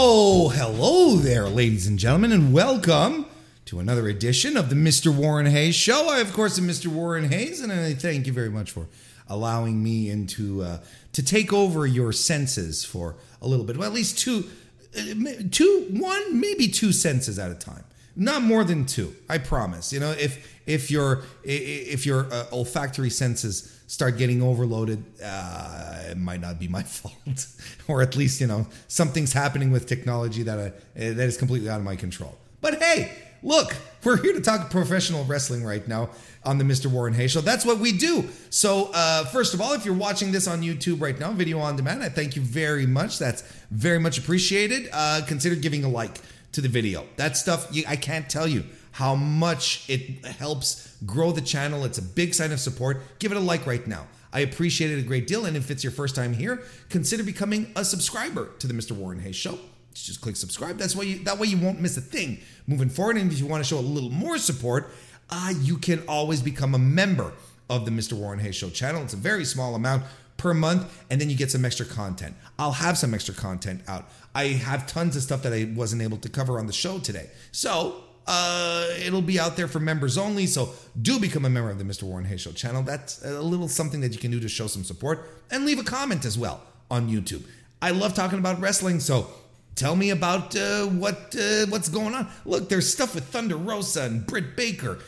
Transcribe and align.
Oh, 0.00 0.48
hello 0.50 1.16
there, 1.16 1.48
ladies 1.48 1.88
and 1.88 1.98
gentlemen, 1.98 2.30
and 2.30 2.52
welcome 2.52 3.26
to 3.64 3.80
another 3.80 4.06
edition 4.06 4.56
of 4.56 4.70
the 4.70 4.76
Mr. 4.76 5.12
Warren 5.12 5.46
Hayes 5.46 5.74
Show. 5.74 6.08
I, 6.08 6.20
of 6.20 6.32
course, 6.32 6.56
am 6.56 6.68
Mr. 6.68 6.86
Warren 6.86 7.28
Hayes, 7.28 7.60
and 7.60 7.72
I 7.72 7.94
thank 7.94 8.28
you 8.28 8.32
very 8.32 8.48
much 8.48 8.70
for 8.70 8.86
allowing 9.26 9.82
me 9.82 10.08
into 10.08 10.62
uh, 10.62 10.78
to 11.14 11.22
take 11.24 11.52
over 11.52 11.84
your 11.84 12.12
senses 12.12 12.84
for 12.84 13.16
a 13.42 13.48
little 13.48 13.64
bit. 13.64 13.76
Well, 13.76 13.88
at 13.88 13.92
least 13.92 14.20
two, 14.20 14.48
uh, 14.96 15.32
two, 15.50 15.88
one, 15.90 16.40
maybe 16.40 16.68
two 16.68 16.92
senses 16.92 17.36
at 17.36 17.50
a 17.50 17.56
time. 17.56 17.82
Not 18.20 18.42
more 18.42 18.64
than 18.64 18.84
two, 18.84 19.14
I 19.28 19.38
promise. 19.38 19.92
You 19.92 20.00
know, 20.00 20.10
if 20.10 20.60
if 20.66 20.90
your 20.90 21.22
if 21.44 22.04
your 22.04 22.26
uh, 22.32 22.46
olfactory 22.50 23.10
senses 23.10 23.80
start 23.86 24.18
getting 24.18 24.42
overloaded, 24.42 25.04
uh, 25.24 26.02
it 26.10 26.18
might 26.18 26.40
not 26.40 26.58
be 26.58 26.66
my 26.66 26.82
fault, 26.98 27.46
or 27.86 28.02
at 28.02 28.16
least 28.16 28.40
you 28.40 28.48
know 28.48 28.66
something's 28.88 29.32
happening 29.32 29.70
with 29.70 29.86
technology 29.86 30.42
that 30.42 30.58
I, 30.58 30.72
that 30.96 31.28
is 31.28 31.36
completely 31.36 31.70
out 31.70 31.78
of 31.78 31.84
my 31.84 31.94
control. 31.94 32.36
But 32.60 32.82
hey, 32.82 33.12
look, 33.44 33.76
we're 34.02 34.20
here 34.20 34.32
to 34.32 34.40
talk 34.40 34.68
professional 34.68 35.24
wrestling 35.24 35.62
right 35.62 35.86
now 35.86 36.10
on 36.44 36.58
the 36.58 36.64
Mr. 36.64 36.86
Warren 36.86 37.14
Hayes 37.14 37.30
Show. 37.30 37.40
That's 37.40 37.64
what 37.64 37.78
we 37.78 37.92
do. 37.92 38.28
So, 38.50 38.90
uh, 38.94 39.26
first 39.26 39.54
of 39.54 39.60
all, 39.60 39.74
if 39.74 39.84
you're 39.84 39.94
watching 39.94 40.32
this 40.32 40.48
on 40.48 40.62
YouTube 40.62 41.00
right 41.00 41.18
now, 41.20 41.30
video 41.30 41.60
on 41.60 41.76
demand, 41.76 42.02
I 42.02 42.08
thank 42.08 42.34
you 42.34 42.42
very 42.42 42.86
much. 42.86 43.20
That's 43.20 43.42
very 43.70 44.00
much 44.00 44.18
appreciated. 44.18 44.88
Uh, 44.92 45.20
consider 45.24 45.54
giving 45.54 45.84
a 45.84 45.88
like 45.88 46.18
to 46.58 46.62
the 46.62 46.68
video. 46.68 47.06
That 47.14 47.36
stuff, 47.36 47.70
I 47.86 47.94
can't 47.94 48.28
tell 48.28 48.48
you 48.48 48.64
how 48.90 49.14
much 49.14 49.88
it 49.88 50.26
helps 50.26 50.96
grow 51.06 51.30
the 51.30 51.40
channel. 51.40 51.84
It's 51.84 51.98
a 51.98 52.02
big 52.02 52.34
sign 52.34 52.50
of 52.50 52.58
support. 52.58 53.00
Give 53.20 53.30
it 53.30 53.36
a 53.36 53.40
like 53.40 53.64
right 53.64 53.86
now. 53.86 54.08
I 54.32 54.40
appreciate 54.40 54.90
it 54.90 54.98
a 54.98 55.06
great 55.06 55.28
deal. 55.28 55.46
And 55.46 55.56
if 55.56 55.70
it's 55.70 55.84
your 55.84 55.92
first 55.92 56.16
time 56.16 56.32
here, 56.32 56.64
consider 56.88 57.22
becoming 57.22 57.70
a 57.76 57.84
subscriber 57.84 58.50
to 58.58 58.66
the 58.66 58.74
Mr. 58.74 58.90
Warren 58.90 59.20
Hayes 59.20 59.36
Show. 59.36 59.56
Just 59.94 60.20
click 60.20 60.34
subscribe. 60.34 60.78
That's 60.78 60.96
why 60.96 61.04
you 61.04 61.22
that 61.24 61.38
way 61.38 61.46
you 61.46 61.58
won't 61.58 61.80
miss 61.80 61.96
a 61.96 62.00
thing 62.00 62.40
moving 62.66 62.88
forward. 62.88 63.16
And 63.16 63.30
if 63.30 63.38
you 63.38 63.46
want 63.46 63.62
to 63.62 63.68
show 63.68 63.78
a 63.78 63.80
little 63.80 64.10
more 64.10 64.36
support, 64.36 64.90
uh, 65.30 65.54
you 65.60 65.78
can 65.78 66.02
always 66.08 66.42
become 66.42 66.74
a 66.74 66.78
member 66.78 67.32
of 67.70 67.84
the 67.84 67.92
Mr. 67.92 68.14
Warren 68.14 68.40
Hayes 68.40 68.56
Show 68.56 68.70
channel. 68.70 69.02
It's 69.02 69.14
a 69.14 69.16
very 69.16 69.44
small 69.44 69.76
amount 69.76 70.02
per 70.38 70.54
month, 70.54 71.04
and 71.10 71.20
then 71.20 71.28
you 71.30 71.36
get 71.36 71.50
some 71.50 71.64
extra 71.64 71.84
content. 71.84 72.34
I'll 72.58 72.72
have 72.72 72.96
some 72.96 73.12
extra 73.12 73.34
content 73.34 73.82
out. 73.86 74.08
I 74.38 74.50
have 74.50 74.86
tons 74.86 75.16
of 75.16 75.22
stuff 75.24 75.42
that 75.42 75.52
I 75.52 75.68
wasn't 75.74 76.00
able 76.00 76.18
to 76.18 76.28
cover 76.28 76.60
on 76.60 76.68
the 76.68 76.72
show 76.72 77.00
today. 77.00 77.28
So 77.50 77.96
uh, 78.24 78.86
it'll 79.04 79.20
be 79.20 79.40
out 79.40 79.56
there 79.56 79.66
for 79.66 79.80
members 79.80 80.16
only. 80.16 80.46
So 80.46 80.74
do 81.02 81.18
become 81.18 81.44
a 81.44 81.50
member 81.50 81.70
of 81.70 81.78
the 81.78 81.84
Mr. 81.84 82.04
Warren 82.04 82.24
Hayes 82.26 82.42
Show 82.42 82.52
channel. 82.52 82.82
That's 82.84 83.24
a 83.24 83.42
little 83.42 83.66
something 83.66 84.00
that 84.02 84.12
you 84.12 84.18
can 84.18 84.30
do 84.30 84.38
to 84.38 84.48
show 84.48 84.68
some 84.68 84.84
support 84.84 85.28
and 85.50 85.66
leave 85.66 85.80
a 85.80 85.82
comment 85.82 86.24
as 86.24 86.38
well 86.38 86.62
on 86.88 87.10
YouTube. 87.10 87.42
I 87.82 87.90
love 87.90 88.14
talking 88.14 88.38
about 88.38 88.60
wrestling, 88.60 89.00
so 89.00 89.26
tell 89.74 89.96
me 89.96 90.10
about 90.10 90.54
uh, 90.54 90.84
what 90.84 91.34
uh, 91.36 91.66
what's 91.68 91.88
going 91.88 92.14
on. 92.14 92.28
Look, 92.44 92.68
there's 92.68 92.92
stuff 92.92 93.16
with 93.16 93.24
Thunder 93.24 93.56
Rosa 93.56 94.02
and 94.02 94.24
Britt 94.24 94.54
Baker. 94.54 94.98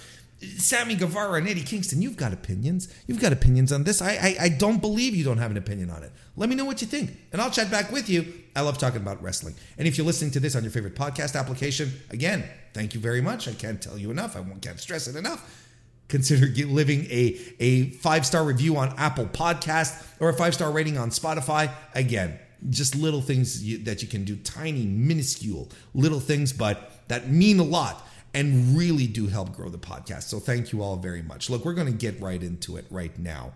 Sammy 0.41 0.95
Guevara 0.95 1.35
and 1.35 1.49
Eddie 1.49 1.63
Kingston, 1.63 2.01
you've 2.01 2.17
got 2.17 2.33
opinions. 2.33 2.89
You've 3.07 3.21
got 3.21 3.33
opinions 3.33 3.73
on 3.73 3.85
this. 3.85 4.01
I, 4.01 4.13
I, 4.13 4.37
I 4.45 4.49
don't 4.49 4.81
believe 4.81 5.15
you 5.15 5.23
don't 5.23 5.39
have 5.39 5.51
an 5.51 5.59
opinion 5.59 5.91
on 5.91 6.03
it. 6.03 6.13
Let 6.37 6.49
me 6.49 6.55
know 6.55 6.65
what 6.65 6.81
you 6.81 6.87
think, 6.87 7.11
and 7.33 7.43
I'll 7.43 7.51
chat 7.51 7.71
back 7.71 7.93
with 7.93 8.09
you. 8.09 8.33
I 8.57 8.63
love 8.63 8.79
talking 8.79 9.01
about 9.01 9.23
wrestling. 9.23 9.55
And 9.77 9.87
if 9.87 9.99
you're 9.99 10.07
listening 10.07 10.31
to 10.33 10.41
this 10.41 10.57
on 10.57 10.63
your 10.63 10.73
favorite 10.73 10.95
podcast 10.95 11.39
application, 11.39 11.93
again, 12.11 12.45
thank 12.73 12.95
you 12.95 13.01
very 13.01 13.21
much. 13.21 13.49
I 13.49 13.53
can't 13.53 13.81
tell 13.81 13.99
you 13.99 14.11
enough. 14.11 14.37
I 14.37 14.43
can't 14.61 14.81
stress 14.81 15.09
it 15.09 15.17
enough. 15.17 15.69
Consider 16.09 16.47
living 16.67 17.05
a, 17.05 17.39
a 17.61 17.91
five 17.91 18.27
star 18.27 18.43
review 18.43 18.77
on 18.77 18.95
Apple 18.97 19.27
Podcast 19.27 20.05
or 20.19 20.31
a 20.31 20.35
five 20.35 20.55
star 20.55 20.73
rating 20.73 20.99
on 20.99 21.11
Spotify. 21.11 21.71
Again, 21.95 22.39
just 22.69 22.97
little 22.97 23.21
things 23.21 23.63
you, 23.63 23.79
that 23.85 24.03
you 24.03 24.09
can 24.09 24.25
do, 24.25 24.37
tiny, 24.37 24.87
minuscule 24.87 25.69
little 25.95 26.21
things, 26.21 26.53
but 26.53 27.07
that 27.09 27.31
mean 27.31 27.59
a 27.61 27.65
lot 27.65 28.07
and 28.35 28.77
really 28.77 29.07
do 29.07 29.27
help 29.27 29.55
grow 29.55 29.69
the 29.69 29.79
podcast. 29.79 30.25
So 30.25 30.39
thank 30.39 30.73
you 30.73 30.83
all 30.83 30.97
very 30.97 31.23
much. 31.23 31.51
Look, 31.51 31.65
we're 31.65 31.75
going 31.75 31.87
to 31.87 31.93
get 31.93 32.21
right 32.21 32.43
into 32.43 32.77
it 32.77 32.87
right 32.91 33.17
now. 33.19 33.53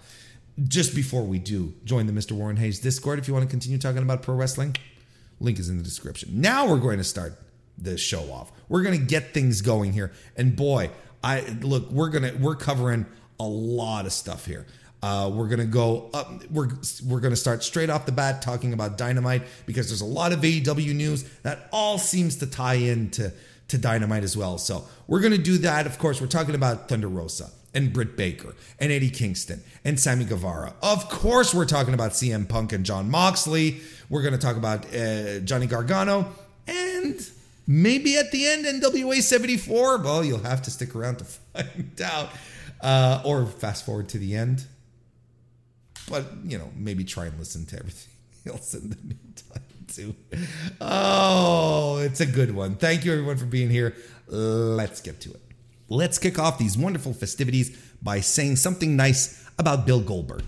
Just 0.69 0.95
before 0.95 1.23
we 1.23 1.39
do, 1.39 1.75
join 1.85 2.07
the 2.07 2.13
Mr. 2.13 2.33
Warren 2.33 2.57
Hayes 2.57 2.81
Discord 2.81 3.19
if 3.19 3.27
you 3.27 3.35
want 3.35 3.45
to 3.45 3.51
continue 3.51 3.79
talking 3.79 4.03
about 4.03 4.23
pro 4.23 4.35
wrestling. 4.35 4.77
Link 5.41 5.59
is 5.59 5.69
in 5.69 5.79
the 5.79 5.83
description. 5.83 6.41
Now 6.41 6.67
we're 6.69 6.79
going 6.79 6.99
to 6.99 7.05
start 7.05 7.41
the 7.77 7.99
show 7.99 8.31
off. 8.31 8.53
We're 8.69 8.83
going 8.83 8.99
to 8.99 9.05
get 9.05 9.35
things 9.35 9.63
going 9.63 9.93
here. 9.93 10.13
And 10.37 10.55
boy, 10.55 10.91
I 11.23 11.41
look, 11.61 11.91
we're 11.91 12.11
going 12.11 12.25
to 12.25 12.39
we're 12.39 12.55
covering 12.55 13.07
a 13.41 13.45
lot 13.45 14.07
of 14.07 14.13
stuff 14.13 14.47
here. 14.47 14.67
Uh, 15.03 15.29
we're 15.29 15.49
gonna 15.49 15.67
go 15.67 16.09
up. 16.15 16.51
We're 16.51 16.71
we're 17.07 17.21
gonna 17.21 17.37
start 17.37 17.63
straight 17.63 17.91
off 17.91 18.07
the 18.07 18.13
bat 18.13 18.41
talking 18.41 18.73
about 18.73 18.97
Dynamite 18.97 19.43
because 19.67 19.89
there's 19.89 20.01
a 20.01 20.07
lot 20.07 20.33
of 20.33 20.41
AEW 20.41 20.95
news 20.95 21.25
that 21.43 21.69
all 21.73 21.99
seems 21.99 22.37
to 22.37 22.47
tie 22.47 22.77
into 22.77 23.31
to 23.69 23.79
Dynamite 23.79 24.25
as 24.25 24.37
well. 24.37 24.59
So 24.59 24.85
we're 25.07 25.21
going 25.21 25.33
to 25.33 25.39
do 25.39 25.59
that. 25.59 25.87
Of 25.87 25.99
course, 25.99 26.21
we're 26.21 26.27
talking 26.27 26.55
about 26.55 26.89
Thunder 26.89 27.09
Rosa 27.09 27.51
and 27.75 27.93
Britt 27.93 28.17
Baker 28.17 28.55
and 28.79 28.93
Eddie 28.93 29.11
Kingston 29.11 29.63
and 29.85 29.99
Sammy 29.99 30.25
Guevara. 30.25 30.75
Of 30.83 31.09
course, 31.09 31.53
we're 31.53 31.65
talking 31.65 31.95
about 31.95 32.13
CM 32.13 32.49
Punk 32.49 32.73
and 32.73 32.85
Jon 32.85 33.11
Moxley. 33.11 33.81
We're 34.09 34.23
going 34.23 34.35
to 34.35 34.39
talk 34.39 34.57
about 34.57 34.87
uh, 34.95 35.41
Johnny 35.41 35.67
Gargano 35.67 36.31
and 36.67 37.29
maybe 37.67 38.17
at 38.17 38.31
the 38.31 38.47
end 38.47 38.65
NWA 38.67 39.21
74. 39.21 39.99
Well, 39.99 40.25
you'll 40.25 40.39
have 40.41 40.63
to 40.63 40.71
stick 40.71 40.95
around 40.95 41.19
to 41.19 41.25
find 41.25 42.01
out 42.03 42.31
uh, 42.81 43.23
or 43.25 43.47
fast 43.47 43.85
forward 43.85 44.09
to 44.11 44.19
the 44.19 44.37
end. 44.37 44.67
But, 46.09 46.27
you 46.45 46.59
know, 46.59 46.71
maybe 46.77 47.03
try 47.03 47.27
and 47.27 47.39
listen 47.39 47.65
to 47.67 47.79
everything 47.79 48.13
else 48.53 48.75
in 48.75 48.91
the 48.91 48.97
meantime 48.97 49.63
Oh, 50.81 51.99
it's 51.99 52.21
a 52.21 52.27
good 52.27 52.55
one. 52.55 52.77
Thank 52.77 53.05
you 53.05 53.13
everyone 53.13 53.37
for 53.37 53.47
being 53.47 53.71
here. 53.71 53.95
Let's 54.27 55.01
get 55.01 55.21
to 55.23 55.31
it. 55.31 55.41
Let's 55.89 56.19
kick 56.19 56.39
off 56.39 56.59
these 56.59 56.77
wonderful 56.77 57.13
festivities 57.13 57.77
by 58.03 58.21
saying 58.21 58.57
something 58.57 58.97
nice 58.97 59.49
about 59.59 59.87
Bill 59.87 60.01
Goldberg. 60.01 60.43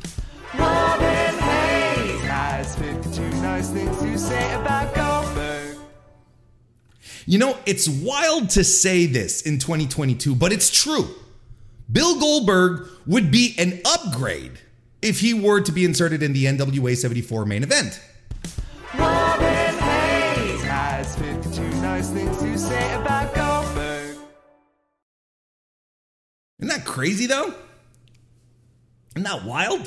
Robin 0.55 1.07
Hayes 1.39 2.21
has 2.23 2.77
52 2.77 3.21
nice 3.43 3.71
things 3.71 3.99
to 3.99 4.19
say 4.19 4.55
about 4.55 4.95
Goldberg. 4.95 5.77
You 7.27 7.39
know, 7.39 7.59
it's 7.67 7.89
wild 7.89 8.51
to 8.51 8.65
say 8.65 9.07
this 9.07 9.43
in 9.43 9.59
2022, 9.59 10.35
but 10.35 10.53
it's 10.53 10.71
true. 10.71 11.09
Bill 11.91 12.19
Goldberg 12.19 12.89
would 13.07 13.31
be 13.31 13.55
an 13.59 13.81
upgrade 13.85 14.59
if 15.03 15.21
he 15.21 15.35
were 15.35 15.61
to 15.61 15.73
be 15.73 15.85
inserted 15.85 16.23
in 16.23 16.33
the 16.33 16.47
NWA 16.47 16.97
74 16.97 17.45
main 17.47 17.63
event. 17.63 18.01
Crazy 26.97 27.27
though? 27.27 27.53
Isn't 29.15 29.25
that 29.25 29.45
wild? 29.45 29.87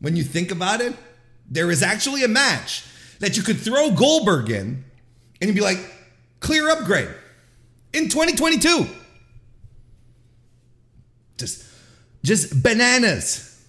When 0.00 0.14
you 0.14 0.22
think 0.22 0.50
about 0.50 0.82
it, 0.82 0.94
there 1.48 1.70
is 1.70 1.82
actually 1.82 2.24
a 2.24 2.28
match 2.28 2.84
that 3.20 3.38
you 3.38 3.42
could 3.42 3.58
throw 3.58 3.90
Goldberg 3.90 4.50
in 4.50 4.84
and 5.40 5.48
you'd 5.48 5.54
be 5.54 5.62
like, 5.62 5.78
clear 6.40 6.68
upgrade 6.68 7.08
in 7.94 8.10
2022. 8.10 8.86
Just, 11.38 11.64
just 12.22 12.62
bananas. 12.62 13.64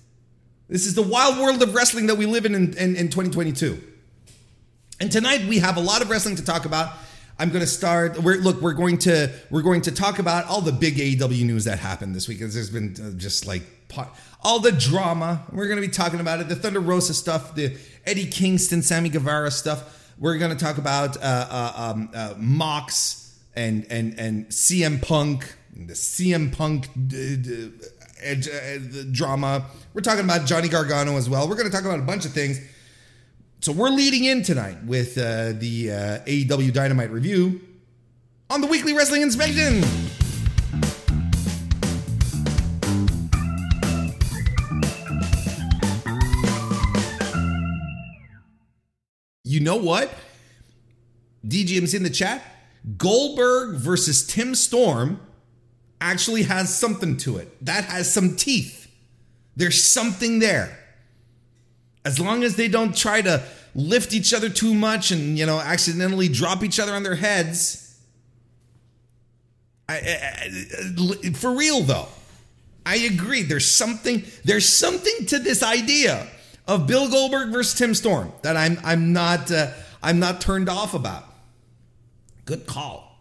This 0.67 0.85
is 0.85 0.93
the 0.93 1.01
wild 1.01 1.37
world 1.37 1.63
of 1.63 1.73
wrestling 1.73 2.07
that 2.07 2.15
we 2.15 2.25
live 2.25 2.45
in 2.45 2.53
in, 2.53 2.77
in, 2.77 2.95
in 2.97 3.07
2022. 3.07 3.81
And 4.99 5.09
tonight 5.09 5.47
we 5.47 5.59
have 5.59 5.77
a 5.77 5.81
lot 5.81 6.01
of 6.01 6.09
wrestling 6.09 6.35
to 6.35 6.43
talk 6.43 6.65
about. 6.65 6.91
I'm 7.39 7.49
going 7.49 7.61
to 7.61 7.67
start. 7.67 8.21
We're, 8.21 8.37
look, 8.37 8.61
we're 8.61 8.73
going 8.73 8.97
to 8.99 9.31
we're 9.51 9.61
going 9.61 9.81
to 9.81 9.91
talk 9.91 10.19
about 10.19 10.45
all 10.45 10.61
the 10.61 10.71
big 10.71 10.95
AEW 10.95 11.45
news 11.45 11.65
that 11.65 11.77
happened 11.79 12.15
this 12.15 12.27
week. 12.27 12.39
There's 12.39 12.69
been 12.69 12.95
uh, 12.99 13.11
just 13.17 13.45
like 13.45 13.61
all 14.41 14.59
the 14.59 14.71
drama. 14.71 15.43
We're 15.51 15.67
going 15.67 15.79
to 15.79 15.87
be 15.87 15.91
talking 15.91 16.19
about 16.19 16.39
it. 16.39 16.49
The 16.49 16.55
Thunder 16.55 16.79
Rosa 16.79 17.13
stuff, 17.13 17.53
the 17.53 17.77
Eddie 18.05 18.25
Kingston, 18.25 18.81
Sammy 18.81 19.09
Guevara 19.09 19.51
stuff. 19.51 20.13
We're 20.17 20.37
going 20.39 20.55
to 20.55 20.57
talk 20.57 20.79
about 20.79 21.17
uh, 21.17 21.19
uh, 21.21 21.73
um, 21.75 22.09
uh, 22.13 22.33
Mox 22.37 23.39
and 23.55 23.85
and 23.91 24.19
and 24.19 24.47
CM 24.47 24.99
Punk, 24.99 25.55
the 25.75 25.93
CM 25.93 26.51
Punk 26.51 26.89
uh, 28.25 29.03
drama. 29.11 29.65
We're 29.93 30.01
talking 30.01 30.23
about 30.23 30.47
Johnny 30.47 30.69
Gargano 30.69 31.17
as 31.17 31.29
well. 31.29 31.47
We're 31.47 31.55
going 31.55 31.69
to 31.69 31.75
talk 31.75 31.85
about 31.85 31.99
a 31.99 32.03
bunch 32.03 32.25
of 32.25 32.31
things. 32.31 32.59
So 33.59 33.71
we're 33.71 33.89
leading 33.89 34.25
in 34.25 34.43
tonight 34.43 34.83
with 34.85 35.17
uh, 35.17 35.53
the 35.53 35.91
uh, 35.91 36.25
AEW 36.25 36.71
Dynamite 36.71 37.09
review 37.09 37.59
on 38.49 38.61
the 38.61 38.67
weekly 38.67 38.93
wrestling 38.93 39.23
inspection. 39.23 39.83
You 49.43 49.59
know 49.59 49.77
what? 49.77 50.13
DGM's 51.45 51.93
in 51.95 52.03
the 52.03 52.09
chat. 52.09 52.43
Goldberg 52.97 53.75
versus 53.77 54.25
Tim 54.25 54.53
Storm 54.53 55.19
actually 55.99 56.43
has 56.43 56.73
something 56.73 57.17
to 57.17 57.37
it. 57.37 57.65
That 57.65 57.85
has 57.85 58.13
some 58.13 58.35
teeth. 58.35 58.89
There's 59.55 59.83
something 59.83 60.39
there. 60.39 60.77
As 62.07 62.19
long 62.19 62.43
as 62.43 62.55
they 62.55 62.69
don't 62.69 62.95
try 62.95 63.21
to 63.21 63.43
lift 63.75 64.13
each 64.13 64.33
other 64.33 64.47
too 64.49 64.73
much 64.73 65.11
and 65.11 65.37
you 65.37 65.45
know 65.45 65.59
accidentally 65.59 66.29
drop 66.29 66.63
each 66.63 66.79
other 66.79 66.93
on 66.93 67.03
their 67.03 67.15
heads. 67.15 67.83
I, 69.89 69.95
I, 69.95 70.51
I, 71.25 71.29
for 71.31 71.51
real 71.51 71.81
though, 71.81 72.07
I 72.85 72.95
agree. 72.95 73.43
There's 73.43 73.69
something. 73.69 74.23
There's 74.45 74.67
something 74.67 75.25
to 75.27 75.39
this 75.39 75.61
idea 75.61 76.27
of 76.65 76.87
Bill 76.87 77.09
Goldberg 77.09 77.51
versus 77.51 77.77
Tim 77.77 77.93
Storm 77.93 78.31
that 78.41 78.55
I'm 78.55 78.79
I'm 78.85 79.11
not 79.11 79.51
uh, 79.51 79.71
I'm 80.01 80.19
not 80.19 80.39
turned 80.39 80.69
off 80.69 80.93
about. 80.93 81.25
Good 82.45 82.65
call. 82.65 83.19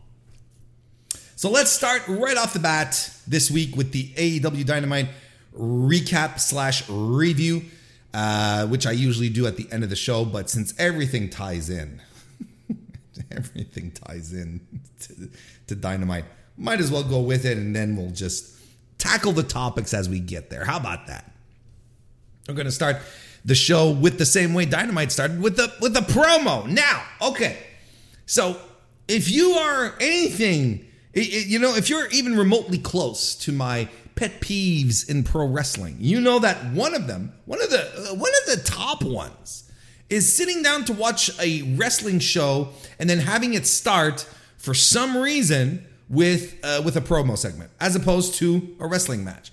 So 1.35 1.51
let's 1.51 1.73
start 1.73 2.03
right 2.07 2.37
off 2.37 2.53
the 2.53 2.61
bat 2.61 3.11
this 3.27 3.51
week 3.51 3.77
with 3.77 3.91
the 3.91 4.09
AEW 4.11 4.65
Dynamite 4.65 5.09
recap 5.59 6.39
slash 6.39 6.89
review, 6.89 7.65
uh, 8.17 8.67
which 8.69 8.87
I 8.87 8.93
usually 8.93 9.29
do 9.29 9.47
at 9.47 9.59
the 9.59 9.69
end 9.71 9.85
of 9.85 9.91
the 9.91 9.97
show. 9.97 10.25
But 10.25 10.49
since 10.49 10.73
everything 10.79 11.29
ties 11.29 11.69
in, 11.69 12.01
everything 13.31 13.91
ties 13.91 14.33
in 14.33 14.67
to, 15.03 15.29
to 15.67 15.75
Dynamite, 15.75 16.25
might 16.57 16.81
as 16.81 16.91
well 16.91 17.03
go 17.03 17.21
with 17.21 17.45
it, 17.45 17.59
and 17.59 17.77
then 17.77 17.95
we'll 17.95 18.11
just 18.11 18.59
tackle 18.97 19.33
the 19.33 19.43
topics 19.43 19.93
as 19.93 20.09
we 20.09 20.19
get 20.19 20.49
there. 20.49 20.65
How 20.65 20.79
about 20.79 21.09
that? 21.09 21.31
We're 22.49 22.55
going 22.55 22.65
to 22.65 22.73
start 22.73 22.97
the 23.45 23.55
show 23.55 23.91
with 23.91 24.17
the 24.17 24.25
same 24.25 24.55
way 24.55 24.65
Dynamite 24.65 25.13
started 25.13 25.43
with 25.43 25.59
the 25.59 25.71
with 25.83 25.93
the 25.93 26.01
promo. 26.01 26.67
Now, 26.67 27.03
okay, 27.21 27.59
so 28.25 28.59
if 29.09 29.31
you 29.31 29.51
are 29.51 29.95
anything, 30.01 30.87
you 31.13 31.59
know, 31.59 31.75
if 31.75 31.91
you're 31.91 32.09
even 32.09 32.35
remotely 32.35 32.79
close 32.79 33.35
to 33.35 33.53
my 33.53 33.91
pet 34.17 34.41
peeves 34.41 35.09
in 35.09 35.23
pro 35.23 35.47
wrestling, 35.47 35.97
you 36.01 36.21
know 36.21 36.41
that 36.41 36.73
one 36.73 36.95
of 36.95 37.07
them, 37.07 37.33
one 37.45 37.63
of 37.63 37.71
the 37.71 38.11
uh, 38.11 38.15
one 38.15 38.33
of 38.43 38.57
the 38.57 38.63
top 38.65 39.05
ones, 39.05 39.71
is 40.11 40.35
sitting 40.35 40.63
down 40.63 40.85
to 40.87 40.93
watch 40.93 41.31
a 41.39 41.63
wrestling 41.77 42.19
show 42.19 42.71
and 42.99 43.09
then 43.09 43.19
having 43.19 43.55
it 43.55 43.67
start 43.67 44.29
for 44.57 44.75
some 44.75 45.17
reason 45.17 45.87
with 46.09 46.59
uh, 46.65 46.83
with 46.85 46.97
a 46.97 47.01
promo 47.01 47.37
segment 47.37 47.71
as 47.79 47.95
opposed 47.95 48.35
to 48.35 48.77
a 48.81 48.87
wrestling 48.87 49.23
match. 49.23 49.53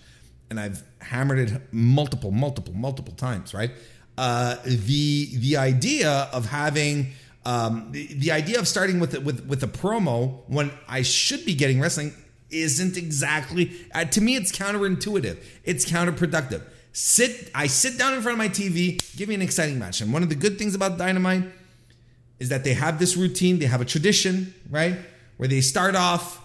And 0.50 0.60
I've 0.60 0.84
hammered 1.02 1.40
it 1.40 1.62
multiple, 1.72 2.32
multiple, 2.32 2.74
multiple 2.74 3.14
times. 3.14 3.54
Right? 3.54 3.72
Uh, 4.18 4.56
the 4.64 5.36
the 5.36 5.58
idea 5.58 6.30
of 6.32 6.46
having 6.46 7.12
um, 7.46 7.90
the, 7.92 8.08
the 8.14 8.32
idea 8.32 8.60
of 8.60 8.68
starting 8.68 9.00
with 9.00 9.18
with 9.24 9.46
with 9.46 9.62
a 9.64 9.68
promo 9.68 10.44
when 10.48 10.72
I 10.88 11.02
should 11.02 11.46
be 11.46 11.54
getting 11.54 11.82
wrestling 11.82 12.14
isn't 12.54 12.98
exactly 12.98 13.72
uh, 13.94 14.06
to 14.06 14.22
me. 14.22 14.36
It's 14.36 14.52
counterintuitive. 14.52 15.44
It's 15.64 15.86
counterproductive. 15.86 16.64
Sit. 16.92 17.50
I 17.56 17.68
sit 17.68 17.98
down 17.98 18.14
in 18.14 18.22
front 18.22 18.34
of 18.34 18.38
my 18.40 18.50
TV. 18.50 19.16
Give 19.18 19.28
me 19.30 19.36
an 19.36 19.42
exciting 19.42 19.80
match. 19.80 20.02
And 20.02 20.14
one 20.14 20.24
of 20.24 20.30
the 20.30 20.36
good 20.36 20.58
things 20.58 20.76
about 20.76 20.98
Dynamite 20.98 21.46
is 22.40 22.50
that 22.50 22.64
they 22.64 22.74
have 22.74 23.00
this 23.00 23.18
routine. 23.18 23.60
They 23.60 23.66
have 23.66 23.82
a 23.82 23.86
tradition, 23.86 24.54
right, 24.70 24.96
where 25.38 25.48
they 25.48 25.62
start 25.62 25.96
off. 25.96 26.42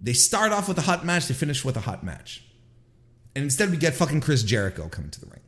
They 0.00 0.12
start 0.12 0.52
off 0.52 0.68
with 0.68 0.78
a 0.78 0.82
hot 0.82 1.04
match. 1.04 1.26
They 1.26 1.34
finish 1.34 1.64
with 1.64 1.76
a 1.76 1.80
hot 1.80 2.04
match. 2.04 2.44
And 3.34 3.44
instead, 3.44 3.70
we 3.70 3.76
get 3.76 3.94
fucking 3.94 4.20
Chris 4.20 4.42
Jericho 4.42 4.88
coming 4.88 5.10
to 5.10 5.20
the 5.20 5.26
ring. 5.26 5.40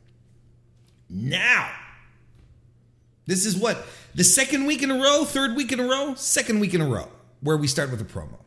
Now, 1.09 1.71
this 3.25 3.45
is 3.45 3.55
what 3.55 3.85
the 4.15 4.23
second 4.23 4.65
week 4.65 4.81
in 4.81 4.91
a 4.91 4.95
row, 4.95 5.23
third 5.25 5.55
week 5.55 5.71
in 5.71 5.79
a 5.79 5.83
row, 5.83 6.15
second 6.15 6.59
week 6.59 6.73
in 6.73 6.81
a 6.81 6.87
row, 6.87 7.09
where 7.41 7.57
we 7.57 7.67
start 7.67 7.91
with 7.91 8.01
a 8.01 8.05
promo. 8.05 8.39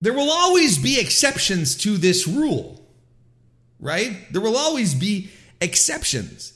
There 0.00 0.14
will 0.14 0.30
always 0.30 0.78
be 0.78 0.98
exceptions 0.98 1.76
to 1.76 1.98
this 1.98 2.26
rule, 2.26 2.88
right? 3.78 4.32
There 4.32 4.40
will 4.40 4.56
always 4.56 4.94
be 4.94 5.30
exceptions. 5.60 6.54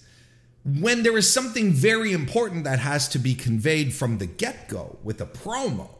When 0.64 1.02
there 1.02 1.19
is 1.19 1.31
something 1.31 1.73
very 1.73 2.12
important 2.12 2.64
that 2.64 2.79
has 2.79 3.06
to 3.08 3.19
be 3.19 3.35
conveyed 3.35 3.93
from 3.93 4.17
the 4.17 4.26
get 4.26 4.69
go 4.69 4.99
with 5.02 5.20
a 5.20 5.26
promo, 5.26 5.91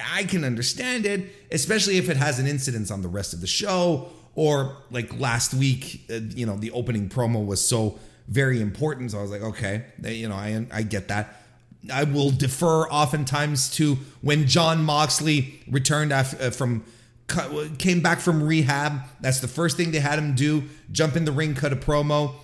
I 0.00 0.24
can 0.24 0.44
understand 0.44 1.04
it, 1.04 1.32
especially 1.50 1.96
if 1.96 2.08
it 2.08 2.16
has 2.16 2.38
an 2.38 2.46
incidence 2.46 2.90
on 2.90 3.02
the 3.02 3.08
rest 3.08 3.34
of 3.34 3.40
the 3.40 3.48
show, 3.48 4.10
or 4.34 4.76
like 4.90 5.18
last 5.18 5.54
week, 5.54 6.04
uh, 6.08 6.20
you 6.34 6.46
know, 6.46 6.56
the 6.56 6.70
opening 6.70 7.08
promo 7.08 7.44
was 7.44 7.66
so 7.66 7.98
very 8.28 8.60
important. 8.60 9.10
So 9.10 9.18
I 9.18 9.22
was 9.22 9.30
like, 9.30 9.42
okay, 9.42 9.84
you 10.04 10.28
know, 10.28 10.36
I 10.36 10.64
I 10.70 10.82
get 10.82 11.08
that. 11.08 11.41
I 11.90 12.04
will 12.04 12.30
defer 12.30 12.88
oftentimes 12.88 13.70
to 13.76 13.96
when 14.20 14.46
Jon 14.46 14.84
Moxley 14.84 15.60
returned 15.68 16.12
after, 16.12 16.46
uh, 16.46 16.50
from 16.50 16.84
came 17.78 18.00
back 18.00 18.20
from 18.20 18.42
rehab. 18.42 19.00
That's 19.20 19.40
the 19.40 19.48
first 19.48 19.76
thing 19.76 19.90
they 19.90 20.00
had 20.00 20.18
him 20.18 20.34
do: 20.34 20.64
jump 20.90 21.16
in 21.16 21.24
the 21.24 21.32
ring, 21.32 21.54
cut 21.54 21.72
a 21.72 21.76
promo. 21.76 22.34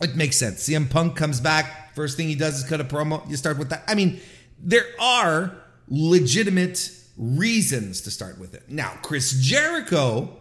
It 0.00 0.16
makes 0.16 0.36
sense. 0.36 0.68
CM 0.68 0.90
Punk 0.90 1.16
comes 1.16 1.40
back. 1.40 1.94
First 1.94 2.16
thing 2.16 2.28
he 2.28 2.34
does 2.34 2.58
is 2.58 2.68
cut 2.68 2.80
a 2.80 2.84
promo. 2.84 3.28
You 3.30 3.36
start 3.36 3.58
with 3.58 3.70
that. 3.70 3.84
I 3.86 3.94
mean, 3.94 4.20
there 4.58 4.86
are 5.00 5.54
legitimate 5.88 6.90
reasons 7.16 8.00
to 8.02 8.10
start 8.10 8.38
with 8.38 8.54
it. 8.54 8.64
Now, 8.68 8.98
Chris 9.02 9.32
Jericho 9.40 10.40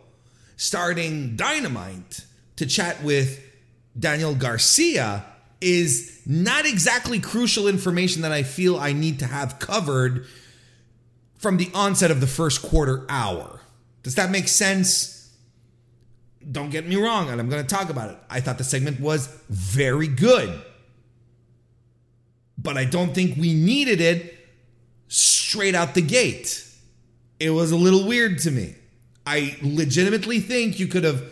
starting 0.58 1.36
Dynamite 1.36 2.26
to 2.56 2.66
chat 2.66 3.04
with 3.04 3.40
Daniel 3.98 4.34
Garcia 4.34 5.26
is 5.64 6.22
not 6.26 6.66
exactly 6.66 7.20
crucial 7.20 7.68
information 7.68 8.22
that 8.22 8.32
I 8.32 8.44
feel 8.44 8.78
I 8.78 8.94
need 8.94 9.20
to 9.20 9.26
have 9.26 9.60
covered 9.60 10.26
from 11.38 11.58
the 11.58 11.70
onset 11.74 12.12
of 12.12 12.22
the 12.22 12.28
first 12.28 12.62
quarter 12.62 13.06
hour. 13.10 13.60
Does 14.04 14.16
that 14.16 14.30
make 14.30 14.48
sense? 14.48 15.32
Don't 16.52 16.70
get 16.70 16.88
me 16.88 16.96
wrong, 16.96 17.30
and 17.30 17.40
I'm 17.40 17.50
going 17.50 17.62
to 17.62 17.68
talk 17.68 17.90
about 17.90 18.10
it. 18.10 18.18
I 18.30 18.42
thought 18.42 18.58
the 18.58 18.64
segment 18.64 19.00
was 19.00 19.28
very 19.50 20.08
good, 20.08 20.62
but 22.58 22.78
I 22.78 22.86
don't 22.86 23.16
think 23.16 23.38
we 23.38 23.54
needed 23.54 24.02
it 24.02 24.38
straight 25.08 25.76
out 25.76 25.94
the 25.94 26.02
gate. 26.02 26.66
It 27.40 27.52
was 27.52 27.72
a 27.72 27.78
little 27.78 28.06
weird 28.06 28.40
to 28.40 28.52
me. 28.52 28.76
I 29.26 29.58
legitimately 29.62 30.42
think 30.42 30.80
you 30.80 30.88
could 30.88 31.04
have 31.04 31.24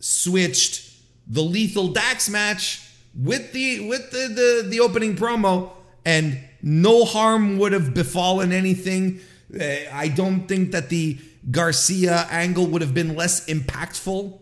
switched 0.00 0.90
the 1.26 1.42
Lethal 1.42 1.88
Dax 1.88 2.28
match 2.28 2.83
with 3.16 3.52
the 3.52 3.86
with 3.88 4.10
the, 4.10 4.28
the 4.28 4.68
the 4.68 4.80
opening 4.80 5.16
promo, 5.16 5.70
and 6.04 6.38
no 6.62 7.04
harm 7.04 7.58
would 7.58 7.72
have 7.72 7.94
befallen 7.94 8.52
anything. 8.52 9.20
Uh, 9.54 9.64
I 9.92 10.08
don't 10.08 10.46
think 10.46 10.72
that 10.72 10.88
the 10.88 11.18
Garcia 11.50 12.26
angle 12.30 12.66
would 12.66 12.82
have 12.82 12.94
been 12.94 13.14
less 13.14 13.46
impactful. 13.46 14.40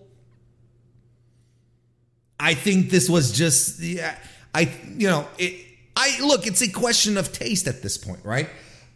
I 2.40 2.54
think 2.54 2.90
this 2.90 3.08
was 3.08 3.32
just 3.32 3.80
yeah, 3.80 4.16
I 4.54 4.73
you 4.96 5.08
know 5.08 5.26
it 5.38 5.66
I 5.96 6.18
look 6.20 6.46
it's 6.46 6.62
a 6.62 6.70
question 6.70 7.16
of 7.16 7.32
taste 7.32 7.66
at 7.66 7.82
this 7.82 7.99
point, 7.99 8.25
right? 8.25 8.49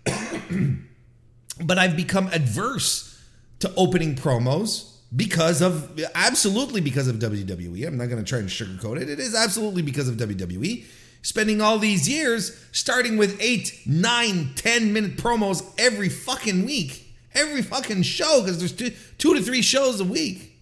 but 1.65 1.79
I've 1.79 1.97
become 1.97 2.29
adverse 2.29 3.13
to 3.59 3.73
opening 3.77 4.15
promos 4.15 4.96
because 5.17 5.63
of 5.63 5.99
absolutely 6.15 6.83
because 6.83 7.09
of 7.09 7.17
WWE. 7.17 7.87
I'm 7.87 7.97
not 7.97 8.09
going 8.09 8.23
to 8.23 8.29
try 8.29 8.39
and 8.39 8.49
sugarcoat 8.49 9.01
it. 9.01 9.09
It 9.09 9.19
is 9.19 9.35
absolutely 9.35 9.83
because 9.83 10.09
of 10.09 10.17
WWE. 10.17 10.85
Spending 11.23 11.61
all 11.61 11.79
these 11.79 12.09
years 12.09 12.57
starting 12.71 13.17
with 13.17 13.37
eight, 13.41 13.81
nine, 13.87 14.51
ten 14.55 14.93
minute 14.93 15.17
promos 15.17 15.65
every 15.79 16.09
fucking 16.09 16.65
week, 16.65 17.13
every 17.35 17.63
fucking 17.63 18.03
show, 18.03 18.43
because 18.43 18.59
there's 18.59 18.73
two, 18.73 18.93
two 19.19 19.35
to 19.35 19.43
three 19.43 19.63
shows 19.63 20.01
a 20.01 20.05
week. 20.05 20.53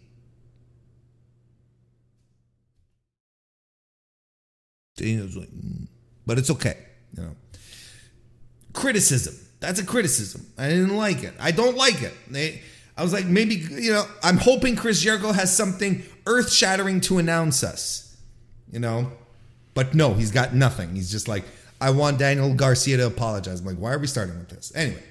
Mm. 4.97 5.89
But 6.25 6.39
it's 6.39 6.51
okay, 6.51 6.79
you 7.17 7.25
know. 7.25 7.37
Criticism. 8.73 9.35
That's 9.61 9.81
a 9.81 9.85
criticism. 9.85 10.47
I 10.57 10.69
didn't 10.69 10.97
like 10.97 11.25
it. 11.25 11.35
I 11.41 11.51
don't 11.51 11.77
like 11.77 12.03
it. 12.03 12.15
They, 12.31 12.63
I 12.97 13.03
was 13.03 13.13
like, 13.13 13.27
maybe, 13.27 13.57
you 13.57 13.93
know, 13.93 14.05
I'm 14.23 14.37
hoping 14.37 14.77
Chris 14.77 15.01
Jericho 15.01 15.33
has 15.33 15.55
something 15.55 16.05
earth 16.27 16.53
shattering 16.53 17.01
to 17.03 17.19
announce 17.19 17.65
us, 17.65 18.17
you 18.71 18.79
know? 18.79 19.11
But 19.75 19.95
no, 19.95 20.15
he's 20.15 20.31
got 20.31 20.55
nothing. 20.55 20.95
He's 20.95 21.11
just 21.11 21.27
like, 21.27 21.45
I 21.81 21.91
want 21.91 22.19
Daniel 22.19 22.55
Garcia 22.55 22.97
to 22.99 23.07
apologize. 23.07 23.61
I'm 23.61 23.67
like, 23.67 23.77
why 23.77 23.93
are 23.93 23.99
we 23.99 24.07
starting 24.07 24.39
with 24.39 24.49
this? 24.49 24.73
Anyway. 24.75 25.03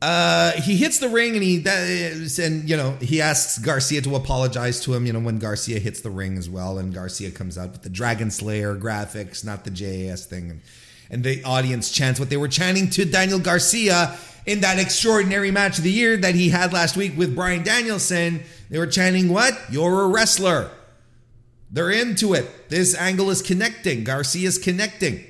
Uh, 0.00 0.52
he 0.52 0.76
hits 0.76 0.98
the 0.98 1.08
ring 1.08 1.32
and 1.32 1.42
he 1.42 1.56
that 1.58 2.38
and 2.38 2.68
you 2.68 2.76
know 2.76 2.90
he 3.00 3.22
asks 3.22 3.56
Garcia 3.56 4.02
to 4.02 4.16
apologize 4.16 4.78
to 4.80 4.92
him. 4.92 5.06
You 5.06 5.14
know 5.14 5.20
when 5.20 5.38
Garcia 5.38 5.78
hits 5.78 6.02
the 6.02 6.10
ring 6.10 6.36
as 6.36 6.50
well, 6.50 6.76
and 6.76 6.92
Garcia 6.92 7.30
comes 7.30 7.56
out 7.56 7.72
with 7.72 7.82
the 7.82 7.88
Dragon 7.88 8.30
Slayer 8.30 8.76
graphics, 8.76 9.46
not 9.46 9.64
the 9.64 9.70
JAS 9.70 10.26
thing, 10.26 10.50
and, 10.50 10.60
and 11.10 11.22
the 11.22 11.42
audience 11.44 11.90
chants 11.90 12.18
what 12.18 12.30
they 12.30 12.36
were 12.36 12.48
chanting 12.48 12.90
to 12.90 13.04
Daniel 13.04 13.38
Garcia 13.38 14.16
in 14.46 14.60
that 14.60 14.78
extraordinary 14.78 15.50
match 15.50 15.78
of 15.78 15.84
the 15.84 15.90
year 15.90 16.16
that 16.16 16.34
he 16.34 16.50
had 16.50 16.72
last 16.72 16.96
week 16.96 17.16
with 17.16 17.34
Bryan 17.34 17.62
Danielson. 17.62 18.42
They 18.70 18.78
were 18.78 18.86
chanting, 18.86 19.28
What? 19.28 19.58
You're 19.70 20.02
a 20.02 20.08
wrestler. 20.08 20.70
They're 21.70 21.90
into 21.90 22.34
it. 22.34 22.68
This 22.68 22.94
angle 22.94 23.30
is 23.30 23.42
connecting. 23.42 24.04
Garcia's 24.04 24.58
connecting. 24.58 25.24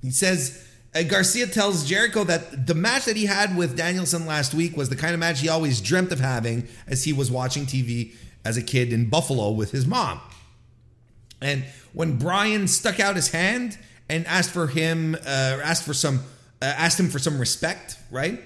He 0.00 0.10
says, 0.10 0.66
uh, 0.94 1.02
Garcia 1.02 1.46
tells 1.46 1.86
Jericho 1.86 2.24
that 2.24 2.66
the 2.66 2.74
match 2.74 3.04
that 3.04 3.16
he 3.16 3.26
had 3.26 3.56
with 3.56 3.76
Danielson 3.76 4.26
last 4.26 4.54
week 4.54 4.76
was 4.76 4.88
the 4.88 4.96
kind 4.96 5.14
of 5.14 5.20
match 5.20 5.40
he 5.40 5.48
always 5.48 5.80
dreamt 5.80 6.10
of 6.10 6.18
having 6.18 6.66
as 6.86 7.04
he 7.04 7.12
was 7.12 7.30
watching 7.30 7.64
TV 7.64 8.14
as 8.44 8.56
a 8.56 8.62
kid 8.62 8.92
in 8.92 9.08
Buffalo 9.08 9.50
with 9.50 9.72
his 9.72 9.86
mom. 9.86 10.20
And 11.40 11.64
when 11.92 12.18
Bryan 12.18 12.66
stuck 12.66 12.98
out 12.98 13.16
his 13.16 13.30
hand 13.30 13.78
and 14.10 14.26
asked 14.26 14.50
for 14.50 14.66
him, 14.66 15.14
uh, 15.14 15.60
asked 15.62 15.84
for 15.84 15.94
some, 15.94 16.18
uh, 16.60 16.64
asked 16.64 16.98
him 16.98 17.08
for 17.08 17.20
some 17.20 17.38
respect, 17.38 17.96
right? 18.10 18.40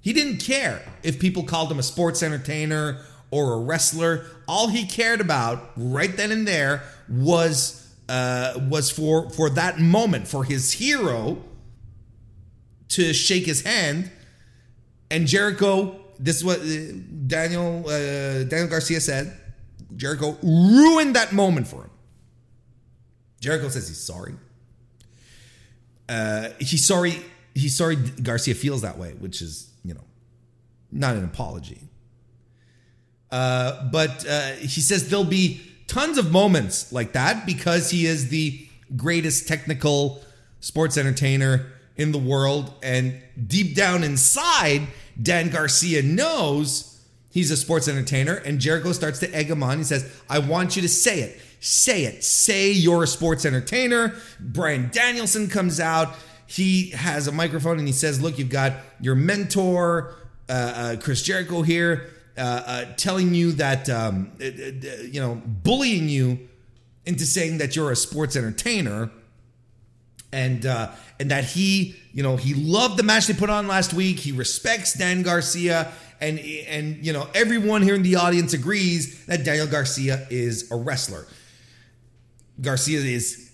He 0.00 0.14
didn't 0.14 0.38
care 0.38 0.82
if 1.02 1.20
people 1.20 1.42
called 1.42 1.70
him 1.70 1.78
a 1.78 1.82
sports 1.82 2.22
entertainer 2.22 3.02
or 3.30 3.52
a 3.52 3.58
wrestler. 3.58 4.24
All 4.48 4.68
he 4.68 4.86
cared 4.86 5.20
about 5.20 5.70
right 5.76 6.16
then 6.16 6.32
and 6.32 6.48
there 6.48 6.82
was 7.08 7.82
uh, 8.08 8.54
was 8.70 8.90
for 8.90 9.28
for 9.30 9.50
that 9.50 9.78
moment 9.80 10.28
for 10.28 10.44
his 10.44 10.72
hero 10.72 11.38
to 12.90 13.12
shake 13.12 13.44
his 13.44 13.62
hand. 13.62 14.10
And 15.10 15.26
Jericho, 15.26 15.96
this 16.18 16.36
is 16.36 16.44
what 16.44 16.60
uh, 16.60 16.64
Daniel 17.26 17.84
uh, 17.86 18.44
Daniel 18.44 18.68
Garcia 18.68 19.00
said. 19.00 19.36
Jericho 19.96 20.38
ruined 20.42 21.16
that 21.16 21.32
moment 21.32 21.66
for 21.66 21.82
him. 21.82 21.90
Jericho 23.40 23.68
says 23.68 23.88
he's 23.88 24.00
sorry. 24.00 24.34
Uh, 26.08 26.50
he's 26.58 26.84
sorry. 26.84 27.20
He's 27.54 27.76
sorry. 27.76 27.96
Garcia 27.96 28.54
feels 28.54 28.82
that 28.82 28.98
way, 28.98 29.12
which 29.12 29.42
is 29.42 29.70
you 29.84 29.94
know 29.94 30.04
not 30.92 31.16
an 31.16 31.24
apology. 31.24 31.80
Uh, 33.30 33.88
but 33.90 34.26
uh, 34.28 34.52
he 34.52 34.80
says 34.80 35.08
there'll 35.08 35.24
be 35.24 35.60
tons 35.88 36.18
of 36.18 36.30
moments 36.30 36.92
like 36.92 37.12
that 37.12 37.46
because 37.46 37.90
he 37.90 38.06
is 38.06 38.28
the 38.28 38.66
greatest 38.96 39.48
technical 39.48 40.22
sports 40.60 40.96
entertainer 40.96 41.66
in 41.96 42.12
the 42.12 42.18
world. 42.18 42.72
And 42.82 43.20
deep 43.46 43.74
down 43.74 44.04
inside, 44.04 44.86
Dan 45.20 45.50
Garcia 45.50 46.02
knows 46.02 47.04
he's 47.30 47.50
a 47.50 47.56
sports 47.56 47.88
entertainer. 47.88 48.34
And 48.34 48.60
Jericho 48.60 48.92
starts 48.92 49.18
to 49.20 49.34
egg 49.34 49.50
him 49.50 49.62
on. 49.62 49.78
He 49.78 49.84
says, 49.84 50.10
I 50.28 50.38
want 50.38 50.76
you 50.76 50.82
to 50.82 50.88
say 50.88 51.20
it. 51.20 51.40
Say 51.60 52.04
it. 52.04 52.22
Say 52.24 52.72
you're 52.72 53.02
a 53.02 53.06
sports 53.06 53.44
entertainer. 53.44 54.14
Bryan 54.40 54.90
Danielson 54.92 55.48
comes 55.48 55.80
out. 55.80 56.14
He 56.46 56.90
has 56.90 57.26
a 57.26 57.32
microphone 57.32 57.78
and 57.78 57.86
he 57.86 57.92
says, 57.92 58.20
Look, 58.20 58.38
you've 58.38 58.50
got 58.50 58.74
your 59.00 59.14
mentor, 59.14 60.14
uh, 60.48 60.52
uh, 60.52 60.96
Chris 60.96 61.22
Jericho 61.22 61.62
here 61.62 62.10
uh, 62.36 62.40
uh, 62.40 62.84
telling 62.96 63.34
you 63.34 63.52
that 63.52 63.88
um, 63.88 64.32
uh, 64.40 64.44
uh, 64.44 65.02
you 65.02 65.20
know 65.20 65.40
bullying 65.44 66.08
you 66.08 66.38
into 67.04 67.24
saying 67.24 67.58
that 67.58 67.74
you're 67.74 67.90
a 67.90 67.96
sports 67.96 68.36
entertainer 68.36 69.10
and 70.32 70.66
uh, 70.66 70.90
and 71.18 71.30
that 71.30 71.44
he 71.44 71.96
you 72.12 72.22
know 72.22 72.36
he 72.36 72.54
loved 72.54 72.98
the 72.98 73.02
match 73.02 73.26
they 73.26 73.34
put 73.34 73.50
on 73.50 73.66
last 73.66 73.94
week 73.94 74.18
he 74.18 74.32
respects 74.32 74.92
Dan 74.94 75.22
Garcia 75.22 75.92
and 76.20 76.38
and 76.38 77.04
you 77.04 77.12
know 77.12 77.26
everyone 77.34 77.82
here 77.82 77.94
in 77.94 78.02
the 78.02 78.16
audience 78.16 78.52
agrees 78.52 79.24
that 79.26 79.44
Daniel 79.44 79.66
Garcia 79.66 80.26
is 80.28 80.70
a 80.70 80.76
wrestler 80.76 81.26
Garcia 82.60 83.00
is 83.00 83.50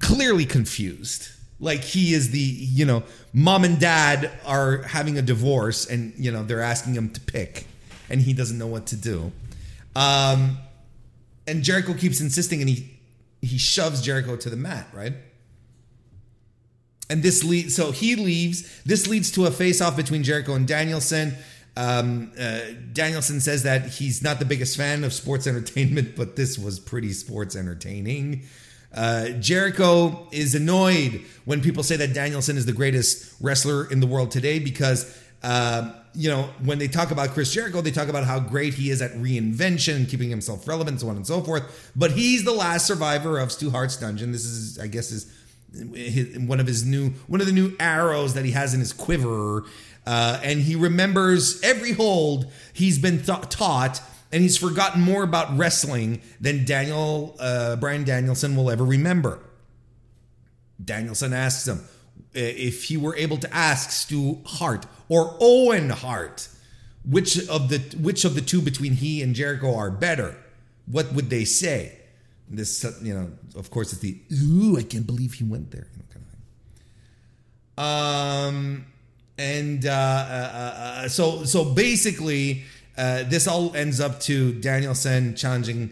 clearly 0.00 0.44
confused 0.44 1.28
like 1.58 1.82
he 1.82 2.12
is 2.12 2.30
the 2.30 2.38
you 2.38 2.84
know 2.84 3.02
mom 3.32 3.64
and 3.64 3.80
dad 3.80 4.30
are 4.44 4.82
having 4.82 5.16
a 5.16 5.22
divorce 5.22 5.86
and 5.86 6.12
you 6.18 6.30
know 6.30 6.42
they're 6.42 6.60
asking 6.60 6.94
him 6.94 7.08
to 7.10 7.20
pick 7.20 7.66
and 8.10 8.20
he 8.20 8.32
doesn't 8.32 8.58
know 8.58 8.66
what 8.66 8.86
to 8.86 8.96
do. 8.96 9.32
Um, 9.94 10.58
and 11.46 11.62
Jericho 11.62 11.94
keeps 11.94 12.20
insisting, 12.20 12.60
and 12.60 12.68
he 12.68 12.98
he 13.40 13.58
shoves 13.58 14.02
Jericho 14.02 14.36
to 14.36 14.50
the 14.50 14.56
mat, 14.56 14.86
right? 14.92 15.14
And 17.08 17.22
this 17.22 17.44
leads, 17.44 17.76
so 17.76 17.92
he 17.92 18.16
leaves. 18.16 18.82
This 18.82 19.06
leads 19.06 19.30
to 19.32 19.46
a 19.46 19.50
face 19.50 19.80
off 19.80 19.96
between 19.96 20.22
Jericho 20.22 20.54
and 20.54 20.66
Danielson. 20.66 21.36
Um, 21.76 22.32
uh, 22.38 22.60
Danielson 22.92 23.40
says 23.40 23.64
that 23.64 23.86
he's 23.86 24.22
not 24.22 24.38
the 24.38 24.44
biggest 24.44 24.76
fan 24.76 25.04
of 25.04 25.12
sports 25.12 25.46
entertainment, 25.48 26.16
but 26.16 26.36
this 26.36 26.58
was 26.58 26.80
pretty 26.80 27.12
sports 27.12 27.54
entertaining. 27.54 28.44
Uh, 28.94 29.30
Jericho 29.40 30.26
is 30.32 30.54
annoyed 30.54 31.20
when 31.44 31.60
people 31.60 31.82
say 31.82 31.96
that 31.96 32.14
Danielson 32.14 32.56
is 32.56 32.64
the 32.64 32.72
greatest 32.72 33.34
wrestler 33.40 33.90
in 33.90 34.00
the 34.00 34.06
world 34.06 34.30
today 34.30 34.58
because 34.58 35.22
uh, 35.42 35.92
you 36.14 36.30
know, 36.30 36.48
when 36.64 36.78
they 36.78 36.88
talk 36.88 37.10
about 37.10 37.30
Chris 37.30 37.52
Jericho, 37.52 37.82
they 37.82 37.90
talk 37.90 38.08
about 38.08 38.24
how 38.24 38.40
great 38.40 38.74
he 38.74 38.90
is 38.90 39.02
at 39.02 39.12
reinvention 39.12 40.08
keeping 40.08 40.30
himself 40.30 40.66
relevant, 40.66 41.00
so 41.00 41.08
on 41.08 41.16
and 41.16 41.26
so 41.26 41.42
forth. 41.42 41.92
But 41.94 42.12
he's 42.12 42.44
the 42.44 42.52
last 42.52 42.86
survivor 42.86 43.38
of 43.38 43.52
Stu 43.52 43.70
Hart's 43.70 43.96
dungeon. 43.96 44.32
This 44.32 44.44
is, 44.44 44.78
I 44.78 44.86
guess, 44.86 45.12
is 45.12 45.32
his, 45.94 46.38
one 46.38 46.58
of 46.58 46.66
his 46.66 46.86
new 46.86 47.10
one 47.26 47.40
of 47.40 47.46
the 47.46 47.52
new 47.52 47.76
arrows 47.78 48.34
that 48.34 48.44
he 48.44 48.52
has 48.52 48.72
in 48.72 48.80
his 48.80 48.92
quiver. 48.92 49.64
Uh, 50.06 50.38
and 50.42 50.60
he 50.60 50.76
remembers 50.76 51.60
every 51.62 51.92
hold 51.92 52.46
he's 52.72 52.98
been 52.98 53.20
th- 53.20 53.48
taught, 53.48 54.00
and 54.30 54.40
he's 54.40 54.56
forgotten 54.56 55.02
more 55.02 55.24
about 55.24 55.56
wrestling 55.58 56.22
than 56.40 56.64
Daniel 56.64 57.36
uh, 57.40 57.76
Bryan 57.76 58.04
Danielson 58.04 58.54
will 58.54 58.70
ever 58.70 58.84
remember. 58.84 59.40
Danielson 60.82 61.32
asks 61.32 61.66
him 61.66 61.82
if 62.34 62.84
he 62.84 62.96
were 62.96 63.16
able 63.16 63.38
to 63.38 63.52
ask 63.54 63.90
Stu 63.90 64.40
Hart 64.44 64.86
or 65.08 65.36
Owen 65.40 65.90
Hart, 65.90 66.48
which 67.04 67.48
of 67.48 67.68
the 67.68 67.78
which 68.00 68.24
of 68.24 68.34
the 68.34 68.40
two 68.40 68.60
between 68.60 68.92
he 68.92 69.22
and 69.22 69.34
Jericho 69.34 69.74
are 69.74 69.90
better? 69.90 70.36
What 70.86 71.12
would 71.12 71.30
they 71.30 71.44
say? 71.44 71.98
This, 72.48 72.84
you 73.02 73.12
know, 73.12 73.32
of 73.56 73.70
course, 73.70 73.92
it's 73.92 74.02
the 74.02 74.20
ooh, 74.32 74.76
I 74.76 74.82
can't 74.82 75.06
believe 75.06 75.34
he 75.34 75.44
went 75.44 75.72
there, 75.72 75.88
kind 76.12 76.24
of 76.24 76.32
thing. 77.74 77.84
Um, 77.84 78.86
and 79.38 79.84
uh, 79.84 79.90
uh, 79.90 79.92
uh, 79.94 81.08
so 81.08 81.44
so 81.44 81.64
basically, 81.64 82.64
uh, 82.96 83.24
this 83.24 83.46
all 83.46 83.74
ends 83.74 84.00
up 84.00 84.20
to 84.20 84.52
Danielson 84.54 85.34
challenging 85.34 85.90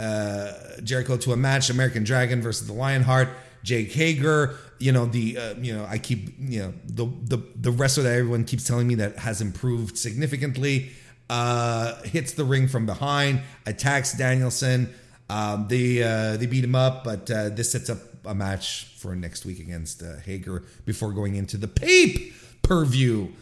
uh, 0.00 0.52
Jericho 0.82 1.16
to 1.18 1.32
a 1.32 1.36
match: 1.36 1.70
American 1.70 2.04
Dragon 2.04 2.40
versus 2.42 2.66
the 2.66 2.72
Lionheart. 2.72 3.28
Jake 3.62 3.92
Hager, 3.92 4.58
you 4.78 4.92
know 4.92 5.06
the 5.06 5.38
uh, 5.38 5.54
you 5.54 5.74
know 5.74 5.86
I 5.88 5.98
keep 5.98 6.34
you 6.38 6.60
know 6.60 6.74
the 6.84 7.06
the 7.36 7.42
the 7.56 7.70
wrestler 7.70 8.04
that 8.04 8.12
everyone 8.12 8.44
keeps 8.44 8.64
telling 8.64 8.86
me 8.86 8.96
that 8.96 9.18
has 9.18 9.40
improved 9.40 9.96
significantly 9.96 10.90
uh, 11.30 12.00
hits 12.02 12.32
the 12.32 12.44
ring 12.44 12.68
from 12.68 12.86
behind, 12.86 13.40
attacks 13.66 14.12
Danielson. 14.12 14.92
Um, 15.30 15.66
they 15.68 16.02
uh, 16.02 16.36
they 16.36 16.46
beat 16.46 16.64
him 16.64 16.74
up, 16.74 17.04
but 17.04 17.30
uh, 17.30 17.48
this 17.48 17.72
sets 17.72 17.88
up 17.88 17.98
a 18.24 18.34
match 18.34 18.84
for 18.98 19.14
next 19.14 19.44
week 19.44 19.58
against 19.58 20.02
uh, 20.02 20.16
Hager 20.24 20.62
before 20.84 21.12
going 21.12 21.34
into 21.34 21.56
the 21.56 21.68
Pape 21.68 22.34
per 22.64 22.84
view. 22.84 23.32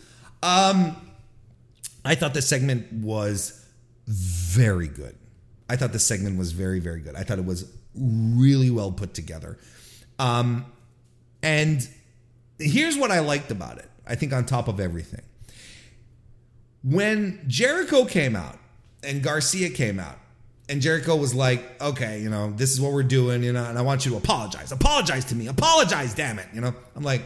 Um, 0.43 0.97
I 2.05 2.15
thought 2.15 2.35
this 2.35 2.47
segment 2.47 2.93
was 2.93 3.65
very 4.07 4.89
good. 4.89 5.17
I 5.71 5.77
thought 5.77 5.93
this 5.93 6.05
segment 6.05 6.39
was 6.39 6.53
very 6.53 6.81
very 6.81 7.01
good. 7.01 7.15
I 7.15 7.23
thought 7.23 7.39
it 7.39 7.47
was 7.47 7.71
really 7.95 8.71
well 8.71 8.93
put 8.93 9.15
together. 9.15 9.57
Um, 10.19 10.67
and 11.43 11.89
here's 12.59 12.99
what 12.99 13.11
I 13.11 13.21
liked 13.21 13.51
about 13.51 13.79
it. 13.79 13.89
I 14.07 14.15
think 14.15 14.33
on 14.33 14.45
top 14.45 14.69
of 14.69 14.81
everything. 14.81 15.23
When 16.85 17.45
Jericho 17.47 18.05
came 18.05 18.35
out 18.35 18.59
and 19.03 19.23
Garcia 19.23 19.71
came 19.71 20.01
out, 20.01 20.19
and 20.69 20.81
Jericho 20.81 21.17
was 21.17 21.35
like, 21.35 21.83
okay, 21.83 22.21
you 22.21 22.31
know, 22.31 22.53
this 22.53 22.73
is 22.73 22.81
what 22.81 22.93
we're 22.93 23.03
doing, 23.03 23.43
you 23.43 23.53
know, 23.53 23.65
and 23.65 23.77
I 23.77 23.83
want 23.83 24.07
you 24.07 24.13
to 24.13 24.17
apologize. 24.17 24.73
Apologize 24.73 25.25
to 25.27 25.35
me. 25.35 25.49
Apologize, 25.49 26.15
damn 26.15 26.39
it. 26.39 26.47
You 26.55 26.61
know, 26.61 26.75
I'm 26.97 27.03
like, 27.03 27.23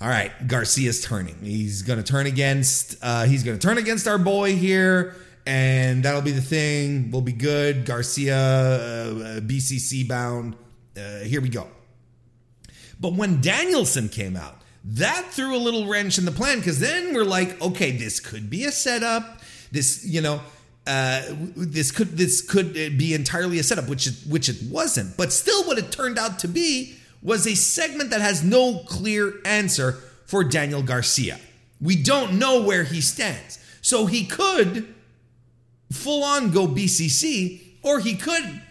all 0.00 0.08
right, 0.08 0.32
Garcia's 0.48 1.02
turning. 1.02 1.36
He's 1.42 1.82
going 1.82 1.98
to 1.98 2.02
turn 2.02 2.26
against, 2.26 2.96
uh, 3.02 3.24
he's 3.24 3.42
going 3.42 3.58
to 3.58 3.66
turn 3.66 3.76
against 3.76 4.08
our 4.08 4.16
boy 4.16 4.56
here, 4.56 5.14
and 5.46 6.02
that'll 6.02 6.22
be 6.22 6.30
the 6.30 6.40
thing. 6.40 7.10
We'll 7.10 7.20
be 7.20 7.32
good. 7.32 7.84
Garcia, 7.84 8.36
uh, 8.36 9.40
BCC 9.40 10.08
bound. 10.08 10.56
Uh, 10.96 11.18
here 11.18 11.42
we 11.42 11.50
go. 11.50 11.68
But 12.98 13.12
when 13.12 13.42
Danielson 13.42 14.08
came 14.08 14.36
out, 14.36 14.56
that 14.84 15.26
threw 15.32 15.54
a 15.54 15.58
little 15.58 15.86
wrench 15.86 16.16
in 16.16 16.24
the 16.24 16.32
plan 16.32 16.58
because 16.58 16.80
then 16.80 17.12
we're 17.12 17.24
like, 17.24 17.60
okay, 17.60 17.90
this 17.90 18.20
could 18.20 18.48
be 18.48 18.64
a 18.64 18.72
setup. 18.72 19.40
This, 19.70 20.06
you 20.06 20.22
know, 20.22 20.40
uh, 20.86 21.22
this 21.56 21.90
could 21.92 22.16
this 22.16 22.40
could 22.40 22.72
be 22.72 23.12
entirely 23.12 23.58
a 23.58 23.62
setup, 23.62 23.88
which 23.88 24.06
it, 24.06 24.14
which 24.28 24.48
it 24.48 24.56
wasn't. 24.70 25.16
But 25.18 25.30
still, 25.32 25.62
what 25.64 25.76
it 25.76 25.92
turned 25.92 26.18
out 26.18 26.38
to 26.40 26.48
be 26.48 26.96
was 27.22 27.46
a 27.46 27.54
segment 27.54 28.10
that 28.10 28.20
has 28.20 28.42
no 28.42 28.80
clear 28.86 29.34
answer 29.44 29.92
for 30.26 30.44
Daniel 30.44 30.82
Garcia. 30.82 31.38
We 31.80 31.96
don't 31.96 32.38
know 32.38 32.62
where 32.62 32.84
he 32.84 33.00
stands, 33.00 33.58
so 33.80 34.06
he 34.06 34.24
could 34.24 34.94
full 35.92 36.22
on 36.22 36.50
go 36.50 36.66
BCC, 36.66 37.60
or 37.82 38.00
he 38.00 38.14
could 38.14 38.62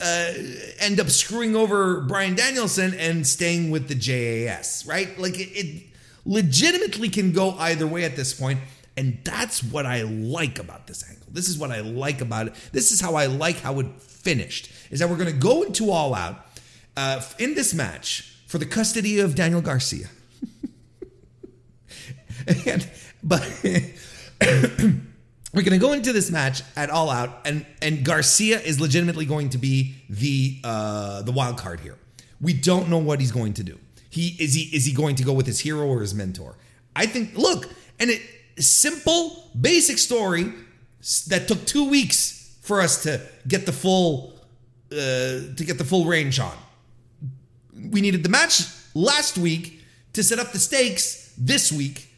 uh, 0.00 0.32
end 0.78 1.00
up 1.00 1.08
screwing 1.08 1.56
over 1.56 2.00
Bryan 2.00 2.34
Danielson 2.34 2.94
and 2.94 3.26
staying 3.26 3.70
with 3.70 3.88
the 3.88 3.94
JAS, 3.94 4.84
right? 4.86 5.18
Like 5.18 5.38
it, 5.38 5.50
it 5.52 5.82
legitimately 6.24 7.08
can 7.08 7.32
go 7.32 7.52
either 7.58 7.86
way 7.86 8.04
at 8.04 8.16
this 8.16 8.32
point, 8.32 8.60
and 8.96 9.18
that's 9.24 9.62
what 9.62 9.86
I 9.86 10.02
like 10.02 10.58
about 10.58 10.86
this 10.86 11.08
angle. 11.08 11.26
This 11.30 11.48
is 11.48 11.58
what 11.58 11.70
I 11.70 11.80
like 11.80 12.20
about 12.20 12.48
it. 12.48 12.54
This 12.72 12.92
is 12.92 13.00
how 13.00 13.14
I 13.14 13.26
like 13.26 13.60
how 13.60 13.80
it 13.80 14.00
finished. 14.00 14.70
Is 14.90 15.00
that 15.00 15.08
we're 15.08 15.16
going 15.16 15.32
to 15.32 15.38
go 15.38 15.62
into 15.62 15.90
all 15.90 16.14
out 16.14 16.43
uh, 16.96 17.22
in 17.38 17.54
this 17.54 17.74
match 17.74 18.36
for 18.46 18.58
the 18.58 18.66
custody 18.66 19.20
of 19.20 19.34
Daniel 19.34 19.60
Garcia, 19.60 20.08
and, 22.66 22.88
but 23.22 23.42
we're 25.54 25.62
going 25.62 25.70
to 25.70 25.78
go 25.78 25.92
into 25.92 26.12
this 26.12 26.30
match 26.30 26.62
at 26.76 26.90
all 26.90 27.08
out 27.08 27.46
and 27.46 27.64
and 27.80 28.04
Garcia 28.04 28.60
is 28.60 28.80
legitimately 28.80 29.24
going 29.24 29.50
to 29.50 29.58
be 29.58 29.94
the 30.10 30.60
uh 30.64 31.22
the 31.22 31.32
wild 31.32 31.56
card 31.56 31.80
here. 31.80 31.96
We 32.40 32.52
don't 32.52 32.88
know 32.90 32.98
what 32.98 33.20
he's 33.20 33.32
going 33.32 33.54
to 33.54 33.62
do. 33.62 33.78
He 34.10 34.36
is 34.38 34.54
he 34.54 34.62
is 34.76 34.84
he 34.84 34.92
going 34.92 35.16
to 35.16 35.24
go 35.24 35.32
with 35.32 35.46
his 35.46 35.60
hero 35.60 35.86
or 35.86 36.00
his 36.00 36.14
mentor? 36.14 36.56
I 36.96 37.06
think 37.06 37.36
look, 37.38 37.68
and 37.98 38.10
it 38.10 38.22
simple 38.58 39.50
basic 39.60 39.98
story 39.98 40.52
that 41.28 41.48
took 41.48 41.64
2 41.66 41.88
weeks 41.90 42.56
for 42.62 42.80
us 42.80 43.02
to 43.02 43.20
get 43.46 43.66
the 43.66 43.72
full 43.72 44.32
uh 44.92 44.96
to 45.56 45.64
get 45.64 45.78
the 45.78 45.84
full 45.84 46.04
range 46.04 46.40
on. 46.40 46.56
We 47.74 48.00
needed 48.00 48.22
the 48.22 48.28
match 48.28 48.62
last 48.94 49.38
week 49.38 49.80
to 50.12 50.22
set 50.22 50.38
up 50.38 50.52
the 50.52 50.58
stakes 50.58 51.34
this 51.36 51.72
week 51.72 52.08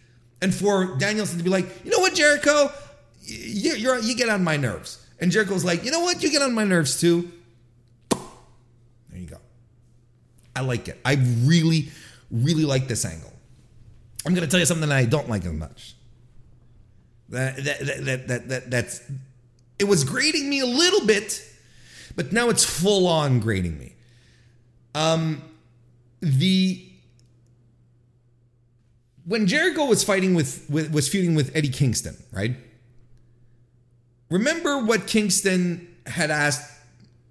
and 0.43 0.55
for 0.55 0.97
Danielson 0.99 1.39
to 1.39 1.45
be 1.45 1.51
like, 1.51 1.85
"You 1.85 1.91
know 1.91 2.01
what, 2.01 2.15
Jericho? 2.15 2.71
You, 3.23 3.97
you 4.03 4.15
get 4.17 4.29
on 4.29 4.45
my 4.45 4.57
nerves. 4.57 5.05
And 5.21 5.31
Jericho's 5.33 5.65
like, 5.65 5.85
you 5.85 5.91
know 5.91 6.01
what? 6.01 6.23
You 6.23 6.31
get 6.31 6.43
on 6.43 6.55
my 6.55 6.65
nerves 6.65 7.01
too. 7.01 7.31
There 8.11 8.21
you 9.15 9.27
go. 9.27 9.39
I 10.55 10.61
like 10.61 10.89
it. 10.89 11.01
I 11.05 11.15
really, 11.43 11.89
really 12.31 12.65
like 12.65 12.87
this 12.89 13.05
angle. 13.05 13.33
I'm 14.25 14.35
going 14.35 14.45
to 14.45 14.51
tell 14.51 14.61
you 14.61 14.67
something 14.67 14.89
that 14.89 14.97
I 14.97 15.05
don't 15.05 15.29
like 15.29 15.45
as 15.45 15.53
much. 15.53 15.95
That, 17.31 17.57
that, 17.57 17.79
that, 17.81 18.05
that, 18.05 18.29
that, 18.29 18.49
that, 18.49 18.71
that's, 18.71 19.11
it 19.79 19.85
was 19.85 20.05
grating 20.05 20.49
me 20.49 20.61
a 20.61 20.67
little 20.67 21.07
bit, 21.07 21.43
but 22.15 22.33
now 22.33 22.49
it's 22.49 22.65
full 22.65 23.07
on 23.07 23.41
grating 23.41 23.79
me. 23.79 23.96
Um, 24.97 25.43
the, 26.21 26.83
when 29.27 29.47
Jericho 29.47 29.85
was 29.85 30.03
fighting 30.03 30.35
with, 30.35 30.65
with 30.71 30.91
was 30.91 31.07
feuding 31.07 31.35
with 31.35 31.55
Eddie 31.55 31.69
Kingston, 31.69 32.17
right? 32.33 32.57
Remember 34.31 34.83
what 34.83 35.07
Kingston 35.07 35.87
had 36.07 36.31
asked 36.31 36.73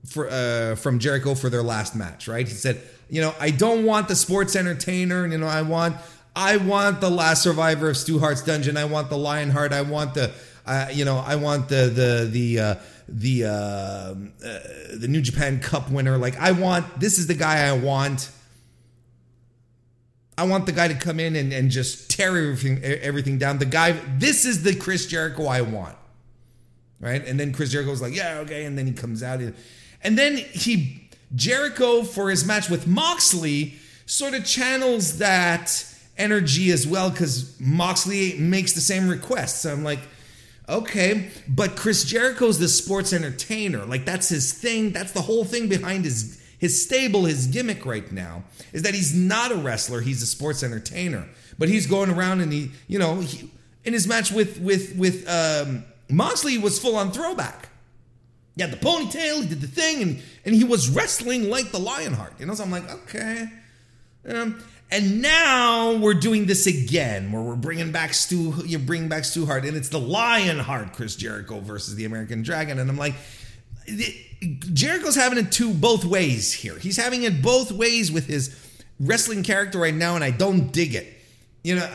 for 0.05 0.29
uh, 0.29 0.75
from 0.75 0.99
Jericho 0.99 1.33
for 1.33 1.49
their 1.49 1.63
last 1.63 1.95
match, 1.95 2.27
right? 2.27 2.47
He 2.47 2.53
said, 2.53 2.81
"You 3.09 3.21
know, 3.21 3.33
I 3.39 3.49
don't 3.49 3.83
want 3.83 4.09
the 4.09 4.15
sports 4.15 4.55
entertainer. 4.55 5.25
You 5.25 5.39
know, 5.39 5.47
I 5.47 5.63
want 5.63 5.95
I 6.35 6.57
want 6.57 7.01
the 7.01 7.09
last 7.09 7.41
survivor 7.41 7.89
of 7.89 7.97
Stu 7.97 8.19
Hart's 8.19 8.43
dungeon. 8.43 8.77
I 8.77 8.85
want 8.85 9.09
the 9.09 9.17
Lionheart. 9.17 9.73
I 9.73 9.81
want 9.81 10.13
the 10.13 10.31
uh, 10.65 10.87
you 10.93 11.05
know, 11.05 11.17
I 11.17 11.35
want 11.35 11.69
the 11.69 11.87
the 11.87 12.29
the 12.29 12.59
uh, 12.59 12.75
the 13.07 13.45
uh, 13.45 13.49
uh, 13.49 14.13
the 14.93 15.07
New 15.07 15.21
Japan 15.21 15.59
Cup 15.59 15.89
winner. 15.89 16.17
Like 16.17 16.37
I 16.37 16.51
want 16.51 16.99
this 16.99 17.17
is 17.17 17.27
the 17.27 17.35
guy 17.35 17.67
I 17.67 17.73
want." 17.73 18.29
I 20.37 20.43
want 20.43 20.65
the 20.65 20.73
guy 20.73 20.89
to 20.89 20.95
come 20.95 21.21
in 21.21 21.37
and, 21.37 21.53
and 21.53 21.71
just 21.71 22.11
tear 22.11 22.35
everything 22.35 22.83
everything 22.83 23.37
down. 23.37 23.57
The 23.57 23.65
guy, 23.65 23.93
this 24.17 24.43
is 24.43 24.63
the 24.63 24.75
Chris 24.75 25.05
Jericho 25.05 25.45
I 25.45 25.61
want 25.61 25.95
right? 26.99 27.25
And 27.25 27.39
then 27.39 27.53
Chris 27.53 27.71
Jericho's 27.71 28.01
like, 28.01 28.15
yeah, 28.15 28.39
okay. 28.39 28.65
And 28.65 28.77
then 28.77 28.87
he 28.87 28.93
comes 28.93 29.23
out. 29.23 29.39
And 30.01 30.17
then 30.17 30.37
he, 30.37 31.09
Jericho, 31.35 32.03
for 32.03 32.29
his 32.29 32.45
match 32.45 32.69
with 32.69 32.87
Moxley, 32.87 33.75
sort 34.05 34.33
of 34.33 34.45
channels 34.45 35.17
that 35.19 35.85
energy 36.17 36.71
as 36.71 36.87
well 36.87 37.09
because 37.09 37.59
Moxley 37.59 38.37
makes 38.39 38.73
the 38.73 38.81
same 38.81 39.07
request. 39.07 39.61
So 39.61 39.71
I'm 39.71 39.83
like, 39.83 39.99
okay, 40.67 41.29
but 41.47 41.75
Chris 41.75 42.03
Jericho's 42.03 42.59
the 42.59 42.67
sports 42.67 43.13
entertainer. 43.13 43.85
Like 43.85 44.05
that's 44.05 44.29
his 44.29 44.53
thing. 44.53 44.91
That's 44.91 45.11
the 45.11 45.21
whole 45.21 45.45
thing 45.45 45.67
behind 45.69 46.05
his 46.05 46.41
his 46.57 46.81
stable, 46.81 47.25
his 47.25 47.47
gimmick 47.47 47.85
right 47.85 48.09
now 48.11 48.43
is 48.73 48.83
that 48.83 48.93
he's 48.93 49.13
not 49.13 49.51
a 49.51 49.55
wrestler. 49.55 50.01
He's 50.01 50.21
a 50.21 50.25
sports 50.25 50.63
entertainer. 50.63 51.27
But 51.57 51.69
he's 51.69 51.87
going 51.87 52.09
around 52.09 52.41
and 52.41 52.51
he, 52.51 52.71
you 52.87 52.99
know, 52.99 53.19
he, 53.19 53.49
in 53.83 53.93
his 53.93 54.07
match 54.07 54.31
with 54.31 54.59
with 54.59 54.95
with 54.95 55.27
um, 55.29 55.85
Moxley 56.09 56.57
was 56.57 56.79
full 56.79 56.95
on 56.95 57.11
throwback. 57.11 57.69
He 58.55 58.61
had 58.61 58.71
the 58.71 58.77
ponytail, 58.77 59.41
he 59.41 59.47
did 59.47 59.61
the 59.61 59.67
thing, 59.67 60.01
and, 60.01 60.23
and 60.45 60.55
he 60.55 60.63
was 60.63 60.89
wrestling 60.89 61.49
like 61.49 61.71
the 61.71 61.79
Lionheart. 61.79 62.39
You 62.39 62.45
know, 62.45 62.53
so 62.53 62.63
I'm 62.63 62.71
like, 62.71 62.89
okay. 62.89 63.49
Um, 64.27 64.63
and 64.91 65.21
now 65.21 65.95
we're 65.97 66.13
doing 66.13 66.45
this 66.45 66.67
again, 66.67 67.31
where 67.31 67.41
we're 67.41 67.55
bringing 67.55 67.91
back 67.91 68.13
Stu, 68.13 68.53
you're 68.65 68.79
bringing 68.79 69.09
back 69.09 69.25
Stu 69.25 69.45
Hart, 69.45 69.65
and 69.65 69.75
it's 69.75 69.89
the 69.89 69.99
Lionheart, 69.99 70.93
Chris 70.93 71.15
Jericho 71.15 71.59
versus 71.59 71.95
the 71.95 72.05
American 72.05 72.43
Dragon, 72.43 72.79
and 72.79 72.89
I'm 72.89 72.97
like, 72.97 73.15
Jericho's 74.73 75.15
having 75.15 75.39
it 75.39 75.51
two 75.51 75.73
both 75.73 76.05
ways 76.05 76.53
here. 76.53 76.77
He's 76.77 76.97
having 76.97 77.23
it 77.23 77.41
both 77.41 77.71
ways 77.71 78.11
with 78.11 78.27
his 78.27 78.55
wrestling 78.99 79.43
character 79.43 79.79
right 79.79 79.93
now, 79.93 80.15
and 80.15 80.23
I 80.23 80.31
don't 80.31 80.71
dig 80.71 80.93
it. 80.93 81.07
You 81.63 81.75
know, 81.75 81.89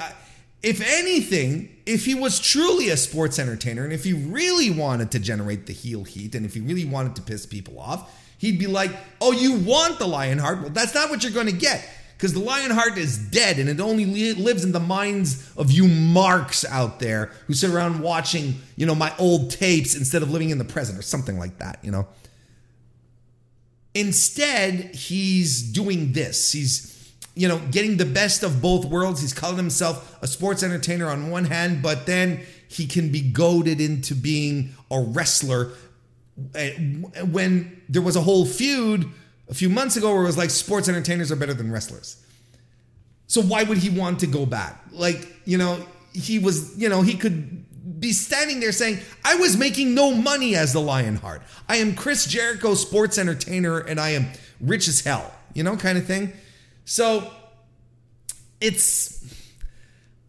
if 0.63 0.81
anything, 0.81 1.77
if 1.87 2.05
he 2.05 2.15
was 2.15 2.39
truly 2.41 2.91
a 2.91 2.97
sports 2.97 3.39
entertainer 3.39 3.85
and 3.85 3.93
if 3.93 4.05
he 4.05 4.13
really 4.13 4.71
wanted 4.71 5.11
to 5.13 5.19
generate 5.19 5.67
the 5.67 5.73
heel 5.73 6.05
heat 6.05 6.35
and 6.35 6.45
if 6.45 6.55
he 6.55 6.61
really 6.61 6.85
wanted 6.85 7.17
to 7.17 7.23
piss 7.23 7.47
people 7.47 7.79
off, 7.79 8.13
he'd 8.39 8.59
be 8.59 8.67
like, 8.67 8.91
Oh, 9.21 9.33
you 9.33 9.55
want 9.55 9.99
the 9.99 10.07
Lionheart? 10.07 10.61
Well, 10.61 10.71
that's 10.71 10.95
not 10.95 11.09
what 11.09 11.23
you're 11.23 11.33
going 11.33 11.47
to 11.47 11.53
get 11.53 11.89
because 12.21 12.35
the 12.35 12.41
Lionheart 12.41 12.99
is 12.99 13.17
dead 13.17 13.59
and 13.59 13.67
it 13.67 13.81
only 13.81 14.05
lives 14.35 14.63
in 14.63 14.73
the 14.73 14.81
minds 14.81 15.51
of 15.57 15.71
you 15.71 15.89
marks 15.89 16.67
out 16.67 17.01
there 17.01 17.31
who 17.47 17.55
sit 17.55 17.71
around 17.71 18.01
watching, 18.01 18.57
you 18.77 18.85
know, 18.85 18.95
my 18.95 19.11
old 19.19 19.51
tapes 19.51 19.95
instead 19.95 20.21
of 20.21 20.31
living 20.31 20.51
in 20.51 20.59
the 20.59 20.65
present 20.67 20.99
or 20.99 21.03
something 21.03 21.39
like 21.39 21.57
that, 21.61 21.79
you 21.83 21.91
know. 21.91 22.07
Instead, 23.95 24.95
he's 24.95 25.63
doing 25.63 26.13
this. 26.13 26.53
He's 26.53 27.15
you 27.35 27.49
know, 27.49 27.59
getting 27.71 27.97
the 27.97 28.05
best 28.05 28.43
of 28.43 28.61
both 28.61 28.85
worlds. 28.85 29.23
He's 29.23 29.33
calling 29.33 29.57
himself 29.57 30.19
a 30.23 30.27
sports 30.27 30.63
entertainer 30.63 31.09
on 31.09 31.31
one 31.31 31.47
hand, 31.47 31.81
but 31.83 32.05
then 32.05 32.41
he 32.69 32.87
can 32.87 33.11
be 33.11 33.23
goaded 33.23 33.81
into 33.81 34.15
being 34.15 34.75
a 34.91 35.01
wrestler. 35.01 35.71
Eh, 36.55 36.73
when 37.31 37.81
there 37.89 38.03
was 38.03 38.17
a 38.17 38.21
whole 38.21 38.45
feud 38.45 39.11
a 39.51 39.55
few 39.55 39.69
months 39.69 39.97
ago 39.97 40.13
where 40.13 40.23
it 40.23 40.27
was 40.27 40.39
like 40.39 40.51
sports 40.51 40.89
entertainers 40.89 41.31
are 41.31 41.37
better 41.37 41.55
than 41.55 41.71
wrestlers. 41.71 42.25
So 43.27 43.43
why 43.43 43.65
would 43.65 43.79
he 43.79 43.91
want 43.91 44.21
to 44.21 44.27
go 44.27 44.47
back? 44.47 44.81
Like, 44.93 45.29
you 45.45 45.59
know, 45.59 45.85
he 46.13 46.39
was, 46.39 46.77
you 46.81 46.89
know, 46.89 47.03
he 47.03 47.15
could 47.15 48.01
be 48.01 48.13
standing 48.13 48.61
there 48.61 48.73
saying, 48.73 48.99
I 49.25 49.37
was 49.37 49.57
making 49.57 49.95
no 49.95 50.13
money 50.13 50.57
as 50.57 50.73
the 50.73 50.81
Lionheart. 50.81 51.43
I 51.69 51.77
am 51.77 51.95
Chris 51.95 52.27
Jericho, 52.27 52.75
sports 52.75 53.19
entertainer, 53.19 53.79
and 53.79 54.01
I 54.01 54.11
am 54.11 54.27
rich 54.61 54.89
as 54.89 55.01
hell, 55.01 55.33
you 55.55 55.63
know, 55.63 55.77
kind 55.77 55.99
of 55.99 56.07
thing. 56.07 56.33
So 56.85 57.31
it's 58.61 59.21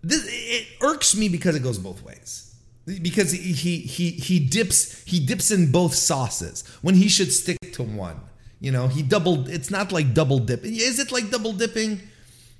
this 0.04 0.26
it 0.28 0.68
irks 0.82 1.16
me 1.16 1.30
because 1.30 1.56
it 1.56 1.64
goes 1.64 1.78
both 1.78 2.04
ways. 2.04 2.56
Because 2.86 3.32
he 3.32 3.54
he 3.54 4.12
he 4.12 4.40
dips 4.40 5.04
he 5.04 5.20
dips 5.20 5.52
in 5.52 5.72
both 5.72 5.94
sauces 5.94 6.64
when 6.82 6.96
he 6.96 7.08
should 7.08 7.32
stick 7.32 7.58
to 7.74 7.84
one. 7.84 8.20
You 8.62 8.72
know, 8.72 8.88
he 8.88 9.02
double 9.02 9.50
it's 9.50 9.70
not 9.70 9.92
like 9.92 10.14
double 10.14 10.40
dip. 10.40 10.64
Is 10.64 11.00
it 11.00 11.12
like 11.12 11.30
double 11.32 11.52
dipping? 11.52 12.00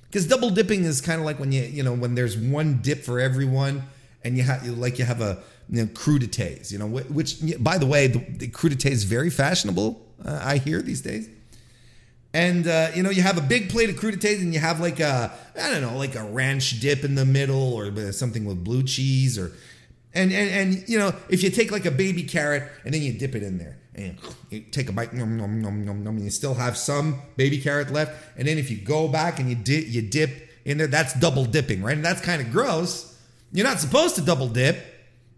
Because 0.08 0.26
double 0.26 0.50
dipping 0.50 0.84
is 0.84 1.00
kind 1.00 1.20
of 1.20 1.24
like 1.24 1.38
when 1.38 1.52
you 1.52 1.62
you 1.62 1.82
know 1.82 1.94
when 1.94 2.14
there's 2.16 2.36
one 2.36 2.82
dip 2.82 3.04
for 3.04 3.20
everyone 3.20 3.84
and 4.24 4.36
you 4.36 4.42
have 4.42 4.66
like 4.66 4.98
you 4.98 5.04
have 5.04 5.20
a 5.20 5.42
you 5.70 5.82
know, 5.82 5.86
crudités, 5.86 6.72
you 6.72 6.78
know, 6.78 6.86
which 6.86 7.38
by 7.60 7.78
the 7.78 7.86
way, 7.86 8.08
the, 8.08 8.18
the 8.18 8.48
crudité 8.48 8.90
is 8.90 9.04
very 9.04 9.30
fashionable. 9.30 10.04
Uh, 10.24 10.40
I 10.42 10.58
hear 10.58 10.82
these 10.82 11.00
days. 11.00 11.28
And 12.34 12.66
uh, 12.66 12.88
you 12.94 13.02
know, 13.02 13.10
you 13.10 13.22
have 13.22 13.38
a 13.38 13.42
big 13.42 13.70
plate 13.70 13.88
of 13.88 13.96
crudités, 13.96 14.40
and 14.40 14.52
you 14.52 14.58
have 14.58 14.80
like 14.80 15.00
a 15.00 15.32
I 15.54 15.70
don't 15.70 15.82
know, 15.82 15.96
like 15.96 16.16
a 16.16 16.24
ranch 16.24 16.80
dip 16.80 17.04
in 17.04 17.14
the 17.14 17.24
middle, 17.24 17.74
or 17.74 18.12
something 18.12 18.44
with 18.44 18.64
blue 18.64 18.82
cheese, 18.82 19.38
or 19.38 19.52
and 20.14 20.32
and 20.32 20.50
and 20.50 20.88
you 20.88 20.98
know, 20.98 21.14
if 21.28 21.42
you 21.42 21.50
take 21.50 21.70
like 21.70 21.86
a 21.86 21.90
baby 21.90 22.24
carrot 22.24 22.64
and 22.84 22.92
then 22.92 23.02
you 23.02 23.12
dip 23.12 23.34
it 23.34 23.42
in 23.42 23.58
there, 23.58 23.78
and 23.94 24.18
take 24.72 24.88
a 24.88 24.92
bite, 24.92 25.12
nom, 25.12 25.36
nom, 25.36 25.60
nom, 25.60 25.84
nom, 25.84 26.02
nom, 26.02 26.16
and 26.16 26.24
you 26.24 26.30
still 26.30 26.54
have 26.54 26.76
some 26.76 27.20
baby 27.36 27.60
carrot 27.60 27.92
left, 27.92 28.12
and 28.36 28.48
then 28.48 28.58
if 28.58 28.70
you 28.70 28.78
go 28.78 29.08
back 29.08 29.38
and 29.38 29.48
you 29.48 29.54
dip, 29.54 29.86
you 29.88 30.02
dip 30.02 30.50
in 30.64 30.78
there, 30.78 30.86
that's 30.86 31.12
double 31.14 31.44
dipping, 31.44 31.82
right? 31.82 31.96
And 31.96 32.04
that's 32.04 32.20
kind 32.20 32.40
of 32.40 32.50
gross. 32.50 33.18
You're 33.52 33.66
not 33.66 33.80
supposed 33.80 34.14
to 34.16 34.22
double 34.22 34.48
dip 34.48 34.82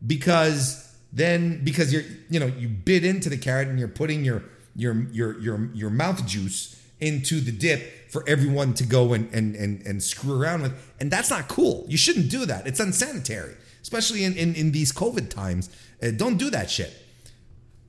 because 0.06 0.94
then 1.12 1.64
because 1.64 1.92
you're 1.92 2.02
you 2.28 2.38
know 2.40 2.46
you 2.46 2.68
bit 2.68 3.04
into 3.04 3.28
the 3.28 3.38
carrot 3.38 3.68
and 3.68 3.78
you're 3.78 3.88
putting 3.88 4.24
your 4.24 4.44
your 4.76 4.94
your 5.10 5.38
your 5.40 5.70
your 5.72 5.90
mouth 5.90 6.24
juice 6.26 6.80
into 7.00 7.40
the 7.40 7.52
dip 7.52 8.10
for 8.10 8.24
everyone 8.28 8.74
to 8.74 8.84
go 8.84 9.12
and, 9.12 9.32
and, 9.34 9.56
and, 9.56 9.84
and 9.86 10.02
screw 10.02 10.40
around 10.40 10.62
with. 10.62 10.92
And 11.00 11.10
that's 11.10 11.30
not 11.30 11.48
cool. 11.48 11.84
You 11.88 11.96
shouldn't 11.96 12.30
do 12.30 12.46
that. 12.46 12.66
It's 12.66 12.80
unsanitary, 12.80 13.56
especially 13.82 14.24
in, 14.24 14.34
in, 14.36 14.54
in 14.54 14.72
these 14.72 14.92
COVID 14.92 15.30
times. 15.30 15.68
Uh, 16.02 16.12
don't 16.12 16.36
do 16.36 16.50
that 16.50 16.70
shit. 16.70 16.92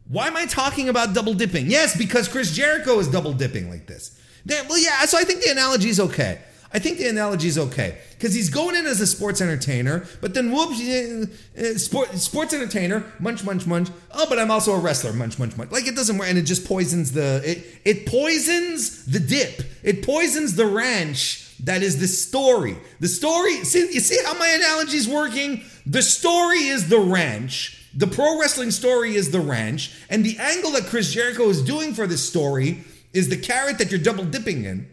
Why 0.08 0.28
am 0.28 0.38
I 0.38 0.46
talking 0.46 0.90
about 0.90 1.14
double 1.14 1.34
dipping? 1.34 1.70
Yes, 1.70 1.98
because 1.98 2.28
Chris 2.28 2.52
Jericho 2.56 3.00
is 3.00 3.08
double 3.08 3.34
dipping 3.34 3.70
like 3.70 3.88
this. 3.88 4.20
well, 4.48 4.78
yeah, 4.78 5.06
so 5.06 5.18
I 5.18 5.24
think 5.24 5.44
the 5.44 5.52
analogy 5.52 5.90
is 5.90 6.00
okay. 6.00 6.40
I 6.76 6.80
think 6.80 6.98
the 6.98 7.08
analogy 7.08 7.48
is 7.48 7.58
okay 7.58 8.00
because 8.12 8.34
he's 8.34 8.50
going 8.50 8.76
in 8.76 8.86
as 8.86 9.00
a 9.00 9.08
sports 9.08 9.40
entertainer, 9.40 10.06
but 10.20 10.34
then 10.34 10.52
whoops, 10.52 10.82
uh, 10.82 11.78
sport, 11.78 12.10
sports 12.16 12.54
entertainer, 12.54 13.06
munch, 13.18 13.46
munch, 13.46 13.66
munch. 13.66 13.90
Oh, 14.12 14.26
but 14.28 14.40
I'm 14.40 14.52
also 14.52 14.74
a 14.74 14.80
wrestler, 14.80 15.14
munch, 15.14 15.40
munch, 15.40 15.56
munch. 15.56 15.72
Like 15.72 15.88
it 15.88 15.96
doesn't 15.96 16.18
work, 16.18 16.28
and 16.28 16.38
it 16.38 16.42
just 16.42 16.68
poisons 16.68 17.14
the 17.14 17.42
it. 17.46 17.66
It 17.86 18.06
poisons 18.06 19.06
the 19.06 19.22
dip. 19.22 19.62
It 19.84 20.06
poisons 20.06 20.56
the 20.56 20.66
ranch. 20.66 21.56
That 21.64 21.82
is 21.82 21.98
the 22.00 22.08
story. 22.08 22.76
The 23.00 23.08
story. 23.08 23.64
See, 23.64 23.94
you 23.94 24.02
see 24.02 24.22
how 24.26 24.38
my 24.38 24.48
analogy 24.50 24.98
is 24.98 25.08
working. 25.08 25.64
The 25.86 26.02
story 26.02 26.66
is 26.66 26.90
the 26.90 27.00
ranch. 27.00 27.85
The 27.96 28.08
pro 28.08 28.40
wrestling 28.40 28.72
story 28.72 29.16
is 29.16 29.32
the 29.32 29.40
ranch, 29.40 29.94
and 30.10 30.26
the 30.26 30.38
angle 30.38 30.72
that 30.72 30.86
Chris 30.88 31.14
Jericho 31.14 31.48
is 31.50 31.62
doing 31.62 31.94
for 31.94 32.06
this 32.06 32.28
story 32.28 32.84
is 33.14 33.30
the 33.30 33.38
carrot 33.38 33.78
that 33.78 33.90
you're 33.90 34.02
double 34.02 34.26
dipping 34.26 34.66
in. 34.66 34.90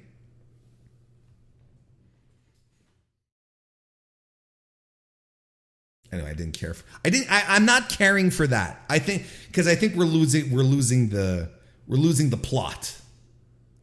Anyway, 6.12 6.30
I 6.30 6.34
didn't 6.34 6.56
care. 6.58 6.74
For, 6.74 6.84
I 7.04 7.10
didn't. 7.10 7.32
I, 7.32 7.42
I'm 7.48 7.64
not 7.64 7.88
caring 7.88 8.30
for 8.30 8.46
that. 8.46 8.84
I 8.88 9.00
think 9.00 9.24
because 9.48 9.66
I 9.66 9.74
think 9.74 9.96
we're 9.96 10.04
losing. 10.04 10.52
We're 10.52 10.62
losing 10.62 11.08
the. 11.08 11.50
We're 11.88 11.96
losing 11.96 12.30
the 12.30 12.36
plot. 12.36 12.96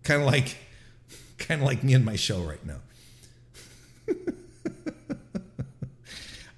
Kind 0.04 0.22
of 0.22 0.28
like, 0.28 0.58
kind 1.38 1.60
of 1.60 1.68
like 1.68 1.84
me 1.84 1.94
and 1.94 2.06
my 2.06 2.16
show 2.16 2.40
right 2.42 2.64
now. 2.66 2.80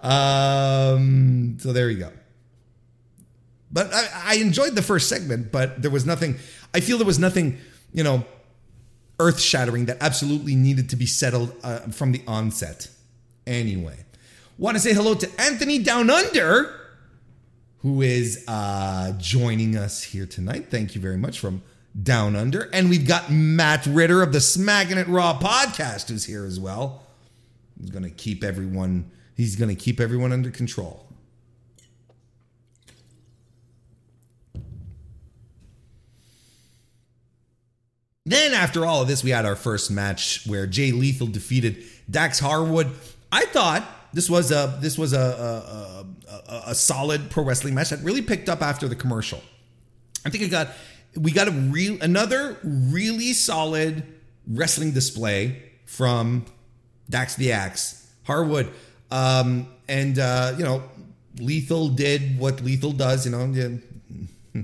um. 0.07 1.57
So 1.59 1.73
there 1.73 1.89
you 1.89 1.99
go. 1.99 2.11
But 3.71 3.93
I, 3.93 4.07
I 4.25 4.35
enjoyed 4.35 4.75
the 4.75 4.81
first 4.81 5.07
segment, 5.07 5.51
but 5.51 5.81
there 5.81 5.91
was 5.91 6.05
nothing. 6.05 6.37
I 6.73 6.79
feel 6.81 6.97
there 6.97 7.07
was 7.07 7.19
nothing, 7.19 7.57
you 7.93 8.03
know, 8.03 8.25
earth 9.19 9.39
shattering 9.39 9.85
that 9.85 9.97
absolutely 10.01 10.55
needed 10.55 10.89
to 10.89 10.95
be 10.95 11.05
settled 11.05 11.55
uh, 11.63 11.79
from 11.91 12.11
the 12.11 12.21
onset. 12.27 12.89
Anyway, 13.47 13.97
want 14.57 14.75
to 14.75 14.81
say 14.81 14.93
hello 14.93 15.13
to 15.13 15.29
Anthony 15.41 15.79
Down 15.79 16.09
Under, 16.09 16.79
who 17.79 18.01
is 18.01 18.43
uh, 18.47 19.13
joining 19.17 19.77
us 19.77 20.03
here 20.03 20.25
tonight. 20.25 20.69
Thank 20.69 20.95
you 20.95 21.01
very 21.01 21.17
much 21.17 21.39
from 21.39 21.61
Down 22.01 22.35
Under. 22.35 22.69
And 22.73 22.89
we've 22.89 23.07
got 23.07 23.31
Matt 23.31 23.85
Ritter 23.85 24.21
of 24.21 24.33
the 24.33 24.41
Smacking 24.41 24.97
It 24.97 25.07
Raw 25.07 25.39
podcast, 25.39 26.09
who's 26.09 26.25
here 26.25 26.45
as 26.45 26.59
well. 26.59 27.03
He's 27.79 27.89
going 27.89 28.03
to 28.03 28.11
keep 28.11 28.43
everyone. 28.43 29.09
He's 29.35 29.55
going 29.55 29.75
to 29.75 29.81
keep 29.81 29.99
everyone 29.99 30.31
under 30.31 30.51
control. 30.51 31.07
Then, 38.25 38.53
after 38.53 38.85
all 38.85 39.01
of 39.01 39.07
this, 39.07 39.23
we 39.23 39.31
had 39.31 39.45
our 39.45 39.55
first 39.55 39.89
match 39.89 40.45
where 40.45 40.67
Jay 40.67 40.91
Lethal 40.91 41.27
defeated 41.27 41.83
Dax 42.09 42.39
Harwood. 42.39 42.91
I 43.31 43.45
thought 43.45 43.83
this 44.13 44.29
was 44.29 44.51
a 44.51 44.77
this 44.79 44.97
was 44.97 45.13
a 45.13 45.17
a, 45.19 46.31
a, 46.31 46.63
a 46.67 46.75
solid 46.75 47.31
pro 47.31 47.43
wrestling 47.43 47.73
match 47.73 47.89
that 47.89 47.99
really 48.03 48.21
picked 48.21 48.47
up 48.47 48.61
after 48.61 48.87
the 48.87 48.95
commercial. 48.95 49.41
I 50.23 50.29
think 50.29 50.43
it 50.43 50.49
got 50.49 50.69
we 51.15 51.31
got 51.31 51.47
a 51.47 51.51
real 51.51 51.97
another 52.01 52.57
really 52.63 53.33
solid 53.33 54.03
wrestling 54.47 54.91
display 54.91 55.63
from 55.85 56.45
Dax 57.09 57.35
the 57.35 57.51
Axe 57.53 58.07
Harwood, 58.23 58.69
um, 59.09 59.67
and 59.87 60.19
uh, 60.19 60.53
you 60.57 60.63
know 60.63 60.83
Lethal 61.39 61.89
did 61.89 62.37
what 62.37 62.61
Lethal 62.61 62.91
does. 62.91 63.25
You 63.25 63.31
know, 63.31 63.79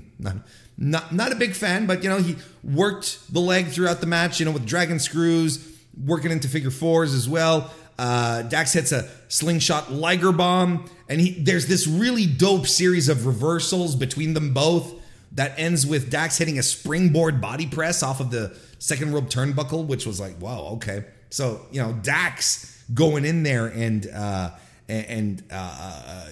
not 0.18 0.36
not 0.76 1.12
not 1.12 1.32
a 1.32 1.34
big 1.34 1.54
fan, 1.54 1.86
but 1.86 2.02
you 2.04 2.08
know 2.08 2.18
he 2.18 2.36
worked 2.68 3.32
the 3.32 3.40
leg 3.40 3.68
throughout 3.68 4.00
the 4.00 4.06
match. 4.06 4.40
You 4.40 4.46
know 4.46 4.52
with 4.52 4.66
dragon 4.66 4.98
screws, 4.98 5.76
working 6.04 6.30
into 6.30 6.48
figure 6.48 6.70
fours 6.70 7.14
as 7.14 7.28
well. 7.28 7.72
Uh, 7.98 8.42
Dax 8.42 8.72
hits 8.72 8.92
a 8.92 9.08
slingshot 9.26 9.92
Liger 9.92 10.32
bomb, 10.32 10.88
and 11.08 11.20
he 11.20 11.42
there's 11.42 11.66
this 11.66 11.86
really 11.86 12.26
dope 12.26 12.66
series 12.66 13.08
of 13.08 13.26
reversals 13.26 13.96
between 13.96 14.34
them 14.34 14.54
both 14.54 14.94
that 15.32 15.58
ends 15.58 15.86
with 15.86 16.10
Dax 16.10 16.38
hitting 16.38 16.58
a 16.58 16.62
springboard 16.62 17.40
body 17.40 17.66
press 17.66 18.02
off 18.02 18.20
of 18.20 18.30
the 18.30 18.56
second 18.78 19.12
rope 19.12 19.26
turnbuckle, 19.26 19.86
which 19.86 20.06
was 20.06 20.20
like, 20.20 20.40
wow, 20.40 20.60
okay. 20.74 21.04
So 21.30 21.66
you 21.72 21.82
know 21.82 21.92
Dax 21.92 22.84
going 22.94 23.24
in 23.24 23.42
there 23.42 23.66
and 23.66 24.06
uh, 24.06 24.50
and 24.88 25.42
uh, 25.50 26.26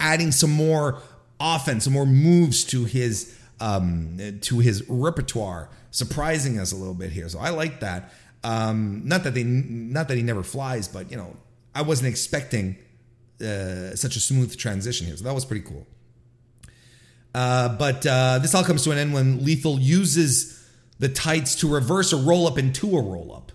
adding 0.00 0.32
some 0.32 0.50
more 0.50 1.00
offense, 1.40 1.84
some 1.84 1.92
more 1.92 2.06
moves 2.06 2.64
to 2.64 2.84
his 2.84 3.38
um, 3.62 4.18
to 4.40 4.58
his 4.58 4.84
repertoire, 4.88 5.70
surprising 5.92 6.58
us 6.58 6.72
a 6.72 6.76
little 6.76 6.94
bit 6.94 7.12
here. 7.12 7.28
So 7.28 7.38
I 7.38 7.50
like 7.50 7.78
that. 7.80 8.12
Um, 8.42 9.02
not 9.04 9.22
that 9.22 9.34
they, 9.34 9.44
not 9.44 10.08
that 10.08 10.16
he 10.16 10.22
never 10.24 10.42
flies, 10.42 10.88
but 10.88 11.10
you 11.12 11.16
know, 11.16 11.36
I 11.72 11.82
wasn't 11.82 12.08
expecting 12.08 12.76
uh, 13.40 13.94
such 13.94 14.16
a 14.16 14.20
smooth 14.20 14.56
transition 14.56 15.06
here, 15.06 15.16
so 15.16 15.22
that 15.24 15.32
was 15.32 15.44
pretty 15.44 15.64
cool. 15.64 15.86
Uh, 17.32 17.68
but 17.76 18.04
uh, 18.04 18.40
this 18.40 18.52
all 18.52 18.64
comes 18.64 18.82
to 18.82 18.90
an 18.90 18.98
end 18.98 19.14
when 19.14 19.44
Lethal 19.44 19.78
uses 19.78 20.68
the 20.98 21.08
tights 21.08 21.54
to 21.56 21.72
reverse 21.72 22.12
a 22.12 22.16
roll 22.16 22.48
up 22.48 22.58
into 22.58 22.96
a 22.96 23.00
roll 23.00 23.32
up. 23.32 23.52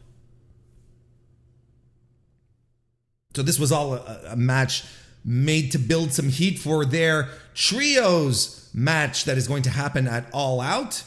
So 3.35 3.43
this 3.43 3.59
was 3.59 3.73
all 3.73 3.95
a, 3.95 4.21
a 4.29 4.35
match 4.37 4.85
made 5.25 5.73
to 5.73 5.77
build 5.77 6.13
some 6.13 6.29
heat 6.29 6.57
for 6.59 6.85
their 6.85 7.29
trios 7.53 8.56
match 8.77 9.25
that 9.25 9.37
is 9.37 9.47
going 9.47 9.63
to 9.63 9.71
happen 9.71 10.07
at 10.07 10.29
All 10.31 10.61
Out. 10.61 11.03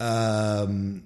Um, 0.00 1.04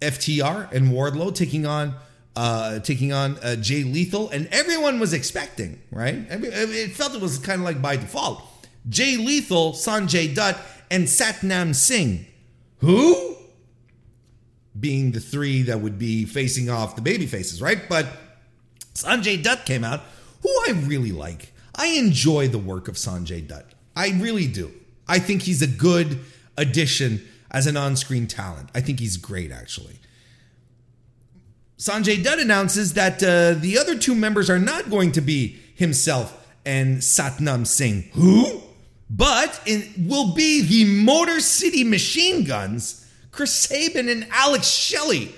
FTR 0.00 0.70
and 0.72 0.92
Wardlow 0.92 1.34
taking 1.34 1.66
on 1.66 1.94
uh, 2.36 2.78
taking 2.78 3.12
on 3.12 3.36
uh, 3.38 3.56
Jay 3.56 3.82
Lethal, 3.82 4.30
and 4.30 4.46
everyone 4.52 5.00
was 5.00 5.12
expecting, 5.12 5.80
right? 5.90 6.26
I 6.30 6.36
mean, 6.36 6.52
it 6.54 6.92
felt 6.92 7.14
it 7.14 7.20
was 7.20 7.38
kind 7.38 7.60
of 7.60 7.64
like 7.64 7.82
by 7.82 7.96
default. 7.96 8.42
Jay 8.88 9.16
Lethal, 9.16 9.72
Sanjay 9.72 10.34
Dutt, 10.34 10.56
and 10.90 11.04
Satnam 11.04 11.74
Singh, 11.74 12.26
who 12.78 13.36
being 14.78 15.12
the 15.12 15.20
three 15.20 15.62
that 15.62 15.80
would 15.80 15.98
be 15.98 16.24
facing 16.24 16.70
off 16.70 16.96
the 16.96 17.02
baby 17.02 17.26
faces, 17.26 17.60
right? 17.60 17.88
But 17.88 18.06
Sanjay 18.94 19.42
Dutt 19.42 19.66
came 19.66 19.84
out, 19.84 20.00
who 20.42 20.48
I 20.68 20.72
really 20.84 21.12
like. 21.12 21.52
I 21.74 21.88
enjoy 21.88 22.48
the 22.48 22.58
work 22.58 22.88
of 22.88 22.94
Sanjay 22.94 23.46
Dutt. 23.46 23.66
I 23.94 24.10
really 24.10 24.46
do. 24.46 24.72
I 25.10 25.18
think 25.18 25.42
he's 25.42 25.60
a 25.60 25.66
good 25.66 26.20
addition 26.56 27.26
as 27.50 27.66
an 27.66 27.76
on 27.76 27.96
screen 27.96 28.28
talent. 28.28 28.70
I 28.76 28.80
think 28.80 29.00
he's 29.00 29.16
great, 29.16 29.50
actually. 29.50 29.98
Sanjay 31.78 32.22
Dutt 32.22 32.38
announces 32.38 32.94
that 32.94 33.22
uh, 33.22 33.58
the 33.58 33.76
other 33.76 33.98
two 33.98 34.14
members 34.14 34.48
are 34.48 34.58
not 34.58 34.88
going 34.88 35.10
to 35.12 35.20
be 35.20 35.58
himself 35.74 36.36
and 36.64 36.98
Satnam 36.98 37.66
Singh, 37.66 38.02
who, 38.12 38.62
but 39.08 39.60
it 39.66 39.88
will 39.98 40.32
be 40.32 40.60
the 40.62 40.84
Motor 40.84 41.40
City 41.40 41.82
Machine 41.82 42.44
Guns, 42.44 43.10
Chris 43.32 43.52
Sabin 43.52 44.08
and 44.08 44.28
Alex 44.30 44.68
Shelley, 44.68 45.34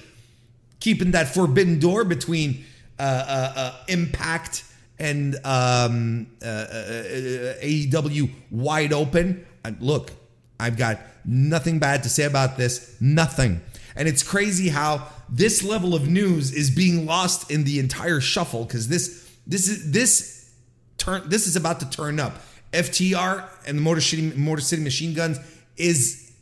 keeping 0.81 1.13
that 1.13 1.33
forbidden 1.33 1.79
door 1.79 2.05
between 2.05 2.65
uh, 2.99 3.03
uh, 3.03 3.53
uh 3.57 3.77
Impact 3.89 4.65
and 4.99 5.37
um, 5.45 6.27
uh, 6.43 6.47
uh, 6.47 7.55
AEW 7.63 8.31
wide 8.51 8.93
open. 8.93 9.47
Look, 9.81 10.13
I've 10.59 10.77
got 10.77 11.01
nothing 11.25 11.79
bad 11.79 12.03
to 12.05 12.09
say 12.09 12.25
about 12.25 12.57
this. 12.57 12.97
Nothing. 13.01 13.61
And 13.97 14.09
it's 14.09 14.23
crazy 14.23 14.69
how 14.69 15.09
this 15.29 15.63
level 15.63 15.95
of 15.95 16.09
news 16.09 16.53
is 16.53 16.71
being 16.71 17.07
lost 17.07 17.51
in 17.51 17.65
the 17.65 17.79
entire 17.79 18.21
shuffle 18.21 18.65
because 18.65 18.89
this 18.89 19.31
this 19.47 19.69
is 19.69 19.93
this 19.93 20.55
turn 20.99 21.29
this 21.29 21.47
is 21.47 21.57
about 21.57 21.81
to 21.81 21.91
turn 21.91 22.21
up. 22.21 22.43
FTR 22.73 23.47
and 23.67 23.79
the 23.79 23.83
Motor 23.83 24.01
City 24.01 24.33
Motor 24.35 24.63
City 24.63 24.83
Machine 24.83 25.15
Guns 25.15 25.39
is 25.77 26.33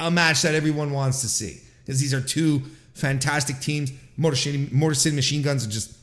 a 0.00 0.10
match 0.10 0.42
that 0.42 0.54
everyone 0.54 0.92
wants 0.92 1.20
to 1.22 1.28
see 1.28 1.60
because 1.84 2.00
these 2.00 2.12
are 2.12 2.20
two 2.20 2.62
fantastic 2.94 3.60
teams. 3.60 3.92
Motor 4.16 4.36
City 4.36 4.68
Motor 4.70 4.94
City 4.94 5.16
Machine 5.16 5.42
Guns 5.42 5.66
are 5.66 5.70
just 5.70 5.96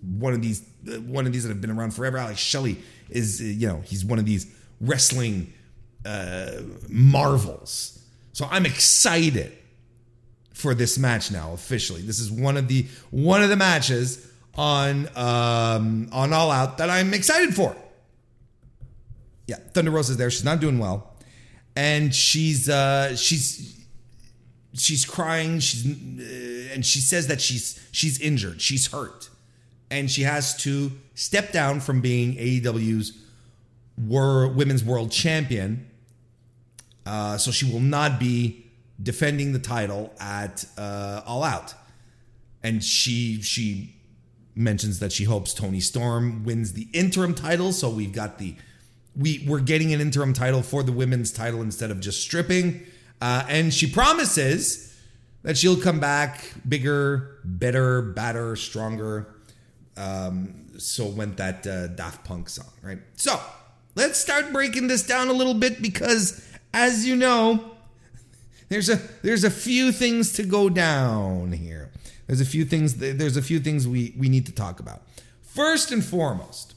one 0.00 0.32
of 0.32 0.42
these 0.42 0.64
one 1.06 1.26
of 1.26 1.32
these 1.32 1.42
that 1.44 1.48
have 1.48 1.60
been 1.60 1.70
around 1.70 1.92
forever. 1.92 2.18
Alex 2.18 2.40
Shelley 2.40 2.78
is 3.10 3.40
you 3.40 3.66
know 3.66 3.82
he's 3.84 4.04
one 4.04 4.18
of 4.18 4.26
these 4.26 4.46
wrestling 4.80 5.52
uh, 6.04 6.62
marvels. 6.88 8.02
So 8.32 8.46
I'm 8.50 8.66
excited 8.66 9.52
for 10.52 10.74
this 10.74 10.98
match 10.98 11.30
now 11.30 11.52
officially. 11.52 12.02
This 12.02 12.18
is 12.18 12.30
one 12.30 12.56
of 12.56 12.68
the 12.68 12.86
one 13.10 13.42
of 13.42 13.48
the 13.48 13.56
matches 13.56 14.26
on 14.54 15.08
um, 15.16 16.08
on 16.12 16.32
All 16.32 16.50
Out 16.50 16.78
that 16.78 16.90
I'm 16.90 17.14
excited 17.14 17.54
for. 17.54 17.76
Yeah, 19.46 19.56
Thunder 19.74 19.90
Rosa's 19.90 20.16
there. 20.16 20.30
She's 20.30 20.44
not 20.44 20.60
doing 20.60 20.78
well, 20.78 21.14
and 21.76 22.14
she's 22.14 22.68
uh, 22.68 23.16
she's 23.16 23.84
she's 24.74 25.04
crying. 25.04 25.58
She's 25.58 25.86
uh, 25.86 26.74
and 26.74 26.86
she 26.86 27.00
says 27.00 27.26
that 27.26 27.40
she's 27.40 27.80
she's 27.92 28.20
injured. 28.20 28.60
She's 28.60 28.92
hurt, 28.92 29.30
and 29.90 30.10
she 30.10 30.22
has 30.22 30.56
to 30.58 30.92
step 31.14 31.52
down 31.52 31.80
from 31.80 32.00
being 32.00 32.34
AEW's 32.36 33.18
World 33.98 34.56
Women's 34.56 34.84
World 34.84 35.10
Champion 35.10 35.88
uh, 37.06 37.36
so 37.38 37.50
she 37.50 37.70
will 37.70 37.80
not 37.80 38.18
be 38.20 38.66
defending 39.02 39.52
the 39.52 39.58
title 39.58 40.12
at 40.20 40.64
uh, 40.78 41.22
All 41.26 41.42
Out. 41.42 41.74
And 42.62 42.82
she 42.82 43.42
she 43.42 43.96
mentions 44.54 45.00
that 45.00 45.12
she 45.12 45.24
hopes 45.24 45.54
Toni 45.54 45.80
Storm 45.80 46.44
wins 46.44 46.74
the 46.74 46.88
interim 46.92 47.34
title. 47.34 47.72
So 47.72 47.90
we've 47.90 48.12
got 48.12 48.38
the 48.38 48.54
we 49.16 49.44
we're 49.48 49.60
getting 49.60 49.92
an 49.92 50.00
interim 50.00 50.32
title 50.32 50.62
for 50.62 50.82
the 50.82 50.92
women's 50.92 51.32
title 51.32 51.60
instead 51.60 51.90
of 51.90 52.00
just 52.00 52.22
stripping. 52.22 52.86
Uh, 53.20 53.44
and 53.48 53.72
she 53.72 53.88
promises 53.88 54.92
that 55.42 55.56
she'll 55.56 55.80
come 55.80 56.00
back 56.00 56.52
bigger, 56.68 57.38
better, 57.44 58.02
badder, 58.02 58.56
stronger. 58.56 59.34
Um, 59.96 60.66
so 60.78 61.06
went 61.06 61.36
that 61.36 61.66
uh, 61.66 61.88
Daft 61.88 62.24
Punk 62.24 62.48
song, 62.48 62.70
right? 62.82 62.98
So 63.16 63.38
let's 63.94 64.18
start 64.18 64.52
breaking 64.52 64.88
this 64.88 65.06
down 65.06 65.28
a 65.28 65.32
little 65.32 65.54
bit 65.54 65.82
because, 65.82 66.46
as 66.72 67.06
you 67.06 67.16
know, 67.16 67.72
there's 68.68 68.88
a 68.88 68.96
there's 69.22 69.44
a 69.44 69.50
few 69.50 69.92
things 69.92 70.32
to 70.34 70.42
go 70.42 70.68
down 70.68 71.52
here. 71.52 71.90
There's 72.26 72.40
a 72.40 72.46
few 72.46 72.64
things. 72.64 72.94
There's 72.94 73.36
a 73.36 73.42
few 73.42 73.60
things 73.60 73.86
we 73.86 74.14
we 74.18 74.28
need 74.28 74.46
to 74.46 74.52
talk 74.52 74.80
about. 74.80 75.02
First 75.42 75.92
and 75.92 76.02
foremost, 76.02 76.74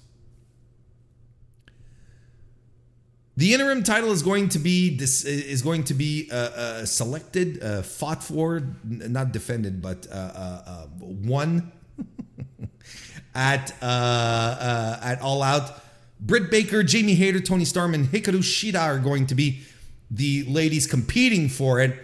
the 3.37 3.53
interim 3.53 3.83
title 3.83 4.11
is 4.11 4.21
going 4.21 4.49
to 4.49 4.59
be 4.59 4.95
this 4.97 5.23
is 5.23 5.61
going 5.61 5.83
to 5.85 5.93
be 5.93 6.29
uh, 6.31 6.35
uh, 6.35 6.85
selected, 6.85 7.63
uh, 7.63 7.81
fought 7.81 8.23
for, 8.23 8.61
not 8.83 9.31
defended, 9.31 9.81
but 9.81 10.07
uh, 10.11 10.15
uh, 10.15 10.61
uh, 10.65 10.87
won 10.99 11.71
at 13.35 13.73
at 13.81 15.21
All 15.21 15.43
Out. 15.43 15.81
Britt 16.19 16.49
Baker, 16.49 16.81
Jamie 16.81 17.13
Hayter, 17.13 17.39
Toni 17.39 17.65
Storm, 17.65 17.93
and 17.93 18.07
Hikaru 18.07 18.39
Shida 18.39 18.81
are 18.81 18.99
going 18.99 19.27
to 19.27 19.35
be 19.35 19.61
the 20.11 20.43
ladies 20.43 20.87
competing 20.87 21.49
for 21.49 21.79
it, 21.79 21.97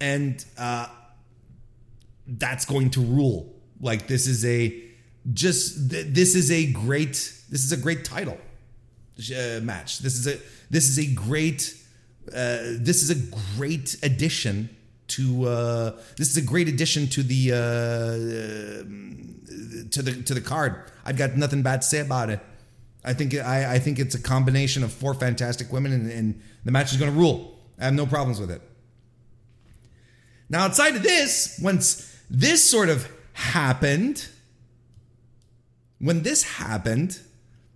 and 0.00 0.44
uh, 0.58 0.86
that's 2.26 2.64
going 2.64 2.90
to 2.90 3.00
rule. 3.00 3.52
Like 3.80 4.06
this 4.06 4.26
is 4.26 4.44
a 4.44 4.82
just 5.32 5.90
this 5.90 6.34
is 6.34 6.50
a 6.50 6.72
great 6.72 7.12
this 7.50 7.64
is 7.64 7.72
a 7.72 7.76
great 7.76 8.04
title 8.04 8.38
uh, 9.18 9.60
match. 9.60 9.98
This 9.98 10.14
is 10.14 10.26
a 10.26 10.38
this 10.70 10.88
is 10.88 10.98
a 10.98 11.06
great 11.14 11.74
uh, 12.28 12.58
this 12.78 13.02
is 13.02 13.10
a 13.10 13.36
great 13.56 13.96
addition 14.02 14.70
to 15.08 15.46
uh, 15.46 15.92
this 16.16 16.30
is 16.30 16.36
a 16.36 16.42
great 16.42 16.68
addition 16.68 17.08
to 17.08 17.22
the 17.22 17.52
uh, 17.52 17.56
to 19.90 20.02
the 20.02 20.22
to 20.22 20.34
the 20.34 20.40
card. 20.40 20.90
I've 21.04 21.16
got 21.16 21.36
nothing 21.36 21.62
bad 21.62 21.82
to 21.82 21.86
say 21.86 22.00
about 22.00 22.30
it. 22.30 22.40
I 23.06 23.12
think 23.12 23.34
I, 23.34 23.74
I 23.74 23.78
think 23.78 23.98
it's 23.98 24.14
a 24.14 24.20
combination 24.20 24.82
of 24.82 24.92
four 24.92 25.14
fantastic 25.14 25.72
women, 25.72 25.92
and, 25.92 26.10
and 26.10 26.42
the 26.64 26.72
match 26.72 26.92
is 26.92 26.98
going 26.98 27.12
to 27.12 27.18
rule. 27.18 27.58
I 27.78 27.84
have 27.84 27.94
no 27.94 28.06
problems 28.06 28.40
with 28.40 28.50
it. 28.50 28.60
Now, 30.48 30.64
outside 30.64 30.96
of 30.96 31.02
this, 31.02 31.58
once 31.62 32.14
this 32.28 32.68
sort 32.68 32.88
of 32.88 33.08
happened, 33.32 34.28
when 35.98 36.22
this 36.22 36.42
happened, 36.42 37.20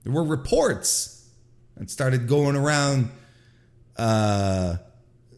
there 0.03 0.13
were 0.13 0.25
reports 0.25 1.29
that 1.77 1.91
started 1.91 2.27
going 2.27 2.57
around. 2.57 3.11
Uh, 3.97 4.77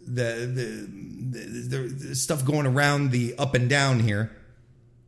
the, 0.04 0.50
the, 0.52 1.76
the, 1.76 2.08
the 2.08 2.14
stuff 2.14 2.44
going 2.44 2.66
around 2.66 3.12
the 3.12 3.34
up 3.38 3.54
and 3.54 3.70
down 3.70 4.00
here 4.00 4.36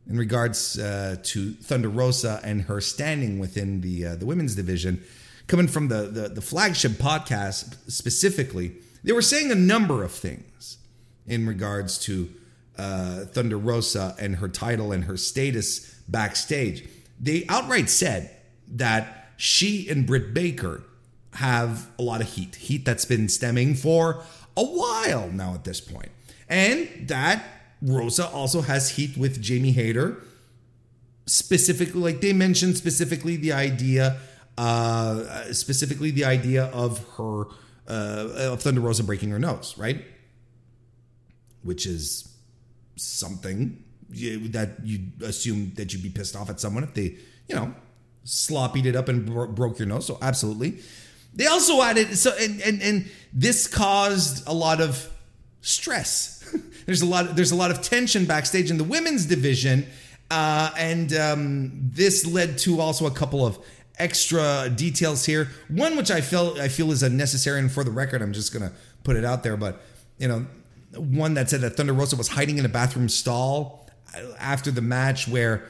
in 0.07 0.17
regards 0.17 0.77
uh, 0.77 1.17
to 1.23 1.53
Thunder 1.53 1.89
Rosa 1.89 2.39
and 2.43 2.63
her 2.63 2.79
standing 2.81 3.39
within 3.39 3.81
the 3.81 4.05
uh, 4.05 4.15
the 4.15 4.25
women's 4.25 4.55
division, 4.55 5.03
coming 5.47 5.67
from 5.67 5.87
the, 5.87 6.03
the, 6.03 6.29
the 6.29 6.41
flagship 6.41 6.93
podcast 6.93 7.75
specifically, 7.91 8.73
they 9.03 9.11
were 9.11 9.21
saying 9.21 9.51
a 9.51 9.55
number 9.55 10.03
of 10.03 10.11
things 10.11 10.77
in 11.25 11.47
regards 11.47 11.97
to 11.99 12.29
uh, 12.77 13.25
Thunder 13.25 13.57
Rosa 13.57 14.15
and 14.19 14.37
her 14.37 14.47
title 14.49 14.91
and 14.91 15.05
her 15.05 15.17
status 15.17 15.93
backstage. 16.07 16.87
They 17.19 17.45
outright 17.49 17.89
said 17.89 18.31
that 18.67 19.31
she 19.37 19.89
and 19.89 20.05
Britt 20.05 20.33
Baker 20.33 20.83
have 21.33 21.89
a 21.99 22.01
lot 22.01 22.21
of 22.21 22.27
heat, 22.27 22.55
heat 22.55 22.85
that's 22.85 23.05
been 23.05 23.27
stemming 23.29 23.75
for 23.75 24.23
a 24.55 24.63
while 24.63 25.29
now 25.31 25.53
at 25.53 25.63
this 25.63 25.81
point, 25.81 26.09
and 26.47 27.07
that 27.07 27.43
Rosa 27.85 28.27
also 28.27 28.61
has 28.61 28.91
heat 28.91 29.15
with 29.15 29.41
Jamie 29.41 29.71
Hayter. 29.71 30.17
Specifically, 31.27 32.01
like 32.01 32.21
they 32.21 32.33
mentioned, 32.33 32.77
specifically 32.77 33.35
the 33.35 33.53
idea, 33.53 34.17
uh, 34.57 35.53
specifically 35.53 36.11
the 36.11 36.25
idea 36.25 36.65
of 36.65 37.03
her 37.17 37.45
uh, 37.87 38.51
of 38.51 38.61
Thunder 38.61 38.81
Rosa 38.81 39.03
breaking 39.03 39.29
her 39.29 39.39
nose, 39.39 39.75
right? 39.77 40.03
Which 41.63 41.85
is 41.85 42.35
something 42.95 43.83
that 44.09 44.77
you'd 44.83 45.21
assume 45.21 45.73
that 45.75 45.93
you'd 45.93 46.03
be 46.03 46.09
pissed 46.09 46.35
off 46.35 46.49
at 46.49 46.59
someone 46.59 46.83
if 46.83 46.93
they, 46.93 47.17
you 47.47 47.55
know, 47.55 47.73
sloppied 48.25 48.85
it 48.85 48.95
up 48.95 49.09
and 49.09 49.25
bro- 49.25 49.47
broke 49.47 49.79
your 49.79 49.87
nose. 49.87 50.05
So 50.05 50.17
absolutely. 50.21 50.79
They 51.33 51.47
also 51.47 51.81
added 51.81 52.17
so 52.17 52.31
and 52.39 52.61
and 52.61 52.81
and 52.81 53.09
this 53.33 53.67
caused 53.67 54.47
a 54.47 54.53
lot 54.53 54.79
of 54.79 55.11
stress 55.61 56.34
there's 56.85 57.01
a 57.01 57.05
lot. 57.05 57.35
There's 57.35 57.51
a 57.51 57.55
lot 57.55 57.71
of 57.71 57.81
tension 57.81 58.25
backstage 58.25 58.69
in 58.69 58.77
the 58.77 58.83
women's 58.83 59.25
division, 59.25 59.87
uh, 60.29 60.71
and 60.77 61.13
um, 61.13 61.71
this 61.73 62.25
led 62.25 62.57
to 62.59 62.79
also 62.79 63.05
a 63.07 63.11
couple 63.11 63.45
of 63.45 63.57
extra 63.97 64.69
details 64.69 65.25
here. 65.25 65.49
One 65.67 65.97
which 65.97 66.11
I 66.11 66.21
feel 66.21 66.55
I 66.59 66.67
feel 66.67 66.91
is 66.91 67.03
unnecessary, 67.03 67.59
and 67.59 67.71
for 67.71 67.83
the 67.83 67.91
record, 67.91 68.21
I'm 68.21 68.33
just 68.33 68.53
gonna 68.53 68.71
put 69.03 69.15
it 69.15 69.25
out 69.25 69.43
there. 69.43 69.57
But 69.57 69.81
you 70.17 70.27
know, 70.27 70.45
one 70.95 71.33
that 71.35 71.49
said 71.49 71.61
that 71.61 71.71
Thunder 71.71 71.93
Rosa 71.93 72.15
was 72.15 72.29
hiding 72.29 72.57
in 72.57 72.65
a 72.65 72.69
bathroom 72.69 73.09
stall 73.09 73.87
after 74.39 74.71
the 74.71 74.81
match 74.81 75.27
where 75.27 75.65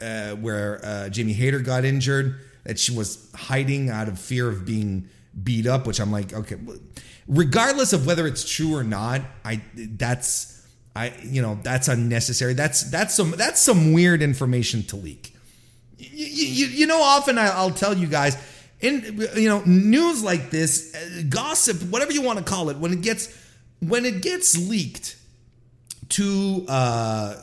uh, 0.00 0.30
where 0.36 0.80
uh, 0.84 1.08
Jamie 1.08 1.32
Hayter 1.32 1.60
got 1.60 1.84
injured. 1.84 2.40
That 2.64 2.78
she 2.78 2.94
was 2.94 3.30
hiding 3.34 3.88
out 3.88 4.06
of 4.06 4.18
fear 4.18 4.46
of 4.46 4.66
being 4.66 5.08
beat 5.42 5.66
up, 5.66 5.86
which 5.86 5.98
I'm 5.98 6.12
like, 6.12 6.34
okay, 6.34 6.56
regardless 7.26 7.94
of 7.94 8.06
whether 8.06 8.26
it's 8.26 8.48
true 8.48 8.74
or 8.74 8.84
not, 8.84 9.22
I 9.44 9.62
that's 9.76 10.59
I 11.00 11.14
you 11.22 11.40
know 11.40 11.58
that's 11.62 11.88
unnecessary. 11.88 12.54
That's 12.54 12.82
that's 12.90 13.14
some 13.14 13.30
that's 13.32 13.60
some 13.60 13.92
weird 13.92 14.20
information 14.22 14.82
to 14.84 14.96
leak. 14.96 15.34
You, 15.96 16.46
you, 16.46 16.66
you 16.66 16.86
know, 16.86 17.00
often 17.02 17.38
I'll 17.38 17.70
tell 17.70 17.96
you 17.96 18.06
guys 18.06 18.36
in 18.80 19.26
you 19.34 19.48
know 19.48 19.62
news 19.64 20.22
like 20.22 20.50
this, 20.50 20.94
uh, 20.94 21.22
gossip, 21.28 21.82
whatever 21.84 22.12
you 22.12 22.22
want 22.22 22.38
to 22.38 22.44
call 22.44 22.70
it, 22.70 22.76
when 22.76 22.92
it 22.92 23.00
gets 23.00 23.34
when 23.80 24.04
it 24.04 24.20
gets 24.20 24.56
leaked 24.58 25.16
to 26.10 26.66
uh, 26.68 27.42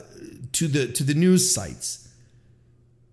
to 0.52 0.68
the 0.68 0.86
to 0.92 1.02
the 1.02 1.14
news 1.14 1.52
sites, 1.52 2.08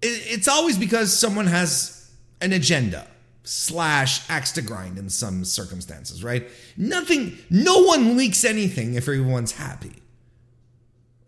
it, 0.01 0.07
it's 0.07 0.47
always 0.47 0.77
because 0.77 1.17
someone 1.17 1.47
has 1.47 2.11
an 2.41 2.53
agenda 2.53 3.07
slash 3.43 4.27
axe 4.29 4.51
to 4.53 4.61
grind 4.61 4.97
in 4.97 5.09
some 5.09 5.45
circumstances, 5.45 6.23
right? 6.23 6.49
Nothing, 6.77 7.37
no 7.49 7.83
one 7.83 8.17
leaks 8.17 8.43
anything 8.43 8.95
if 8.95 9.03
everyone's 9.07 9.53
happy. 9.53 9.93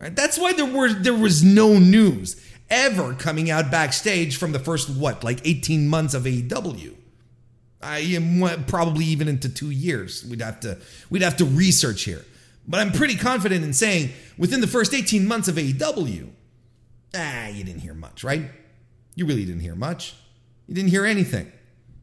Right? 0.00 0.14
That's 0.14 0.38
why 0.38 0.52
there 0.52 0.66
were 0.66 0.92
there 0.92 1.14
was 1.14 1.42
no 1.42 1.78
news 1.78 2.40
ever 2.70 3.14
coming 3.14 3.50
out 3.50 3.70
backstage 3.70 4.36
from 4.36 4.52
the 4.52 4.58
first 4.58 4.88
what 4.88 5.24
like 5.24 5.40
18 5.44 5.88
months 5.88 6.14
of 6.14 6.24
AEW. 6.24 6.94
I 7.80 7.98
am 7.98 8.64
probably 8.64 9.04
even 9.06 9.28
into 9.28 9.48
2 9.48 9.70
years. 9.70 10.24
We'd 10.24 10.42
have 10.42 10.60
to 10.60 10.78
we'd 11.10 11.22
have 11.22 11.36
to 11.38 11.44
research 11.44 12.02
here. 12.02 12.24
But 12.66 12.80
I'm 12.80 12.92
pretty 12.92 13.16
confident 13.16 13.64
in 13.64 13.72
saying 13.72 14.10
within 14.36 14.60
the 14.60 14.66
first 14.66 14.94
18 14.94 15.26
months 15.26 15.48
of 15.48 15.56
AEW, 15.56 16.28
ah, 17.14 17.48
you 17.48 17.64
didn't 17.64 17.80
hear 17.80 17.94
much, 17.94 18.22
right? 18.22 18.50
You 19.14 19.26
really 19.26 19.44
didn't 19.44 19.62
hear 19.62 19.74
much. 19.74 20.14
You 20.66 20.74
didn't 20.74 20.90
hear 20.90 21.06
anything 21.06 21.50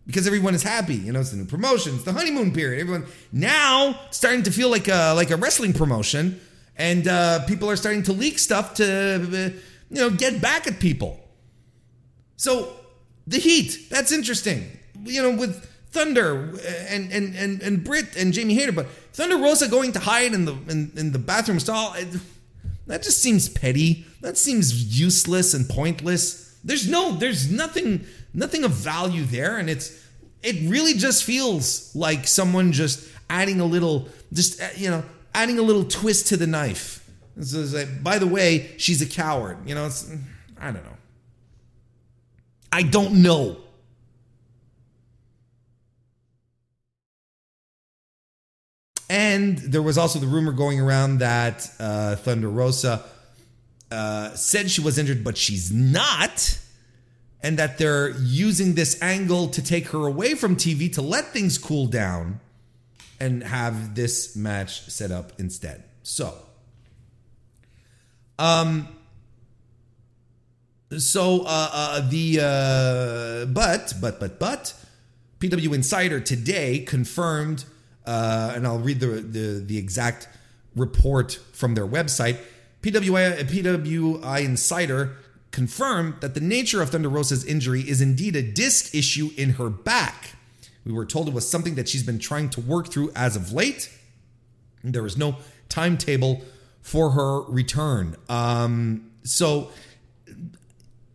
because 0.07 0.27
everyone 0.27 0.55
is 0.55 0.63
happy. 0.63 0.95
You 0.95 1.13
know, 1.13 1.19
it's 1.19 1.31
the 1.31 1.37
new 1.37 1.45
promotion, 1.45 1.95
it's 1.95 2.03
the 2.03 2.13
honeymoon 2.13 2.51
period. 2.51 2.81
Everyone 2.81 3.05
now 3.31 3.99
starting 4.11 4.43
to 4.43 4.51
feel 4.51 4.69
like 4.69 4.87
a 4.89 5.13
like 5.13 5.31
a 5.31 5.37
wrestling 5.37 5.71
promotion 5.71 6.41
and 6.77 7.07
uh, 7.07 7.45
people 7.45 7.69
are 7.69 7.75
starting 7.75 8.03
to 8.03 8.13
leak 8.13 8.39
stuff 8.39 8.73
to 8.75 8.85
uh, 8.85 9.59
you 9.89 10.01
know 10.01 10.09
get 10.09 10.41
back 10.41 10.67
at 10.67 10.79
people. 10.79 11.19
So 12.37 12.73
the 13.27 13.37
heat 13.37 13.89
that's 13.89 14.11
interesting. 14.11 14.79
You 15.03 15.21
know 15.21 15.35
with 15.35 15.65
Thunder 15.91 16.53
and 16.89 17.11
and 17.11 17.35
and 17.35 17.61
and 17.61 17.83
Britt 17.83 18.15
and 18.15 18.33
Jamie 18.33 18.55
Hayter, 18.55 18.71
but 18.71 18.87
Thunder 19.13 19.37
Rosa 19.37 19.67
going 19.67 19.91
to 19.93 19.99
hide 19.99 20.33
in 20.33 20.45
the 20.45 20.53
in, 20.67 20.91
in 20.95 21.11
the 21.11 21.19
bathroom 21.19 21.59
stall. 21.59 21.93
It, 21.93 22.07
that 22.87 23.01
just 23.03 23.21
seems 23.21 23.49
petty. 23.49 24.05
That 24.21 24.37
seems 24.37 24.99
useless 24.99 25.53
and 25.53 25.67
pointless. 25.67 26.57
There's 26.63 26.87
no, 26.87 27.13
there's 27.13 27.51
nothing, 27.51 28.05
nothing 28.33 28.63
of 28.63 28.71
value 28.71 29.23
there, 29.23 29.57
and 29.57 29.69
it's, 29.69 30.03
it 30.43 30.69
really 30.69 30.93
just 30.93 31.23
feels 31.23 31.95
like 31.95 32.27
someone 32.27 32.71
just 32.71 33.07
adding 33.29 33.59
a 33.59 33.65
little, 33.65 34.09
just 34.33 34.61
uh, 34.61 34.67
you 34.75 34.89
know, 34.89 35.03
adding 35.35 35.59
a 35.59 35.61
little 35.61 35.83
twist 35.83 36.27
to 36.27 36.37
the 36.37 36.47
knife. 36.47 37.07
So 37.41 37.59
like, 37.59 38.01
by 38.01 38.17
the 38.17 38.25
way, 38.25 38.71
she's 38.77 39.01
a 39.01 39.05
coward. 39.05 39.57
You 39.65 39.75
know, 39.75 39.85
it's, 39.85 40.09
I 40.57 40.71
don't 40.71 40.83
know. 40.83 40.97
I 42.71 42.81
don't 42.83 43.21
know. 43.21 43.57
And 49.09 49.57
there 49.57 49.81
was 49.81 49.97
also 49.97 50.17
the 50.19 50.25
rumor 50.25 50.51
going 50.51 50.79
around 50.79 51.19
that 51.19 51.69
uh, 51.79 52.15
Thunder 52.15 52.49
Rosa 52.49 53.03
uh, 53.91 54.33
said 54.33 54.71
she 54.71 54.81
was 54.81 54.97
injured, 54.97 55.23
but 55.23 55.37
she's 55.37 55.71
not. 55.71 56.57
And 57.43 57.59
that 57.59 57.77
they're 57.77 58.09
using 58.21 58.73
this 58.73 58.99
angle 59.01 59.49
to 59.49 59.61
take 59.61 59.89
her 59.89 60.07
away 60.07 60.33
from 60.33 60.55
TV 60.55 60.91
to 60.93 61.01
let 61.01 61.25
things 61.25 61.57
cool 61.57 61.85
down 61.85 62.39
and 63.19 63.43
have 63.43 63.95
this 63.95 64.35
match 64.35 64.81
set 64.89 65.11
up 65.11 65.33
instead. 65.39 65.83
So, 66.03 66.33
um, 68.37 68.87
so 70.97 71.41
uh, 71.41 71.69
uh 71.71 72.09
the 72.09 72.39
uh, 72.41 73.45
but 73.45 73.93
but 74.01 74.19
but 74.19 74.39
but 74.39 74.73
PW 75.39 75.73
Insider 75.73 76.19
today 76.19 76.79
confirmed, 76.79 77.65
uh, 78.05 78.53
and 78.55 78.65
I'll 78.65 78.79
read 78.79 78.99
the, 78.99 79.07
the, 79.07 79.63
the 79.65 79.77
exact 79.77 80.27
report 80.75 81.39
from 81.53 81.75
their 81.75 81.87
website. 81.87 82.37
PWI, 82.81 83.43
PWI 83.43 84.45
Insider 84.45 85.17
confirmed 85.51 86.15
that 86.21 86.33
the 86.33 86.41
nature 86.41 86.81
of 86.81 86.89
Thunder 86.89 87.09
Rosa's 87.09 87.43
injury 87.45 87.81
is 87.81 88.01
indeed 88.01 88.35
a 88.35 88.41
disc 88.41 88.93
issue 88.95 89.31
in 89.37 89.51
her 89.51 89.69
back. 89.69 90.34
We 90.85 90.93
were 90.93 91.05
told 91.05 91.27
it 91.27 91.33
was 91.33 91.49
something 91.49 91.75
that 91.75 91.89
she's 91.89 92.03
been 92.03 92.19
trying 92.19 92.49
to 92.51 92.61
work 92.61 92.89
through 92.89 93.11
as 93.15 93.35
of 93.35 93.51
late. 93.51 93.89
There 94.83 95.05
is 95.05 95.17
no 95.17 95.37
timetable 95.67 96.43
for 96.81 97.11
her 97.11 97.41
return. 97.41 98.15
Um, 98.29 99.09
so 99.23 99.71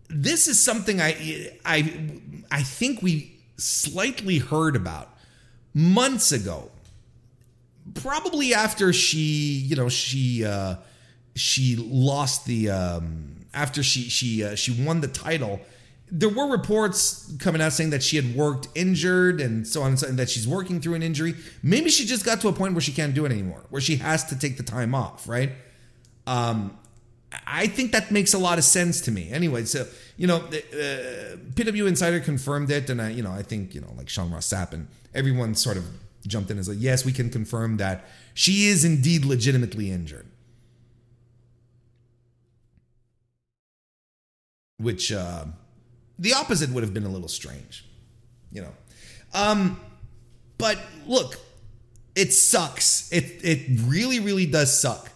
this 0.08 0.48
is 0.48 0.58
something 0.58 1.00
I 1.00 1.52
I 1.64 2.10
I 2.50 2.62
think 2.62 3.00
we 3.00 3.36
slightly 3.56 4.38
heard 4.38 4.74
about 4.74 5.08
months 5.72 6.32
ago. 6.32 6.70
Probably 7.94 8.52
after 8.54 8.92
she, 8.92 9.18
you 9.18 9.76
know, 9.76 9.88
she 9.88 10.44
uh, 10.44 10.76
she 11.36 11.76
lost 11.76 12.46
the 12.46 12.70
um, 12.70 13.46
after 13.54 13.82
she 13.82 14.02
she 14.02 14.44
uh, 14.44 14.54
she 14.56 14.72
won 14.84 15.00
the 15.00 15.08
title. 15.08 15.60
There 16.12 16.28
were 16.28 16.46
reports 16.46 17.32
coming 17.38 17.62
out 17.62 17.72
saying 17.72 17.90
that 17.90 18.02
she 18.02 18.16
had 18.16 18.34
worked 18.34 18.68
injured 18.74 19.40
and 19.40 19.66
so 19.66 19.82
on 19.82 19.90
and 19.90 19.98
so 19.98 20.08
and 20.08 20.18
that 20.18 20.28
she's 20.28 20.46
working 20.46 20.80
through 20.80 20.94
an 20.94 21.02
injury. 21.02 21.34
Maybe 21.62 21.90
she 21.90 22.04
just 22.04 22.24
got 22.24 22.40
to 22.40 22.48
a 22.48 22.52
point 22.52 22.74
where 22.74 22.80
she 22.80 22.92
can't 22.92 23.14
do 23.14 23.24
it 23.24 23.32
anymore, 23.32 23.64
where 23.70 23.80
she 23.80 23.96
has 23.96 24.24
to 24.26 24.38
take 24.38 24.56
the 24.56 24.62
time 24.62 24.94
off, 24.94 25.28
right? 25.28 25.52
Um, 26.26 26.76
I 27.46 27.66
think 27.68 27.92
that 27.92 28.10
makes 28.10 28.34
a 28.34 28.38
lot 28.38 28.58
of 28.58 28.64
sense 28.64 29.00
to 29.02 29.12
me. 29.12 29.30
Anyway, 29.30 29.64
so 29.64 29.86
you 30.16 30.26
know, 30.26 30.36
uh, 30.36 31.36
PW 31.54 31.86
Insider 31.86 32.20
confirmed 32.20 32.70
it, 32.70 32.90
and 32.90 33.00
I, 33.00 33.10
you 33.10 33.22
know, 33.22 33.30
I 33.30 33.42
think 33.42 33.74
you 33.74 33.80
know, 33.80 33.92
like 33.96 34.08
Sean 34.08 34.30
Ross 34.30 34.48
Sapp 34.48 34.72
and 34.72 34.88
everyone 35.14 35.54
sort 35.54 35.76
of 35.76 35.84
jumped 36.26 36.50
in 36.50 36.58
as 36.58 36.68
like, 36.68 36.78
yes, 36.80 37.04
we 37.04 37.12
can 37.12 37.30
confirm 37.30 37.76
that 37.78 38.04
she 38.34 38.66
is 38.66 38.84
indeed 38.84 39.24
legitimately 39.24 39.90
injured. 39.90 40.26
Which 44.78 45.12
uh, 45.12 45.44
the 46.20 46.34
opposite 46.34 46.70
would 46.70 46.84
have 46.84 46.94
been 46.94 47.04
a 47.04 47.08
little 47.08 47.28
strange, 47.28 47.84
you 48.52 48.62
know. 48.62 48.72
Um, 49.34 49.80
but 50.58 50.78
look, 51.06 51.36
it 52.14 52.32
sucks. 52.32 53.10
It 53.10 53.40
it 53.42 53.80
really 53.86 54.20
really 54.20 54.46
does 54.46 54.78
suck 54.78 55.10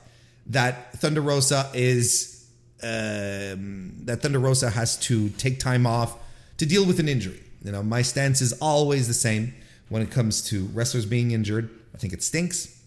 that 0.47 0.95
Thunder 0.95 1.21
Rosa 1.21 1.71
is 1.75 2.49
um, 2.83 3.93
that 4.05 4.23
Thunder 4.23 4.39
Rosa 4.39 4.71
has 4.71 4.97
to 5.01 5.29
take 5.31 5.61
time 5.61 5.87
off 5.87 6.17
to 6.57 6.67
deal 6.67 6.87
with 6.87 6.99
an 6.99 7.09
injury. 7.09 7.41
You 7.63 7.73
know, 7.73 7.83
my 7.83 8.03
stance 8.03 8.41
is 8.41 8.55
always 8.55 9.07
the 9.07 9.15
same 9.15 9.55
when 9.91 10.03
it 10.03 10.11
comes 10.11 10.43
to 10.49 10.65
wrestlers 10.67 11.07
being 11.07 11.31
injured. 11.31 11.71
I 11.95 11.99
think 11.99 12.13
it 12.13 12.23
stinks. 12.23 12.83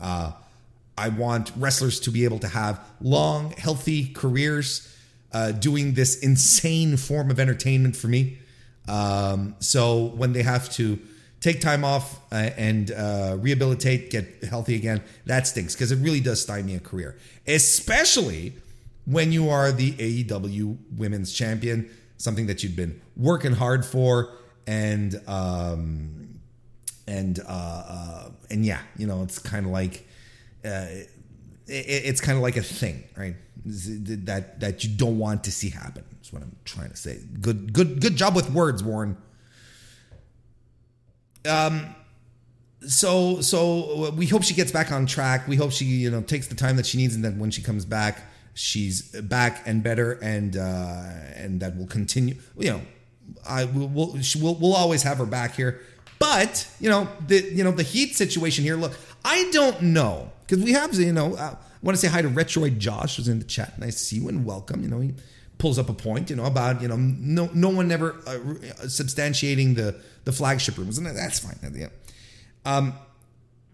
Uh, 0.00 0.32
I 0.98 1.08
want 1.08 1.52
wrestlers 1.56 2.00
to 2.00 2.10
be 2.10 2.24
able 2.24 2.38
to 2.40 2.48
have 2.48 2.80
long, 3.00 3.52
healthy 3.52 4.08
careers 4.12 4.94
uh, 5.32 5.52
doing 5.52 5.94
this 5.94 6.18
insane 6.18 6.96
form 6.96 7.30
of 7.30 7.38
entertainment 7.38 7.96
for 7.96 8.08
me. 8.08 8.38
Um, 8.88 9.54
so 9.60 10.06
when 10.16 10.32
they 10.32 10.42
have 10.42 10.70
to 10.72 10.98
take 11.40 11.60
time 11.60 11.84
off 11.84 12.20
uh, 12.32 12.50
and 12.56 12.90
uh, 12.90 13.36
rehabilitate, 13.38 14.10
get 14.10 14.44
healthy 14.44 14.74
again, 14.74 15.02
that 15.26 15.46
stinks 15.46 15.74
because 15.74 15.92
it 15.92 15.96
really 15.96 16.20
does 16.20 16.42
stymie 16.42 16.74
a 16.74 16.80
career, 16.80 17.16
especially 17.46 18.54
when 19.06 19.32
you 19.32 19.48
are 19.48 19.72
the 19.72 19.92
AEW 19.92 20.76
Women's 20.96 21.32
Champion, 21.32 21.90
something 22.18 22.46
that 22.46 22.62
you've 22.62 22.76
been 22.76 23.00
working 23.16 23.52
hard 23.52 23.84
for, 23.84 24.36
and 24.66 25.20
um, 25.26 26.40
and 27.06 27.40
uh, 27.40 27.52
uh 27.88 28.30
and 28.50 28.64
yeah, 28.64 28.80
you 28.96 29.06
know, 29.06 29.22
it's 29.22 29.38
kind 29.38 29.66
of 29.66 29.72
like 29.72 30.06
uh, 30.64 30.86
it, 30.90 31.06
it's 31.66 32.20
kind 32.20 32.36
of 32.36 32.42
like 32.42 32.56
a 32.56 32.62
thing, 32.62 33.04
right? 33.16 33.36
That 33.64 34.60
that 34.60 34.84
you 34.84 34.90
don't 34.90 35.18
want 35.18 35.44
to 35.44 35.52
see 35.52 35.70
happen. 35.70 36.04
That's 36.12 36.32
what 36.32 36.42
I'm 36.42 36.56
trying 36.64 36.90
to 36.90 36.96
say. 36.96 37.18
Good 37.40 37.72
good 37.72 38.00
good 38.00 38.16
job 38.16 38.34
with 38.34 38.50
words, 38.50 38.82
Warren. 38.82 39.16
Um, 41.48 41.94
so 42.86 43.40
so 43.40 44.10
we 44.12 44.26
hope 44.26 44.42
she 44.42 44.54
gets 44.54 44.72
back 44.72 44.92
on 44.92 45.06
track. 45.06 45.46
We 45.46 45.56
hope 45.56 45.72
she 45.72 45.84
you 45.84 46.10
know 46.10 46.22
takes 46.22 46.46
the 46.46 46.54
time 46.54 46.76
that 46.76 46.86
she 46.86 46.98
needs, 46.98 47.14
and 47.14 47.24
that 47.24 47.36
when 47.36 47.50
she 47.50 47.62
comes 47.62 47.84
back, 47.84 48.22
she's 48.54 49.02
back 49.02 49.62
and 49.66 49.82
better, 49.82 50.12
and 50.22 50.56
uh, 50.56 51.02
and 51.34 51.60
that 51.60 51.76
will 51.76 51.86
continue. 51.86 52.36
You 52.58 52.70
know, 52.70 52.80
I 53.46 53.64
will 53.64 53.88
we'll, 53.88 54.18
we'll, 54.40 54.54
we'll 54.54 54.74
always 54.74 55.02
have 55.02 55.18
her 55.18 55.26
back 55.26 55.54
here. 55.54 55.80
But 56.18 56.68
you 56.80 56.88
know 56.88 57.08
the 57.26 57.42
you 57.42 57.64
know 57.64 57.72
the 57.72 57.82
heat 57.82 58.16
situation 58.16 58.64
here. 58.64 58.76
Look, 58.76 58.96
I 59.24 59.50
don't 59.52 59.82
know 59.82 60.32
because 60.46 60.64
we 60.64 60.72
have 60.72 60.94
you 60.94 61.12
know 61.12 61.34
uh, 61.34 61.56
I 61.82 61.86
want 61.86 61.96
to 61.96 62.00
say 62.00 62.08
hi 62.08 62.22
to 62.22 62.28
Retroid 62.28 62.78
Josh 62.78 63.16
who's 63.16 63.28
in 63.28 63.38
the 63.38 63.44
chat. 63.44 63.78
Nice 63.78 63.94
to 63.94 64.04
see 64.04 64.16
you 64.16 64.28
and 64.28 64.44
welcome. 64.44 64.82
You 64.82 64.88
know 64.88 65.00
he 65.00 65.14
pulls 65.58 65.78
up 65.78 65.88
a 65.88 65.94
point 65.94 66.30
you 66.30 66.36
know 66.36 66.44
about 66.44 66.82
you 66.82 66.88
know 66.88 66.96
no 66.96 67.48
no 67.54 67.68
one 67.68 67.90
ever 67.90 68.16
uh, 68.26 68.38
substantiating 68.86 69.76
the 69.76 69.96
the 70.24 70.32
flagship 70.32 70.76
rooms, 70.76 70.98
and 70.98 71.06
that's 71.06 71.38
fine. 71.38 71.58
Yeah. 71.74 71.88
Um, 72.64 72.94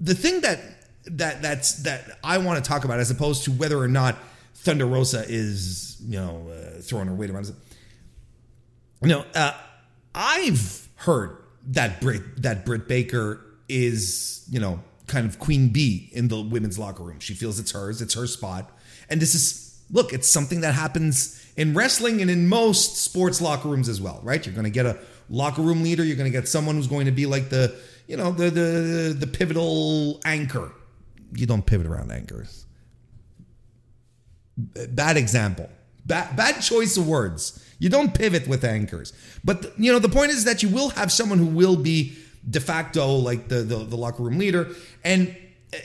the 0.01 0.14
thing 0.14 0.40
that 0.42 0.61
that 1.07 1.42
that's 1.42 1.83
that 1.83 2.19
I 2.23 2.38
want 2.38 2.62
to 2.62 2.69
talk 2.69 2.85
about, 2.85 3.01
as 3.01 3.11
opposed 3.11 3.45
to 3.45 3.53
whether 3.53 3.79
or 3.79 3.88
not 3.88 4.16
Thunder 4.55 4.87
Rosa 4.87 5.25
is 5.29 6.01
you 6.07 6.19
know 6.19 6.49
uh, 6.51 6.81
throwing 6.81 7.09
her 7.09 7.14
weight 7.14 7.31
around. 7.31 7.53
You 9.03 9.09
know, 9.09 9.25
uh, 9.35 9.53
I've 10.14 10.88
heard 10.97 11.37
that 11.69 12.01
Britt 12.01 12.42
that 12.42 12.64
Britt 12.64 12.88
Baker 12.88 13.45
is 13.69 14.45
you 14.51 14.61
know 14.61 14.81
kind 15.07 15.27
of 15.27 15.38
queen 15.38 15.69
bee 15.69 16.11
in 16.12 16.29
the 16.29 16.40
women's 16.40 16.79
locker 16.79 17.03
room. 17.03 17.21
She 17.21 17.35
feels 17.35 17.59
it's 17.59 17.73
hers, 17.73 18.03
it's 18.03 18.14
her 18.14 18.27
spot, 18.27 18.71
and 19.09 19.21
this 19.21 19.35
is 19.35 19.66
look, 19.90 20.12
it's 20.12 20.29
something 20.29 20.61
that 20.61 20.75
happens 20.75 21.45
in 21.57 21.75
wrestling 21.75 22.21
and 22.21 22.31
in 22.31 22.49
most 22.49 22.97
sports 22.97 23.40
locker 23.40 23.69
rooms 23.69 23.88
as 23.88 24.01
well, 24.01 24.21
right? 24.23 24.45
You're 24.45 24.55
going 24.55 24.64
to 24.64 24.71
get 24.71 24.87
a 24.87 24.99
locker 25.31 25.62
room 25.62 25.83
leader. 25.83 26.05
You're 26.05 26.16
going 26.16 26.31
to 26.31 26.37
get 26.37 26.49
someone 26.49 26.77
who's 26.77 26.88
going 26.88 27.07
to 27.07 27.12
be 27.12 27.27
like 27.27 27.49
the, 27.49 27.75
you 28.07 28.16
know, 28.16 28.33
the 28.33 28.51
the 28.51 29.16
the 29.19 29.27
pivotal 29.27 30.21
anchor. 30.25 30.73
You 31.35 31.47
don't 31.47 31.64
pivot 31.64 31.87
around 31.87 32.12
anchors. 32.12 32.66
Bad 34.57 35.16
example. 35.16 35.69
Bad, 36.07 36.37
bad 36.37 36.61
choice 36.61 36.97
of 36.97 37.07
words. 37.07 37.62
You 37.79 37.88
don't 37.88 38.14
pivot 38.14 38.47
with 38.47 38.64
anchors. 38.64 39.12
But 39.45 39.79
you 39.79 39.92
know, 39.92 39.99
the 39.99 40.09
point 40.09 40.31
is 40.31 40.45
that 40.45 40.62
you 40.62 40.69
will 40.69 40.90
have 40.90 41.12
someone 41.12 41.38
who 41.38 41.47
will 41.47 41.77
be 41.77 42.16
de 42.49 42.61
facto 42.61 43.17
like 43.17 43.49
the 43.49 43.57
the, 43.57 43.77
the 43.77 43.97
locker 43.97 44.23
room 44.23 44.39
leader 44.39 44.69
and 45.05 45.37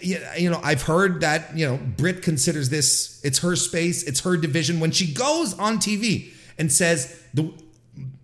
you 0.01 0.49
know, 0.49 0.59
I've 0.63 0.83
heard 0.83 1.21
that, 1.21 1.57
you 1.57 1.67
know, 1.67 1.77
Britt 1.77 2.21
considers 2.21 2.69
this, 2.69 3.19
it's 3.23 3.39
her 3.39 3.55
space, 3.55 4.03
it's 4.03 4.21
her 4.21 4.37
division. 4.37 4.79
When 4.79 4.91
she 4.91 5.11
goes 5.11 5.57
on 5.57 5.77
TV 5.77 6.33
and 6.57 6.71
says, 6.71 7.21
the, 7.33 7.51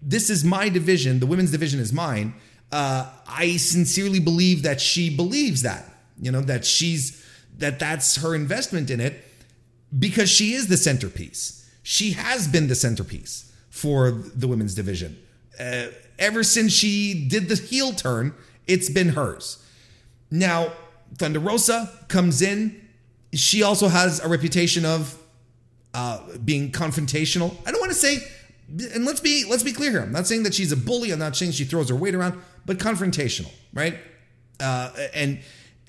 this 0.01 0.29
is 0.29 0.43
my 0.43 0.69
division, 0.69 1.19
the 1.19 1.25
women's 1.25 1.51
division 1.51 1.79
is 1.79 1.91
mine, 1.91 2.33
uh, 2.71 3.09
I 3.27 3.57
sincerely 3.57 4.19
believe 4.19 4.63
that 4.63 4.79
she 4.81 5.13
believes 5.13 5.63
that, 5.63 5.85
you 6.19 6.31
know, 6.31 6.41
that 6.41 6.65
she's, 6.65 7.25
that 7.57 7.79
that's 7.79 8.17
her 8.17 8.35
investment 8.35 8.89
in 8.89 8.99
it 8.99 9.23
because 9.97 10.29
she 10.29 10.53
is 10.53 10.67
the 10.67 10.77
centerpiece. 10.77 11.69
She 11.83 12.11
has 12.11 12.47
been 12.47 12.67
the 12.67 12.75
centerpiece 12.75 13.51
for 13.69 14.11
the 14.11 14.47
women's 14.47 14.75
division. 14.75 15.17
Uh, 15.59 15.87
ever 16.19 16.43
since 16.43 16.71
she 16.71 17.27
did 17.27 17.49
the 17.49 17.55
heel 17.55 17.93
turn, 17.93 18.33
it's 18.67 18.89
been 18.89 19.09
hers. 19.09 19.63
Now, 20.29 20.73
Thunder 21.17 21.39
Rosa 21.39 21.91
comes 22.07 22.41
in. 22.41 22.87
She 23.33 23.63
also 23.63 23.87
has 23.87 24.19
a 24.19 24.27
reputation 24.27 24.85
of 24.85 25.17
uh, 25.93 26.19
being 26.43 26.71
confrontational. 26.71 27.55
I 27.65 27.71
don't 27.71 27.79
want 27.79 27.91
to 27.91 27.97
say, 27.97 28.19
and 28.93 29.05
let's 29.05 29.21
be 29.21 29.45
let's 29.49 29.63
be 29.63 29.73
clear 29.73 29.91
here. 29.91 30.01
I'm 30.01 30.11
not 30.11 30.27
saying 30.27 30.43
that 30.43 30.53
she's 30.53 30.71
a 30.71 30.77
bully. 30.77 31.11
I'm 31.11 31.19
not 31.19 31.35
saying 31.35 31.51
she 31.53 31.65
throws 31.65 31.89
her 31.89 31.95
weight 31.95 32.15
around, 32.15 32.41
but 32.65 32.77
confrontational, 32.77 33.51
right? 33.73 33.97
Uh, 34.59 34.91
and 35.13 35.39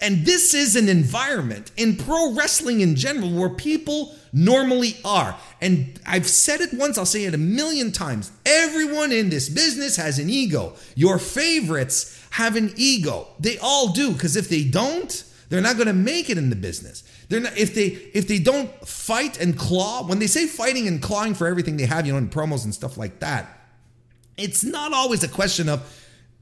and 0.01 0.25
this 0.25 0.55
is 0.55 0.77
an 0.77 0.89
environment 0.89 1.73
in 1.77 1.97
pro 1.97 2.33
wrestling 2.33 2.81
in 2.81 2.95
general 2.95 3.33
where 3.33 3.49
people 3.49 4.15
normally 4.33 4.97
are. 5.05 5.37
And 5.61 5.99
I've 6.07 6.29
said 6.29 6.61
it 6.61 6.73
once, 6.73 6.99
I'll 6.99 7.07
say 7.07 7.25
it 7.25 7.35
a 7.35 7.39
million 7.39 7.91
times. 7.91 8.31
Everyone 8.47 9.11
in 9.11 9.29
this 9.29 9.49
business 9.49 9.97
has 9.97 10.19
an 10.19 10.31
ego. 10.31 10.75
Your 10.95 11.19
favorites 11.19 12.25
have 12.31 12.55
an 12.55 12.73
ego. 12.77 13.27
They 13.41 13.59
all 13.59 13.89
do, 13.89 14.13
because 14.13 14.37
if 14.37 14.49
they 14.49 14.63
don't, 14.63 15.25
they're 15.49 15.61
not 15.61 15.77
going 15.77 15.89
to 15.89 15.95
make 15.95 16.31
it 16.31 16.39
in 16.39 16.51
the 16.51 16.57
business. 16.57 17.03
They're 17.29 17.41
not 17.41 17.57
if 17.59 17.75
they 17.75 17.87
if 18.15 18.29
they 18.29 18.39
don't 18.39 18.71
fight 18.87 19.39
and 19.41 19.59
claw. 19.59 20.07
When 20.07 20.19
they 20.19 20.27
say 20.27 20.47
fighting 20.47 20.87
and 20.87 21.03
clawing 21.03 21.35
for 21.35 21.47
everything 21.47 21.77
they 21.77 21.87
have, 21.87 22.07
you 22.07 22.13
know, 22.13 22.19
in 22.19 22.29
promos 22.29 22.65
and 22.65 22.75
stuff 22.75 22.97
like 22.97 23.21
that, 23.21 23.61
it's 24.37 24.65
not 24.65 24.93
always 24.93 25.23
a 25.25 25.29
question 25.29 25.69
of 25.69 25.98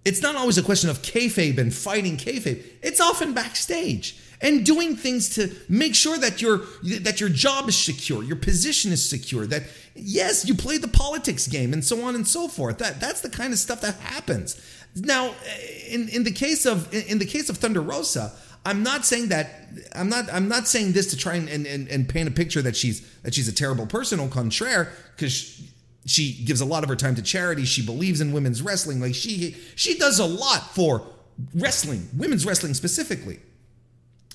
it's 0.06 0.22
not 0.22 0.36
always 0.36 0.56
a 0.56 0.62
question 0.62 0.88
of 0.88 1.02
kayfabe 1.02 1.58
and 1.58 1.74
fighting 1.74 2.16
kayfabe. 2.16 2.62
It's 2.80 3.00
often 3.00 3.34
backstage 3.34 4.16
and 4.40 4.64
doing 4.64 4.96
things 4.96 5.30
to 5.30 5.50
make 5.68 5.94
sure 5.94 6.16
that 6.18 6.40
your 6.40 6.58
that 7.00 7.20
your 7.20 7.28
job 7.28 7.68
is 7.68 7.76
secure, 7.76 8.22
your 8.22 8.36
position 8.36 8.92
is 8.92 9.06
secure. 9.06 9.46
That 9.46 9.64
yes, 9.94 10.46
you 10.46 10.54
play 10.54 10.78
the 10.78 10.88
politics 10.88 11.48
game 11.48 11.72
and 11.72 11.84
so 11.84 12.02
on 12.02 12.14
and 12.14 12.26
so 12.26 12.46
forth. 12.46 12.78
That 12.78 13.00
that's 13.00 13.20
the 13.20 13.30
kind 13.30 13.52
of 13.52 13.58
stuff 13.58 13.80
that 13.80 13.96
happens. 13.96 14.60
now 14.94 15.34
eh, 15.46 15.94
in 15.94 16.08
in 16.10 16.22
the 16.24 16.32
case 16.32 16.66
of 16.66 16.92
in 16.94 17.18
the 17.18 17.26
case 17.26 17.48
of 17.48 17.56
Thunder 17.58 17.80
Rosa, 17.80 18.32
I'm 18.64 18.82
not 18.82 19.04
saying 19.04 19.28
that 19.28 19.46
I'm 19.92 20.08
not 20.08 20.32
I'm 20.32 20.48
not 20.48 20.68
saying 20.68 20.92
this 20.92 21.10
to 21.10 21.16
try 21.16 21.34
and 21.34 21.48
and, 21.48 21.88
and 21.88 22.08
paint 22.08 22.28
a 22.28 22.32
picture 22.32 22.62
that 22.62 22.76
she's 22.76 23.00
that 23.22 23.34
she's 23.34 23.48
a 23.48 23.54
terrible 23.54 23.86
person. 23.86 24.20
Au 24.20 24.28
contraire, 24.28 24.92
because 25.16 25.62
she 26.06 26.32
gives 26.44 26.60
a 26.60 26.64
lot 26.64 26.82
of 26.84 26.88
her 26.88 26.96
time 26.96 27.16
to 27.16 27.22
charity. 27.22 27.64
She 27.64 27.84
believes 27.84 28.20
in 28.20 28.32
women's 28.32 28.62
wrestling. 28.62 29.00
Like 29.00 29.14
she 29.14 29.56
she 29.74 29.98
does 29.98 30.18
a 30.18 30.24
lot 30.24 30.74
for 30.74 31.06
wrestling, 31.54 32.08
women's 32.16 32.46
wrestling 32.46 32.74
specifically. 32.74 33.40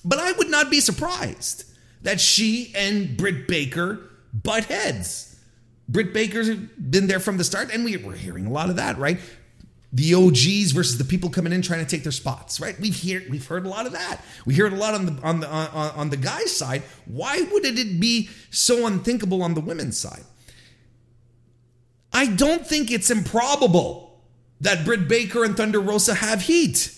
But 0.04 0.18
I 0.18 0.32
would 0.32 0.50
not 0.50 0.70
be 0.70 0.80
surprised 0.80 1.64
that 2.02 2.20
she 2.20 2.72
and 2.76 3.16
Britt 3.16 3.48
Baker 3.48 4.00
butt 4.32 4.64
heads. 4.64 5.28
Britt 5.88 6.12
Baker's 6.12 6.50
been 6.50 7.06
there 7.06 7.20
from 7.20 7.38
the 7.38 7.44
start, 7.44 7.72
and 7.72 7.84
we, 7.84 7.96
we're 7.96 8.14
hearing 8.14 8.46
a 8.46 8.50
lot 8.50 8.70
of 8.70 8.76
that, 8.76 8.98
right? 8.98 9.18
The 9.92 10.14
OGs 10.14 10.72
versus 10.72 10.96
the 10.96 11.04
people 11.04 11.28
coming 11.28 11.52
in 11.52 11.60
trying 11.60 11.84
to 11.84 11.90
take 11.90 12.02
their 12.02 12.12
spots, 12.12 12.60
right? 12.60 12.78
We've 12.80 12.94
hear 12.94 13.22
we've 13.30 13.46
heard 13.46 13.66
a 13.66 13.68
lot 13.68 13.86
of 13.86 13.92
that. 13.92 14.22
We 14.46 14.54
hear 14.54 14.66
it 14.66 14.72
a 14.72 14.76
lot 14.76 14.94
on 14.94 15.06
the 15.06 15.22
on 15.22 15.40
the 15.40 15.48
on, 15.48 15.90
on 15.90 16.10
the 16.10 16.16
guys' 16.16 16.56
side. 16.56 16.82
Why 17.04 17.42
would 17.52 17.64
it 17.64 18.00
be 18.00 18.30
so 18.50 18.86
unthinkable 18.86 19.42
on 19.42 19.54
the 19.54 19.60
women's 19.60 19.98
side? 19.98 20.24
I 22.12 22.26
don't 22.26 22.66
think 22.66 22.90
it's 22.90 23.10
improbable 23.10 24.20
that 24.60 24.84
Britt 24.84 25.08
Baker 25.08 25.44
and 25.44 25.56
Thunder 25.56 25.80
Rosa 25.80 26.14
have 26.14 26.42
heat. 26.42 26.94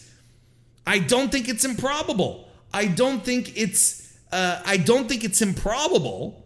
I 0.86 0.98
don't 0.98 1.30
think 1.32 1.48
it's 1.48 1.64
improbable. 1.64 2.48
I 2.72 2.86
don't 2.86 3.24
think 3.24 3.56
it's 3.56 4.18
uh, 4.32 4.60
I 4.66 4.76
don't 4.76 5.08
think 5.08 5.24
it's 5.24 5.40
improbable 5.40 6.44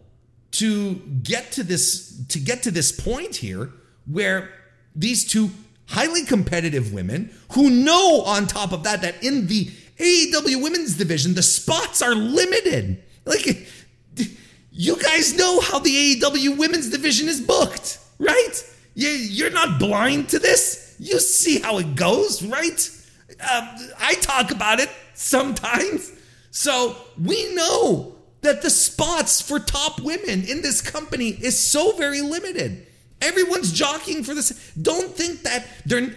to 0.51 0.95
get 1.23 1.51
to 1.53 1.63
this 1.63 2.23
to 2.27 2.39
get 2.39 2.63
to 2.63 2.71
this 2.71 2.91
point 2.91 3.35
here 3.35 3.71
where 4.05 4.51
these 4.95 5.25
two 5.25 5.49
highly 5.87 6.23
competitive 6.23 6.93
women 6.93 7.33
who 7.53 7.69
know 7.69 8.21
on 8.25 8.47
top 8.47 8.71
of 8.71 8.83
that 8.83 9.01
that 9.01 9.23
in 9.23 9.47
the 9.47 9.65
AEW 9.97 10.61
women's 10.61 10.95
division 10.95 11.33
the 11.33 11.41
spots 11.41 12.01
are 12.01 12.15
limited. 12.15 13.03
Like 13.25 13.67
you 14.71 14.95
guys 14.97 15.37
know 15.37 15.59
how 15.59 15.79
the 15.79 16.15
AEW 16.15 16.57
women's 16.57 16.89
division 16.89 17.27
is 17.27 17.41
booked, 17.41 17.99
right? 18.19 18.63
You're 18.93 19.51
not 19.51 19.79
blind 19.79 20.29
to 20.29 20.39
this. 20.39 20.95
You 20.99 21.19
see 21.19 21.59
how 21.59 21.77
it 21.77 21.95
goes, 21.95 22.43
right? 22.43 22.89
Uh, 23.41 23.77
I 23.99 24.15
talk 24.15 24.51
about 24.51 24.79
it 24.79 24.89
sometimes. 25.13 26.11
So 26.51 26.95
we 27.21 27.53
know 27.55 28.15
that 28.41 28.61
the 28.61 28.69
spots 28.69 29.41
for 29.41 29.59
top 29.59 30.01
women 30.01 30.43
in 30.43 30.61
this 30.61 30.81
company 30.81 31.29
is 31.29 31.57
so 31.57 31.93
very 31.93 32.21
limited. 32.21 32.87
Everyone's 33.21 33.71
jockeying 33.71 34.23
for 34.23 34.33
this. 34.33 34.71
Don't 34.81 35.13
think 35.13 35.43
that 35.43 35.67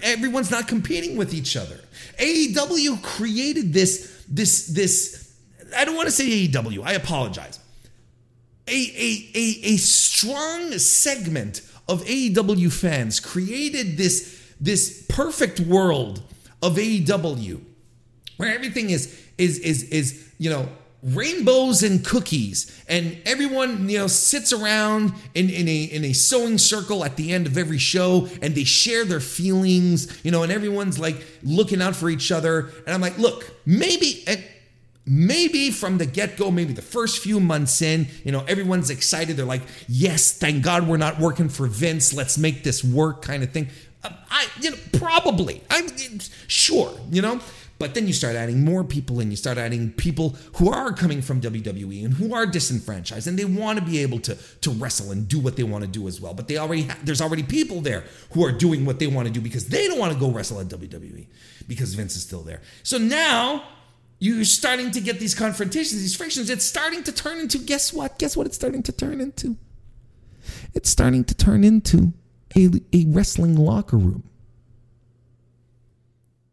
everyone's 0.03 0.51
not 0.51 0.69
competing 0.69 1.17
with 1.17 1.35
each 1.35 1.57
other. 1.57 1.81
AEW 2.19 3.03
created 3.03 3.73
this, 3.73 4.25
this, 4.29 4.69
this. 4.69 5.35
I 5.77 5.85
don't 5.85 5.97
want 5.97 6.07
to 6.07 6.13
say 6.13 6.47
AEW. 6.47 6.85
I 6.85 6.93
apologize. 6.93 7.59
A, 8.69 8.73
a, 8.73 9.31
a, 9.35 9.75
a 9.75 9.77
strong 9.79 10.79
segment 10.79 11.63
of 11.89 12.05
AEW 12.05 12.72
fans 12.72 13.20
created 13.20 13.97
this, 13.97 14.55
this 14.61 15.05
perfect 15.09 15.61
world 15.61 16.22
of 16.62 16.76
AEW 16.76 17.61
where 18.43 18.53
everything 18.53 18.91
is 18.91 19.20
is 19.39 19.59
is 19.61 19.85
is 19.85 20.33
you 20.39 20.51
know 20.51 20.68
rainbows 21.03 21.83
and 21.83 22.05
cookies 22.05 22.83
and 22.89 23.18
everyone 23.26 23.89
you 23.89 23.99
know 23.99 24.07
sits 24.07 24.53
around 24.53 25.12
in, 25.35 25.51
in 25.51 25.68
a 25.68 25.83
in 25.85 26.05
a 26.05 26.12
sewing 26.12 26.59
circle 26.59 27.05
at 27.05 27.16
the 27.16 27.33
end 27.33 27.47
of 27.47 27.59
every 27.59 27.78
show 27.78 28.28
and 28.41 28.55
they 28.55 28.64
share 28.64 29.05
their 29.05 29.20
feelings 29.20 30.20
you 30.24 30.30
know 30.30 30.43
and 30.43 30.53
everyone's 30.53 30.99
like 30.99 31.24
looking 31.43 31.83
out 31.83 31.95
for 31.97 32.09
each 32.09 32.33
other. 32.33 32.70
And 32.87 32.95
i'm 32.95 33.01
like 33.01 33.18
look 33.18 33.45
maybe 33.66 34.24
maybe 35.05 35.71
from 35.71 35.99
the 35.99 36.07
get-go 36.07 36.51
maybe 36.51 36.73
the 36.73 36.83
first 36.83 37.19
few 37.19 37.41
months 37.41 37.83
in 37.83 38.07
you 38.25 38.33
know 38.33 38.45
everyone's 38.49 38.91
excited. 38.91 39.37
They're 39.37 39.45
like 39.47 39.63
yes 39.89 40.33
thank 40.33 40.63
god 40.63 40.87
we're 40.87 40.97
not 40.97 41.19
working 41.19 41.49
for 41.49 41.67
vince. 41.67 42.13
Let's 42.13 42.39
make 42.39 42.65
this 42.65 42.85
work 42.85 43.23
kind 43.23 43.43
of 43.43 43.51
thing. 43.53 43.69
Uh, 44.05 44.11
i 44.31 44.47
you 44.61 44.71
know 44.71 44.77
probably. 44.93 45.63
I'm 45.71 45.89
sure 46.47 46.93
you 47.11 47.23
know? 47.23 47.41
But 47.83 47.95
then 47.95 48.07
you 48.07 48.13
start 48.13 48.37
adding 48.37 48.65
more 48.65 48.85
people 48.85 49.19
and 49.19 49.33
you 49.33 49.37
start 49.37 49.59
adding 49.59 49.91
people 49.91 50.37
who 50.55 50.71
are 50.71 50.93
coming 50.93 51.21
from 51.21 51.41
WWE 51.41 52.05
and 52.05 52.15
who 52.15 52.33
are 52.33 52.47
disenfranchised 52.47 53.27
and 53.27 53.37
they 53.37 53.45
want 53.45 53.77
to 53.81 53.85
be 53.85 53.99
able 53.99 54.21
to, 54.21 54.37
to 54.61 54.71
wrestle 54.71 55.11
and 55.11 55.27
do 55.27 55.41
what 55.41 55.57
they 55.57 55.65
want 55.65 55.83
to 55.83 55.91
do 55.91 56.07
as 56.07 56.21
well. 56.21 56.33
But 56.33 56.47
they 56.47 56.59
already 56.59 56.85
ha- 56.85 56.99
there's 57.03 57.21
already 57.21 57.43
people 57.43 57.81
there 57.81 58.05
who 58.31 58.45
are 58.45 58.53
doing 58.53 58.87
what 58.87 59.01
they 59.01 59.09
want 59.09 59.27
to 59.27 59.35
do 59.35 59.41
because 59.41 59.67
they 59.67 59.89
don't 59.89 59.99
want 59.99 60.13
to 60.13 60.19
go 60.21 60.31
wrestle 60.31 60.61
at 60.61 60.69
WWE 60.69 61.27
because 61.67 61.95
Vince 61.95 62.15
is 62.15 62.23
still 62.23 62.43
there. 62.43 62.61
So 62.85 62.99
now 62.99 63.65
you're 64.23 64.45
starting 64.45 64.93
to 64.93 65.01
get 65.01 65.18
these 65.18 65.35
confrontations, 65.35 66.01
these 66.01 66.14
frictions. 66.14 66.49
It's 66.49 66.64
starting 66.64 67.03
to 67.03 67.12
turn 67.12 67.41
into 67.41 67.59
guess 67.59 67.93
what? 67.93 68.20
Guess 68.20 68.37
what 68.37 68.47
it's 68.47 68.55
starting 68.55 68.85
to 68.85 68.93
turn 68.93 69.20
into? 69.20 69.57
It's 70.75 70.89
starting 70.89 71.25
to 71.25 71.35
turn 71.35 71.64
into 71.64 72.12
a, 72.57 72.68
a 72.93 73.05
wrestling 73.09 73.57
locker 73.57 73.97
room. 73.97 74.23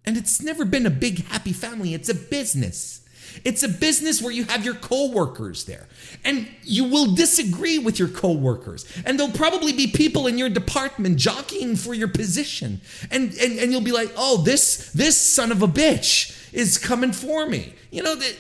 And 0.04 0.18
it's 0.18 0.42
never 0.42 0.66
been 0.66 0.88
a 0.88 0.90
big 0.90 1.28
happy 1.28 1.54
family, 1.54 1.94
it's 1.94 2.10
a 2.10 2.16
business. 2.16 3.06
It's 3.46 3.62
a 3.62 3.70
business 3.70 4.24
where 4.24 4.34
you 4.34 4.46
have 4.46 4.66
your 4.66 4.74
coworkers 4.74 5.66
there. 5.66 5.88
And 6.26 6.48
you 6.64 6.86
will 6.86 7.14
disagree 7.14 7.78
with 7.78 8.00
your 8.00 8.08
coworkers. 8.08 8.84
And 9.06 9.20
there'll 9.20 9.32
probably 9.32 9.72
be 9.72 9.86
people 9.86 10.26
in 10.26 10.40
your 10.40 10.50
department 10.50 11.18
jockeying 11.18 11.76
for 11.76 11.94
your 11.94 12.08
position. 12.08 12.82
And 13.12 13.32
and, 13.36 13.60
and 13.60 13.72
you'll 13.72 13.82
be 13.82 13.92
like, 13.92 14.12
"Oh, 14.18 14.38
this 14.38 14.92
this 14.94 15.16
son 15.16 15.52
of 15.52 15.62
a 15.62 15.68
bitch 15.68 16.39
is 16.52 16.78
coming 16.78 17.12
for 17.12 17.46
me." 17.46 17.74
You 17.92 18.04
know 18.04 18.16
that 18.16 18.36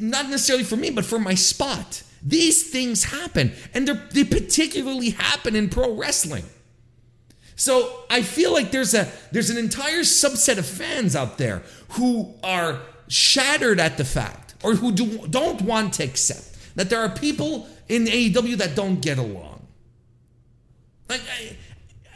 not 0.00 0.28
necessarily 0.28 0.64
for 0.64 0.76
me, 0.76 0.90
but 0.90 1.04
for 1.04 1.18
my 1.18 1.34
spot. 1.34 2.02
These 2.22 2.70
things 2.70 3.04
happen, 3.04 3.52
and 3.72 3.88
they 4.12 4.24
particularly 4.24 5.10
happen 5.10 5.56
in 5.56 5.68
pro 5.70 5.94
wrestling. 5.94 6.44
So 7.56 8.04
I 8.10 8.22
feel 8.22 8.52
like 8.52 8.70
there's 8.70 8.94
a 8.94 9.08
there's 9.32 9.50
an 9.50 9.58
entire 9.58 10.00
subset 10.00 10.58
of 10.58 10.66
fans 10.66 11.14
out 11.14 11.38
there 11.38 11.62
who 11.90 12.34
are 12.42 12.80
shattered 13.08 13.80
at 13.80 13.98
the 13.98 14.04
fact 14.04 14.54
or 14.62 14.74
who 14.74 14.92
do, 14.92 15.26
don't 15.28 15.62
want 15.62 15.94
to 15.94 16.04
accept 16.04 16.76
that 16.76 16.88
there 16.88 17.00
are 17.00 17.10
people 17.10 17.68
in 17.88 18.06
AEW 18.06 18.56
that 18.58 18.76
don't 18.76 19.00
get 19.00 19.18
along. 19.18 19.66
Like, 21.08 21.22
I, 21.28 21.56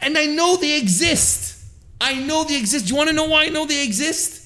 and 0.01 0.17
I 0.17 0.25
know 0.25 0.55
they 0.55 0.77
exist. 0.77 1.63
I 1.99 2.15
know 2.15 2.43
they 2.45 2.57
exist. 2.57 2.85
Do 2.85 2.93
you 2.93 2.97
want 2.97 3.09
to 3.09 3.15
know 3.15 3.25
why 3.25 3.45
I 3.45 3.49
know 3.49 3.65
they 3.65 3.83
exist? 3.83 4.44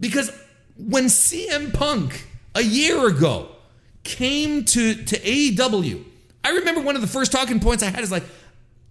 Because 0.00 0.32
when 0.76 1.04
CM 1.04 1.72
Punk 1.72 2.26
a 2.54 2.62
year 2.62 3.06
ago 3.06 3.48
came 4.02 4.64
to, 4.64 4.94
to 4.94 5.18
AEW, 5.20 6.04
I 6.42 6.50
remember 6.50 6.80
one 6.80 6.96
of 6.96 7.02
the 7.02 7.06
first 7.06 7.30
talking 7.30 7.60
points 7.60 7.82
I 7.82 7.90
had 7.90 8.00
is 8.00 8.10
like, 8.10 8.24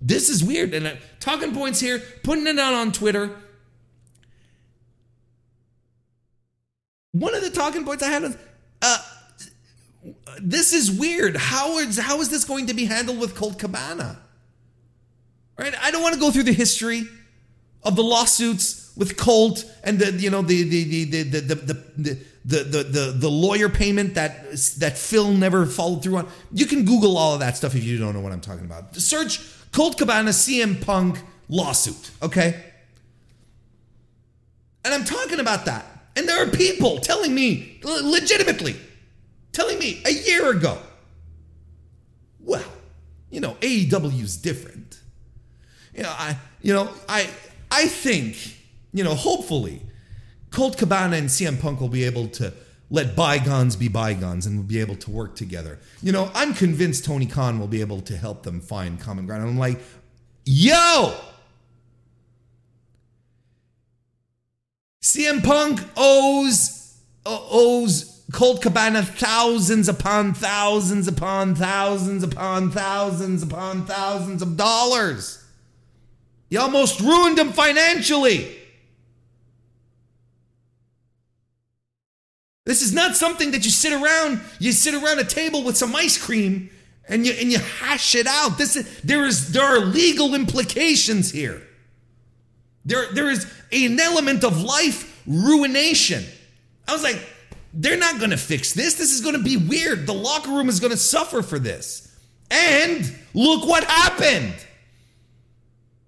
this 0.02 0.30
is 0.30 0.44
weird. 0.44 0.74
And 0.74 0.88
uh, 0.88 0.96
talking 1.20 1.54
points 1.54 1.80
here, 1.80 2.02
putting 2.24 2.48
it 2.48 2.60
out 2.60 2.74
on 2.74 2.92
Twitter. 2.92 3.36
One 7.12 7.34
of 7.34 7.42
the 7.42 7.50
talking 7.50 7.84
points 7.84 8.04
I 8.04 8.10
had 8.10 8.22
was, 8.22 8.38
uh, 8.82 8.98
this 10.40 10.74
is 10.74 10.92
weird. 10.92 11.36
How 11.36 11.80
is 11.80 11.98
how 11.98 12.22
is 12.22 12.30
this 12.30 12.46
going 12.46 12.68
to 12.68 12.74
be 12.74 12.86
handled 12.86 13.20
with 13.20 13.36
Colt 13.36 13.58
Cabana? 13.60 14.20
Right? 15.58 15.74
I 15.82 15.92
don't 15.92 16.02
want 16.02 16.14
to 16.14 16.20
go 16.20 16.32
through 16.32 16.44
the 16.44 16.54
history 16.54 17.04
of 17.84 17.96
the 17.96 18.04
lawsuits 18.04 18.79
with 19.00 19.18
Colt 19.18 19.66
and 19.84 19.98
the 19.98 20.12
you 20.12 20.30
know 20.30 20.44
the 20.44 20.62
the 20.62 20.84
the 20.84 21.06
the 21.06 21.24
the 21.24 21.42
the, 21.42 21.56
the, 21.56 22.18
the, 22.46 22.64
the, 22.64 22.84
the, 22.84 23.16
the 23.18 23.30
lawyer 23.30 23.70
payment 23.70 24.14
that 24.14 24.52
that 24.78 24.98
Phil 24.98 25.32
never 25.32 25.66
followed 25.66 26.04
through 26.04 26.18
on. 26.18 26.28
You 26.52 26.68
can 26.68 26.86
Google 26.86 27.18
all 27.18 27.34
of 27.34 27.40
that 27.40 27.58
stuff 27.58 27.74
if 27.76 27.84
you 27.84 27.98
don't 27.98 28.14
know 28.14 28.20
what 28.20 28.34
I'm 28.34 28.42
talking 28.42 28.66
about. 28.66 28.96
Search 28.96 29.40
Colt 29.72 29.98
Cabana 29.98 30.32
CM 30.32 30.82
Punk 30.82 31.20
lawsuit, 31.48 32.12
okay? 32.22 32.64
And 34.84 34.94
I'm 34.94 35.06
talking 35.06 35.40
about 35.40 35.66
that. 35.66 35.86
And 36.16 36.28
there 36.28 36.44
are 36.44 36.50
people 36.50 37.00
telling 37.00 37.34
me, 37.34 37.80
legitimately, 37.84 38.76
telling 39.54 39.80
me 39.80 40.02
a 40.06 40.12
year 40.12 40.52
ago, 40.52 40.78
well, 42.40 42.64
you 43.30 43.40
know, 43.40 43.56
AEW 43.62 44.22
is 44.22 44.38
different. 44.38 45.00
You 45.94 46.04
know, 46.04 46.14
I, 46.18 46.38
you 46.62 46.74
know, 46.74 46.90
I, 47.08 47.30
I 47.72 47.86
think, 47.86 48.59
you 48.94 49.04
know, 49.04 49.16
hopefully, 49.16 49.82
Colt 50.52 50.78
Cabana 50.78 51.18
and 51.18 51.30
CM 51.30 51.60
Punk 51.62 51.80
will 51.80 51.90
be 51.90 52.04
able 52.04 52.28
to 52.30 52.54
let 52.92 53.16
bygones 53.16 53.76
be 53.76 53.88
bygones 53.88 54.46
and 54.46 54.58
we'll 54.58 54.68
be 54.68 54.80
able 54.80 54.96
to 54.96 55.12
work 55.12 55.36
together. 55.36 55.78
You 56.02 56.12
know, 56.12 56.32
I'm 56.34 56.54
convinced 56.54 57.06
Tony 57.06 57.28
Khan 57.28 57.60
will 57.60 57.68
be 57.68 57.82
able 57.82 58.02
to 58.02 58.18
help 58.18 58.44
them 58.44 58.62
find 58.62 59.00
common 59.00 59.26
ground. 59.28 59.48
I'm 59.48 59.58
like, 59.58 59.80
yo, 60.44 61.14
CM 65.04 65.44
Punk 65.44 65.82
owes 65.96 66.98
uh, 67.26 67.40
owes 67.52 68.24
Colt 68.32 68.62
Cabana 68.62 69.04
thousands 69.04 69.88
upon 69.88 70.34
thousands 70.34 71.08
upon 71.08 71.56
thousands 71.56 72.24
upon 72.24 72.72
thousands 72.72 73.44
upon 73.44 73.86
thousands 73.86 74.42
of 74.42 74.58
dollars. 74.58 75.44
He 76.50 76.58
almost 76.58 77.00
ruined 77.00 77.38
him 77.38 77.52
financially. 77.52 78.59
This 82.70 82.84
is 82.84 82.94
not 82.94 83.16
something 83.16 83.50
that 83.50 83.66
you 83.66 83.72
sit 83.72 83.94
around, 83.94 84.42
you 84.60 84.74
sit 84.74 84.94
around 84.94 85.18
a 85.18 85.24
table 85.24 85.64
with 85.64 85.76
some 85.76 85.96
ice 85.96 86.24
cream 86.24 86.70
and 87.08 87.26
you 87.26 87.34
and 87.34 87.52
you 87.52 87.58
hash 87.58 88.14
it 88.14 88.28
out. 88.28 88.60
This 88.60 88.76
is, 88.76 89.02
there 89.02 89.26
is 89.26 89.52
there 89.52 89.64
are 89.64 89.80
legal 89.80 90.36
implications 90.36 91.32
here. 91.32 91.64
There 92.86 93.12
there 93.12 93.32
is 93.32 93.52
an 93.72 94.00
element 94.00 94.44
of 94.44 94.62
life 94.62 95.20
ruination. 95.26 96.24
I 96.88 96.94
was 96.94 97.02
like, 97.02 97.20
they're 97.74 97.98
not 97.98 98.20
going 98.20 98.30
to 98.30 98.38
fix 98.38 98.74
this. 98.74 98.94
This 98.94 99.16
is 99.16 99.22
going 99.22 99.36
to 99.36 99.42
be 99.42 99.58
weird. 99.58 100.06
The 100.06 100.14
locker 100.14 100.52
room 100.52 100.70
is 100.70 100.80
going 100.80 100.92
to 100.92 100.98
suffer 100.98 101.42
for 101.42 101.58
this. 101.58 102.16
And 102.52 103.12
look 103.34 103.68
what 103.68 103.84
happened. 103.86 104.54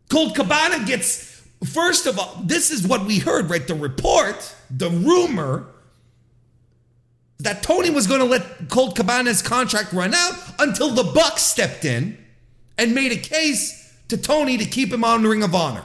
Colt 0.10 0.36
Cabana 0.36 0.86
gets, 0.86 1.42
first 1.74 2.06
of 2.06 2.20
all, 2.20 2.40
this 2.44 2.70
is 2.70 2.88
what 2.88 3.04
we 3.08 3.18
heard, 3.18 3.50
right? 3.50 3.68
The 3.68 3.74
report, 3.74 4.56
the 4.70 4.92
rumor 4.92 5.66
that 7.42 7.64
Tony 7.64 7.90
was 7.90 8.06
going 8.08 8.20
to 8.20 8.26
let 8.26 8.70
Colt 8.70 8.96
Cabana's 8.96 9.42
contract 9.42 9.94
run 9.94 10.14
out 10.14 10.34
until 10.60 10.92
the 10.92 11.04
Bucks 11.04 11.42
stepped 11.42 11.86
in 11.86 12.18
and 12.78 12.94
made 12.94 13.12
a 13.12 13.18
case 13.18 13.94
to 14.10 14.18
Tony 14.18 14.58
to 14.58 14.66
keep 14.66 14.94
him 14.94 15.04
on 15.04 15.24
Ring 15.24 15.42
of 15.42 15.56
Honor. 15.56 15.84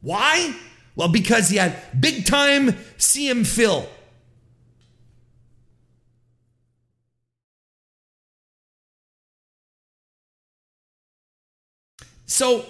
Why? 0.00 0.54
Well, 0.96 1.08
because 1.08 1.48
he 1.50 1.58
had 1.58 1.76
big 2.00 2.24
time 2.24 2.72
CM 2.98 3.46
Phil. 3.46 3.86
So 12.26 12.64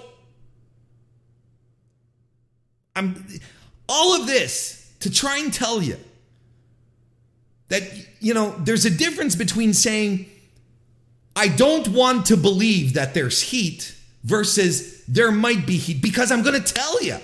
I'm 2.96 3.24
all 3.88 4.20
of 4.20 4.26
this 4.26 4.81
to 5.02 5.10
try 5.10 5.38
and 5.38 5.52
tell 5.52 5.82
you 5.82 5.96
that 7.68 7.82
you 8.20 8.34
know 8.34 8.50
there's 8.58 8.84
a 8.84 8.90
difference 8.90 9.36
between 9.36 9.74
saying 9.74 10.26
I 11.34 11.48
don't 11.48 11.88
want 11.88 12.26
to 12.26 12.36
believe 12.36 12.94
that 12.94 13.14
there's 13.14 13.40
heat 13.40 13.94
versus 14.22 15.04
there 15.06 15.32
might 15.32 15.66
be 15.66 15.76
heat 15.76 16.02
because 16.02 16.30
I'm 16.30 16.42
going 16.42 16.60
to 16.60 16.72
tell 16.72 17.02
you 17.02 17.18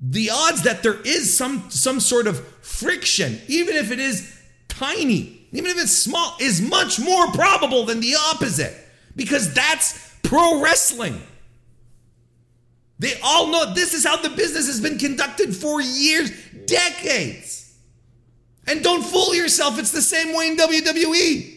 the 0.00 0.30
odds 0.30 0.62
that 0.62 0.82
there 0.82 1.00
is 1.00 1.36
some 1.36 1.70
some 1.70 2.00
sort 2.00 2.26
of 2.26 2.46
friction 2.58 3.40
even 3.48 3.76
if 3.76 3.90
it 3.90 3.98
is 3.98 4.38
tiny 4.68 5.40
even 5.52 5.70
if 5.70 5.78
it's 5.78 5.96
small 5.96 6.36
is 6.40 6.60
much 6.60 7.00
more 7.00 7.26
probable 7.32 7.86
than 7.86 8.00
the 8.00 8.14
opposite 8.32 8.74
because 9.16 9.54
that's 9.54 10.14
pro 10.22 10.60
wrestling 10.60 11.20
they 12.98 13.18
all 13.22 13.48
know 13.48 13.74
this 13.74 13.92
is 13.94 14.04
how 14.06 14.16
the 14.16 14.30
business 14.30 14.66
has 14.66 14.80
been 14.80 14.98
conducted 14.98 15.54
for 15.54 15.80
years 15.80 16.30
decades. 16.66 17.74
And 18.66 18.82
don't 18.82 19.02
fool 19.02 19.34
yourself 19.34 19.78
it's 19.78 19.92
the 19.92 20.02
same 20.02 20.34
way 20.36 20.48
in 20.48 20.56
WWE 20.56 21.56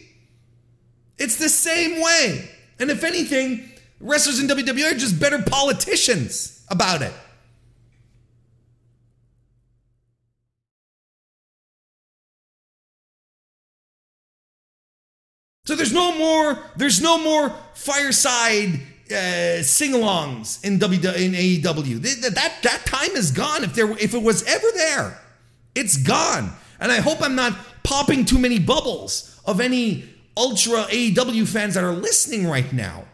it's 1.20 1.36
the 1.36 1.50
same 1.50 2.00
way. 2.00 2.50
And 2.80 2.90
if 2.90 3.04
anything 3.04 3.68
wrestlers 4.00 4.40
in 4.40 4.48
WWE 4.48 4.90
are 4.90 4.98
just 4.98 5.20
better 5.20 5.40
politicians 5.42 6.64
about 6.70 7.02
it. 7.02 7.12
So 15.66 15.76
there's 15.76 15.92
no 15.92 16.16
more 16.16 16.58
there's 16.76 17.02
no 17.02 17.18
more 17.18 17.54
fireside 17.74 18.80
uh, 19.10 19.62
sing-alongs 19.62 20.64
in 20.64 20.78
W 20.78 20.98
in 21.00 21.32
AEW. 21.32 22.00
That, 22.34 22.62
that 22.62 22.86
time 22.86 23.10
is 23.16 23.30
gone. 23.30 23.64
If 23.64 23.74
there 23.74 23.90
if 23.92 24.14
it 24.14 24.22
was 24.22 24.42
ever 24.44 24.66
there, 24.74 25.20
it's 25.74 25.96
gone. 25.96 26.52
And 26.80 26.90
I 26.90 27.00
hope 27.00 27.22
I'm 27.22 27.34
not 27.34 27.56
popping 27.82 28.24
too 28.24 28.38
many 28.38 28.58
bubbles 28.58 29.40
of 29.44 29.60
any 29.60 30.04
ultra 30.36 30.84
AEW 30.84 31.46
fans 31.46 31.74
that 31.74 31.84
are 31.84 31.92
listening 31.92 32.46
right 32.46 32.72
now. 32.72 33.04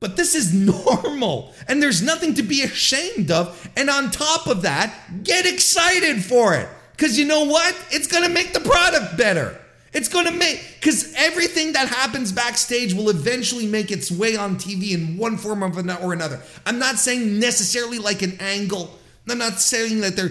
But 0.00 0.16
this 0.16 0.34
is 0.34 0.52
normal, 0.86 1.54
and 1.68 1.82
there's 1.82 2.02
nothing 2.02 2.34
to 2.34 2.42
be 2.42 2.62
ashamed 2.62 3.30
of. 3.30 3.70
And 3.76 3.88
on 3.88 4.10
top 4.10 4.46
of 4.46 4.62
that, 4.62 4.94
get 5.22 5.46
excited 5.46 6.22
for 6.22 6.54
it. 6.54 6.68
Because 6.92 7.18
you 7.18 7.24
know 7.24 7.44
what? 7.44 7.74
It's 7.90 8.06
going 8.06 8.24
to 8.24 8.28
make 8.28 8.52
the 8.52 8.60
product 8.60 9.16
better. 9.16 9.58
It's 9.92 10.08
going 10.08 10.24
to 10.24 10.32
make, 10.32 10.76
because 10.80 11.12
everything 11.16 11.72
that 11.72 11.88
happens 11.88 12.32
backstage 12.32 12.94
will 12.94 13.10
eventually 13.10 13.66
make 13.66 13.90
its 13.90 14.10
way 14.10 14.36
on 14.36 14.56
TV 14.56 14.92
in 14.92 15.18
one 15.18 15.36
form 15.36 15.62
or 15.62 16.12
another. 16.12 16.40
I'm 16.64 16.78
not 16.78 16.96
saying 16.96 17.38
necessarily 17.38 17.98
like 17.98 18.22
an 18.22 18.38
angle. 18.40 18.98
I'm 19.28 19.38
not 19.38 19.60
saying 19.60 20.00
that 20.00 20.16
they're, 20.16 20.30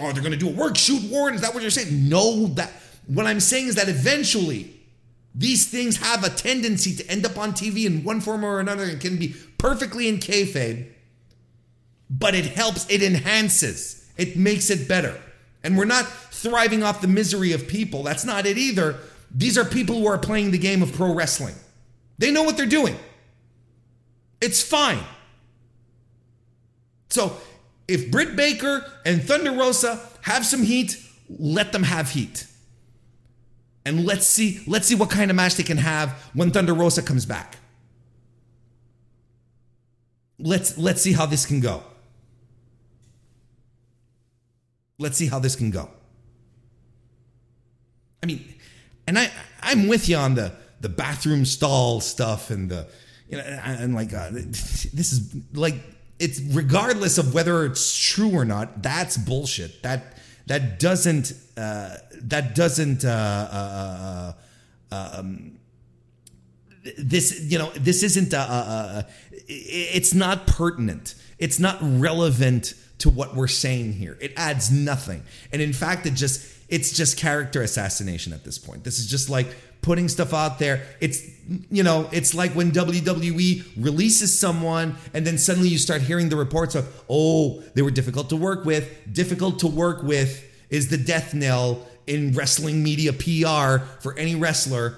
oh, 0.00 0.12
they're 0.12 0.22
going 0.22 0.30
to 0.30 0.36
do 0.36 0.48
a 0.48 0.52
work 0.52 0.76
shoot 0.76 1.02
Warren. 1.10 1.34
Is 1.34 1.40
that 1.40 1.52
what 1.52 1.62
you're 1.62 1.70
saying? 1.70 2.08
No, 2.08 2.46
that, 2.48 2.70
what 3.06 3.26
I'm 3.26 3.40
saying 3.40 3.66
is 3.66 3.74
that 3.74 3.88
eventually 3.88 4.80
these 5.34 5.68
things 5.68 5.96
have 5.98 6.24
a 6.24 6.30
tendency 6.30 6.94
to 6.96 7.10
end 7.10 7.26
up 7.26 7.36
on 7.36 7.52
TV 7.52 7.86
in 7.86 8.04
one 8.04 8.20
form 8.20 8.44
or 8.44 8.60
another 8.60 8.84
and 8.84 9.00
can 9.00 9.16
be 9.16 9.34
perfectly 9.58 10.08
in 10.08 10.18
kayfabe, 10.18 10.86
but 12.08 12.34
it 12.34 12.46
helps, 12.46 12.88
it 12.88 13.02
enhances, 13.02 14.08
it 14.16 14.36
makes 14.36 14.70
it 14.70 14.88
better. 14.88 15.20
And 15.62 15.76
we're 15.76 15.84
not 15.84 16.06
thriving 16.40 16.82
off 16.82 17.00
the 17.00 17.08
misery 17.08 17.52
of 17.52 17.68
people. 17.68 18.02
That's 18.02 18.24
not 18.24 18.46
it 18.46 18.58
either. 18.58 18.96
These 19.30 19.56
are 19.56 19.64
people 19.64 19.96
who 19.96 20.06
are 20.06 20.18
playing 20.18 20.50
the 20.50 20.58
game 20.58 20.82
of 20.82 20.92
pro 20.92 21.14
wrestling. 21.14 21.54
They 22.18 22.30
know 22.30 22.42
what 22.42 22.56
they're 22.56 22.66
doing. 22.66 22.96
It's 24.40 24.62
fine. 24.62 25.00
So 27.10 27.36
if 27.86 28.10
Britt 28.10 28.36
Baker 28.36 28.84
and 29.04 29.22
Thunder 29.22 29.52
Rosa 29.52 30.00
have 30.22 30.46
some 30.46 30.62
heat, 30.62 30.96
let 31.28 31.72
them 31.72 31.82
have 31.82 32.10
heat. 32.10 32.46
And 33.84 34.04
let's 34.04 34.26
see, 34.26 34.60
let's 34.66 34.86
see 34.86 34.94
what 34.94 35.10
kind 35.10 35.30
of 35.30 35.36
match 35.36 35.54
they 35.54 35.62
can 35.62 35.78
have 35.78 36.12
when 36.34 36.50
Thunder 36.50 36.74
Rosa 36.74 37.02
comes 37.02 37.26
back. 37.26 37.56
Let's 40.38 40.78
let's 40.78 41.02
see 41.02 41.12
how 41.12 41.26
this 41.26 41.44
can 41.44 41.60
go. 41.60 41.82
Let's 44.98 45.16
see 45.16 45.26
how 45.26 45.38
this 45.38 45.56
can 45.56 45.70
go. 45.70 45.90
I 48.22 48.26
mean, 48.26 48.54
and 49.06 49.18
I 49.18 49.30
I'm 49.60 49.88
with 49.88 50.08
you 50.08 50.16
on 50.16 50.34
the 50.34 50.52
the 50.80 50.88
bathroom 50.88 51.44
stall 51.44 52.00
stuff 52.00 52.50
and 52.50 52.70
the 52.70 52.88
you 53.28 53.36
know 53.36 53.44
and 53.44 53.94
like 53.94 54.12
uh, 54.12 54.30
this 54.30 55.12
is 55.12 55.34
like 55.52 55.74
it's 56.18 56.40
regardless 56.40 57.18
of 57.18 57.34
whether 57.34 57.64
it's 57.64 57.98
true 57.98 58.30
or 58.30 58.44
not. 58.44 58.82
That's 58.82 59.16
bullshit. 59.16 59.82
That 59.82 60.18
that 60.46 60.78
doesn't 60.78 61.32
uh, 61.56 61.96
that 62.14 62.54
doesn't 62.54 63.04
uh, 63.04 63.08
uh, 63.08 64.32
uh 64.92 65.18
um, 65.18 65.58
this 66.98 67.40
you 67.40 67.58
know 67.58 67.70
this 67.70 68.02
isn't 68.02 68.34
uh, 68.34 69.02
it's 69.48 70.12
not 70.12 70.46
pertinent. 70.46 71.14
It's 71.38 71.58
not 71.58 71.78
relevant 71.80 72.74
to 72.98 73.08
what 73.08 73.34
we're 73.34 73.48
saying 73.48 73.94
here. 73.94 74.18
It 74.20 74.34
adds 74.36 74.70
nothing, 74.70 75.22
and 75.52 75.62
in 75.62 75.72
fact, 75.72 76.06
it 76.06 76.14
just 76.14 76.44
it's 76.70 76.92
just 76.92 77.18
character 77.18 77.62
assassination 77.62 78.32
at 78.32 78.44
this 78.44 78.58
point. 78.58 78.84
This 78.84 78.98
is 78.98 79.06
just 79.06 79.28
like 79.28 79.48
putting 79.82 80.08
stuff 80.08 80.32
out 80.32 80.58
there. 80.58 80.86
It's 81.00 81.28
you 81.70 81.82
know, 81.82 82.08
it's 82.12 82.32
like 82.32 82.52
when 82.52 82.70
WWE 82.70 83.64
releases 83.76 84.38
someone 84.38 84.96
and 85.12 85.26
then 85.26 85.36
suddenly 85.36 85.68
you 85.68 85.78
start 85.78 86.02
hearing 86.02 86.28
the 86.28 86.36
reports 86.36 86.74
of, 86.74 86.86
"Oh, 87.08 87.60
they 87.74 87.82
were 87.82 87.90
difficult 87.90 88.30
to 88.30 88.36
work 88.36 88.64
with." 88.64 88.88
Difficult 89.12 89.58
to 89.60 89.66
work 89.66 90.02
with 90.02 90.44
is 90.70 90.88
the 90.88 90.96
death 90.96 91.34
knell 91.34 91.86
in 92.06 92.32
wrestling 92.32 92.82
media 92.82 93.12
PR 93.12 93.84
for 94.00 94.16
any 94.16 94.34
wrestler 94.34 94.96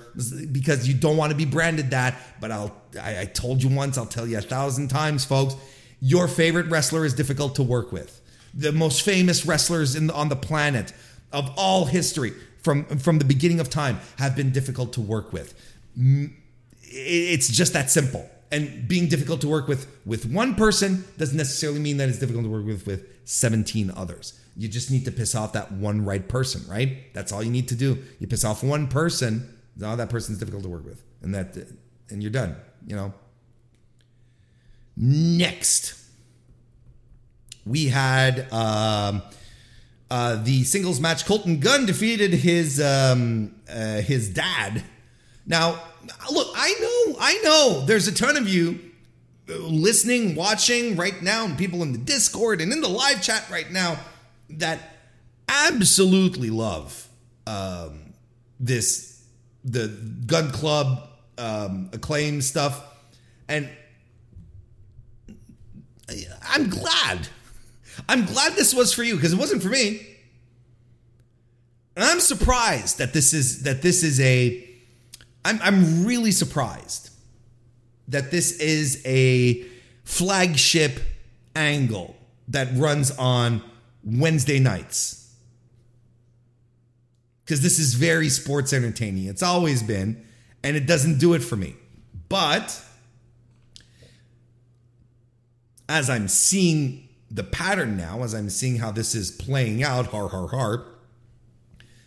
because 0.52 0.86
you 0.86 0.94
don't 0.94 1.16
want 1.16 1.30
to 1.30 1.36
be 1.36 1.46
branded 1.46 1.90
that. 1.90 2.14
But 2.40 2.50
I'll 2.52 2.76
I, 3.00 3.22
I 3.22 3.24
told 3.24 3.62
you 3.62 3.70
once, 3.70 3.96
I'll 3.96 4.06
tell 4.06 4.26
you 4.26 4.38
a 4.38 4.42
thousand 4.42 4.88
times, 4.88 5.24
folks. 5.24 5.56
Your 6.00 6.28
favorite 6.28 6.66
wrestler 6.66 7.04
is 7.04 7.14
difficult 7.14 7.54
to 7.54 7.62
work 7.62 7.92
with. 7.92 8.20
The 8.54 8.72
most 8.72 9.02
famous 9.02 9.46
wrestlers 9.46 9.96
in 9.96 10.10
on 10.10 10.28
the 10.28 10.36
planet 10.36 10.92
of 11.32 11.50
all 11.56 11.86
history 11.86 12.32
from 12.62 12.84
from 12.98 13.18
the 13.18 13.24
beginning 13.24 13.60
of 13.60 13.68
time 13.70 14.00
have 14.18 14.36
been 14.36 14.50
difficult 14.50 14.92
to 14.94 15.00
work 15.00 15.32
with. 15.32 15.54
It's 16.82 17.48
just 17.48 17.72
that 17.72 17.90
simple. 17.90 18.28
And 18.50 18.86
being 18.86 19.08
difficult 19.08 19.40
to 19.42 19.48
work 19.48 19.66
with 19.66 19.86
with 20.04 20.26
one 20.26 20.54
person 20.54 21.04
doesn't 21.18 21.36
necessarily 21.36 21.80
mean 21.80 21.96
that 21.96 22.08
it's 22.08 22.18
difficult 22.18 22.44
to 22.44 22.50
work 22.50 22.66
with 22.66 22.86
with 22.86 23.06
17 23.24 23.90
others. 23.96 24.38
You 24.56 24.68
just 24.68 24.90
need 24.90 25.04
to 25.06 25.12
piss 25.12 25.34
off 25.34 25.54
that 25.54 25.72
one 25.72 26.04
right 26.04 26.26
person, 26.28 26.62
right? 26.68 27.12
That's 27.14 27.32
all 27.32 27.42
you 27.42 27.50
need 27.50 27.68
to 27.68 27.74
do. 27.74 28.02
You 28.18 28.26
piss 28.26 28.44
off 28.44 28.62
one 28.62 28.88
person, 28.88 29.58
now 29.76 29.96
that 29.96 30.10
person's 30.10 30.38
difficult 30.38 30.62
to 30.64 30.68
work 30.68 30.84
with. 30.84 31.02
And 31.22 31.34
that 31.34 31.56
and 32.10 32.22
you're 32.22 32.32
done, 32.32 32.56
you 32.86 32.94
know. 32.94 33.14
Next, 34.96 35.94
we 37.64 37.88
had 37.88 38.52
um 38.52 39.22
uh, 40.12 40.36
the 40.42 40.62
singles 40.62 41.00
match, 41.00 41.24
Colten 41.24 41.58
Gunn 41.58 41.86
defeated 41.86 42.34
his 42.34 42.78
um, 42.78 43.54
uh, 43.66 44.02
his 44.02 44.28
dad. 44.28 44.82
Now, 45.46 45.82
look, 46.30 46.48
I 46.54 46.74
know, 46.82 47.16
I 47.18 47.40
know 47.42 47.84
there's 47.86 48.08
a 48.08 48.12
ton 48.12 48.36
of 48.36 48.46
you 48.46 48.78
listening, 49.48 50.34
watching 50.34 50.96
right 50.96 51.22
now, 51.22 51.46
and 51.46 51.56
people 51.56 51.82
in 51.82 51.92
the 51.92 51.98
Discord 51.98 52.60
and 52.60 52.74
in 52.74 52.82
the 52.82 52.90
live 52.90 53.22
chat 53.22 53.48
right 53.50 53.70
now 53.70 53.98
that 54.50 54.80
absolutely 55.48 56.50
love 56.50 57.08
um, 57.46 58.12
this, 58.60 59.24
the 59.64 59.88
Gunn 60.26 60.50
Club 60.50 61.08
um, 61.38 61.88
acclaim 61.94 62.42
stuff. 62.42 62.84
And 63.48 63.70
I'm 66.50 66.68
glad. 66.68 67.28
I'm 68.08 68.24
glad 68.26 68.54
this 68.54 68.74
was 68.74 68.92
for 68.92 69.02
you 69.02 69.16
because 69.16 69.32
it 69.32 69.38
wasn't 69.38 69.62
for 69.62 69.68
me. 69.68 70.06
And 71.94 72.04
I'm 72.04 72.20
surprised 72.20 72.98
that 72.98 73.12
this 73.12 73.32
is 73.32 73.64
that 73.64 73.82
this 73.82 74.02
is 74.02 74.20
a 74.20 74.68
I'm 75.44 75.60
I'm 75.62 76.04
really 76.04 76.32
surprised 76.32 77.10
that 78.08 78.30
this 78.30 78.58
is 78.60 79.02
a 79.04 79.64
flagship 80.04 81.00
angle 81.54 82.16
that 82.48 82.68
runs 82.74 83.10
on 83.12 83.62
Wednesday 84.04 84.58
nights. 84.58 85.18
Because 87.44 87.60
this 87.60 87.78
is 87.78 87.94
very 87.94 88.28
sports 88.28 88.72
entertaining. 88.72 89.26
It's 89.26 89.42
always 89.42 89.82
been, 89.82 90.24
and 90.62 90.76
it 90.76 90.86
doesn't 90.86 91.18
do 91.18 91.34
it 91.34 91.40
for 91.40 91.56
me. 91.56 91.74
But 92.28 92.80
as 95.88 96.08
I'm 96.08 96.28
seeing 96.28 97.01
the 97.32 97.42
pattern 97.42 97.96
now, 97.96 98.22
as 98.22 98.34
I'm 98.34 98.50
seeing 98.50 98.76
how 98.76 98.90
this 98.90 99.14
is 99.14 99.30
playing 99.30 99.82
out, 99.82 100.06
har 100.08 100.28
har 100.28 100.48
har, 100.48 100.84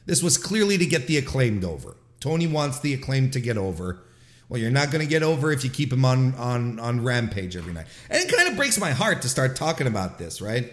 this 0.05 0.21
was 0.21 0.38
clearly 0.38 0.78
to 0.78 0.86
get 0.86 1.07
the 1.07 1.17
acclaimed 1.17 1.63
over. 1.63 1.97
Tony 2.19 2.45
wants 2.45 2.80
the 2.80 2.93
acclaimed 2.93 3.34
to 3.34 3.39
get 3.39 3.57
over. 3.57 4.03
Well, 4.47 4.61
you're 4.61 4.71
not 4.71 4.91
going 4.91 5.03
to 5.03 5.09
get 5.09 5.23
over 5.23 5.51
if 5.51 5.63
you 5.63 5.71
keep 5.71 5.91
him 5.91 6.05
on 6.05 6.36
on 6.36 6.80
on 6.80 7.03
Rampage 7.03 7.55
every 7.55 7.73
night. 7.73 7.88
And 8.09 8.23
it 8.23 8.32
kind 8.32 8.47
of 8.47 8.55
breaks 8.55 8.80
my 8.80 8.91
heart 8.91 9.23
to 9.23 9.30
start 9.30 9.55
talking 9.55 9.88
about 9.88 10.19
this, 10.19 10.41
right? 10.41 10.71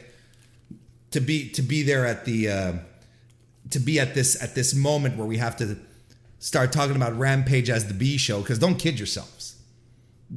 To 1.12 1.20
be 1.20 1.48
to 1.50 1.62
be 1.62 1.82
there 1.82 2.06
at 2.06 2.26
the 2.26 2.48
uh, 2.50 2.72
to 3.70 3.78
be 3.78 3.98
at 3.98 4.14
this 4.14 4.40
at 4.42 4.54
this 4.54 4.74
moment 4.74 5.16
where 5.16 5.26
we 5.26 5.38
have 5.38 5.56
to 5.56 5.78
start 6.38 6.72
talking 6.72 6.96
about 6.96 7.18
Rampage 7.18 7.70
as 7.70 7.88
the 7.88 7.94
B 7.94 8.18
show 8.18 8.40
because 8.40 8.58
don't 8.58 8.78
kid 8.78 8.98
yourselves. 8.98 9.56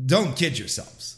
Don't 0.06 0.38
kid 0.38 0.58
yourselves. 0.58 1.15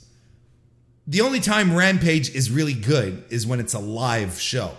The 1.08 1.22
only 1.22 1.40
time 1.40 1.74
Rampage 1.74 2.36
is 2.36 2.52
really 2.52 2.74
good 2.74 3.24
is 3.30 3.48
when 3.48 3.62
it's 3.62 3.74
a 3.74 3.80
live 3.80 4.40
show. 4.40 4.76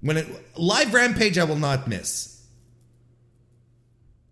When 0.00 0.16
it 0.16 0.26
live 0.58 0.92
Rampage, 0.92 1.38
I 1.38 1.44
will 1.44 1.56
not 1.56 1.86
miss. 1.86 2.44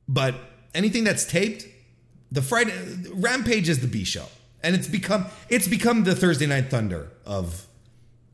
But 0.09 0.35
anything 0.75 1.05
that's 1.05 1.25
taped, 1.25 1.67
the 2.33 2.43
Friday 2.43 2.73
Rampage 3.15 3.69
is 3.69 3.81
the 3.81 3.87
B 3.87 4.05
show, 4.05 4.27
and 4.63 4.75
it's 4.75 4.89
become 4.89 5.27
it's 5.49 5.69
become 5.69 6.05
the 6.05 6.15
Thursday 6.15 6.47
Night 6.47 6.71
Thunder 6.71 7.09
of 7.25 7.67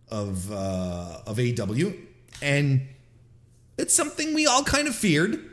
of 0.08 0.50
uh, 0.50 1.20
of 1.26 1.36
AEW, 1.36 1.98
and 2.40 2.82
it's 3.78 3.94
something 3.94 4.34
we 4.34 4.46
all 4.46 4.62
kind 4.62 4.88
of 4.88 4.94
feared. 4.94 5.50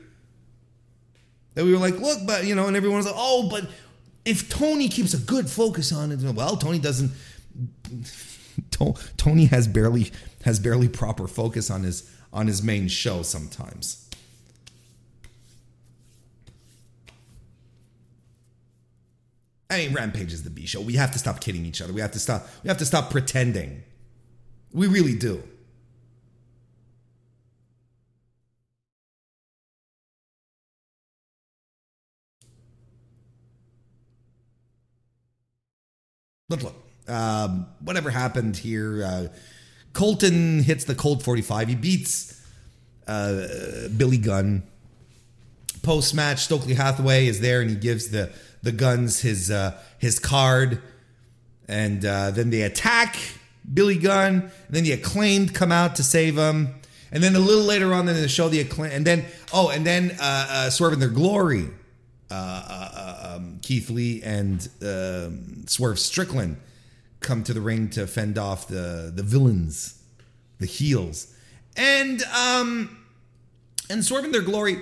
That 1.56 1.66
we 1.66 1.72
were 1.72 1.80
like, 1.80 2.00
look, 2.00 2.20
but 2.26 2.46
you 2.46 2.56
know, 2.56 2.68
and 2.68 2.78
everyone 2.78 2.98
was 2.98 3.06
like, 3.06 3.16
oh, 3.18 3.50
but 3.50 3.66
if 4.26 4.50
Tony 4.50 4.90
keeps 4.90 5.14
a 5.14 5.18
good 5.18 5.50
focus 5.50 5.92
on 5.92 6.12
it, 6.12 6.20
well, 6.22 6.58
Tony 6.58 6.80
doesn't. 6.80 7.12
Tony 9.18 9.46
has 9.46 9.68
barely 9.68 10.12
has 10.44 10.60
barely 10.60 10.88
proper 10.88 11.28
focus 11.28 11.70
on 11.72 11.84
his 11.84 12.10
on 12.32 12.48
his 12.48 12.62
main 12.62 12.88
show 12.88 13.22
sometimes. 13.22 14.10
I 19.70 19.78
mean, 19.78 19.94
Rampage 19.94 20.34
is 20.34 20.44
the 20.44 20.50
B 20.50 20.66
show. 20.66 20.82
We 20.82 20.94
have 20.94 21.12
to 21.12 21.20
stop 21.20 21.42
kidding 21.42 21.66
each 21.66 21.82
other. 21.82 21.94
We 21.94 22.02
have 22.02 22.12
to 22.12 22.20
stop. 22.20 22.48
We 22.64 22.70
have 22.70 22.78
to 22.80 22.86
stop 22.86 23.12
pretending. 23.12 23.84
We 24.74 24.88
really 24.88 25.16
do. 25.16 25.44
But 36.50 36.64
look, 36.64 36.76
um, 37.08 37.68
whatever 37.80 38.10
happened 38.10 38.58
here, 38.58 39.04
uh, 39.04 39.28
Colten 39.94 40.64
hits 40.64 40.84
the 40.84 40.96
Colt 40.96 41.24
45. 41.24 41.68
He 41.68 41.76
beats 41.76 42.44
uh, 43.08 43.88
Billy 43.96 44.18
Gunn. 44.18 44.64
Post 45.82 46.14
match, 46.14 46.40
Stokely 46.40 46.74
Hathaway 46.74 47.28
is 47.28 47.40
there 47.40 47.62
and 47.62 47.70
he 47.70 47.76
gives 47.76 48.10
the 48.10 48.32
the 48.62 48.72
Guns 48.72 49.22
his 49.22 49.50
uh, 49.50 49.80
his 49.98 50.20
card, 50.20 50.82
and 51.68 52.04
uh, 52.04 52.32
then 52.32 52.50
they 52.50 52.62
attack 52.64 53.18
Billy 53.72 53.98
Gunn. 53.98 54.42
And 54.42 54.52
then 54.70 54.84
the 54.84 54.92
acclaimed 54.92 55.54
come 55.54 55.72
out 55.72 55.96
to 55.96 56.04
save 56.04 56.38
him, 56.38 56.76
and 57.12 57.24
then 57.24 57.36
a 57.36 57.40
little 57.40 57.64
later 57.64 57.94
on 57.94 58.08
in 58.08 58.16
the 58.16 58.28
show, 58.28 58.50
the 58.50 58.60
acclaim, 58.60 58.92
and 58.92 59.06
then 59.06 59.26
oh, 59.54 59.70
and 59.70 59.86
then 59.86 60.12
uh, 60.20 60.48
uh, 60.50 60.70
Swerve 60.70 60.94
in 60.94 61.00
their 61.00 61.10
glory, 61.10 61.68
uh, 62.32 62.34
uh, 62.34 62.90
uh, 62.94 63.36
um, 63.36 63.60
Keith 63.62 63.90
Lee 63.90 64.22
and 64.24 64.68
um, 64.82 65.68
Swerve 65.68 66.00
Strickland 66.00 66.58
come 67.20 67.44
to 67.44 67.54
the 67.54 67.62
ring 67.62 67.90
to 67.92 68.08
fend 68.08 68.38
off 68.38 68.68
the 68.68 69.12
the 69.14 69.24
villains, 69.24 70.02
the 70.60 70.66
heels, 70.66 71.34
and 71.76 72.24
um, 72.24 72.98
and 73.90 74.04
Swerve 74.04 74.26
in 74.26 74.32
their 74.32 74.42
glory 74.42 74.80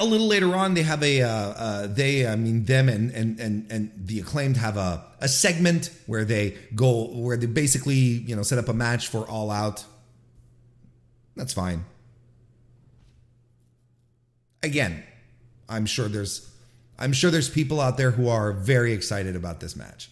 a 0.00 0.04
little 0.04 0.26
later 0.26 0.54
on, 0.54 0.74
they 0.74 0.82
have 0.82 1.02
a 1.02 1.22
uh, 1.22 1.28
uh, 1.28 1.86
they 1.86 2.26
I 2.26 2.36
mean 2.36 2.64
them 2.64 2.88
and 2.88 3.10
and 3.10 3.38
and 3.38 3.70
and 3.70 3.92
the 3.96 4.20
acclaimed 4.20 4.56
have 4.56 4.76
a 4.76 5.04
a 5.20 5.28
segment 5.28 5.90
where 6.06 6.24
they 6.24 6.56
go 6.74 7.08
where 7.08 7.36
they 7.36 7.46
basically 7.46 7.94
you 7.94 8.34
know 8.34 8.42
set 8.42 8.58
up 8.58 8.68
a 8.68 8.72
match 8.72 9.08
for 9.08 9.28
All 9.28 9.50
Out. 9.50 9.84
That's 11.36 11.52
fine. 11.52 11.84
Again, 14.62 15.02
I'm 15.72 15.86
sure 15.86 16.08
there's 16.08 16.48
I'm 16.98 17.12
sure 17.12 17.30
there's 17.30 17.48
people 17.48 17.80
out 17.80 17.96
there 17.96 18.10
who 18.10 18.28
are 18.28 18.52
very 18.52 18.92
excited 18.92 19.34
about 19.34 19.60
this 19.60 19.74
match, 19.74 20.10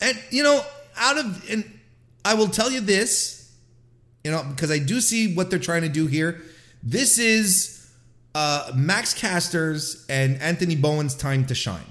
and 0.00 0.16
you 0.30 0.42
know 0.42 0.64
out 0.96 1.18
of 1.18 1.50
and 1.50 1.64
I 2.24 2.34
will 2.34 2.48
tell 2.48 2.70
you 2.70 2.80
this, 2.80 3.52
you 4.24 4.30
know 4.30 4.44
because 4.44 4.70
I 4.70 4.78
do 4.78 5.00
see 5.00 5.34
what 5.34 5.50
they're 5.50 5.58
trying 5.58 5.82
to 5.82 5.88
do 5.88 6.06
here. 6.06 6.40
This 6.82 7.18
is 7.18 7.90
uh, 8.34 8.72
Max 8.74 9.14
Caster's 9.14 10.06
and 10.08 10.40
Anthony 10.40 10.76
Bowens' 10.76 11.14
time 11.14 11.44
to 11.46 11.54
shine. 11.54 11.84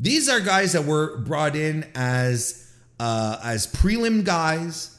These 0.00 0.28
are 0.28 0.40
guys 0.40 0.72
that 0.72 0.84
were 0.84 1.18
brought 1.18 1.56
in 1.56 1.86
as 1.94 2.74
uh, 2.98 3.38
as 3.42 3.66
prelim 3.66 4.24
guys, 4.24 4.98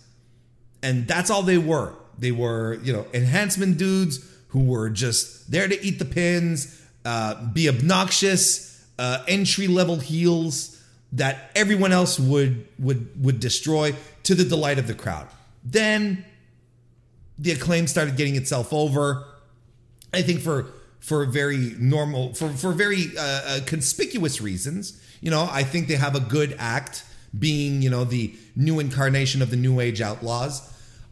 and 0.81 1.07
that's 1.07 1.29
all 1.29 1.43
they 1.43 1.57
were. 1.57 1.93
They 2.17 2.31
were, 2.31 2.79
you 2.83 2.93
know, 2.93 3.05
enhancement 3.13 3.77
dudes 3.77 4.25
who 4.49 4.63
were 4.63 4.89
just 4.89 5.51
there 5.51 5.67
to 5.67 5.85
eat 5.85 5.99
the 5.99 6.05
pins, 6.05 6.81
uh, 7.07 7.45
be 7.53 7.69
obnoxious, 7.69 8.85
uh, 8.99 9.23
entry 9.29 9.67
level 9.67 9.95
heels 9.95 10.77
that 11.13 11.51
everyone 11.55 11.93
else 11.93 12.19
would 12.19 12.67
would 12.77 13.23
would 13.23 13.39
destroy 13.39 13.95
to 14.23 14.35
the 14.35 14.43
delight 14.43 14.77
of 14.77 14.87
the 14.87 14.93
crowd. 14.93 15.27
Then 15.63 16.25
the 17.39 17.51
acclaim 17.51 17.87
started 17.87 18.17
getting 18.17 18.35
itself 18.35 18.73
over. 18.73 19.23
I 20.13 20.21
think 20.21 20.41
for 20.41 20.67
for 20.99 21.25
very 21.25 21.75
normal, 21.79 22.33
for 22.33 22.49
for 22.49 22.73
very 22.73 23.05
uh, 23.17 23.21
uh, 23.21 23.59
conspicuous 23.65 24.41
reasons. 24.41 25.01
You 25.21 25.31
know, 25.31 25.47
I 25.49 25.63
think 25.63 25.87
they 25.87 25.95
have 25.95 26.15
a 26.15 26.19
good 26.19 26.57
act, 26.59 27.05
being 27.37 27.81
you 27.81 27.89
know 27.89 28.03
the 28.03 28.35
new 28.53 28.81
incarnation 28.81 29.41
of 29.41 29.49
the 29.49 29.55
New 29.55 29.79
Age 29.79 30.01
Outlaws. 30.01 30.61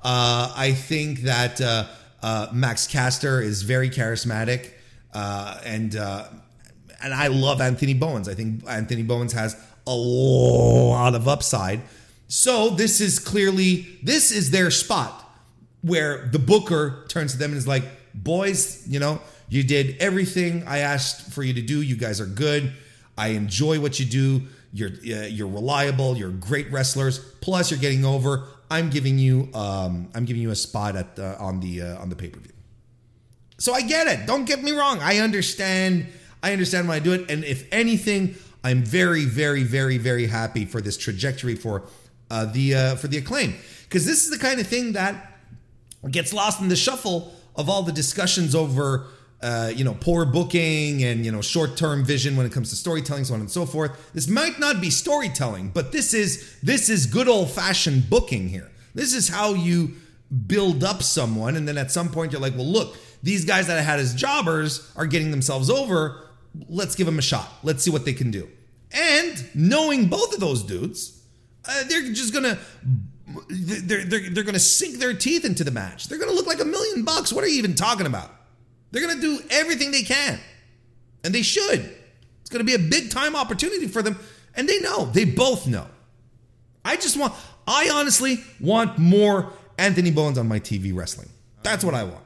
Uh, 0.02 0.54
I 0.56 0.74
think 0.74 1.22
that 1.22 1.62
uh, 1.62 1.88
uh 2.22 2.48
Max 2.52 2.86
Caster 2.86 3.42
is 3.42 3.62
very 3.62 3.90
charismatic, 3.90 4.72
uh, 5.16 5.60
and 5.66 5.96
and 5.96 7.14
I 7.14 7.28
love 7.28 7.62
Anthony 7.62 7.94
Bowens. 7.94 8.30
I 8.30 8.34
think 8.34 8.64
Anthony 8.68 9.04
Bowens 9.04 9.34
has 9.34 9.56
a 9.88 9.96
lot 9.96 11.16
of 11.16 11.28
upside. 11.28 11.82
So 12.28 12.70
this 12.70 13.02
is 13.02 13.20
clearly 13.20 13.88
this 14.04 14.32
is 14.32 14.52
their 14.52 14.72
spot 14.72 15.24
where 15.82 16.28
the 16.32 16.40
booker 16.40 17.06
turns 17.08 17.32
to 17.34 17.38
them 17.38 17.52
and 17.52 17.58
is 17.58 17.68
like, 17.68 17.84
"Boys, 18.14 18.88
you 18.88 19.00
know." 19.00 19.20
You 19.50 19.64
did 19.64 19.98
everything 20.00 20.64
I 20.66 20.80
asked 20.80 21.32
for 21.32 21.44
you 21.44 21.54
to 21.54 21.62
do. 21.62 21.82
You 21.82 21.96
guys 21.96 22.20
are 22.20 22.26
good. 22.26 22.74
I 23.18 23.30
enjoy 23.30 23.80
what 23.80 24.00
you 24.00 24.06
do. 24.06 24.42
You're 24.74 24.90
uh, 24.90 25.28
you're 25.28 25.48
reliable. 25.48 26.18
You're 26.18 26.32
great 26.32 26.72
wrestlers. 26.72 27.20
Plus, 27.42 27.72
you're 27.72 27.80
getting 27.80 28.04
over. 28.04 28.48
I'm 28.70 28.90
giving 28.90 29.18
you 29.18 29.50
um, 29.54 30.10
I'm 30.16 30.26
giving 30.26 30.42
you 30.42 30.52
a 30.52 30.56
spot 30.56 30.96
at 30.96 31.18
uh, 31.20 31.38
on 31.40 31.60
the 31.60 31.82
uh, 31.82 32.02
on 32.02 32.10
the 32.10 32.16
pay 32.16 32.30
per 32.30 32.40
view. 32.40 32.55
So 33.58 33.74
I 33.74 33.82
get 33.82 34.08
it. 34.08 34.26
Don't 34.26 34.46
get 34.46 34.62
me 34.64 34.72
wrong. 34.72 35.00
I 35.02 35.20
understand. 35.20 36.08
I 36.44 36.52
understand 36.52 36.88
when 36.88 36.96
I 36.96 37.00
do 37.00 37.14
it. 37.14 37.30
And 37.32 37.44
if 37.44 37.68
anything, 37.72 38.36
I'm 38.64 38.84
very, 38.84 39.26
very, 39.26 39.64
very, 39.64 39.98
very 39.98 40.28
happy 40.28 40.66
for 40.66 40.82
this 40.82 40.98
trajectory 40.98 41.56
for 41.56 41.84
uh, 42.32 42.46
the 42.46 42.76
uh, 42.76 42.96
for 42.96 43.08
the 43.08 43.18
acclaim 43.18 43.56
because 43.84 44.06
this 44.06 44.24
is 44.26 44.32
the 44.32 44.40
kind 44.40 44.60
of 44.60 44.68
thing 44.68 44.94
that 44.94 45.40
gets 46.10 46.34
lost 46.34 46.60
in 46.60 46.68
the 46.68 46.76
shuffle 46.76 47.34
of 47.56 47.70
all 47.70 47.84
the 47.84 47.92
discussions 47.92 48.56
over 48.56 49.08
uh, 49.42 49.72
you 49.76 49.84
know, 49.84 49.96
poor 50.00 50.26
booking 50.26 51.04
and 51.04 51.24
you 51.24 51.32
know, 51.32 51.42
short-term 51.42 52.04
vision 52.04 52.36
when 52.36 52.48
it 52.48 52.52
comes 52.52 52.72
to 52.72 52.76
storytelling, 52.76 53.24
so 53.26 53.36
on 53.36 53.42
and 53.42 53.52
so 53.52 53.66
forth. 53.66 54.12
This 54.14 54.28
might 54.28 54.60
not 54.60 54.82
be 54.82 54.90
storytelling, 54.90 55.70
but 55.70 55.92
this 55.92 56.14
is 56.16 56.58
this 56.64 56.90
is 56.90 57.06
good 57.06 57.28
old-fashioned 57.28 58.10
booking 58.10 58.50
here. 58.50 58.72
This 58.96 59.14
is 59.14 59.28
how 59.28 59.54
you 59.54 59.92
build 60.48 60.84
up 60.84 61.04
someone, 61.04 61.56
and 61.56 61.68
then 61.68 61.78
at 61.78 61.92
some 61.92 62.10
point 62.10 62.32
you're 62.32 62.42
like, 62.42 62.56
well, 62.56 62.66
look, 62.66 62.98
these 63.26 63.44
guys 63.44 63.66
that 63.68 63.80
I 63.80 63.82
had 63.82 64.00
as 64.00 64.14
jobbers 64.14 64.92
are 64.96 65.08
getting 65.08 65.32
themselves 65.32 65.68
over. 65.68 66.28
Let's 66.70 66.94
give 66.94 67.08
them 67.08 67.18
a 67.18 67.24
shot. 67.24 67.52
Let's 67.64 67.84
see 67.84 67.90
what 67.90 68.06
they 68.06 68.14
can 68.14 68.30
do. 68.30 68.48
And 68.92 69.50
knowing 69.56 70.10
both 70.10 70.32
of 70.36 70.40
those 70.40 70.62
dudes, 70.62 71.24
uh, 71.68 71.84
they're 71.90 72.04
just 72.14 72.36
gonna 72.36 72.60
they're, 73.50 74.06
they're, 74.06 74.30
they're 74.30 74.44
gonna 74.44 74.60
sink 74.60 75.00
their 75.00 75.16
teeth 75.16 75.44
into 75.44 75.64
the 75.64 75.72
match. 75.72 76.08
They're 76.08 76.20
gonna 76.20 76.34
look 76.34 76.46
like 76.46 76.60
a 76.60 76.66
million 76.66 77.04
bucks. 77.04 77.34
What 77.34 77.44
are 77.44 77.48
you 77.48 77.58
even 77.58 77.74
talking 77.74 78.06
about? 78.06 78.30
They're 78.92 79.02
gonna 79.02 79.20
do 79.20 79.40
everything 79.50 79.90
they 79.90 80.04
can, 80.04 80.40
and 81.24 81.34
they 81.34 81.42
should. 81.42 81.80
It's 82.42 82.52
gonna 82.52 82.64
be 82.64 82.76
a 82.76 82.80
big 82.80 83.10
time 83.10 83.36
opportunity 83.36 83.88
for 83.88 84.04
them, 84.04 84.20
and 84.56 84.70
they 84.70 84.80
know. 84.82 85.06
They 85.06 85.26
both 85.26 85.66
know. 85.66 85.88
I 86.86 86.96
just 86.96 87.18
want. 87.18 87.34
I 87.68 87.90
honestly 87.92 88.44
want 88.60 89.00
more 89.00 89.52
Anthony 89.80 90.12
Bowens 90.12 90.38
on 90.38 90.48
my 90.48 90.60
TV 90.60 90.96
wrestling. 90.96 91.30
That's 91.64 91.84
what 91.84 91.96
I 91.96 92.04
want. 92.04 92.25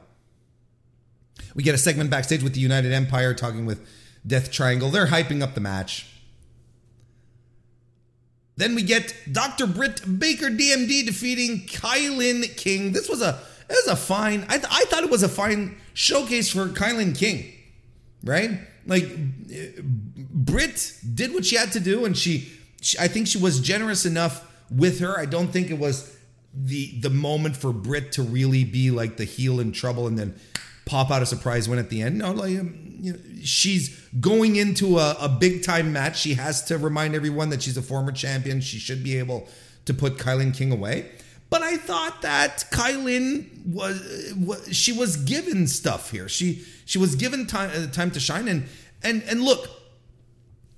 We 1.54 1.62
get 1.62 1.74
a 1.74 1.78
segment 1.78 2.10
backstage 2.10 2.42
with 2.42 2.54
the 2.54 2.60
United 2.60 2.92
Empire 2.92 3.34
talking 3.34 3.66
with 3.66 3.86
Death 4.26 4.50
Triangle. 4.50 4.90
They're 4.90 5.06
hyping 5.06 5.42
up 5.42 5.54
the 5.54 5.60
match. 5.60 6.06
Then 8.56 8.74
we 8.74 8.82
get 8.82 9.14
Dr. 9.32 9.66
Britt 9.66 10.18
Baker 10.18 10.46
DMD 10.46 11.06
defeating 11.06 11.60
KiLynn 11.66 12.56
King. 12.56 12.92
This 12.92 13.08
was 13.08 13.22
a 13.22 13.40
this 13.68 13.86
was 13.86 13.94
a 13.94 13.96
fine. 13.96 14.44
I, 14.48 14.58
th- 14.58 14.68
I 14.70 14.84
thought 14.84 15.02
it 15.02 15.10
was 15.10 15.22
a 15.22 15.28
fine 15.28 15.76
showcase 15.94 16.50
for 16.50 16.66
KiLynn 16.66 17.16
King, 17.16 17.52
right? 18.22 18.60
Like 18.86 19.08
Britt 20.18 20.94
did 21.14 21.32
what 21.32 21.46
she 21.46 21.56
had 21.56 21.72
to 21.72 21.80
do, 21.80 22.04
and 22.04 22.16
she, 22.16 22.50
she 22.82 22.98
I 22.98 23.08
think 23.08 23.28
she 23.28 23.38
was 23.38 23.60
generous 23.60 24.04
enough 24.04 24.46
with 24.70 25.00
her. 25.00 25.18
I 25.18 25.24
don't 25.24 25.48
think 25.48 25.70
it 25.70 25.78
was 25.78 26.16
the 26.52 26.98
the 27.00 27.10
moment 27.10 27.56
for 27.56 27.72
Britt 27.72 28.12
to 28.12 28.22
really 28.22 28.64
be 28.64 28.90
like 28.90 29.16
the 29.16 29.24
heel 29.24 29.60
in 29.60 29.72
trouble 29.72 30.06
and 30.06 30.18
then 30.18 30.38
pop 30.90 31.12
out 31.12 31.22
a 31.22 31.26
surprise 31.26 31.68
win 31.68 31.78
at 31.78 31.88
the 31.88 32.02
end. 32.02 32.18
No, 32.18 32.32
like 32.32 32.58
um, 32.58 32.74
you 33.00 33.12
know, 33.12 33.18
she's 33.42 33.96
going 34.20 34.56
into 34.56 34.98
a, 34.98 35.16
a 35.20 35.28
big 35.28 35.62
time 35.62 35.92
match. 35.92 36.18
She 36.18 36.34
has 36.34 36.64
to 36.64 36.78
remind 36.78 37.14
everyone 37.14 37.50
that 37.50 37.62
she's 37.62 37.76
a 37.76 37.82
former 37.82 38.10
champion. 38.10 38.60
She 38.60 38.78
should 38.78 39.04
be 39.04 39.16
able 39.16 39.48
to 39.84 39.94
put 39.94 40.18
KiLynn 40.18 40.54
King 40.54 40.72
away. 40.72 41.08
But 41.48 41.62
I 41.62 41.76
thought 41.76 42.22
that 42.22 42.64
KiLynn 42.72 43.66
was, 43.66 44.34
was 44.36 44.76
she 44.76 44.92
was 44.92 45.16
given 45.16 45.68
stuff 45.68 46.10
here. 46.10 46.28
She 46.28 46.64
she 46.84 46.98
was 46.98 47.14
given 47.14 47.46
time 47.46 47.70
uh, 47.72 47.86
time 47.86 48.10
to 48.10 48.20
shine 48.20 48.48
and 48.48 48.66
and 49.02 49.22
and 49.28 49.42
look, 49.42 49.68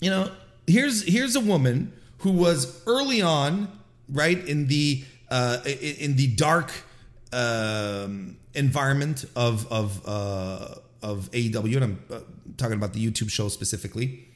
you 0.01 0.11
know, 0.11 0.31
here's 0.67 1.03
here's 1.05 1.37
a 1.37 1.41
woman 1.41 1.93
who 2.19 2.33
was 2.33 2.83
early 2.87 3.23
on 3.23 3.69
right 4.11 4.47
in 4.47 4.67
the 4.67 5.05
uh, 5.31 5.59
in 5.65 6.17
the 6.17 6.27
dark 6.37 6.71
um, 7.33 8.37
environment 8.55 9.25
of 9.37 9.71
of 9.73 10.03
uh, 10.07 10.75
of 11.03 11.31
AEW, 11.33 11.77
and 11.77 11.85
I'm 11.85 12.05
uh, 12.11 12.21
talking 12.57 12.77
about 12.77 12.93
the 12.93 13.05
YouTube 13.05 13.31
show 13.31 13.49
specifically. 13.49 14.29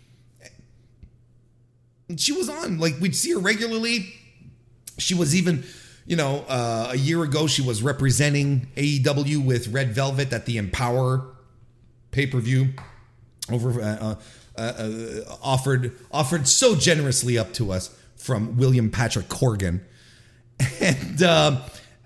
She 2.17 2.33
was 2.33 2.49
on 2.49 2.79
like 2.79 2.95
we'd 3.01 3.17
see 3.17 3.33
her 3.33 3.39
regularly. 3.39 4.13
She 4.99 5.15
was 5.15 5.35
even, 5.35 5.65
you 6.07 6.17
know, 6.17 6.45
uh, 6.49 6.89
a 6.93 6.97
year 6.97 7.23
ago 7.23 7.47
she 7.47 7.63
was 7.63 7.83
representing 7.83 8.69
AEW 8.77 9.45
with 9.45 9.69
Red 9.69 9.93
Velvet 9.93 10.33
at 10.33 10.47
the 10.47 10.57
Empower 10.57 11.27
pay 12.13 12.27
per 12.27 12.41
view 12.41 12.69
over 13.51 13.81
uh, 13.81 14.17
uh, 14.57 14.61
uh, 14.61 15.37
offered 15.43 15.93
offered 16.11 16.49
so 16.49 16.75
generously 16.75 17.37
up 17.37 17.53
to 17.55 17.73
us 17.73 17.95
from 18.17 18.57
William 18.57 18.91
Patrick 18.91 19.29
Corgan 19.29 19.81
and, 20.81 21.23
um, 21.23 21.59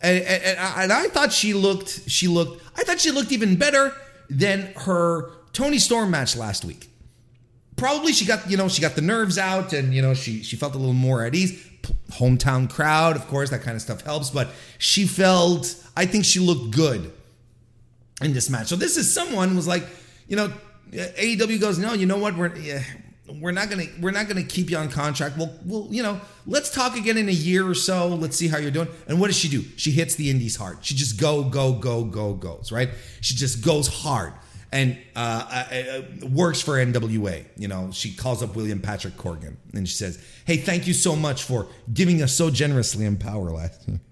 and, 0.02 0.24
and 0.24 0.58
and 0.58 0.92
I 0.92 1.08
thought 1.08 1.32
she 1.32 1.54
looked 1.54 2.08
she 2.08 2.28
looked 2.28 2.62
I 2.76 2.82
thought 2.84 3.00
she 3.00 3.10
looked 3.10 3.32
even 3.32 3.56
better 3.56 3.94
than 4.28 4.72
her 4.76 5.30
Toni 5.52 5.78
Storm 5.78 6.10
match 6.10 6.36
last 6.36 6.64
week. 6.64 6.88
Probably 7.76 8.12
she 8.12 8.24
got 8.24 8.50
you 8.50 8.56
know 8.56 8.68
she 8.68 8.80
got 8.80 8.94
the 8.94 9.02
nerves 9.02 9.38
out 9.38 9.72
and 9.72 9.92
you 9.92 10.02
know 10.02 10.14
she 10.14 10.42
she 10.42 10.56
felt 10.56 10.74
a 10.74 10.78
little 10.78 10.94
more 10.94 11.24
at 11.24 11.34
ease. 11.34 11.66
Hometown 12.12 12.68
crowd, 12.68 13.16
of 13.16 13.26
course, 13.28 13.50
that 13.50 13.62
kind 13.62 13.74
of 13.74 13.82
stuff 13.82 14.02
helps. 14.02 14.30
But 14.30 14.48
she 14.78 15.06
felt 15.06 15.74
I 15.96 16.06
think 16.06 16.24
she 16.24 16.40
looked 16.40 16.74
good 16.74 17.12
in 18.22 18.32
this 18.32 18.50
match. 18.50 18.68
So 18.68 18.76
this 18.76 18.96
is 18.96 19.12
someone 19.12 19.56
was 19.56 19.66
like 19.66 19.84
you 20.28 20.36
know 20.36 20.52
AEW 20.92 21.60
goes 21.60 21.78
no 21.78 21.92
you 21.92 22.06
know 22.06 22.18
what 22.18 22.36
we're 22.36 22.54
yeah, 22.56 22.82
we're 23.38 23.52
not 23.52 23.70
gonna 23.70 23.84
we're 24.00 24.10
not 24.10 24.28
gonna 24.28 24.42
keep 24.42 24.70
you 24.70 24.76
on 24.76 24.88
contract. 24.88 25.36
Well, 25.36 25.52
well, 25.64 25.86
you 25.90 26.02
know, 26.02 26.20
let's 26.46 26.70
talk 26.70 26.96
again 26.96 27.16
in 27.16 27.28
a 27.28 27.32
year 27.32 27.68
or 27.68 27.74
so. 27.74 28.08
Let's 28.08 28.36
see 28.36 28.48
how 28.48 28.58
you're 28.58 28.70
doing. 28.70 28.88
And 29.08 29.20
what 29.20 29.28
does 29.28 29.36
she 29.36 29.48
do? 29.48 29.62
She 29.76 29.90
hits 29.90 30.14
the 30.16 30.30
indies 30.30 30.56
hard. 30.56 30.78
She 30.82 30.94
just 30.94 31.20
go, 31.20 31.44
go, 31.44 31.72
go, 31.72 32.04
go, 32.04 32.34
goes 32.34 32.72
right. 32.72 32.90
She 33.20 33.34
just 33.34 33.64
goes 33.64 33.88
hard 33.88 34.32
and 34.72 34.98
uh, 35.16 35.64
uh, 35.70 35.74
uh 35.74 36.26
works 36.28 36.60
for 36.60 36.74
NWA. 36.74 37.44
You 37.56 37.68
know, 37.68 37.90
she 37.92 38.14
calls 38.14 38.42
up 38.42 38.56
William 38.56 38.80
Patrick 38.80 39.16
Corgan 39.16 39.56
and 39.74 39.88
she 39.88 39.94
says, 39.94 40.24
"Hey, 40.44 40.56
thank 40.56 40.86
you 40.86 40.94
so 40.94 41.16
much 41.16 41.44
for 41.44 41.66
giving 41.92 42.22
us 42.22 42.32
so 42.32 42.50
generously 42.50 43.04
in 43.04 43.16
Power 43.16 43.50
last 43.50 43.88
year." 43.88 44.00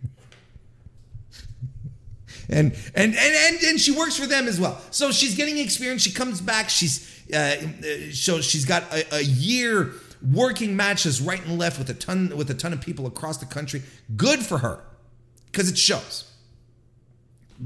and, 2.49 2.73
and 2.95 3.15
and 3.15 3.17
and 3.17 3.63
and 3.63 3.81
she 3.81 3.93
works 3.93 4.17
for 4.17 4.27
them 4.27 4.49
as 4.49 4.61
well. 4.61 4.81
So 4.91 5.13
she's 5.13 5.35
getting 5.35 5.59
experience. 5.59 6.03
She 6.03 6.13
comes 6.13 6.41
back. 6.41 6.71
She's 6.71 7.18
uh, 7.35 8.13
so 8.13 8.41
she's 8.41 8.65
got 8.65 8.85
a, 8.93 9.17
a 9.17 9.23
year 9.23 9.93
working 10.33 10.77
matches 10.77 11.21
right 11.21 11.45
and 11.45 11.59
left 11.59 11.79
with 11.79 11.91
a 11.91 11.95
ton 11.95 12.37
with 12.37 12.51
a 12.51 12.55
ton 12.55 12.73
of 12.73 12.81
people 12.81 13.07
across 13.07 13.39
the 13.39 13.47
country. 13.47 13.83
Good 14.17 14.41
for 14.41 14.59
her 14.59 14.83
because 15.47 15.71
it 15.71 15.79
shows. 15.79 16.25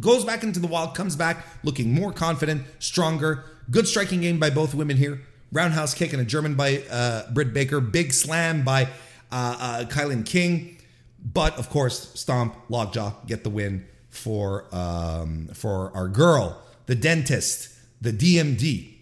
Goes 0.00 0.24
back 0.24 0.42
into 0.42 0.58
the 0.58 0.66
wild, 0.66 0.94
comes 0.94 1.16
back 1.16 1.46
looking 1.62 1.92
more 1.92 2.12
confident, 2.12 2.62
stronger. 2.78 3.44
Good 3.70 3.86
striking 3.86 4.22
game 4.22 4.38
by 4.38 4.50
both 4.50 4.74
women 4.74 4.96
here. 4.96 5.20
Roundhouse 5.52 5.92
kick 5.94 6.12
and 6.12 6.22
a 6.22 6.24
German 6.24 6.54
by 6.54 6.82
uh, 6.90 7.30
Britt 7.30 7.52
Baker. 7.52 7.80
Big 7.80 8.12
slam 8.12 8.64
by 8.64 8.84
uh, 9.30 9.56
uh, 9.60 9.84
KiLynn 9.84 10.24
King. 10.24 10.78
But 11.24 11.58
of 11.58 11.68
course, 11.70 12.18
stomp, 12.18 12.56
lockjaw, 12.68 13.12
get 13.26 13.44
the 13.44 13.50
win 13.50 13.86
for 14.08 14.66
um, 14.72 15.48
for 15.54 15.94
our 15.94 16.08
girl, 16.08 16.60
the 16.86 16.94
dentist, 16.94 17.68
the 18.00 18.12
DMD. 18.12 18.94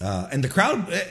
Uh, 0.00 0.28
and 0.30 0.44
the 0.44 0.48
crowd, 0.48 0.92
eh, 0.92 1.04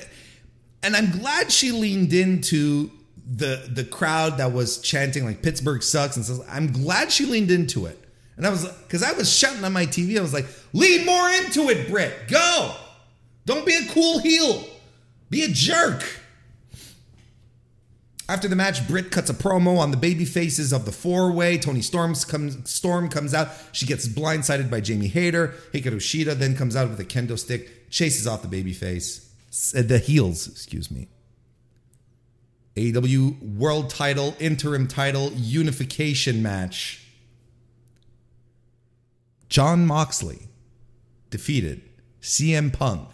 and 0.83 0.95
I'm 0.95 1.11
glad 1.11 1.51
she 1.51 1.71
leaned 1.71 2.13
into 2.13 2.91
the 3.27 3.67
the 3.71 3.83
crowd 3.83 4.38
that 4.38 4.53
was 4.53 4.79
chanting 4.79 5.25
like 5.25 5.41
Pittsburgh 5.41 5.81
sucks 5.81 6.15
and 6.15 6.23
says 6.23 6.39
I'm 6.47 6.71
glad 6.71 7.11
she 7.11 7.25
leaned 7.25 7.49
into 7.49 7.88
it. 7.88 7.99
And 8.38 8.45
I 8.45 8.49
was 8.49 8.65
because 8.65 9.01
I 9.01 9.13
was 9.13 9.31
shouting 9.31 9.63
on 9.63 9.73
my 9.73 9.86
TV, 9.86 10.17
I 10.17 10.21
was 10.21 10.33
like, 10.33 10.45
lean 10.73 11.05
more 11.05 11.29
into 11.29 11.69
it, 11.69 11.89
Britt. 11.89 12.27
Go. 12.27 12.75
Don't 13.45 13.65
be 13.65 13.75
a 13.75 13.86
cool 13.88 14.19
heel. 14.19 14.63
Be 15.29 15.43
a 15.43 15.47
jerk. 15.47 16.03
After 18.27 18.47
the 18.47 18.55
match, 18.55 18.88
Britt 18.88 19.11
cuts 19.11 19.29
a 19.29 19.36
promo 19.36 19.77
on 19.77 19.91
the 19.91 19.97
baby 19.97 20.25
faces 20.25 20.73
of 20.73 20.86
the 20.86 20.91
four 20.91 21.31
way. 21.31 21.59
Toni 21.59 21.81
Storms 21.81 22.25
comes, 22.25 22.69
Storm 22.69 23.07
comes 23.07 23.36
out. 23.36 23.49
She 23.71 23.86
gets 23.86 24.07
blindsided 24.07 24.71
by 24.71 24.81
Jamie 24.81 25.07
Hayter. 25.07 25.53
Hikaru 25.73 25.97
Shida 25.97 26.33
then 26.33 26.55
comes 26.55 26.75
out 26.75 26.89
with 26.89 26.99
a 26.99 27.05
kendo 27.05 27.38
stick, 27.38 27.69
chases 27.89 28.27
off 28.27 28.41
the 28.41 28.47
baby 28.47 28.73
face, 28.73 29.29
uh, 29.75 29.81
the 29.81 29.97
heels, 29.97 30.47
excuse 30.47 30.91
me. 30.91 31.07
AEW 32.75 33.55
World 33.55 33.89
Title, 33.89 34.36
Interim 34.39 34.88
Title, 34.88 35.31
Unification 35.33 36.43
match. 36.43 37.01
Jon 39.47 39.86
Moxley 39.86 40.49
defeated 41.29 41.81
CM 42.21 42.73
Punk 42.73 43.07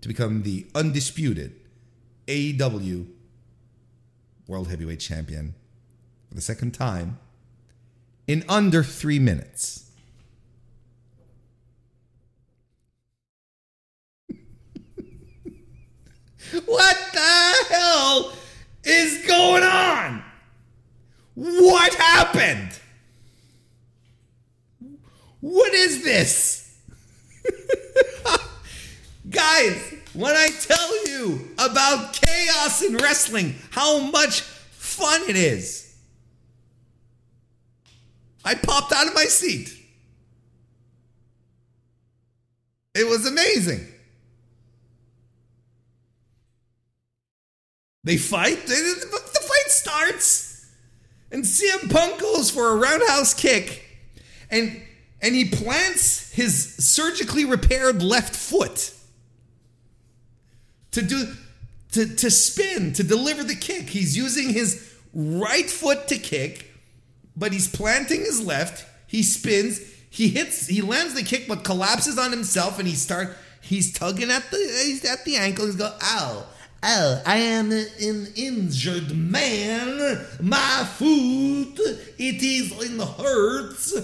to 0.00 0.08
become 0.08 0.42
the 0.42 0.66
undisputed 0.74 1.54
AEW 2.26 3.06
World 4.46 4.68
Heavyweight 4.68 5.00
Champion 5.00 5.54
for 6.28 6.34
the 6.34 6.40
second 6.40 6.72
time 6.72 7.18
in 8.26 8.44
under 8.48 8.82
three 8.82 9.18
minutes. 9.18 9.85
What 16.64 16.96
the 17.12 17.74
hell 17.74 18.32
is 18.84 19.26
going 19.26 19.62
on? 19.62 20.22
What 21.34 21.94
happened? 21.94 22.78
What 25.40 25.74
is 25.74 26.02
this? 26.02 26.78
Guys, 29.30 29.94
when 30.14 30.34
I 30.34 30.48
tell 30.60 31.06
you 31.06 31.48
about 31.58 32.14
chaos 32.14 32.82
in 32.82 32.96
wrestling, 32.96 33.54
how 33.70 33.98
much 33.98 34.40
fun 34.40 35.22
it 35.28 35.36
is. 35.36 35.94
I 38.44 38.54
popped 38.54 38.92
out 38.92 39.08
of 39.08 39.14
my 39.14 39.24
seat. 39.24 39.76
It 42.94 43.06
was 43.06 43.26
amazing. 43.26 43.86
They 48.06 48.18
fight. 48.18 48.66
The 48.66 49.40
fight 49.42 49.72
starts, 49.72 50.64
and 51.32 51.42
CM 51.42 51.90
Punk 51.90 52.20
goes 52.20 52.52
for 52.52 52.68
a 52.68 52.76
roundhouse 52.76 53.34
kick, 53.34 53.84
and 54.48 54.80
and 55.20 55.34
he 55.34 55.46
plants 55.46 56.30
his 56.30 56.76
surgically 56.76 57.44
repaired 57.44 58.04
left 58.04 58.36
foot 58.36 58.94
to 60.92 61.02
do 61.02 61.34
to, 61.92 62.06
to 62.06 62.30
spin 62.30 62.92
to 62.92 63.02
deliver 63.02 63.42
the 63.42 63.56
kick. 63.56 63.90
He's 63.90 64.16
using 64.16 64.50
his 64.50 64.94
right 65.12 65.68
foot 65.68 66.06
to 66.06 66.16
kick, 66.16 66.70
but 67.36 67.52
he's 67.52 67.66
planting 67.66 68.20
his 68.20 68.40
left. 68.40 68.86
He 69.08 69.24
spins. 69.24 69.80
He 70.08 70.28
hits. 70.28 70.68
He 70.68 70.80
lands 70.80 71.14
the 71.14 71.24
kick, 71.24 71.48
but 71.48 71.64
collapses 71.64 72.18
on 72.18 72.30
himself, 72.30 72.78
and 72.78 72.86
he 72.86 72.94
start. 72.94 73.36
He's 73.60 73.92
tugging 73.92 74.30
at 74.30 74.48
the 74.52 75.00
at 75.10 75.24
the 75.24 75.38
ankle. 75.38 75.66
He's 75.66 75.74
go, 75.74 75.92
ow, 76.00 76.46
ow! 76.82 77.22
I 77.26 77.36
am 77.36 77.72
an 77.72 78.28
injured 78.36 79.16
man. 79.16 80.20
My 80.40 80.84
foot, 80.84 81.80
it 82.18 82.42
is 82.42 82.72
in 82.84 82.96
the 82.98 83.06
hurts. 83.06 83.94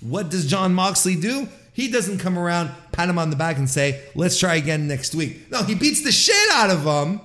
What 0.00 0.30
does 0.30 0.46
Jon 0.46 0.74
Moxley 0.74 1.16
do? 1.16 1.48
He 1.72 1.90
doesn't 1.90 2.18
come 2.18 2.38
around, 2.38 2.70
pat 2.92 3.08
him 3.08 3.18
on 3.18 3.30
the 3.30 3.36
back, 3.36 3.56
and 3.56 3.70
say, 3.70 4.02
"Let's 4.14 4.38
try 4.38 4.56
again 4.56 4.88
next 4.88 5.14
week." 5.14 5.50
No, 5.50 5.62
he 5.62 5.74
beats 5.74 6.02
the 6.02 6.12
shit 6.12 6.50
out 6.52 6.70
of 6.70 6.82
him. 6.84 7.20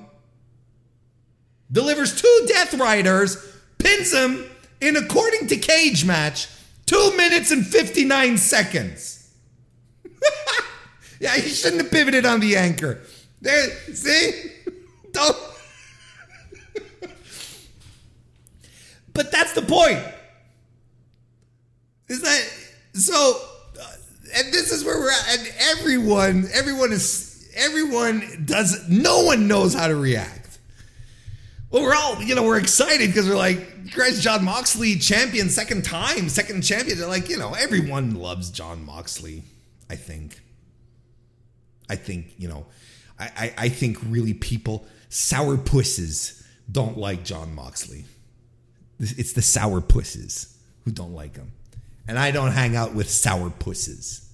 Delivers 1.71 2.21
two 2.21 2.45
Death 2.47 2.75
Riders, 2.75 3.37
pins 3.79 4.13
him 4.13 4.45
in 4.79 4.95
according 4.95 5.47
to 5.47 5.55
cage 5.55 6.05
match, 6.05 6.47
two 6.85 7.17
minutes 7.17 7.51
and 7.51 7.65
fifty 7.65 8.05
nine 8.05 8.37
seconds. 8.37 9.31
yeah, 11.19 11.35
he 11.35 11.49
shouldn't 11.49 11.81
have 11.81 11.91
pivoted 11.91 12.25
on 12.25 12.39
the 12.39 12.55
anchor. 12.55 13.01
There, 13.41 13.69
see, 13.93 14.52
don't. 15.13 15.37
but 19.13 19.31
that's 19.31 19.53
the 19.53 19.61
point. 19.61 19.99
Is 22.09 22.21
that 22.21 22.49
so? 22.93 23.39
Uh, 23.79 23.87
and 24.35 24.53
this 24.53 24.71
is 24.71 24.83
where 24.83 24.99
we're 24.99 25.11
at. 25.11 25.39
And 25.39 25.47
everyone, 25.59 26.49
everyone 26.53 26.91
is, 26.91 27.49
everyone 27.55 28.43
does. 28.45 28.87
No 28.89 29.23
one 29.23 29.47
knows 29.47 29.73
how 29.73 29.87
to 29.87 29.95
react. 29.95 30.59
Well, 31.71 31.81
we're 31.81 31.95
all, 31.95 32.21
you 32.21 32.35
know, 32.35 32.43
we're 32.43 32.59
excited 32.59 33.07
because 33.07 33.27
we're 33.27 33.35
like, 33.35 33.91
Christ, 33.93 34.21
Jon 34.21 34.43
Moxley 34.43 34.95
champion, 34.95 35.49
second 35.49 35.83
time, 35.83 36.29
second 36.29 36.61
champion. 36.61 36.99
They're 36.99 37.07
like, 37.07 37.29
you 37.29 37.37
know, 37.37 37.53
everyone 37.53 38.15
loves 38.15 38.51
Jon 38.51 38.85
Moxley. 38.85 39.43
I 39.89 39.95
think. 39.95 40.39
I 41.89 41.95
think, 41.95 42.33
you 42.37 42.47
know, 42.47 42.65
I, 43.19 43.31
I, 43.37 43.53
I 43.57 43.69
think 43.69 43.97
really 44.07 44.33
people, 44.33 44.87
sour 45.13 45.57
pusses, 45.57 46.43
don't 46.71 46.97
like 46.97 47.23
Jon 47.23 47.53
Moxley. 47.53 48.05
It's 48.99 49.33
the 49.33 49.41
sour 49.41 49.81
pusses 49.81 50.57
who 50.85 50.91
don't 50.91 51.13
like 51.13 51.35
him 51.35 51.51
and 52.07 52.19
I 52.19 52.31
don't 52.31 52.51
hang 52.51 52.75
out 52.75 52.93
with 52.93 53.09
sour 53.09 53.49
pusses. 53.49 54.29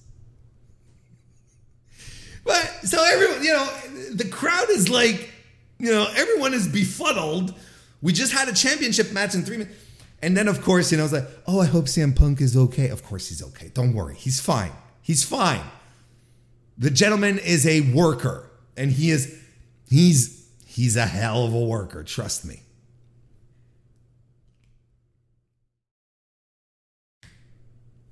But 2.44 2.64
so 2.82 3.02
everyone, 3.04 3.44
you 3.44 3.52
know, 3.52 3.66
the 4.14 4.28
crowd 4.28 4.70
is 4.70 4.88
like, 4.88 5.30
you 5.78 5.90
know, 5.90 6.08
everyone 6.16 6.54
is 6.54 6.66
befuddled. 6.66 7.54
We 8.02 8.12
just 8.12 8.32
had 8.32 8.48
a 8.48 8.54
championship 8.54 9.12
match 9.12 9.34
in 9.34 9.42
three 9.42 9.58
minutes. 9.58 9.76
And 10.22 10.36
then, 10.36 10.48
of 10.48 10.62
course, 10.62 10.90
you 10.90 10.98
know, 10.98 11.04
it's 11.04 11.12
like, 11.12 11.28
oh, 11.46 11.60
I 11.60 11.66
hope 11.66 11.86
CM 11.86 12.14
Punk 12.14 12.40
is 12.40 12.56
okay. 12.56 12.88
Of 12.88 13.04
course, 13.04 13.28
he's 13.28 13.42
okay. 13.42 13.70
Don't 13.72 13.94
worry. 13.94 14.14
He's 14.14 14.40
fine. 14.40 14.72
He's 15.00 15.24
fine. 15.24 15.62
The 16.76 16.90
gentleman 16.90 17.38
is 17.38 17.66
a 17.66 17.80
worker, 17.92 18.50
and 18.76 18.90
he 18.90 19.10
is, 19.10 19.38
he's, 19.88 20.39
he's 20.80 20.96
a 20.96 21.04
hell 21.04 21.44
of 21.44 21.52
a 21.52 21.60
worker. 21.60 22.02
Trust 22.02 22.46
me. 22.46 22.62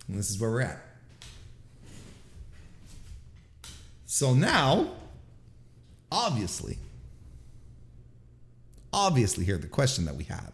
And 0.06 0.18
this 0.18 0.28
is 0.28 0.38
where 0.38 0.50
we're 0.50 0.60
at. 0.60 0.84
So 4.04 4.34
now, 4.34 4.90
obviously, 6.12 6.76
obviously, 8.92 9.46
here 9.46 9.56
the 9.56 9.66
question 9.66 10.04
that 10.04 10.16
we 10.16 10.24
have 10.24 10.52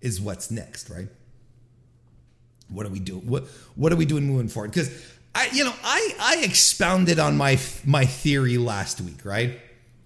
is 0.00 0.20
what's 0.20 0.50
next, 0.50 0.90
right? 0.90 1.08
What 2.68 2.86
are 2.86 2.90
we 2.90 2.98
doing? 2.98 3.20
What 3.20 3.44
what 3.76 3.92
are 3.92 3.96
we 3.96 4.04
doing 4.04 4.24
moving 4.24 4.48
forward? 4.48 4.72
Because 4.72 4.90
I, 5.32 5.48
you 5.52 5.62
know, 5.62 5.74
I 5.84 6.14
I 6.18 6.44
expounded 6.44 7.20
on 7.20 7.36
my 7.36 7.60
my 7.84 8.04
theory 8.04 8.58
last 8.58 9.00
week, 9.00 9.24
right? 9.24 9.60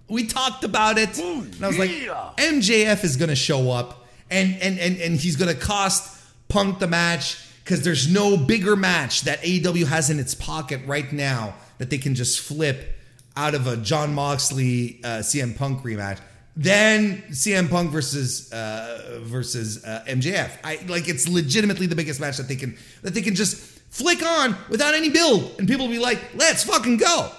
We 0.09 0.25
talked 0.25 0.63
about 0.63 0.97
it, 0.97 1.17
and 1.19 1.63
I 1.63 1.67
was 1.67 1.77
like, 1.77 1.91
MJF 1.91 3.03
is 3.03 3.15
going 3.15 3.29
to 3.29 3.35
show 3.35 3.71
up, 3.71 4.07
and 4.29 4.55
and 4.61 4.79
and 4.79 4.97
and 4.99 5.19
he's 5.19 5.35
going 5.35 5.53
to 5.53 5.59
cost 5.59 6.17
Punk 6.47 6.79
the 6.79 6.87
match 6.87 7.37
because 7.63 7.83
there's 7.83 8.11
no 8.11 8.35
bigger 8.35 8.75
match 8.75 9.21
that 9.21 9.39
AEW 9.41 9.85
has 9.85 10.09
in 10.09 10.19
its 10.19 10.33
pocket 10.33 10.81
right 10.87 11.11
now 11.13 11.53
that 11.77 11.91
they 11.91 11.99
can 11.99 12.15
just 12.15 12.39
flip 12.39 12.97
out 13.37 13.53
of 13.53 13.67
a 13.67 13.77
Jon 13.77 14.13
Moxley 14.13 14.99
uh, 15.03 15.19
CM 15.19 15.55
Punk 15.55 15.83
rematch 15.83 16.19
than 16.55 17.21
CM 17.29 17.69
Punk 17.69 17.91
versus 17.91 18.51
uh, 18.51 19.19
versus 19.23 19.85
uh, 19.85 20.03
MJF. 20.07 20.51
I 20.63 20.79
like 20.87 21.07
it's 21.07 21.27
legitimately 21.27 21.85
the 21.85 21.95
biggest 21.95 22.19
match 22.19 22.37
that 22.37 22.47
they 22.47 22.55
can 22.55 22.77
that 23.01 23.13
they 23.13 23.21
can 23.21 23.35
just 23.35 23.57
flick 23.89 24.23
on 24.23 24.55
without 24.69 24.93
any 24.93 25.09
build, 25.09 25.55
and 25.59 25.67
people 25.67 25.85
will 25.85 25.93
be 25.93 25.99
like, 25.99 26.19
"Let's 26.35 26.63
fucking 26.63 26.97
go." 26.97 27.31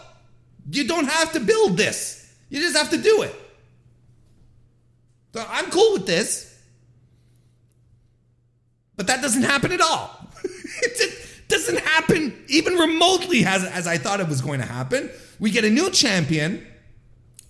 You 0.71 0.87
don't 0.87 1.07
have 1.07 1.33
to 1.33 1.41
build 1.41 1.77
this. 1.77 2.20
You 2.51 2.61
just 2.61 2.77
have 2.77 2.91
to 2.91 2.99
do 2.99 3.23
it. 3.23 3.35
So 5.33 5.45
I'm 5.49 5.71
cool 5.71 5.95
with 5.95 6.07
this. 6.07 6.47
But 8.97 9.07
that 9.07 9.23
doesn't 9.23 9.45
happen 9.45 9.73
at 9.73 9.81
all. 9.81 10.29
it 10.83 11.49
doesn't 11.49 11.79
happen 11.79 12.45
even 12.49 12.75
remotely 12.75 13.47
as, 13.47 13.65
as 13.65 13.87
I 13.87 13.97
thought 13.97 14.21
it 14.21 14.29
was 14.29 14.43
going 14.43 14.61
to 14.61 14.67
happen. 14.67 15.09
We 15.39 15.51
get 15.51 15.65
a 15.65 15.71
new 15.71 15.91
champion, 15.91 16.67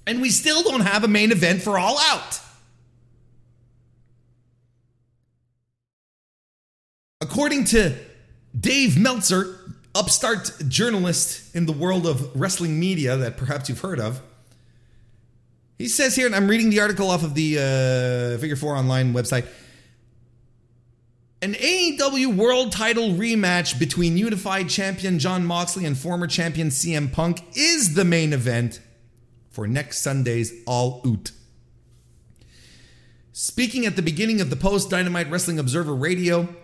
and 0.06 0.20
we 0.20 0.30
still 0.30 0.62
don't 0.62 0.82
have 0.82 1.02
a 1.02 1.08
main 1.08 1.32
event 1.32 1.62
for 1.62 1.76
All 1.76 1.98
Out. 1.98 2.40
According 7.20 7.64
to 7.64 7.96
Dave 8.58 8.96
Meltzer, 8.96 9.58
upstart 9.94 10.52
journalist 10.68 11.54
in 11.54 11.66
the 11.66 11.72
world 11.72 12.06
of 12.06 12.34
wrestling 12.40 12.78
media 12.78 13.16
that 13.16 13.36
perhaps 13.36 13.68
you've 13.68 13.80
heard 13.80 13.98
of, 13.98 14.22
he 15.80 15.88
says 15.88 16.14
here, 16.14 16.26
and 16.26 16.36
I'm 16.36 16.46
reading 16.46 16.68
the 16.68 16.80
article 16.80 17.08
off 17.08 17.22
of 17.22 17.34
the 17.34 17.56
uh, 17.56 18.38
Figure 18.38 18.54
4 18.54 18.76
Online 18.76 19.14
website. 19.14 19.46
An 21.40 21.54
AEW 21.54 22.36
World 22.36 22.70
Title 22.70 23.12
rematch 23.12 23.78
between 23.78 24.18
unified 24.18 24.68
champion 24.68 25.18
Jon 25.18 25.46
Moxley 25.46 25.86
and 25.86 25.96
former 25.96 26.26
champion 26.26 26.68
CM 26.68 27.10
Punk 27.10 27.42
is 27.54 27.94
the 27.94 28.04
main 28.04 28.34
event 28.34 28.78
for 29.48 29.66
next 29.66 30.02
Sunday's 30.02 30.52
All 30.66 31.00
Out. 31.06 31.30
Speaking 33.32 33.86
at 33.86 33.96
the 33.96 34.02
beginning 34.02 34.42
of 34.42 34.50
the 34.50 34.56
post 34.56 34.90
Dynamite 34.90 35.30
Wrestling 35.30 35.58
Observer 35.58 35.94
Radio, 35.94 36.54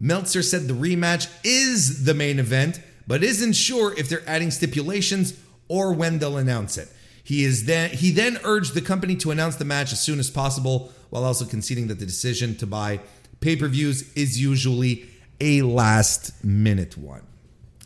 Meltzer 0.00 0.40
said 0.40 0.62
the 0.62 0.72
rematch 0.72 1.30
is 1.44 2.06
the 2.06 2.14
main 2.14 2.38
event, 2.38 2.80
but 3.06 3.22
isn't 3.22 3.52
sure 3.52 3.92
if 3.98 4.08
they're 4.08 4.26
adding 4.26 4.50
stipulations 4.50 5.38
or 5.68 5.92
when 5.92 6.20
they'll 6.20 6.38
announce 6.38 6.78
it. 6.78 6.88
He 7.22 7.44
is 7.44 7.66
then 7.66 7.90
he 7.90 8.10
then 8.10 8.38
urged 8.44 8.74
the 8.74 8.80
company 8.80 9.16
to 9.16 9.30
announce 9.30 9.56
the 9.56 9.64
match 9.64 9.92
as 9.92 10.00
soon 10.00 10.18
as 10.18 10.30
possible, 10.30 10.92
while 11.10 11.24
also 11.24 11.44
conceding 11.44 11.88
that 11.88 11.98
the 11.98 12.06
decision 12.06 12.56
to 12.56 12.66
buy 12.66 13.00
pay 13.40 13.56
per 13.56 13.68
views 13.68 14.12
is 14.14 14.40
usually 14.40 15.06
a 15.40 15.62
last 15.62 16.44
minute 16.44 16.96
one, 16.96 17.22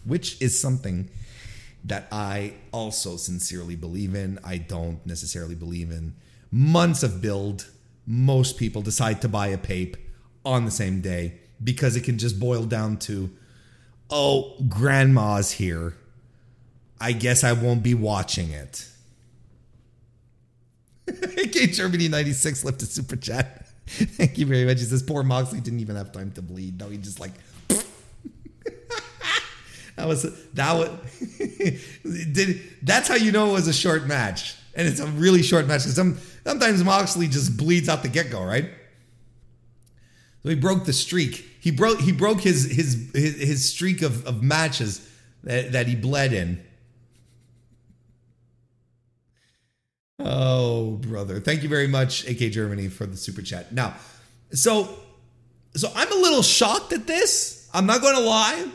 which 0.05 0.41
is 0.41 0.59
something 0.59 1.11
that 1.85 2.09
I 2.11 2.55
also 2.73 3.17
sincerely 3.17 3.77
believe 3.77 4.15
in. 4.15 4.39
I 4.45 4.59
don't 4.59 5.05
necessarily 5.07 5.55
believe 5.55 5.91
in 5.91 6.15
months 6.51 7.03
of 7.03 7.21
build. 7.21 7.71
Most 8.07 8.57
people 8.57 8.83
decide 8.83 9.21
to 9.23 9.29
buy 9.29 9.49
a 9.49 9.59
pape 9.59 9.97
on 10.45 10.65
the 10.65 10.71
same 10.71 11.01
day 11.01 11.41
because 11.63 11.97
it 11.97 12.03
can 12.03 12.19
just 12.19 12.39
boil 12.39 12.65
down 12.65 12.99
to, 12.99 13.31
oh, 14.11 14.57
grandma's 14.69 15.53
here. 15.53 15.95
I 17.01 17.13
guess 17.13 17.45
I 17.45 17.53
won't 17.53 17.83
be 17.83 17.95
watching 17.95 18.51
it. 18.51 18.89
K 21.53 21.67
Germany 21.69 22.09
96 22.09 22.65
left 22.65 22.83
a 22.83 22.87
super 22.87 23.17
chat. 23.17 23.67
Thank 23.87 24.39
you 24.39 24.47
very 24.47 24.65
much. 24.65 24.81
He 24.81 24.85
says 24.85 25.03
poor 25.03 25.23
Moxley 25.23 25.61
didn't 25.61 25.81
even 25.81 25.97
have 25.97 26.13
time 26.13 26.33
to 26.33 26.43
bleed. 26.43 26.79
No, 26.81 26.89
he 26.89 26.99
just 26.99 27.21
like 27.21 27.33
that 29.97 30.07
was 30.07 30.23
that 30.53 30.73
was 30.73 30.91
did 32.03 32.61
that's 32.83 33.09
how 33.09 33.15
you 33.15 33.33
know 33.33 33.51
it 33.51 33.53
was 33.53 33.69
a 33.69 33.73
short 33.73 34.07
match. 34.07 34.57
And 34.75 34.87
it's 34.87 35.01
a 35.01 35.07
really 35.07 35.43
short 35.43 35.67
match 35.67 35.83
because 35.83 35.95
some 35.95 36.19
sometimes 36.45 36.83
Moxley 36.85 37.29
just 37.29 37.57
bleeds 37.57 37.89
out 37.89 38.03
the 38.03 38.09
get-go, 38.09 38.45
right? 38.45 38.69
So 40.43 40.51
he 40.51 40.55
broke 40.55 40.85
the 40.85 40.93
streak. 40.93 41.45
He 41.61 41.71
broke 41.71 42.01
he 42.01 42.13
broke 42.13 42.41
his 42.41 42.65
his 42.71 43.11
his, 43.15 43.41
his 43.41 43.69
streak 43.73 44.03
of, 44.03 44.27
of 44.27 44.43
matches 44.43 45.09
that, 45.45 45.73
that 45.73 45.87
he 45.87 45.95
bled 45.95 46.33
in. 46.33 46.63
Oh, 50.19 50.93
brother. 50.93 51.41
Thank 51.41 51.63
you 51.63 51.69
very 51.69 51.89
much, 51.89 52.27
AK 52.27 52.51
Germany, 52.53 52.89
for 52.89 53.07
the 53.07 53.17
super 53.17 53.43
chat. 53.43 53.73
Now, 53.73 53.95
so 54.53 54.97
so 55.77 55.93
I'm 55.95 56.11
a 56.11 56.17
little 56.17 56.43
shocked 56.43 56.93
at 56.93 57.07
this. 57.07 57.69
I'm 57.73 57.87
not 57.87 58.01
going 58.01 58.17
to 58.17 58.23
lie. 58.23 58.67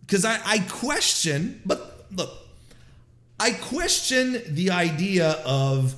Because 0.00 0.24
I, 0.24 0.38
I 0.44 0.58
question, 0.58 1.62
but 1.64 2.06
look, 2.12 2.30
I 3.40 3.52
question 3.52 4.42
the 4.48 4.70
idea 4.70 5.30
of 5.46 5.94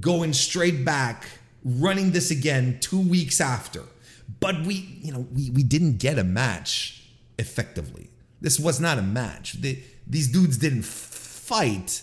going 0.00 0.32
straight 0.32 0.84
back, 0.84 1.26
running 1.62 2.12
this 2.12 2.30
again 2.30 2.78
two 2.80 3.00
weeks 3.00 3.40
after. 3.40 3.82
But 4.40 4.62
we, 4.64 4.98
you 5.02 5.12
know, 5.12 5.26
we, 5.34 5.50
we 5.50 5.62
didn't 5.62 5.98
get 5.98 6.18
a 6.18 6.24
match 6.24 7.02
effectively. 7.38 8.08
This 8.40 8.58
was 8.58 8.80
not 8.80 8.98
a 8.98 9.02
match. 9.02 9.60
The, 9.60 9.78
these 10.06 10.28
dudes 10.28 10.56
didn't 10.56 10.84
fight. 10.84 12.02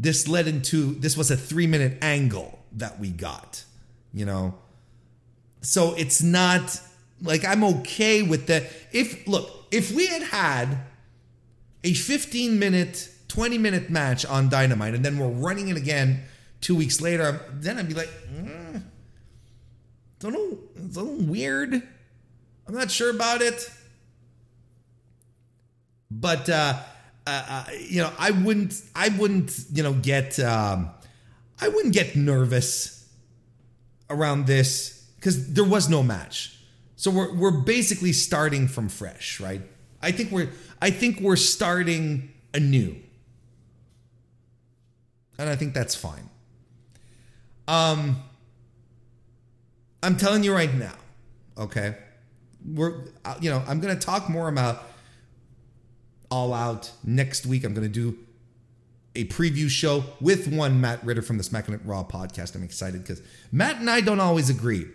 This 0.00 0.26
led 0.26 0.48
into 0.48 0.94
this 0.94 1.14
was 1.14 1.30
a 1.30 1.36
three 1.36 1.66
minute 1.66 1.98
angle 2.00 2.58
that 2.72 2.98
we 2.98 3.10
got, 3.10 3.64
you 4.14 4.24
know. 4.24 4.54
So 5.60 5.94
it's 5.94 6.22
not 6.22 6.80
like 7.20 7.44
I'm 7.44 7.62
okay 7.62 8.22
with 8.22 8.46
that. 8.46 8.64
If 8.92 9.28
look, 9.28 9.66
if 9.70 9.92
we 9.92 10.06
had 10.06 10.22
had 10.22 10.78
a 11.84 11.92
15 11.92 12.58
minute, 12.58 13.10
20 13.28 13.58
minute 13.58 13.90
match 13.90 14.24
on 14.24 14.48
Dynamite 14.48 14.94
and 14.94 15.04
then 15.04 15.18
we're 15.18 15.28
running 15.28 15.68
it 15.68 15.76
again 15.76 16.22
two 16.62 16.74
weeks 16.74 17.02
later, 17.02 17.38
then 17.52 17.78
I'd 17.78 17.86
be 17.86 17.92
like, 17.92 18.08
mm, 18.32 18.82
it's, 20.16 20.24
a 20.24 20.28
little, 20.28 20.58
it's 20.76 20.96
a 20.96 21.02
little 21.02 21.26
weird. 21.26 21.74
I'm 21.74 22.74
not 22.74 22.90
sure 22.90 23.10
about 23.10 23.42
it. 23.42 23.70
But 26.10 26.48
uh, 26.48 26.78
uh, 27.30 27.44
uh, 27.48 27.64
you 27.78 28.02
know, 28.02 28.12
I 28.18 28.30
wouldn't, 28.30 28.80
I 28.94 29.08
wouldn't, 29.08 29.56
you 29.72 29.82
know, 29.82 29.92
get, 29.92 30.38
um, 30.40 30.90
I 31.60 31.68
wouldn't 31.68 31.94
get 31.94 32.16
nervous 32.16 33.08
around 34.08 34.46
this 34.46 35.06
because 35.16 35.52
there 35.52 35.64
was 35.64 35.88
no 35.88 36.02
match. 36.02 36.56
So 36.96 37.10
we're 37.10 37.34
we're 37.34 37.50
basically 37.62 38.12
starting 38.12 38.68
from 38.68 38.90
fresh, 38.90 39.40
right? 39.40 39.62
I 40.02 40.12
think 40.12 40.30
we're 40.30 40.50
I 40.82 40.90
think 40.90 41.20
we're 41.20 41.36
starting 41.36 42.30
anew. 42.52 42.96
And 45.38 45.48
I 45.48 45.56
think 45.56 45.72
that's 45.72 45.94
fine. 45.94 46.28
Um 47.66 48.22
I'm 50.02 50.16
telling 50.16 50.44
you 50.44 50.52
right 50.52 50.74
now, 50.74 50.96
okay? 51.56 51.96
We're 52.66 53.04
uh, 53.24 53.36
you 53.40 53.48
know, 53.48 53.62
I'm 53.66 53.80
to 53.80 53.96
talk 53.96 54.28
more 54.28 54.48
about 54.48 54.89
All 56.30 56.54
Out 56.54 56.92
next 57.04 57.46
week. 57.46 57.64
I'm 57.64 57.74
going 57.74 57.86
to 57.86 57.92
do 57.92 58.18
a 59.14 59.24
preview 59.24 59.68
show 59.68 60.04
with 60.20 60.46
one 60.52 60.80
Matt 60.80 61.04
Ritter 61.04 61.22
from 61.22 61.36
the 61.36 61.42
Smacking 61.42 61.74
It 61.74 61.80
Raw 61.84 62.04
podcast. 62.04 62.54
I'm 62.54 62.62
excited 62.62 63.02
because 63.02 63.22
Matt 63.50 63.76
and 63.76 63.90
I 63.90 64.00
don't 64.00 64.20
always 64.20 64.48
agree 64.50 64.86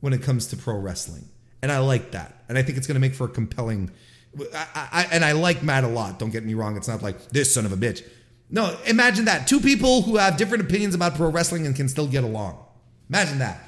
when 0.00 0.12
it 0.12 0.22
comes 0.22 0.46
to 0.48 0.56
pro 0.56 0.76
wrestling. 0.76 1.28
And 1.62 1.70
I 1.70 1.78
like 1.78 2.12
that. 2.12 2.42
And 2.48 2.56
I 2.56 2.62
think 2.62 2.78
it's 2.78 2.86
going 2.86 2.94
to 2.94 3.00
make 3.00 3.14
for 3.14 3.24
a 3.24 3.28
compelling 3.28 3.90
I, 4.54 4.88
I, 4.92 5.08
and 5.12 5.24
I 5.24 5.32
like 5.32 5.62
Matt 5.62 5.84
a 5.84 5.88
lot. 5.88 6.18
Don't 6.18 6.30
get 6.30 6.44
me 6.44 6.54
wrong. 6.54 6.76
It's 6.76 6.88
not 6.88 7.02
like 7.02 7.30
this 7.30 7.52
son 7.52 7.66
of 7.66 7.72
a 7.72 7.76
bitch. 7.76 8.06
No, 8.48 8.76
imagine 8.86 9.26
that. 9.26 9.46
Two 9.46 9.60
people 9.60 10.02
who 10.02 10.16
have 10.16 10.36
different 10.36 10.64
opinions 10.64 10.94
about 10.94 11.14
pro 11.14 11.28
wrestling 11.30 11.66
and 11.66 11.74
can 11.74 11.88
still 11.88 12.06
get 12.06 12.24
along. 12.24 12.64
Imagine 13.08 13.38
that. 13.38 13.60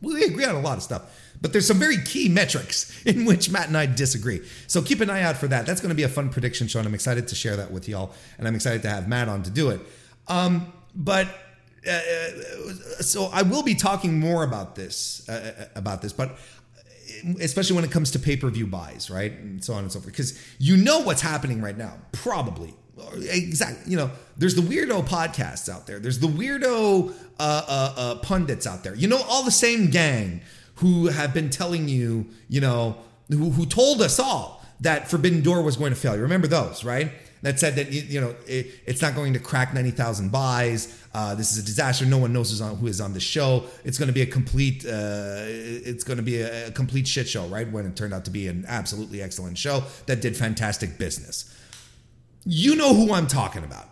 We 0.00 0.24
agree 0.24 0.44
on 0.44 0.54
a 0.54 0.60
lot 0.60 0.76
of 0.76 0.82
stuff, 0.82 1.02
but 1.40 1.52
there's 1.52 1.66
some 1.66 1.78
very 1.78 1.98
key 1.98 2.28
metrics 2.28 3.02
in 3.06 3.24
which 3.24 3.50
Matt 3.50 3.68
and 3.68 3.76
I 3.76 3.86
disagree. 3.86 4.42
So 4.66 4.82
keep 4.82 5.00
an 5.00 5.10
eye 5.10 5.22
out 5.22 5.36
for 5.36 5.48
that. 5.48 5.66
That's 5.66 5.80
going 5.80 5.90
to 5.90 5.96
be 5.96 6.02
a 6.02 6.08
fun 6.08 6.30
prediction 6.30 6.68
show, 6.68 6.78
and 6.78 6.88
I'm 6.88 6.94
excited 6.94 7.28
to 7.28 7.34
share 7.34 7.56
that 7.56 7.70
with 7.70 7.88
y'all. 7.88 8.12
And 8.38 8.46
I'm 8.46 8.54
excited 8.54 8.82
to 8.82 8.90
have 8.90 9.08
Matt 9.08 9.28
on 9.28 9.42
to 9.44 9.50
do 9.50 9.70
it. 9.70 9.80
Um, 10.26 10.72
but 10.94 11.28
uh, 11.86 11.90
uh 11.90 12.00
so 13.00 13.26
I 13.32 13.42
will 13.42 13.62
be 13.62 13.74
talking 13.74 14.18
more 14.18 14.42
about 14.42 14.74
this 14.74 15.26
uh, 15.28 15.54
uh 15.58 15.64
about 15.76 16.02
this, 16.02 16.12
but 16.12 16.36
especially 17.40 17.76
when 17.76 17.84
it 17.84 17.90
comes 17.90 18.10
to 18.12 18.18
pay-per-view 18.18 18.66
buys, 18.66 19.10
right? 19.10 19.32
And 19.32 19.64
so 19.64 19.74
on 19.74 19.82
and 19.82 19.92
so 19.92 20.00
forth. 20.00 20.12
Because 20.12 20.44
you 20.58 20.76
know 20.76 21.00
what's 21.00 21.22
happening 21.22 21.60
right 21.60 21.76
now, 21.76 21.94
probably. 22.12 22.74
Exactly. 23.30 23.90
You 23.90 23.96
know, 23.96 24.10
there's 24.36 24.54
the 24.54 24.62
weirdo 24.62 25.06
podcasts 25.06 25.68
out 25.68 25.86
there. 25.86 25.98
There's 26.00 26.18
the 26.18 26.26
weirdo 26.26 27.10
uh, 27.10 27.12
uh, 27.42 27.94
uh, 27.96 28.14
pundits 28.16 28.66
out 28.66 28.82
there. 28.82 28.94
You 28.94 29.08
know, 29.08 29.20
all 29.28 29.44
the 29.44 29.50
same 29.50 29.90
gang 29.90 30.40
who 30.78 31.06
have 31.08 31.32
been 31.32 31.50
telling 31.50 31.88
you, 31.88 32.26
you 32.48 32.60
know, 32.60 32.96
who, 33.28 33.50
who 33.50 33.66
told 33.66 34.02
us 34.02 34.18
all 34.18 34.64
that 34.80 35.08
Forbidden 35.08 35.42
Door 35.42 35.62
was 35.62 35.76
going 35.76 35.92
to 35.92 35.98
fail. 35.98 36.14
You 36.16 36.22
remember 36.22 36.46
those, 36.46 36.84
right? 36.84 37.12
that 37.42 37.60
said 37.60 37.76
that 37.76 37.92
you 37.92 38.20
know 38.20 38.34
it, 38.46 38.66
it's 38.86 39.02
not 39.02 39.14
going 39.14 39.32
to 39.32 39.38
crack 39.38 39.74
90,000 39.74 40.30
buys. 40.30 41.02
Uh, 41.14 41.34
this 41.34 41.52
is 41.52 41.58
a 41.58 41.64
disaster. 41.64 42.04
No 42.04 42.18
one 42.18 42.32
knows 42.32 42.50
who's 42.50 42.60
on, 42.60 42.76
who 42.76 42.86
is 42.86 43.00
on 43.00 43.12
the 43.12 43.20
show. 43.20 43.64
It's 43.84 43.98
going 43.98 44.08
to 44.08 44.12
be 44.12 44.22
a 44.22 44.26
complete. 44.26 44.84
Uh, 44.84 45.44
it's 45.46 46.04
going 46.04 46.16
to 46.16 46.22
be 46.22 46.40
a, 46.40 46.68
a, 46.68 46.70
complete 46.70 47.06
shit 47.06 47.28
show, 47.28 47.46
right? 47.46 47.70
When 47.70 47.86
it 47.86 47.96
turned 47.96 48.14
out 48.14 48.24
to 48.26 48.30
be 48.30 48.48
an 48.48 48.64
absolutely 48.66 49.22
excellent 49.22 49.58
show 49.58 49.84
that 50.06 50.20
did 50.20 50.36
fantastic 50.36 50.98
business. 50.98 51.54
You 52.44 52.76
know 52.76 52.94
who 52.94 53.12
I'm 53.12 53.26
talking 53.26 53.64
about. 53.64 53.88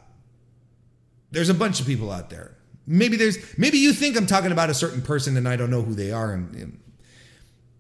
There's 1.30 1.48
a 1.48 1.54
bunch 1.54 1.80
of 1.80 1.86
people 1.86 2.10
out 2.10 2.30
there. 2.30 2.55
Maybe 2.86 3.16
there's 3.16 3.38
maybe 3.58 3.78
you 3.78 3.92
think 3.92 4.16
I'm 4.16 4.26
talking 4.26 4.52
about 4.52 4.70
a 4.70 4.74
certain 4.74 5.02
person 5.02 5.36
and 5.36 5.48
I 5.48 5.56
don't 5.56 5.70
know 5.70 5.82
who 5.82 5.94
they 5.94 6.12
are 6.12 6.32
and, 6.32 6.54
and 6.54 6.80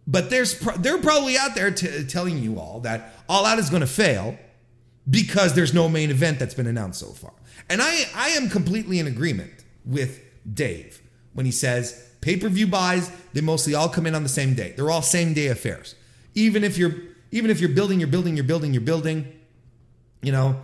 but 0.06 0.30
there's 0.30 0.58
they're 0.78 0.98
probably 0.98 1.36
out 1.36 1.54
there 1.54 1.70
t- 1.70 2.04
telling 2.04 2.38
you 2.38 2.58
all 2.58 2.80
that 2.80 3.14
all 3.28 3.44
out 3.44 3.58
is 3.58 3.70
going 3.70 3.80
to 3.80 3.86
fail 3.86 4.38
because 5.08 5.54
there's 5.54 5.74
no 5.74 5.88
main 5.88 6.10
event 6.10 6.38
that's 6.38 6.54
been 6.54 6.66
announced 6.66 7.00
so 7.00 7.08
far. 7.08 7.32
And 7.68 7.80
I, 7.82 8.04
I 8.14 8.28
am 8.30 8.48
completely 8.48 8.98
in 8.98 9.06
agreement 9.06 9.52
with 9.84 10.20
Dave 10.52 11.02
when 11.32 11.46
he 11.46 11.52
says 11.52 12.08
pay 12.20 12.36
per 12.36 12.48
view 12.48 12.66
buys, 12.66 13.10
they 13.32 13.40
mostly 13.40 13.74
all 13.74 13.88
come 13.88 14.06
in 14.06 14.14
on 14.14 14.22
the 14.22 14.28
same 14.28 14.54
day. 14.54 14.72
They're 14.76 14.90
all 14.90 15.02
same 15.02 15.34
day 15.34 15.48
affairs. 15.48 15.94
Even 16.34 16.64
if 16.64 16.78
you're 16.78 16.94
even 17.30 17.50
if 17.50 17.60
you're 17.60 17.70
building, 17.70 18.00
you're 18.00 18.08
building, 18.08 18.36
you're 18.36 18.44
building, 18.44 18.72
you're 18.72 18.82
building, 18.82 19.32
you 20.22 20.32
know, 20.32 20.56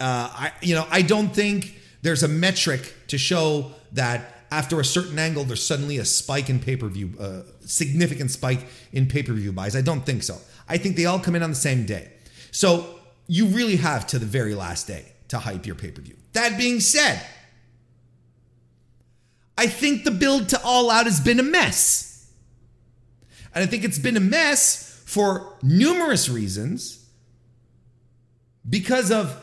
uh, 0.00 0.28
I 0.32 0.52
you 0.62 0.74
know 0.74 0.86
I 0.90 1.02
don't 1.02 1.34
think 1.34 1.74
there's 2.02 2.22
a 2.22 2.28
metric 2.28 2.94
to 3.08 3.18
show 3.18 3.72
that 3.94 4.44
after 4.50 4.78
a 4.78 4.84
certain 4.84 5.18
angle 5.18 5.44
there's 5.44 5.64
suddenly 5.64 5.98
a 5.98 6.04
spike 6.04 6.48
in 6.48 6.60
pay 6.60 6.76
per 6.76 6.88
view, 6.88 7.12
uh, 7.18 7.42
significant 7.60 8.30
spike 8.30 8.66
in 8.92 9.06
pay 9.06 9.22
per 9.22 9.32
view 9.32 9.52
buys. 9.52 9.74
I 9.74 9.80
don't 9.80 10.04
think 10.04 10.22
so. 10.22 10.38
I 10.68 10.78
think 10.78 10.96
they 10.96 11.06
all 11.06 11.18
come 11.18 11.34
in 11.34 11.42
on 11.42 11.50
the 11.50 11.56
same 11.56 11.86
day. 11.86 12.12
So 12.50 13.00
you 13.26 13.46
really 13.46 13.76
have 13.76 14.06
to 14.08 14.18
the 14.18 14.26
very 14.26 14.54
last 14.54 14.86
day 14.86 15.12
to 15.28 15.38
hype 15.38 15.66
your 15.66 15.74
pay 15.74 15.90
per 15.90 16.02
view. 16.02 16.16
That 16.32 16.58
being 16.58 16.80
said, 16.80 17.20
I 19.56 19.66
think 19.66 20.04
the 20.04 20.10
build 20.10 20.48
to 20.50 20.60
All 20.62 20.90
Out 20.90 21.06
has 21.06 21.20
been 21.20 21.40
a 21.40 21.44
mess. 21.44 22.30
And 23.54 23.62
I 23.62 23.66
think 23.66 23.84
it's 23.84 23.98
been 23.98 24.16
a 24.16 24.20
mess 24.20 25.02
for 25.06 25.56
numerous 25.62 26.28
reasons 26.28 27.08
because 28.68 29.12
of 29.12 29.40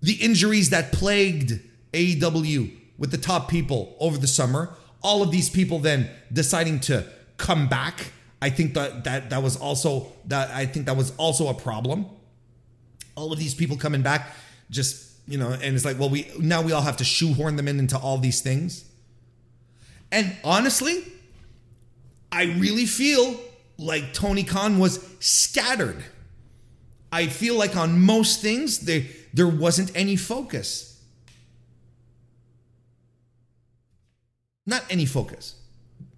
the 0.00 0.14
injuries 0.14 0.70
that 0.70 0.92
plagued 0.92 1.60
AEW 1.92 2.79
with 3.00 3.10
the 3.10 3.18
top 3.18 3.48
people 3.48 3.96
over 3.98 4.16
the 4.16 4.28
summer. 4.28 4.70
All 5.02 5.24
of 5.24 5.32
these 5.32 5.50
people 5.50 5.80
then 5.80 6.08
deciding 6.32 6.78
to 6.80 7.04
come 7.36 7.66
back. 7.66 8.12
I 8.40 8.50
think 8.50 8.74
that 8.74 9.02
that, 9.04 9.30
that 9.30 9.42
was 9.42 9.56
also 9.56 10.12
that 10.26 10.50
I 10.50 10.66
think 10.66 10.86
that 10.86 10.96
was 10.96 11.12
also 11.16 11.48
a 11.48 11.54
problem 11.54 12.06
all 13.20 13.32
of 13.32 13.38
these 13.38 13.54
people 13.54 13.76
coming 13.76 14.02
back, 14.02 14.34
just 14.70 15.08
you 15.28 15.38
know, 15.38 15.50
and 15.50 15.76
it's 15.76 15.84
like, 15.84 15.98
well, 15.98 16.08
we 16.08 16.30
now 16.38 16.62
we 16.62 16.72
all 16.72 16.82
have 16.82 16.96
to 16.96 17.04
shoehorn 17.04 17.56
them 17.56 17.68
in 17.68 17.78
into 17.78 17.98
all 17.98 18.18
these 18.18 18.40
things. 18.40 18.84
And 20.10 20.36
honestly, 20.42 21.04
I 22.32 22.44
really 22.44 22.86
feel 22.86 23.38
like 23.78 24.12
Tony 24.12 24.42
Khan 24.42 24.78
was 24.78 25.04
scattered. 25.20 26.02
I 27.12 27.26
feel 27.26 27.56
like 27.56 27.76
on 27.76 28.00
most 28.00 28.40
things 28.40 28.80
there 28.80 29.04
there 29.34 29.48
wasn't 29.48 29.92
any 29.94 30.16
focus. 30.16 30.89
Not 34.66 34.84
any 34.90 35.06
focus. 35.06 35.54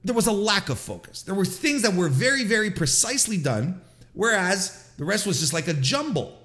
There 0.04 0.14
was 0.14 0.26
a 0.26 0.32
lack 0.32 0.68
of 0.68 0.78
focus. 0.78 1.22
There 1.22 1.34
were 1.34 1.44
things 1.44 1.82
that 1.82 1.94
were 1.94 2.08
very, 2.08 2.44
very 2.44 2.70
precisely 2.70 3.36
done, 3.36 3.80
whereas 4.14 4.90
the 4.98 5.04
rest 5.04 5.26
was 5.26 5.40
just 5.40 5.52
like 5.52 5.68
a 5.68 5.74
jumble. 5.74 6.38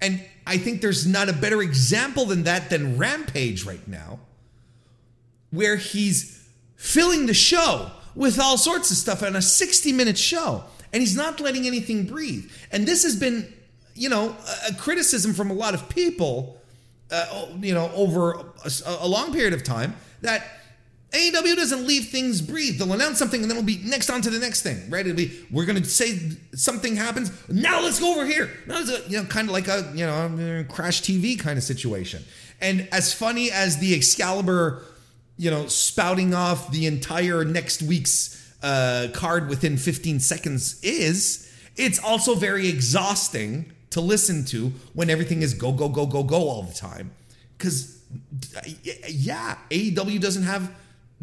And 0.00 0.24
I 0.46 0.58
think 0.58 0.80
there's 0.80 1.06
not 1.06 1.28
a 1.28 1.32
better 1.32 1.62
example 1.62 2.26
than 2.26 2.44
that 2.44 2.70
than 2.70 2.98
Rampage 2.98 3.64
right 3.64 3.86
now, 3.86 4.20
where 5.50 5.76
he's 5.76 6.46
filling 6.76 7.26
the 7.26 7.34
show 7.34 7.90
with 8.14 8.38
all 8.38 8.56
sorts 8.56 8.90
of 8.90 8.96
stuff 8.96 9.22
on 9.22 9.36
a 9.36 9.42
60 9.42 9.92
minute 9.92 10.18
show, 10.18 10.64
and 10.92 11.02
he's 11.02 11.16
not 11.16 11.40
letting 11.40 11.66
anything 11.66 12.06
breathe. 12.06 12.50
And 12.70 12.86
this 12.86 13.02
has 13.02 13.16
been, 13.16 13.52
you 13.94 14.08
know, 14.08 14.36
a 14.68 14.74
criticism 14.74 15.34
from 15.34 15.50
a 15.50 15.54
lot 15.54 15.74
of 15.74 15.88
people, 15.88 16.60
uh, 17.10 17.46
you 17.60 17.74
know, 17.74 17.90
over 17.94 18.32
a, 18.32 18.70
a 19.00 19.08
long 19.08 19.32
period 19.32 19.52
of 19.52 19.64
time 19.64 19.94
that 20.22 20.63
AEW 21.14 21.54
doesn't 21.54 21.86
leave 21.86 22.08
things 22.08 22.42
breathe. 22.42 22.78
They'll 22.78 22.92
announce 22.92 23.18
something 23.18 23.40
and 23.40 23.50
then 23.50 23.56
it'll 23.56 23.66
be 23.66 23.80
next 23.84 24.10
on 24.10 24.20
to 24.22 24.30
the 24.30 24.40
next 24.40 24.62
thing, 24.62 24.90
right? 24.90 25.06
It'll 25.06 25.16
be 25.16 25.46
we're 25.50 25.64
gonna 25.64 25.84
say 25.84 26.18
something 26.54 26.96
happens. 26.96 27.30
Now 27.48 27.80
let's 27.82 28.00
go 28.00 28.14
over 28.14 28.26
here. 28.26 28.50
Now 28.66 28.80
it's 28.80 28.90
a, 28.90 29.08
you 29.08 29.18
know 29.18 29.24
kind 29.24 29.48
of 29.48 29.52
like 29.52 29.68
a 29.68 29.92
you 29.94 30.04
know 30.04 30.64
crash 30.68 31.02
TV 31.02 31.38
kind 31.38 31.56
of 31.56 31.62
situation. 31.62 32.24
And 32.60 32.88
as 32.92 33.14
funny 33.14 33.50
as 33.52 33.78
the 33.78 33.94
Excalibur, 33.94 34.82
you 35.36 35.50
know, 35.50 35.66
spouting 35.66 36.34
off 36.34 36.70
the 36.70 36.86
entire 36.86 37.44
next 37.44 37.82
week's 37.82 38.40
uh, 38.62 39.08
card 39.12 39.48
within 39.48 39.76
15 39.76 40.20
seconds 40.20 40.80
is, 40.82 41.52
it's 41.76 41.98
also 41.98 42.34
very 42.34 42.68
exhausting 42.68 43.72
to 43.90 44.00
listen 44.00 44.44
to 44.46 44.72
when 44.94 45.10
everything 45.10 45.42
is 45.42 45.54
go 45.54 45.72
go 45.72 45.88
go 45.88 46.06
go 46.06 46.22
go 46.22 46.48
all 46.48 46.62
the 46.62 46.74
time. 46.74 47.10
Because 47.56 48.00
yeah, 49.08 49.58
AEW 49.70 50.20
doesn't 50.20 50.44
have 50.44 50.74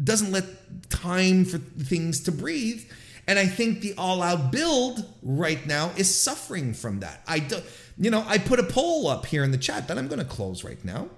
doesn't 0.02 0.32
let 0.32 0.44
time 0.90 1.44
for 1.44 1.58
things 1.58 2.20
to 2.20 2.32
breathe. 2.32 2.84
And 3.26 3.38
I 3.38 3.46
think 3.46 3.80
the 3.80 3.94
all 3.96 4.22
out 4.22 4.50
build 4.50 5.04
right 5.22 5.64
now 5.66 5.92
is 5.96 6.12
suffering 6.12 6.74
from 6.74 7.00
that. 7.00 7.22
I 7.26 7.38
do, 7.38 7.58
you 7.96 8.10
know, 8.10 8.24
I 8.26 8.38
put 8.38 8.58
a 8.58 8.64
poll 8.64 9.06
up 9.06 9.26
here 9.26 9.44
in 9.44 9.52
the 9.52 9.58
chat 9.58 9.88
that 9.88 9.98
I'm 9.98 10.08
going 10.08 10.18
to 10.18 10.24
close 10.24 10.64
right 10.64 10.82
now. 10.84 11.08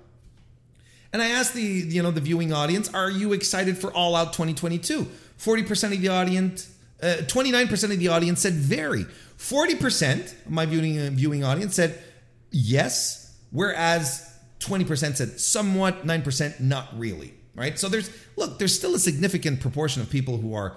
And 1.13 1.23
I 1.23 1.29
asked 1.29 1.55
the, 1.55 1.63
you 1.63 2.03
know, 2.03 2.11
the 2.11 2.21
viewing 2.21 2.53
audience, 2.53 2.93
are 2.93 3.11
you 3.11 3.33
excited 3.33 3.79
for 3.79 3.93
All 3.93 4.17
Out 4.17 4.33
2022? 4.33 5.07
40% 5.39 5.93
of 5.93 6.01
the 6.01 6.09
audience, 6.09 6.75
uh, 7.03 7.17
29% 7.23 7.85
of 7.85 7.99
the 7.99 8.09
audience 8.09 8.41
said 8.41 8.55
very. 8.55 9.07
40% 9.39 10.47
of 10.47 10.51
my 10.51 10.67
viewing 10.67 10.99
uh, 10.99 11.11
viewing 11.13 11.45
audience 11.45 11.77
said 11.77 12.03
yes, 12.51 13.37
whereas 13.51 14.31
20% 14.61 15.17
said 15.17 15.41
somewhat, 15.41 16.07
9% 16.07 16.61
not 16.61 16.89
really 16.99 17.35
right? 17.55 17.79
So 17.79 17.89
there's 17.89 18.11
look, 18.37 18.59
there's 18.59 18.75
still 18.75 18.95
a 18.95 18.99
significant 18.99 19.61
proportion 19.61 20.03
of 20.03 20.11
people 20.11 20.39
who 20.39 20.55
are 20.55 20.77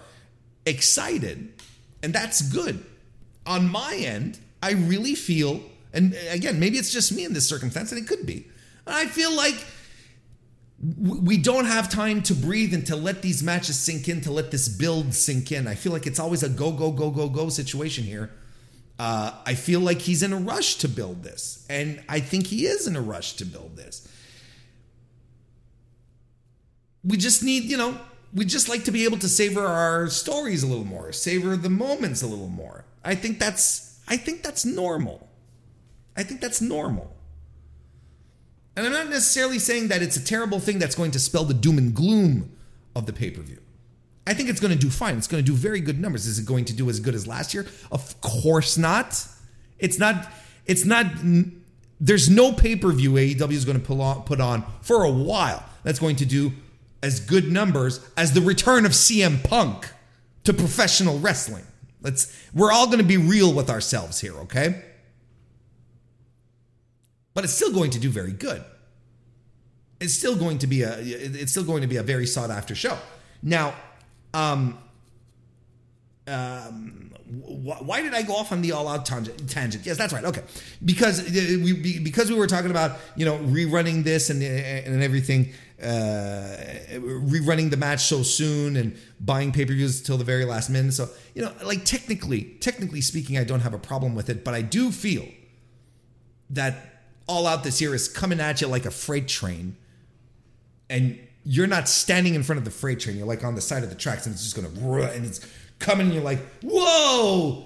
excited, 0.65 1.53
and 2.03 2.13
that's 2.13 2.41
good. 2.41 2.83
On 3.45 3.69
my 3.69 3.95
end, 3.95 4.39
I 4.61 4.71
really 4.71 5.15
feel, 5.15 5.61
and 5.93 6.15
again, 6.29 6.59
maybe 6.59 6.77
it's 6.77 6.91
just 6.91 7.11
me 7.11 7.25
in 7.25 7.33
this 7.33 7.47
circumstance, 7.47 7.91
and 7.91 8.01
it 8.01 8.07
could 8.07 8.25
be. 8.25 8.47
I 8.85 9.05
feel 9.05 9.35
like 9.35 9.55
we 10.99 11.37
don't 11.37 11.65
have 11.65 11.89
time 11.89 12.21
to 12.23 12.35
breathe 12.35 12.73
and 12.73 12.85
to 12.85 12.95
let 12.95 13.21
these 13.21 13.41
matches 13.41 13.79
sink 13.79 14.07
in, 14.07 14.21
to 14.21 14.31
let 14.31 14.51
this 14.51 14.69
build 14.69 15.13
sink 15.13 15.51
in. 15.51 15.67
I 15.67 15.75
feel 15.75 15.91
like 15.91 16.05
it's 16.05 16.19
always 16.19 16.43
a 16.43 16.49
go, 16.49 16.71
go, 16.71 16.91
go, 16.91 17.09
go, 17.09 17.29
go 17.29 17.49
situation 17.49 18.03
here. 18.03 18.29
Uh, 18.99 19.31
I 19.45 19.55
feel 19.55 19.79
like 19.79 20.01
he's 20.01 20.21
in 20.21 20.33
a 20.33 20.37
rush 20.37 20.75
to 20.75 20.87
build 20.87 21.23
this. 21.23 21.65
And 21.69 22.03
I 22.07 22.19
think 22.19 22.47
he 22.47 22.65
is 22.67 22.87
in 22.87 22.95
a 22.95 23.01
rush 23.01 23.33
to 23.33 23.45
build 23.45 23.75
this 23.75 24.07
we 27.07 27.17
just 27.17 27.41
need, 27.41 27.63
you 27.63 27.77
know, 27.77 27.97
we 28.33 28.45
just 28.45 28.67
like 28.67 28.83
to 28.83 28.91
be 28.91 29.05
able 29.05 29.17
to 29.19 29.29
savor 29.29 29.65
our 29.65 30.09
stories 30.09 30.61
a 30.61 30.67
little 30.67 30.85
more, 30.85 31.11
savor 31.13 31.55
the 31.55 31.69
moments 31.69 32.21
a 32.21 32.27
little 32.27 32.49
more. 32.49 32.85
I 33.03 33.15
think 33.15 33.39
that's 33.39 33.99
I 34.07 34.17
think 34.17 34.43
that's 34.43 34.65
normal. 34.65 35.27
I 36.15 36.23
think 36.23 36.41
that's 36.41 36.61
normal. 36.61 37.15
And 38.75 38.85
I'm 38.85 38.91
not 38.91 39.07
necessarily 39.07 39.59
saying 39.59 39.87
that 39.87 40.01
it's 40.01 40.17
a 40.17 40.23
terrible 40.23 40.59
thing 40.59 40.77
that's 40.77 40.95
going 40.95 41.11
to 41.11 41.19
spell 41.19 41.45
the 41.45 41.53
doom 41.53 41.77
and 41.77 41.93
gloom 41.95 42.55
of 42.95 43.05
the 43.05 43.13
pay-per-view. 43.13 43.59
I 44.27 44.33
think 44.33 44.49
it's 44.49 44.59
going 44.59 44.73
to 44.73 44.79
do 44.79 44.89
fine. 44.89 45.17
It's 45.17 45.27
going 45.27 45.43
to 45.43 45.51
do 45.51 45.55
very 45.55 45.79
good 45.79 45.99
numbers. 45.99 46.27
Is 46.27 46.37
it 46.37 46.45
going 46.45 46.65
to 46.65 46.73
do 46.73 46.89
as 46.89 46.99
good 46.99 47.15
as 47.15 47.25
last 47.25 47.53
year? 47.53 47.65
Of 47.91 48.19
course 48.21 48.77
not. 48.77 49.25
It's 49.79 49.97
not 49.97 50.31
it's 50.65 50.85
not 50.85 51.05
there's 51.99 52.29
no 52.29 52.51
pay-per-view 52.53 53.11
AEW 53.13 53.53
is 53.53 53.65
going 53.65 53.79
to 53.79 53.85
put 53.85 53.99
on, 53.99 54.23
put 54.23 54.41
on 54.41 54.63
for 54.81 55.03
a 55.03 55.11
while 55.11 55.63
that's 55.83 55.99
going 55.99 56.17
to 56.17 56.25
do 56.25 56.51
as 57.03 57.19
good 57.19 57.51
numbers 57.51 57.99
as 58.15 58.33
the 58.33 58.41
return 58.41 58.85
of 58.85 58.91
CM 58.91 59.43
Punk 59.43 59.89
to 60.43 60.53
professional 60.53 61.19
wrestling. 61.19 61.65
Let's 62.01 62.35
we're 62.53 62.71
all 62.71 62.87
going 62.87 62.99
to 62.99 63.03
be 63.03 63.17
real 63.17 63.53
with 63.53 63.69
ourselves 63.69 64.19
here, 64.19 64.35
okay? 64.39 64.81
But 67.33 67.43
it's 67.43 67.53
still 67.53 67.73
going 67.73 67.91
to 67.91 67.99
do 67.99 68.09
very 68.09 68.31
good. 68.31 68.63
It's 69.99 70.13
still 70.13 70.35
going 70.35 70.59
to 70.59 70.67
be 70.67 70.83
a 70.83 70.97
it's 70.99 71.51
still 71.51 71.63
going 71.63 71.81
to 71.81 71.87
be 71.87 71.97
a 71.97 72.03
very 72.03 72.25
sought 72.25 72.49
after 72.49 72.75
show. 72.75 72.97
Now, 73.41 73.75
um 74.33 74.77
um 76.27 77.07
why 77.29 78.01
did 78.01 78.13
I 78.13 78.21
go 78.21 78.35
off 78.35 78.51
on 78.51 78.61
the 78.61 78.71
all 78.71 78.87
out 78.87 79.05
tangent? 79.05 79.85
Yes, 79.85 79.97
that's 79.97 80.13
right. 80.13 80.23
Okay, 80.23 80.41
because 80.83 81.19
uh, 81.19 81.59
we 81.61 81.99
because 81.99 82.29
we 82.29 82.37
were 82.37 82.47
talking 82.47 82.71
about 82.71 82.97
you 83.15 83.25
know 83.25 83.37
rerunning 83.39 84.03
this 84.03 84.29
and 84.29 84.41
and 84.41 85.03
everything, 85.03 85.51
rerunning 85.79 87.69
the 87.69 87.77
match 87.77 88.01
so 88.01 88.23
soon 88.23 88.75
and 88.75 88.97
buying 89.19 89.51
pay 89.51 89.65
per 89.65 89.73
views 89.73 90.01
till 90.01 90.17
the 90.17 90.23
very 90.23 90.45
last 90.45 90.69
minute. 90.69 90.93
So 90.93 91.09
you 91.33 91.43
know, 91.43 91.51
like 91.63 91.85
technically, 91.85 92.43
technically 92.59 93.01
speaking, 93.01 93.37
I 93.37 93.43
don't 93.43 93.61
have 93.61 93.73
a 93.73 93.79
problem 93.79 94.15
with 94.15 94.29
it, 94.29 94.43
but 94.43 94.53
I 94.53 94.61
do 94.61 94.91
feel 94.91 95.27
that 96.49 97.03
all 97.27 97.45
out 97.45 97.63
this 97.63 97.81
year 97.81 97.93
is 97.93 98.07
coming 98.07 98.39
at 98.39 98.61
you 98.61 98.67
like 98.67 98.85
a 98.85 98.91
freight 98.91 99.27
train, 99.27 99.77
and 100.89 101.19
you're 101.43 101.67
not 101.67 101.87
standing 101.87 102.35
in 102.35 102.43
front 102.43 102.57
of 102.57 102.65
the 102.65 102.71
freight 102.71 102.99
train. 102.99 103.17
You're 103.17 103.27
like 103.27 103.43
on 103.43 103.55
the 103.55 103.61
side 103.61 103.83
of 103.83 103.89
the 103.89 103.95
tracks, 103.95 104.25
and 104.25 104.33
it's 104.33 104.43
just 104.43 104.55
gonna 104.55 104.69
and 105.01 105.25
it's 105.25 105.45
coming 105.79 106.07
and 106.07 106.15
you're 106.15 106.23
like, 106.23 106.39
whoa, 106.63 107.65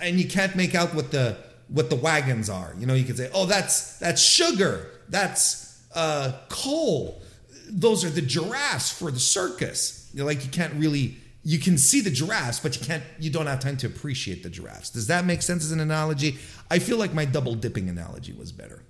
and 0.00 0.18
you 0.18 0.28
can't 0.28 0.56
make 0.56 0.74
out 0.74 0.94
what 0.94 1.10
the 1.10 1.36
what 1.68 1.90
the 1.90 1.96
wagons 1.96 2.50
are. 2.50 2.74
You 2.78 2.86
know, 2.86 2.94
you 2.94 3.04
could 3.04 3.16
say, 3.16 3.30
oh, 3.34 3.46
that's 3.46 3.98
that's 3.98 4.22
sugar, 4.22 4.90
that's 5.08 5.82
uh, 5.94 6.32
coal. 6.48 7.22
Those 7.68 8.04
are 8.04 8.10
the 8.10 8.22
giraffes 8.22 8.90
for 8.90 9.10
the 9.10 9.20
circus. 9.20 10.10
You're 10.14 10.26
like, 10.26 10.44
you 10.44 10.50
can't 10.50 10.74
really 10.74 11.16
you 11.44 11.58
can 11.58 11.76
see 11.76 12.00
the 12.00 12.10
giraffes, 12.10 12.60
but 12.60 12.78
you 12.78 12.86
can't 12.86 13.02
you 13.18 13.30
don't 13.30 13.46
have 13.46 13.60
time 13.60 13.76
to 13.78 13.86
appreciate 13.86 14.42
the 14.42 14.50
giraffes. 14.50 14.90
Does 14.90 15.08
that 15.08 15.24
make 15.24 15.42
sense 15.42 15.64
as 15.64 15.72
an 15.72 15.80
analogy? 15.80 16.38
I 16.70 16.78
feel 16.78 16.98
like 16.98 17.12
my 17.14 17.24
double 17.24 17.54
dipping 17.54 17.88
analogy 17.88 18.32
was 18.32 18.52
better 18.52 18.82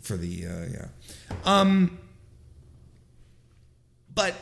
for 0.00 0.16
the 0.16 0.46
uh, 0.46 0.66
yeah. 0.72 0.86
Um, 1.44 1.98
but 4.14 4.34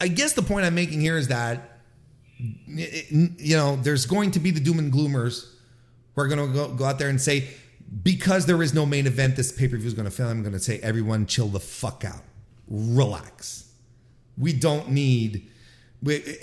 I 0.00 0.08
guess 0.08 0.32
the 0.32 0.42
point 0.42 0.66
I'm 0.66 0.74
making 0.74 1.00
here 1.00 1.16
is 1.16 1.28
that 1.28 1.78
you 2.66 3.56
know 3.56 3.76
there's 3.76 4.06
going 4.06 4.32
to 4.32 4.40
be 4.40 4.50
the 4.50 4.60
doom 4.60 4.80
and 4.80 4.92
gloomers 4.92 5.50
who 6.14 6.22
are 6.22 6.28
going 6.28 6.48
to 6.48 6.52
go, 6.52 6.68
go 6.74 6.84
out 6.84 6.98
there 6.98 7.08
and 7.08 7.20
say 7.20 7.48
because 8.02 8.46
there 8.46 8.62
is 8.62 8.74
no 8.74 8.86
main 8.86 9.06
event 9.06 9.36
this 9.36 9.52
pay-per-view 9.52 9.86
is 9.86 9.94
going 9.94 10.04
to 10.04 10.10
fail. 10.10 10.28
I'm 10.28 10.42
going 10.42 10.52
to 10.52 10.60
say 10.60 10.78
everyone 10.80 11.26
chill 11.26 11.48
the 11.48 11.60
fuck 11.60 12.04
out. 12.04 12.22
Relax. 12.68 13.70
We 14.36 14.52
don't 14.52 14.90
need 14.90 15.48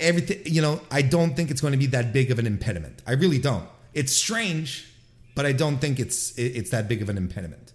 everything 0.00 0.40
you 0.44 0.60
know 0.60 0.80
i 0.90 1.00
don't 1.00 1.36
think 1.36 1.48
it's 1.48 1.60
going 1.60 1.70
to 1.70 1.78
be 1.78 1.86
that 1.86 2.12
big 2.12 2.30
of 2.30 2.38
an 2.38 2.46
impediment. 2.46 3.02
I 3.06 3.12
really 3.12 3.38
don't. 3.38 3.68
It's 3.94 4.12
strange 4.12 4.88
but 5.34 5.46
i 5.46 5.52
don't 5.52 5.78
think 5.78 5.98
it's 5.98 6.36
it's 6.36 6.70
that 6.70 6.88
big 6.88 7.02
of 7.02 7.08
an 7.08 7.16
impediment. 7.16 7.72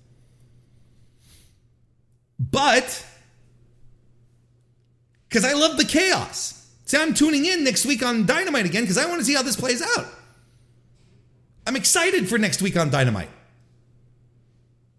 But 2.40 3.06
because 5.28 5.44
I 5.46 5.54
love 5.54 5.78
the 5.78 5.86
chaos. 5.86 6.54
See, 6.86 6.98
I'm 6.98 7.14
tuning 7.14 7.46
in 7.46 7.64
next 7.64 7.86
week 7.86 8.04
on 8.04 8.26
Dynamite 8.26 8.66
again 8.66 8.84
because 8.84 8.98
I 8.98 9.06
want 9.08 9.20
to 9.20 9.26
see 9.26 9.34
how 9.34 9.42
this 9.42 9.56
plays 9.56 9.82
out. 9.82 10.06
I'm 11.66 11.76
excited 11.76 12.30
for 12.30 12.38
next 12.38 12.62
week 12.62 12.78
on 12.78 12.90
Dynamite 12.90 13.30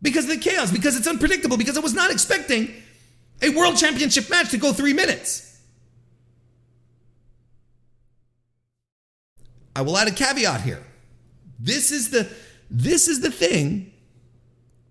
because 0.01 0.25
of 0.25 0.31
the 0.31 0.39
chaos, 0.39 0.70
because 0.70 0.97
it's 0.97 1.07
unpredictable, 1.07 1.57
because 1.57 1.77
I 1.77 1.81
was 1.81 1.95
not 1.95 2.11
expecting 2.11 2.73
a 3.43 3.51
world 3.51 3.77
championship 3.77 4.31
match 4.31 4.51
to 4.51 4.59
go 4.59 4.73
three 4.73 4.93
minutes. 4.93 5.45
I 9.75 9.83
will 9.83 9.97
add 9.97 10.09
a 10.09 10.12
caveat 10.12 10.62
here. 10.62 10.83
This 11.59 11.93
is 11.93 12.11
the 12.11 12.29
this 12.70 13.09
is 13.09 13.20
the 13.20 13.31
thing 13.31 13.93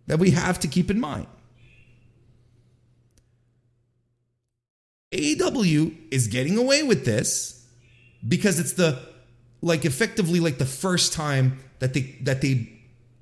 that 0.07 0.17
we 0.19 0.31
have 0.31 0.59
to 0.61 0.67
keep 0.67 0.89
in 0.89 0.99
mind. 0.99 1.27
AEW 5.11 5.95
is 6.11 6.27
getting 6.27 6.57
away 6.57 6.83
with 6.83 7.05
this 7.05 7.65
because 8.27 8.59
it's 8.59 8.73
the 8.73 8.99
like 9.61 9.85
effectively 9.85 10.39
like 10.39 10.57
the 10.57 10.65
first 10.65 11.13
time 11.13 11.59
that 11.79 11.93
they 11.93 12.17
that 12.21 12.41
they 12.41 12.76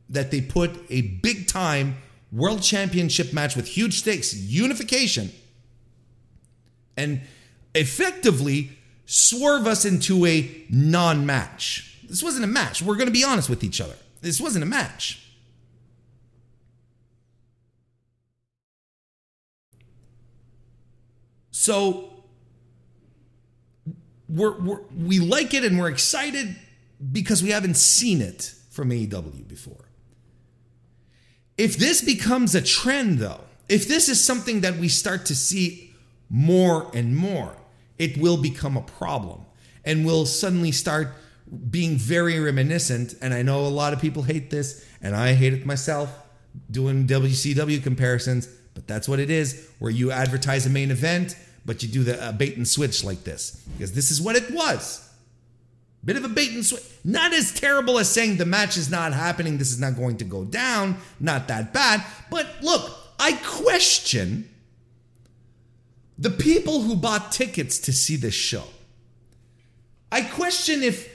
that 0.09 0.31
they 0.31 0.41
put 0.41 0.71
a 0.89 1.01
big 1.01 1.47
time 1.47 1.97
world 2.31 2.61
championship 2.61 3.33
match 3.33 3.55
with 3.55 3.67
huge 3.67 3.99
stakes, 3.99 4.35
unification, 4.35 5.31
and 6.97 7.21
effectively 7.73 8.71
swerve 9.05 9.67
us 9.67 9.85
into 9.85 10.25
a 10.25 10.65
non-match. 10.69 11.99
This 12.07 12.23
wasn't 12.23 12.43
a 12.43 12.47
match. 12.47 12.81
We're 12.81 12.95
going 12.95 13.07
to 13.07 13.13
be 13.13 13.23
honest 13.23 13.49
with 13.49 13.63
each 13.63 13.81
other. 13.81 13.95
This 14.21 14.39
wasn't 14.39 14.63
a 14.63 14.67
match. 14.67 15.21
So 21.51 22.23
we're, 24.29 24.59
we're, 24.59 24.81
we 24.95 25.19
like 25.19 25.53
it 25.53 25.63
and 25.63 25.79
we're 25.79 25.89
excited 25.89 26.55
because 27.11 27.41
we 27.41 27.49
haven't 27.49 27.75
seen 27.75 28.21
it 28.21 28.53
from 28.69 28.89
AEW 28.89 29.47
before. 29.47 29.84
If 31.57 31.77
this 31.77 32.01
becomes 32.01 32.53
a 32.55 32.61
trend, 32.61 33.19
though, 33.19 33.41
if 33.69 33.87
this 33.87 34.09
is 34.09 34.23
something 34.23 34.61
that 34.61 34.77
we 34.77 34.89
start 34.89 35.25
to 35.27 35.35
see 35.35 35.93
more 36.29 36.91
and 36.93 37.15
more, 37.15 37.55
it 37.97 38.17
will 38.17 38.37
become 38.37 38.75
a 38.75 38.81
problem 38.81 39.45
and 39.85 40.05
we'll 40.05 40.25
suddenly 40.25 40.71
start 40.71 41.09
being 41.69 41.95
very 41.95 42.39
reminiscent. 42.39 43.13
And 43.21 43.33
I 43.33 43.43
know 43.43 43.61
a 43.61 43.69
lot 43.69 43.93
of 43.93 44.01
people 44.01 44.23
hate 44.23 44.49
this, 44.49 44.85
and 45.01 45.15
I 45.15 45.33
hate 45.33 45.53
it 45.53 45.65
myself 45.65 46.09
doing 46.71 47.05
WCW 47.07 47.83
comparisons, 47.83 48.47
but 48.73 48.87
that's 48.87 49.07
what 49.07 49.19
it 49.19 49.29
is 49.29 49.69
where 49.79 49.91
you 49.91 50.11
advertise 50.11 50.65
a 50.65 50.69
main 50.69 50.89
event, 50.89 51.37
but 51.65 51.83
you 51.83 51.89
do 51.89 52.03
the 52.03 52.21
uh, 52.21 52.31
bait 52.31 52.57
and 52.57 52.67
switch 52.67 53.03
like 53.03 53.23
this 53.23 53.63
because 53.73 53.93
this 53.93 54.11
is 54.11 54.21
what 54.21 54.35
it 54.35 54.51
was. 54.51 55.04
Bit 56.05 56.17
of 56.17 56.23
a 56.23 56.29
bait 56.29 56.51
and 56.51 56.63
switch. 56.63 56.83
Not 57.03 57.33
as 57.33 57.51
terrible 57.51 57.97
as 57.97 58.09
saying 58.09 58.37
the 58.37 58.45
match 58.45 58.77
is 58.77 58.91
not 58.91 59.11
happening, 59.11 59.57
this 59.57 59.71
is 59.71 59.79
not 59.79 59.95
going 59.95 60.17
to 60.17 60.23
go 60.23 60.45
down, 60.45 60.97
not 61.19 61.47
that 61.47 61.73
bad. 61.73 62.03
But 62.29 62.47
look, 62.61 62.95
I 63.19 63.33
question 63.43 64.47
the 66.17 66.29
people 66.29 66.81
who 66.81 66.95
bought 66.95 67.31
tickets 67.31 67.79
to 67.79 67.93
see 67.93 68.15
this 68.15 68.35
show. 68.35 68.63
I 70.11 70.21
question 70.21 70.83
if 70.83 71.13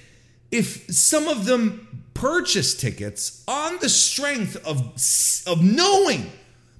if 0.50 0.92
some 0.92 1.28
of 1.28 1.46
them 1.46 2.04
purchased 2.12 2.80
tickets 2.80 3.44
on 3.46 3.78
the 3.78 3.88
strength 3.88 4.56
of 4.66 4.80
of 5.46 5.64
knowing 5.64 6.32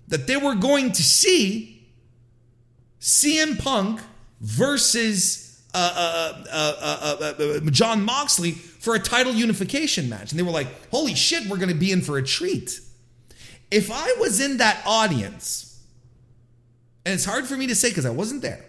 that 0.09 0.27
they 0.27 0.37
were 0.37 0.57
going 0.57 0.91
to 0.93 1.03
see 1.03 1.87
CM 3.01 3.59
Punk 3.59 4.01
versus 4.41 5.50
uh, 5.75 6.43
uh, 6.51 7.17
uh, 7.21 7.61
Jon 7.71 8.03
Moxley 8.03 8.53
for 8.53 8.95
a 8.95 8.99
title 8.99 9.33
unification 9.33 10.09
match. 10.09 10.33
And 10.33 10.39
they 10.39 10.43
were 10.43 10.51
like, 10.51 10.69
holy 10.91 11.15
shit, 11.15 11.49
we're 11.49 11.59
going 11.59 11.69
to 11.69 11.75
be 11.75 11.93
in 11.93 12.03
for 12.03 12.19
a 12.19 12.23
treat. 12.23 12.81
If 13.71 13.91
I 13.91 14.17
was 14.19 14.41
in 14.41 14.57
that 14.57 14.83
audience, 14.85 15.81
and 17.05 17.15
it's 17.15 17.25
hard 17.25 17.47
for 17.47 17.57
me 17.57 17.67
to 17.69 17.75
say 17.75 17.91
because 17.91 18.07
I 18.07 18.11
wasn't 18.11 18.43
there, 18.43 18.65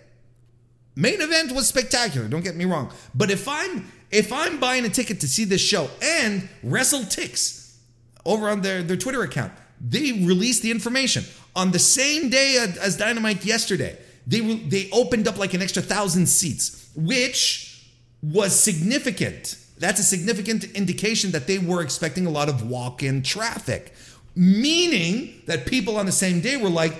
main 0.96 1.22
event 1.22 1.54
was 1.54 1.68
spectacular, 1.68 2.28
don't 2.28 2.44
get 2.44 2.56
me 2.56 2.66
wrong. 2.66 2.92
But 3.16 3.32
if 3.32 3.48
I'm 3.48 3.92
if 4.12 4.32
I'm 4.32 4.60
buying 4.60 4.86
a 4.86 4.90
ticket 4.90 5.22
to 5.22 5.28
see 5.28 5.46
this 5.46 5.62
show 5.62 5.90
and 6.04 6.50
WrestleTix 6.66 7.78
over 8.26 8.50
on 8.50 8.62
their, 8.62 8.84
their 8.84 8.98
Twitter 8.98 9.24
account, 9.24 9.54
they 9.80 10.12
released 10.12 10.62
the 10.62 10.70
information 10.70 11.24
on 11.56 11.72
the 11.72 11.80
same 11.80 12.30
day 12.30 12.58
as 12.58 12.98
Dynamite 12.98 13.46
yesterday. 13.46 13.98
They 14.28 14.40
they 14.42 14.90
opened 14.92 15.28
up 15.28 15.38
like 15.38 15.54
an 15.56 15.62
extra 15.62 15.82
thousand 15.82 16.28
seats 16.28 16.81
which 16.96 17.90
was 18.22 18.58
significant. 18.58 19.58
That's 19.78 20.00
a 20.00 20.04
significant 20.04 20.64
indication 20.76 21.32
that 21.32 21.48
they 21.48 21.58
were 21.58 21.82
expecting 21.82 22.28
a 22.28 22.30
lot 22.30 22.50
of 22.50 22.70
walk 22.70 23.02
in 23.02 23.24
traffic, 23.24 23.94
meaning 24.36 25.42
that 25.48 25.66
people 25.66 25.98
on 25.98 26.06
the 26.06 26.12
same 26.12 26.40
day 26.42 26.58
were 26.58 26.70
like, 26.70 26.94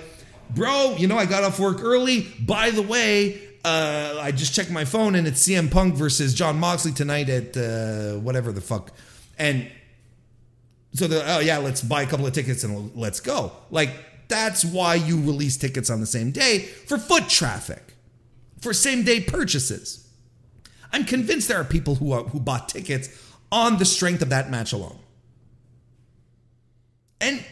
bro, 0.50 0.96
you 0.98 1.06
know, 1.06 1.16
I 1.16 1.26
got 1.26 1.44
off 1.44 1.60
work 1.60 1.82
early. 1.82 2.26
By 2.40 2.70
the 2.70 2.82
way, 2.82 3.40
uh, 3.64 4.18
I 4.20 4.32
just 4.32 4.54
checked 4.54 4.70
my 4.70 4.84
phone 4.84 5.14
and 5.14 5.26
it's 5.26 5.46
CM 5.46 5.70
Punk 5.70 5.94
versus 5.94 6.34
Jon 6.34 6.58
Moxley 6.58 6.92
tonight 6.92 7.28
at 7.28 7.56
uh, 7.56 8.18
whatever 8.18 8.50
the 8.50 8.60
fuck. 8.60 8.90
And 9.38 9.70
so, 10.94 11.06
the, 11.06 11.36
oh, 11.36 11.38
yeah, 11.38 11.58
let's 11.58 11.80
buy 11.80 12.02
a 12.02 12.06
couple 12.06 12.26
of 12.26 12.32
tickets 12.32 12.64
and 12.64 12.94
let's 12.96 13.20
go. 13.20 13.52
Like, 13.70 13.90
that's 14.28 14.64
why 14.64 14.96
you 14.96 15.20
release 15.20 15.56
tickets 15.56 15.88
on 15.88 16.00
the 16.00 16.06
same 16.06 16.32
day 16.32 16.60
for 16.60 16.98
foot 16.98 17.28
traffic 17.28 17.91
for 18.62 18.72
same 18.72 19.02
day 19.02 19.20
purchases. 19.20 20.08
I'm 20.92 21.04
convinced 21.04 21.48
there 21.48 21.60
are 21.60 21.64
people 21.64 21.96
who, 21.96 22.12
are, 22.12 22.22
who 22.24 22.38
bought 22.38 22.68
tickets 22.68 23.08
on 23.50 23.78
the 23.78 23.84
strength 23.84 24.22
of 24.22 24.30
that 24.30 24.50
match 24.50 24.72
alone. 24.72 24.98
And 27.20 27.44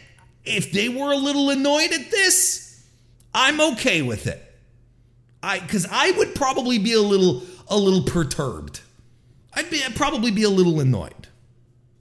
if 0.44 0.72
they 0.72 0.88
were 0.88 1.12
a 1.12 1.16
little 1.16 1.50
annoyed 1.50 1.92
at 1.92 2.10
this, 2.10 2.84
I'm 3.34 3.60
okay 3.72 4.02
with 4.02 4.26
it. 4.26 4.42
I 5.42 5.58
cuz 5.58 5.86
I 5.90 6.10
would 6.12 6.34
probably 6.34 6.78
be 6.78 6.92
a 6.92 7.00
little 7.00 7.42
a 7.68 7.76
little 7.76 8.02
perturbed. 8.02 8.80
I'd 9.54 9.70
be 9.70 9.82
I'd 9.82 9.94
probably 9.94 10.30
be 10.30 10.42
a 10.42 10.50
little 10.50 10.80
annoyed. 10.80 11.28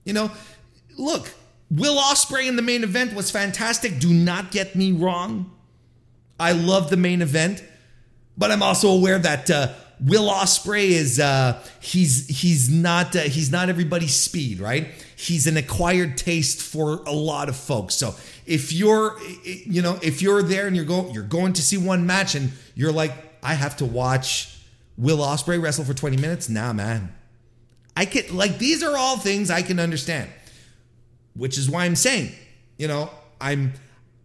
You 0.04 0.12
know, 0.12 0.30
look, 0.98 1.32
Will 1.70 1.96
Ospreay 1.96 2.48
in 2.48 2.56
the 2.56 2.62
main 2.62 2.82
event 2.82 3.14
was 3.14 3.30
fantastic. 3.30 4.00
Do 4.00 4.12
not 4.12 4.50
get 4.50 4.74
me 4.74 4.92
wrong. 4.92 5.50
I 6.38 6.52
love 6.52 6.90
the 6.90 6.96
main 6.96 7.22
event. 7.22 7.62
But 8.40 8.50
I'm 8.50 8.62
also 8.62 8.88
aware 8.88 9.18
that 9.18 9.50
uh, 9.50 9.68
Will 10.00 10.30
Ospreay 10.30 10.92
is 10.92 11.20
uh, 11.20 11.62
he's 11.78 12.26
he's 12.26 12.70
not 12.70 13.14
uh, 13.14 13.20
he's 13.20 13.52
not 13.52 13.68
everybody's 13.68 14.14
speed, 14.14 14.60
right? 14.60 14.88
He's 15.14 15.46
an 15.46 15.58
acquired 15.58 16.16
taste 16.16 16.62
for 16.62 17.02
a 17.06 17.12
lot 17.12 17.50
of 17.50 17.56
folks. 17.56 17.96
So 17.96 18.14
if 18.46 18.72
you're 18.72 19.18
you 19.44 19.82
know 19.82 19.98
if 20.02 20.22
you're 20.22 20.42
there 20.42 20.66
and 20.66 20.74
you're 20.74 20.86
going 20.86 21.12
you're 21.12 21.22
going 21.22 21.52
to 21.52 21.62
see 21.62 21.76
one 21.76 22.06
match 22.06 22.34
and 22.34 22.50
you're 22.74 22.92
like 22.92 23.12
I 23.42 23.52
have 23.52 23.76
to 23.76 23.84
watch 23.84 24.58
Will 24.96 25.18
Ospreay 25.18 25.62
wrestle 25.62 25.84
for 25.84 25.92
20 25.92 26.16
minutes, 26.16 26.48
nah, 26.48 26.72
man. 26.72 27.14
I 27.94 28.06
can 28.06 28.34
like 28.34 28.56
these 28.56 28.82
are 28.82 28.96
all 28.96 29.18
things 29.18 29.50
I 29.50 29.60
can 29.60 29.78
understand, 29.78 30.30
which 31.34 31.58
is 31.58 31.68
why 31.68 31.84
I'm 31.84 31.94
saying, 31.94 32.32
you 32.78 32.88
know, 32.88 33.10
I'm 33.38 33.74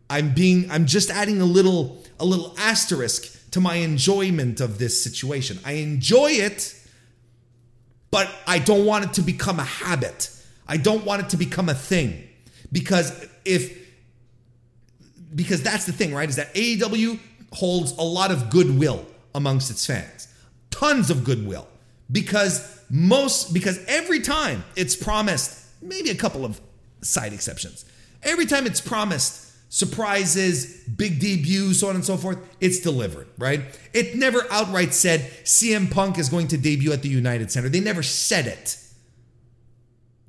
I'm 0.10 0.34
being 0.34 0.72
I'm 0.72 0.86
just 0.86 1.10
adding 1.10 1.42
a 1.42 1.46
little 1.46 2.02
a 2.18 2.24
little 2.24 2.56
asterisk 2.58 3.35
to 3.56 3.62
my 3.62 3.76
enjoyment 3.76 4.60
of 4.60 4.80
this 4.80 5.02
situation. 5.02 5.58
I 5.64 5.76
enjoy 5.76 6.32
it, 6.32 6.76
but 8.12 8.30
I 8.46 8.60
don't 8.60 8.86
want 8.86 9.06
it 9.06 9.14
to 9.14 9.22
become 9.22 9.62
a 9.62 9.64
habit. 9.64 10.30
I 10.68 10.76
don't 10.76 11.06
want 11.06 11.22
it 11.22 11.30
to 11.30 11.38
become 11.38 11.70
a 11.70 11.74
thing. 11.74 12.28
Because 12.74 13.26
if 13.46 13.82
because 15.34 15.64
that's 15.64 15.86
the 15.86 15.94
thing, 15.94 16.14
right? 16.14 16.28
Is 16.28 16.36
that 16.36 16.54
AEW 16.54 17.18
holds 17.54 17.94
a 17.94 18.02
lot 18.02 18.30
of 18.30 18.50
goodwill 18.50 19.06
amongst 19.34 19.72
its 19.72 19.86
fans. 19.86 20.28
Tons 20.70 21.10
of 21.10 21.24
goodwill. 21.24 21.66
Because 22.12 22.82
most 22.90 23.54
because 23.54 23.80
every 23.88 24.20
time 24.20 24.66
it's 24.76 24.98
promised, 24.98 25.66
maybe 25.82 26.10
a 26.10 26.16
couple 26.16 26.44
of 26.44 26.60
side 27.00 27.32
exceptions. 27.32 27.86
Every 28.22 28.48
time 28.48 28.66
it's 28.66 28.82
promised 28.82 29.45
surprises, 29.76 30.84
big 30.84 31.20
debuts, 31.20 31.82
so 31.82 31.90
on 31.90 31.96
and 31.96 32.06
so 32.06 32.16
forth, 32.16 32.38
it's 32.62 32.80
delivered, 32.80 33.28
right? 33.38 33.60
It 33.92 34.16
never 34.16 34.48
outright 34.50 34.94
said 34.94 35.20
CM 35.44 35.92
Punk 35.92 36.18
is 36.18 36.30
going 36.30 36.48
to 36.48 36.58
debut 36.58 36.94
at 36.94 37.02
the 37.02 37.10
United 37.10 37.52
Center. 37.52 37.68
They 37.68 37.82
never 37.82 38.02
said 38.02 38.48
it. 38.48 38.78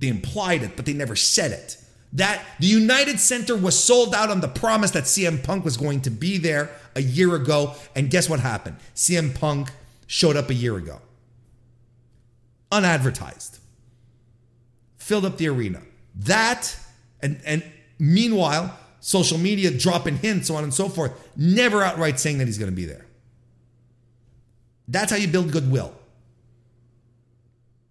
They 0.01 0.09
implied 0.09 0.65
it, 0.65 0.75
but 0.75 0.85
they 0.85 0.95
never 0.95 1.15
said 1.15 1.53
it. 1.53 1.77
That 2.15 2.45
the 2.59 2.67
United 2.67 3.21
Center 3.21 3.57
was 3.57 3.79
sold 3.79 4.17
out 4.17 4.31
on 4.31 4.41
the 4.41 4.49
promise 4.49 4.91
that 4.91 5.05
CM 5.05 5.45
Punk 5.45 5.65
was 5.65 5.77
going 5.77 6.01
to 6.01 6.11
be 6.11 6.39
there 6.39 6.69
a 6.97 7.03
year 7.03 7.37
ago. 7.37 7.77
And 7.95 8.11
guess 8.11 8.29
what 8.29 8.41
happened? 8.41 8.79
CM 8.97 9.33
Punk 9.33 9.71
showed 10.09 10.35
up 10.35 10.51
a 10.51 10.55
year 10.55 10.77
ago. 10.77 11.01
Unadvertised. 12.73 13.61
Filled 14.99 15.25
up 15.25 15.37
the 15.37 15.47
arena. 15.47 15.83
That, 16.17 16.77
and, 17.23 17.41
and 17.47 17.63
meanwhile, 18.01 18.77
social 19.07 19.39
media 19.39 19.71
dropping 19.71 20.17
hints, 20.17 20.49
so 20.49 20.57
on 20.57 20.65
and 20.65 20.75
so 20.75 20.89
forth, 20.89 21.13
never 21.37 21.81
outright 21.81 22.19
saying 22.19 22.39
that 22.39 22.49
he's 22.49 22.59
going 22.59 22.73
to 22.73 22.75
be 22.75 22.87
there. 22.87 23.07
That's 24.89 25.13
how 25.13 25.17
you 25.17 25.29
build 25.29 25.53
goodwill. 25.53 25.95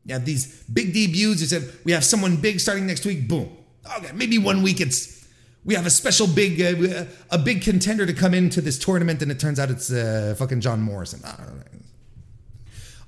You 0.06 0.14
have 0.14 0.26
these 0.26 0.62
big 0.64 0.94
debuts. 0.94 1.40
You 1.40 1.48
said, 1.48 1.72
we 1.86 1.94
have 1.94 2.04
someone 2.04 2.36
big 2.36 2.60
starting 2.60 2.86
next 2.86 3.06
week. 3.06 3.30
Boom. 3.30 3.50
Okay, 3.98 4.12
maybe 4.14 4.38
one 4.38 4.62
week 4.62 4.82
it's 4.82 5.26
we 5.64 5.74
have 5.74 5.86
a 5.86 5.90
special 5.90 6.28
big 6.28 6.62
uh, 6.62 7.06
a 7.32 7.38
big 7.38 7.62
contender 7.62 8.06
to 8.06 8.14
come 8.14 8.34
into 8.34 8.60
this 8.60 8.78
tournament, 8.78 9.22
and 9.22 9.32
it 9.32 9.40
turns 9.40 9.58
out 9.58 9.70
it's 9.70 9.92
uh, 9.92 10.36
fucking 10.38 10.60
John 10.60 10.82
Morrison. 10.82 11.22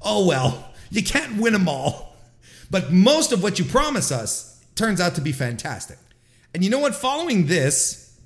Oh 0.02 0.26
well, 0.26 0.74
you 0.90 1.04
can't 1.04 1.42
win 1.42 1.52
them 1.52 1.68
all, 1.68 2.16
but 2.72 2.94
most 2.94 3.34
of 3.34 3.44
what 3.44 3.60
you 3.60 3.66
promise 3.66 4.14
us 4.14 4.64
turns 4.76 5.02
out 5.02 5.16
to 5.16 5.22
be 5.22 5.34
fantastic. 5.34 5.98
And 6.58 6.64
you 6.64 6.72
know 6.72 6.80
what? 6.80 6.96
Following 6.96 7.46
this, 7.46 8.20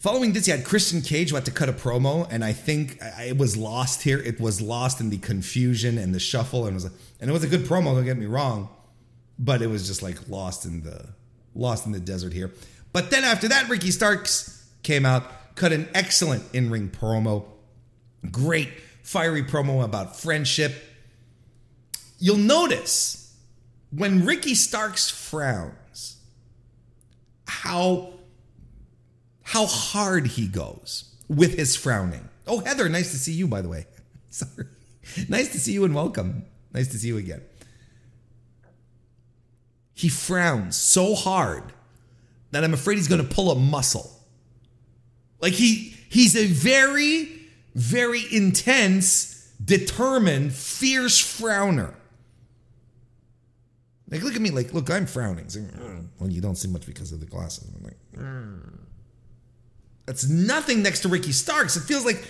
following 0.00 0.32
this, 0.32 0.48
you 0.48 0.52
had 0.52 0.64
Christian 0.64 1.02
Cage 1.02 1.30
who 1.30 1.36
had 1.36 1.44
to 1.44 1.52
cut 1.52 1.68
a 1.68 1.72
promo, 1.72 2.26
and 2.32 2.44
I 2.44 2.52
think 2.52 2.98
it 3.00 3.38
was 3.38 3.56
lost 3.56 4.02
here. 4.02 4.18
It 4.18 4.40
was 4.40 4.60
lost 4.60 5.00
in 5.00 5.08
the 5.08 5.18
confusion 5.18 5.98
and 5.98 6.12
the 6.12 6.18
shuffle, 6.18 6.66
and 6.66 6.72
it 6.72 6.74
was 6.74 6.86
a, 6.86 6.90
and 7.20 7.30
it 7.30 7.32
was 7.32 7.44
a 7.44 7.46
good 7.46 7.60
promo. 7.60 7.94
Don't 7.94 8.04
get 8.04 8.18
me 8.18 8.26
wrong, 8.26 8.70
but 9.38 9.62
it 9.62 9.68
was 9.68 9.86
just 9.86 10.02
like 10.02 10.28
lost 10.28 10.64
in 10.64 10.82
the 10.82 11.10
lost 11.54 11.86
in 11.86 11.92
the 11.92 12.00
desert 12.00 12.32
here. 12.32 12.52
But 12.92 13.12
then 13.12 13.22
after 13.22 13.46
that, 13.46 13.68
Ricky 13.68 13.92
Starks 13.92 14.68
came 14.82 15.06
out, 15.06 15.54
cut 15.54 15.72
an 15.72 15.88
excellent 15.94 16.42
in 16.52 16.70
ring 16.70 16.90
promo, 16.90 17.44
great 18.32 18.70
fiery 19.04 19.44
promo 19.44 19.84
about 19.84 20.18
friendship. 20.18 20.74
You'll 22.18 22.36
notice 22.36 23.25
when 23.90 24.24
Ricky 24.24 24.54
Starks 24.54 25.10
frowns, 25.10 26.16
how 27.46 28.14
how 29.42 29.66
hard 29.66 30.26
he 30.26 30.48
goes 30.48 31.14
with 31.28 31.56
his 31.56 31.76
frowning. 31.76 32.28
Oh, 32.46 32.58
Heather, 32.60 32.88
nice 32.88 33.12
to 33.12 33.18
see 33.18 33.32
you, 33.32 33.46
by 33.46 33.60
the 33.60 33.68
way. 33.68 33.86
Sorry. 34.30 34.66
Nice 35.28 35.52
to 35.52 35.60
see 35.60 35.72
you 35.72 35.84
and 35.84 35.94
welcome. 35.94 36.44
Nice 36.72 36.88
to 36.88 36.98
see 36.98 37.08
you 37.08 37.16
again. 37.16 37.42
He 39.94 40.08
frowns 40.08 40.76
so 40.76 41.14
hard 41.14 41.72
that 42.50 42.64
I'm 42.64 42.74
afraid 42.74 42.96
he's 42.96 43.08
going 43.08 43.26
to 43.26 43.34
pull 43.34 43.50
a 43.50 43.54
muscle. 43.54 44.10
Like 45.40 45.52
he 45.52 45.94
he's 46.08 46.36
a 46.36 46.46
very 46.46 47.36
very 47.76 48.22
intense, 48.32 49.52
determined, 49.62 50.54
fierce 50.54 51.20
frowner. 51.20 51.94
Like 54.08 54.22
look 54.22 54.36
at 54.36 54.40
me 54.40 54.50
like 54.50 54.72
look, 54.72 54.90
I'm 54.90 55.06
frowning. 55.06 55.48
So, 55.48 55.60
well, 56.18 56.30
you 56.30 56.40
don't 56.40 56.56
see 56.56 56.68
much 56.68 56.86
because 56.86 57.12
of 57.12 57.20
the 57.20 57.26
glasses. 57.26 57.70
I'm 57.76 57.82
like 57.82 57.98
mm. 58.16 58.78
That's 60.06 60.28
nothing 60.28 60.82
next 60.82 61.00
to 61.00 61.08
Ricky 61.08 61.32
Starks. 61.32 61.76
It 61.76 61.80
feels 61.80 62.04
like 62.04 62.24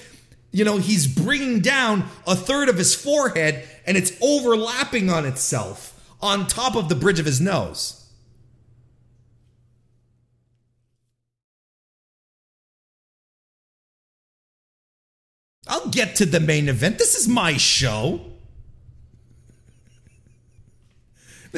you 0.53 0.65
know, 0.65 0.79
he's 0.79 1.07
bringing 1.07 1.61
down 1.61 2.09
a 2.27 2.35
third 2.35 2.69
of 2.71 2.79
his 2.79 2.95
forehead 2.95 3.69
and 3.87 3.97
it's 3.97 4.13
overlapping 4.23 5.11
on 5.11 5.27
itself 5.27 5.93
on 6.23 6.47
top 6.47 6.77
of 6.77 6.89
the 6.89 6.95
bridge 6.95 7.19
of 7.19 7.27
his 7.27 7.41
nose. 7.41 8.07
I'll 15.69 15.89
get 15.89 16.17
to 16.17 16.27
the 16.27 16.41
main 16.41 16.69
event. 16.69 16.99
This 16.99 17.15
is 17.15 17.29
my 17.29 17.57
show. 17.57 18.26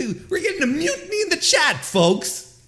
We're 0.06 0.40
getting 0.40 0.62
a 0.62 0.66
mutiny 0.66 1.22
in 1.22 1.28
the 1.30 1.36
chat, 1.36 1.84
folks. 1.84 2.60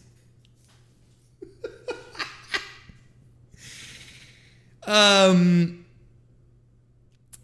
um, 4.87 5.85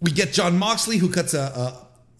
we 0.00 0.10
get 0.10 0.32
Jon 0.32 0.58
Moxley 0.58 0.98
who 0.98 1.10
cuts 1.10 1.34
a, 1.34 1.74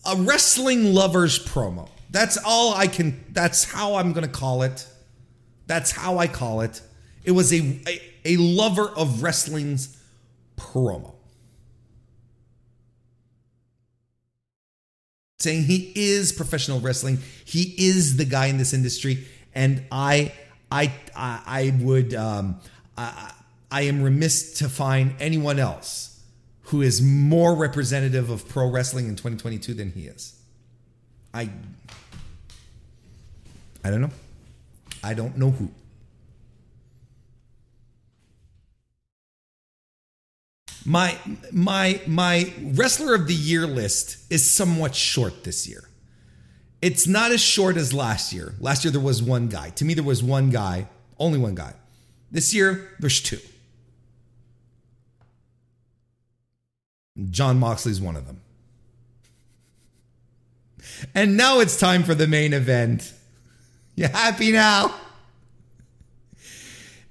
a, 0.07 0.13
a 0.13 0.17
wrestling 0.17 0.95
lovers 0.95 1.45
promo. 1.45 1.89
That's 2.11 2.39
all 2.45 2.75
I 2.75 2.87
can. 2.87 3.25
That's 3.31 3.65
how 3.65 3.97
I'm 3.97 4.13
to 4.25 4.31
call 4.31 4.63
it. 4.63 4.87
That's 5.67 5.91
how 5.91 6.19
I 6.19 6.29
call 6.29 6.61
it. 6.61 6.81
It 7.25 7.33
was 7.33 7.53
a, 7.53 7.81
a, 7.89 8.01
a 8.25 8.37
lover 8.37 8.89
of 8.89 9.23
wrestling's 9.23 10.01
promo. 10.57 11.16
Saying 15.39 15.65
he 15.65 15.93
is 15.95 16.33
professional 16.33 16.81
wrestling. 16.81 17.19
He 17.45 17.75
is 17.77 18.17
the 18.17 18.25
guy 18.25 18.47
in 18.47 18.59
this 18.59 18.73
industry, 18.73 19.27
and 19.55 19.83
I, 19.93 20.33
I, 20.71 20.93
I, 21.15 21.43
I 21.47 21.75
would, 21.81 22.15
um, 22.15 22.61
I, 22.97 23.33
I 23.71 23.83
am 23.83 24.03
remiss 24.03 24.59
to 24.59 24.69
find 24.69 25.15
anyone 25.21 25.59
else 25.59 26.21
who 26.63 26.83
is 26.83 27.03
more 27.03 27.55
representative 27.55 28.31
of 28.31 28.49
pro 28.49 28.69
wrestling 28.71 29.07
in 29.07 29.17
2022 29.17 29.75
than 29.75 29.93
he 29.93 30.07
is. 30.07 30.41
I, 31.33 31.51
I 33.85 33.91
don't 33.91 34.01
know. 34.01 34.11
I 35.05 35.15
don't 35.15 35.37
know 35.37 35.51
who. 35.51 35.71
My 40.87 41.19
my 41.51 42.01
my 42.07 42.53
wrestler 42.63 43.17
of 43.17 43.27
the 43.27 43.35
year 43.35 43.67
list 43.67 44.19
is 44.31 44.49
somewhat 44.49 44.95
short 44.95 45.43
this 45.43 45.67
year. 45.67 45.89
It's 46.81 47.09
not 47.09 47.33
as 47.33 47.41
short 47.41 47.77
as 47.77 47.93
last 47.93 48.33
year. 48.33 48.55
Last 48.61 48.85
year 48.85 48.93
there 48.93 49.01
was 49.01 49.21
one 49.21 49.49
guy. 49.49 49.71
To 49.71 49.85
me 49.85 49.95
there 49.95 50.05
was 50.05 50.23
one 50.23 50.51
guy, 50.51 50.87
only 51.19 51.41
one 51.41 51.57
guy. 51.57 51.75
This 52.31 52.55
year 52.55 52.89
there's 53.01 53.21
two. 53.21 53.41
Jon 57.31 57.59
Moxley's 57.59 58.01
one 58.01 58.15
of 58.15 58.27
them. 58.27 58.41
And 61.17 61.37
now 61.37 61.59
it's 61.59 61.77
time 61.77 62.05
for 62.05 62.15
the 62.15 62.29
main 62.29 62.53
event. 62.53 63.13
You 63.97 64.07
happy 64.07 64.53
now? 64.53 64.95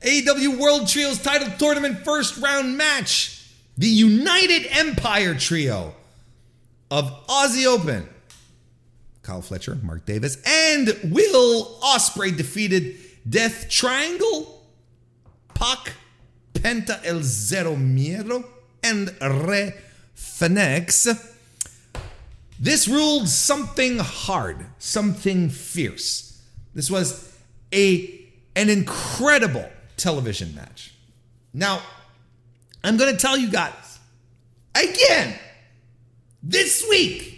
AEW 0.01 0.59
World 0.59 0.87
Trios 0.87 1.21
title 1.21 1.49
tournament 1.57 2.05
first 2.05 2.37
round 2.37 2.77
match 2.77 3.34
the 3.77 3.87
United 3.87 4.67
Empire 4.71 5.35
trio 5.35 5.93
of 6.89 7.05
Aussie 7.27 7.65
Open. 7.65 8.07
Kyle 9.21 9.41
Fletcher, 9.41 9.75
Mark 9.81 10.05
Davis, 10.05 10.37
and 10.45 10.87
Will 11.05 11.79
Ospreay 11.81 12.35
defeated 12.35 12.95
Death 13.27 13.67
Triangle, 13.69 14.61
Pac, 15.53 15.93
Penta 16.53 16.99
El 17.03 17.21
Zero 17.23 17.75
Miedo, 17.75 18.45
and 18.83 19.15
Rey 19.19 19.73
Fenix. 20.13 21.07
This 22.59 22.87
ruled 22.87 23.27
something 23.27 23.97
hard, 23.97 24.65
something 24.77 25.49
fierce. 25.49 26.41
This 26.73 26.89
was 26.89 27.35
a 27.73 28.21
an 28.55 28.69
incredible 28.69 29.67
television 29.97 30.55
match. 30.55 30.93
Now, 31.53 31.81
I'm 32.87 32.97
going 32.97 33.11
to 33.11 33.19
tell 33.19 33.37
you 33.37 33.49
guys 33.49 33.99
again 34.75 35.37
this 36.43 36.85
week 36.89 37.35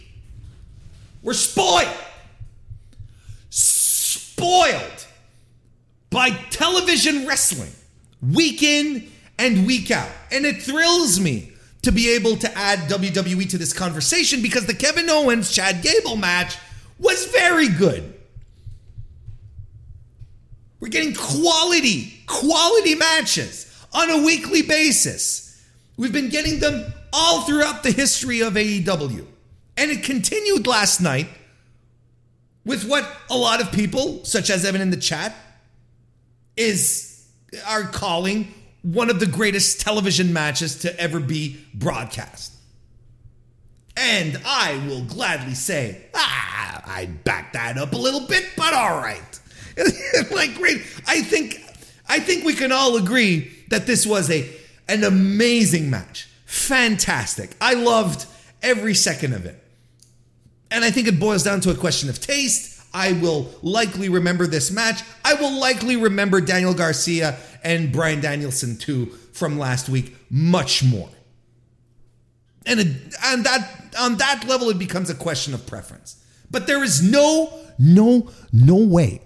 we're 1.28 1.34
spoiled. 1.34 1.88
Spoiled 3.50 5.08
by 6.10 6.30
television 6.30 7.28
wrestling 7.28 7.72
week 8.22 8.64
in 8.64 9.12
and 9.38 9.68
week 9.68 9.92
out. 9.92 10.10
And 10.32 10.46
it 10.46 10.62
thrills 10.62 11.20
me 11.20 11.52
to 11.82 11.92
be 11.92 12.16
able 12.16 12.38
to 12.38 12.58
add 12.58 12.80
WWE 12.90 13.50
to 13.50 13.58
this 13.58 13.74
conversation 13.74 14.42
because 14.42 14.68
the 14.68 14.74
Kevin 14.74 15.10
Owens 15.10 15.52
Chad 15.52 15.82
Gable 15.82 16.16
match 16.16 16.58
was 16.98 17.26
very 17.26 17.68
good. 17.68 18.14
We're 20.80 20.90
getting 20.90 21.14
quality, 21.14 22.14
quality 22.26 22.96
matches 22.96 23.67
on 23.98 24.12
a 24.12 24.24
weekly 24.24 24.62
basis. 24.62 25.60
We've 25.98 26.14
been 26.14 26.30
getting 26.30 26.60
them 26.60 26.94
all 27.12 27.42
throughout 27.42 27.82
the 27.82 27.92
history 27.92 28.42
of 28.42 28.54
AEW. 28.54 29.26
And 29.76 29.92
it 29.92 30.04
continued 30.04 30.68
last 30.68 31.02
night 31.02 31.28
with 32.64 32.88
what 32.88 33.10
a 33.30 33.38
lot 33.38 33.60
of 33.60 33.72
people, 33.72 34.24
such 34.24 34.50
as 34.52 34.66
Evan 34.66 34.82
in 34.82 34.92
the 34.92 34.98
chat, 34.98 35.36
is 36.56 37.28
are 37.66 37.84
calling 37.84 38.54
one 38.84 39.10
of 39.10 39.20
the 39.20 39.26
greatest 39.26 39.82
television 39.82 40.32
matches 40.34 40.80
to 40.80 41.00
ever 41.00 41.20
be 41.20 41.60
broadcast. 41.74 42.54
And 43.96 44.40
I 44.46 44.84
will 44.88 45.04
gladly 45.06 45.56
say, 45.56 46.06
ah, 46.14 46.84
I 46.86 47.08
back 47.08 47.54
that 47.54 47.78
up 47.78 47.94
a 47.94 47.98
little 47.98 48.28
bit, 48.28 48.46
but 48.56 48.74
all 48.74 48.98
right. 48.98 49.40
like 50.32 50.56
great. 50.56 50.82
I 51.08 51.22
think 51.22 51.64
I 52.08 52.20
think 52.20 52.46
we 52.46 52.54
can 52.54 52.72
all 52.72 52.96
agree 52.98 53.57
that 53.70 53.86
this 53.86 54.06
was 54.06 54.30
a 54.30 54.50
an 54.88 55.04
amazing 55.04 55.90
match. 55.90 56.28
Fantastic. 56.46 57.52
I 57.60 57.74
loved 57.74 58.26
every 58.62 58.94
second 58.94 59.34
of 59.34 59.46
it. 59.46 59.62
And 60.72 60.84
I 60.84 60.92
think 60.92 61.08
it 61.08 61.20
boils 61.20 61.44
down 61.44 61.62
to 61.62 61.72
a 61.72 61.76
question 61.76 62.10
of 62.10 62.22
taste. 62.22 62.82
I 62.94 63.14
will 63.14 63.52
likely 63.62 64.10
remember 64.10 64.48
this 64.48 64.72
match. 64.72 65.02
I 65.24 65.34
will 65.36 65.60
likely 65.60 65.98
remember 65.98 66.40
Daniel 66.40 66.74
Garcia 66.74 67.38
and 67.64 67.92
Bryan 67.92 68.22
Danielson 68.22 68.78
too 68.78 69.08
from 69.34 69.60
last 69.60 69.90
week 69.90 70.16
much 70.30 70.84
more. 70.84 71.10
And, 72.66 72.80
and 72.80 73.46
that 73.46 73.96
on 74.00 74.18
that 74.18 74.46
level 74.48 74.70
it 74.70 74.80
becomes 74.80 75.10
a 75.10 75.16
question 75.16 75.54
of 75.54 75.66
preference. 75.68 76.24
But 76.50 76.68
there 76.68 76.84
is 76.84 77.02
no 77.02 77.54
no 77.78 78.32
no 78.52 78.78
way 78.78 79.22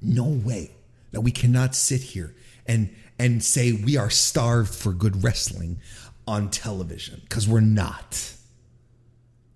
no 0.00 0.24
way 0.24 0.70
that 1.12 1.22
we 1.22 1.30
cannot 1.30 1.74
sit 1.74 2.00
here 2.00 2.34
and 2.66 2.94
and 3.18 3.42
say 3.42 3.72
we 3.72 3.96
are 3.96 4.10
starved 4.10 4.74
for 4.74 4.92
good 4.92 5.24
wrestling 5.24 5.80
on 6.26 6.50
television 6.50 7.20
because 7.22 7.48
we're 7.48 7.60
not. 7.60 8.34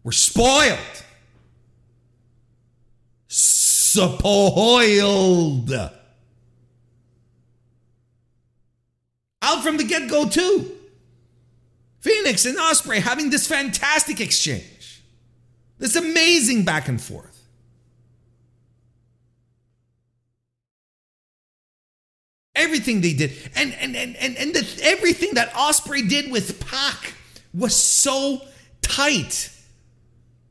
We're 0.03 0.13
spoiled. 0.13 0.79
Spoiled. 3.29 4.21
Out 9.43 9.63
from 9.63 9.77
the 9.77 9.85
get 9.85 10.09
go, 10.09 10.29
too. 10.29 10.71
Fenix 12.01 12.47
and 12.47 12.57
Ospreay 12.59 12.99
having 12.99 13.31
this 13.31 13.47
fantastic 13.47 14.21
exchange, 14.21 15.03
this 15.79 15.95
amazing 15.95 16.65
back 16.65 16.89
and 16.89 17.01
forth. 17.01 17.32
Everything 22.55 23.01
they 23.01 23.15
did, 23.15 23.33
and 23.57 23.73
and 23.75 23.97
and 23.97 24.15
and, 24.17 24.37
and 24.37 24.55
the, 24.55 24.81
everything 24.83 25.35
that 25.35 25.53
Ospreay 25.55 26.07
did 26.07 26.31
with 26.31 26.61
Pac 26.67 27.15
was 27.55 27.75
so 27.75 28.43
tight, 28.83 29.51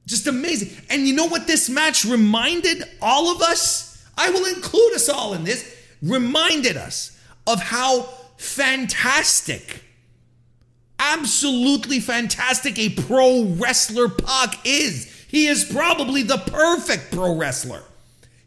just 0.07 0.25
amazing. 0.25 0.75
And 0.89 1.07
you 1.07 1.13
know 1.15 1.27
what 1.27 1.45
this 1.45 1.69
match 1.69 2.03
reminded 2.03 2.83
all 3.01 3.31
of 3.31 3.41
us? 3.43 4.03
I 4.17 4.31
will 4.31 4.45
include 4.45 4.93
us 4.93 5.09
all 5.09 5.33
in 5.33 5.43
this. 5.43 5.77
Reminded 6.01 6.75
us 6.75 7.19
of 7.45 7.61
how 7.61 8.09
fantastic, 8.37 9.83
absolutely 10.97 11.99
fantastic 11.99 12.79
a 12.79 12.89
pro 12.89 13.43
wrestler 13.43 14.09
Pac 14.09 14.65
is. 14.65 15.05
He 15.27 15.45
is 15.45 15.63
probably 15.63 16.23
the 16.23 16.39
perfect 16.39 17.11
pro 17.11 17.35
wrestler. 17.35 17.83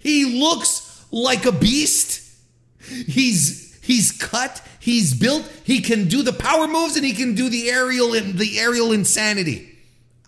He 0.00 0.40
looks 0.40 1.06
like 1.12 1.46
a 1.46 1.52
beast 1.52 2.23
he's 2.88 3.78
he's 3.82 4.12
cut, 4.12 4.62
he's 4.80 5.14
built, 5.14 5.50
he 5.64 5.80
can 5.80 6.08
do 6.08 6.22
the 6.22 6.32
power 6.32 6.66
moves 6.66 6.96
and 6.96 7.04
he 7.04 7.12
can 7.12 7.34
do 7.34 7.48
the 7.48 7.68
aerial 7.70 8.14
and 8.14 8.38
the 8.38 8.58
aerial 8.58 8.92
insanity. 8.92 9.78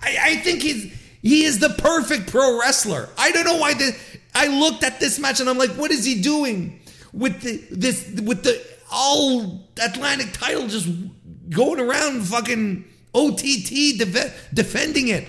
I, 0.00 0.18
I 0.22 0.36
think 0.36 0.62
he's 0.62 0.92
he 1.22 1.44
is 1.44 1.58
the 1.58 1.70
perfect 1.70 2.28
pro 2.28 2.58
wrestler. 2.60 3.08
I 3.18 3.32
don't 3.32 3.44
know 3.44 3.56
why 3.56 3.74
the 3.74 3.96
I 4.34 4.48
looked 4.48 4.84
at 4.84 5.00
this 5.00 5.18
match 5.18 5.40
and 5.40 5.48
I'm 5.48 5.58
like, 5.58 5.70
what 5.70 5.90
is 5.90 6.04
he 6.04 6.20
doing 6.20 6.80
with 7.12 7.40
the 7.40 7.56
this 7.70 8.20
with 8.20 8.44
the 8.44 8.62
all 8.92 9.68
Atlantic 9.82 10.32
title 10.32 10.68
just 10.68 10.88
going 11.50 11.80
around 11.80 12.22
fucking 12.26 12.84
OTT 13.14 13.98
def- 13.98 14.48
defending 14.52 15.08
it? 15.08 15.26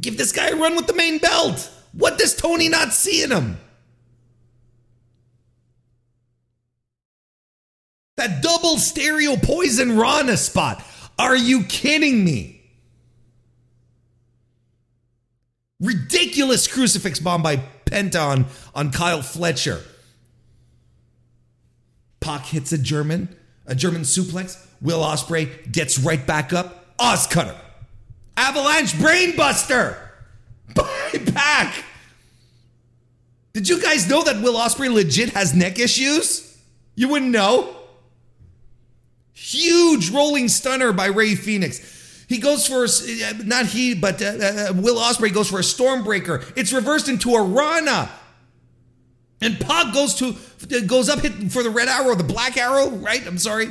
Give 0.00 0.16
this 0.16 0.32
guy 0.32 0.48
a 0.48 0.56
run 0.56 0.74
with 0.76 0.86
the 0.86 0.94
main 0.94 1.18
belt. 1.18 1.70
What 1.92 2.18
does 2.18 2.34
Tony 2.34 2.68
not 2.68 2.92
see 2.92 3.22
in 3.22 3.30
him? 3.30 3.58
That 8.22 8.40
double 8.40 8.78
stereo 8.78 9.34
poison 9.34 9.98
Rana 9.98 10.36
spot. 10.36 10.84
Are 11.18 11.34
you 11.34 11.64
kidding 11.64 12.24
me? 12.24 12.62
Ridiculous 15.80 16.68
crucifix 16.68 17.18
bomb 17.18 17.42
by 17.42 17.56
Penta 17.84 18.46
on 18.76 18.92
Kyle 18.92 19.22
Fletcher. 19.22 19.80
Pac 22.20 22.46
hits 22.46 22.70
a 22.70 22.78
German, 22.78 23.34
a 23.66 23.74
German 23.74 24.02
suplex. 24.02 24.64
Will 24.80 25.00
Ospreay 25.00 25.72
gets 25.72 25.98
right 25.98 26.24
back 26.24 26.52
up. 26.52 26.94
Oz 27.00 27.26
cutter. 27.26 27.56
Avalanche 28.36 28.92
brainbuster 28.92 29.96
by 30.76 31.10
Pac. 31.34 31.84
Did 33.52 33.68
you 33.68 33.82
guys 33.82 34.08
know 34.08 34.22
that 34.22 34.40
Will 34.40 34.54
Ospreay 34.54 34.94
legit 34.94 35.30
has 35.30 35.52
neck 35.54 35.80
issues? 35.80 36.56
You 36.94 37.08
wouldn't 37.08 37.32
know. 37.32 37.78
Huge 39.32 40.10
rolling 40.10 40.48
stunner 40.48 40.92
by 40.92 41.06
Rey 41.06 41.34
Fenix. 41.34 42.24
He 42.28 42.38
goes 42.38 42.66
for 42.66 42.84
a, 42.84 43.44
not 43.44 43.66
he, 43.66 43.94
but 43.94 44.22
uh, 44.22 44.26
uh, 44.26 44.72
Will 44.74 44.96
Ospreay 44.96 45.32
goes 45.32 45.50
for 45.50 45.58
a 45.58 45.62
Stormbreaker. 45.62 46.50
It's 46.56 46.72
reversed 46.72 47.08
into 47.08 47.34
a 47.34 47.42
Rana, 47.42 48.10
and 49.42 49.60
Pac 49.60 49.92
goes 49.92 50.14
to 50.14 50.34
goes 50.86 51.08
up 51.08 51.20
hit 51.20 51.52
for 51.52 51.62
the 51.62 51.70
red 51.70 51.88
arrow, 51.88 52.14
the 52.14 52.24
black 52.24 52.56
arrow, 52.56 52.88
right? 52.88 53.26
I'm 53.26 53.38
sorry. 53.38 53.68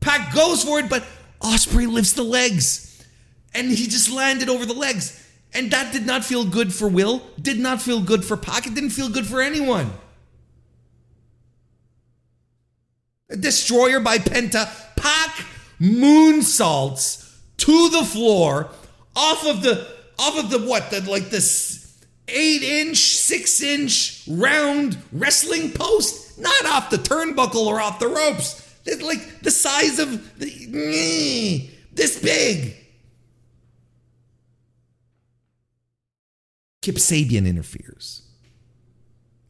Pac 0.00 0.34
goes 0.34 0.64
for 0.64 0.78
it, 0.78 0.88
but 0.88 1.04
Ospreay 1.40 1.92
lifts 1.92 2.12
the 2.12 2.22
legs, 2.22 3.04
and 3.52 3.70
he 3.70 3.86
just 3.86 4.10
landed 4.10 4.48
over 4.48 4.64
the 4.64 4.72
legs, 4.72 5.30
and 5.52 5.70
that 5.72 5.92
did 5.92 6.06
not 6.06 6.24
feel 6.24 6.44
good 6.44 6.72
for 6.72 6.88
Will. 6.88 7.22
Did 7.40 7.58
not 7.58 7.82
feel 7.82 8.00
good 8.00 8.24
for 8.24 8.36
Pac. 8.36 8.66
It 8.66 8.74
didn't 8.74 8.90
feel 8.90 9.08
good 9.08 9.26
for 9.26 9.42
anyone. 9.42 9.86
A 9.86 9.92
destroyer 13.40 14.00
by 14.00 14.18
Penta. 14.18 14.68
Pac 14.96 15.46
moonsaults 15.80 17.38
to 17.58 17.90
the 17.90 18.04
floor 18.04 18.70
off 19.16 19.46
of 19.46 19.62
the 19.62 19.86
off 20.18 20.38
of 20.38 20.50
the 20.50 20.60
what 20.60 20.90
the 20.90 21.00
like 21.10 21.30
this 21.30 22.04
eight 22.28 22.62
inch 22.62 22.98
six 22.98 23.62
inch 23.62 24.24
round 24.28 24.96
wrestling 25.12 25.72
post? 25.72 26.38
Not 26.38 26.66
off 26.66 26.90
the 26.90 26.96
turnbuckle 26.96 27.66
or 27.66 27.80
off 27.80 27.98
the 27.98 28.08
ropes. 28.08 28.60
It's 28.84 29.02
like 29.02 29.40
the 29.40 29.50
size 29.50 29.98
of 29.98 30.38
the, 30.38 31.70
this 31.92 32.20
big. 32.20 32.76
Kip 36.80 36.96
Sabian 36.96 37.46
interferes 37.46 38.22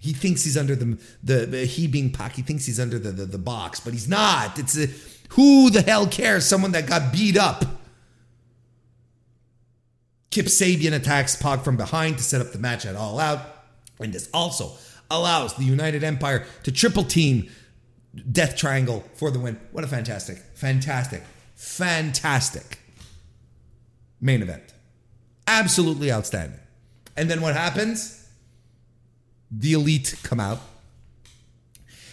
he 0.03 0.13
thinks 0.13 0.43
he's 0.43 0.57
under 0.57 0.75
the, 0.75 0.99
the, 1.23 1.65
he 1.65 1.87
being 1.87 2.11
Pac. 2.11 2.33
He 2.33 2.43
thinks 2.43 2.67
he's 2.67 2.81
under 2.81 2.99
the, 2.99 3.13
the, 3.13 3.25
the 3.25 3.39
box, 3.39 3.79
but 3.79 3.93
he's 3.93 4.09
not. 4.09 4.59
It's 4.59 4.77
a 4.77 4.89
who 5.35 5.71
the 5.71 5.81
hell 5.81 6.09
cares? 6.09 6.45
Someone 6.45 6.73
that 6.73 6.87
got 6.87 7.13
beat 7.13 7.37
up. 7.37 7.65
Kip 10.33 10.47
Sabian 10.47 10.93
attacks 10.93 11.37
Pac 11.37 11.63
from 11.63 11.77
behind 11.77 12.19
to 12.19 12.25
set 12.25 12.41
up 12.41 12.51
the 12.51 12.59
match 12.59 12.85
at 12.85 12.97
All 12.97 13.21
Out, 13.21 13.43
and 14.01 14.13
this 14.13 14.29
also 14.35 14.73
allows 15.09 15.55
the 15.55 15.65
United 15.65 16.03
Empire 16.03 16.47
to 16.65 16.73
triple 16.73 17.05
team 17.05 17.49
Death 18.33 18.57
Triangle 18.57 19.05
for 19.15 19.31
the 19.31 19.39
win. 19.39 19.61
What 19.71 19.85
a 19.85 19.87
fantastic, 19.87 20.39
fantastic, 20.55 21.23
fantastic 21.55 22.81
main 24.21 24.43
event. 24.43 24.65
Absolutely 25.47 26.11
outstanding. 26.11 26.59
And 27.17 27.31
then 27.31 27.41
what 27.41 27.55
happens? 27.55 28.22
The 29.55 29.75
elite 29.75 30.17
come 30.23 30.41
out. 30.41 30.61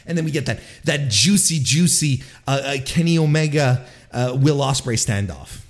And 0.06 0.18
then 0.18 0.26
we 0.26 0.32
get 0.32 0.45
that 0.48 0.60
that 0.86 1.10
juicy, 1.10 1.60
juicy 1.60 2.24
uh, 2.48 2.61
uh, 2.64 2.78
Kenny 2.86 3.18
Omega, 3.18 3.86
uh, 4.11 4.38
Will 4.40 4.57
Ospreay 4.57 4.95
standoff. 4.95 5.61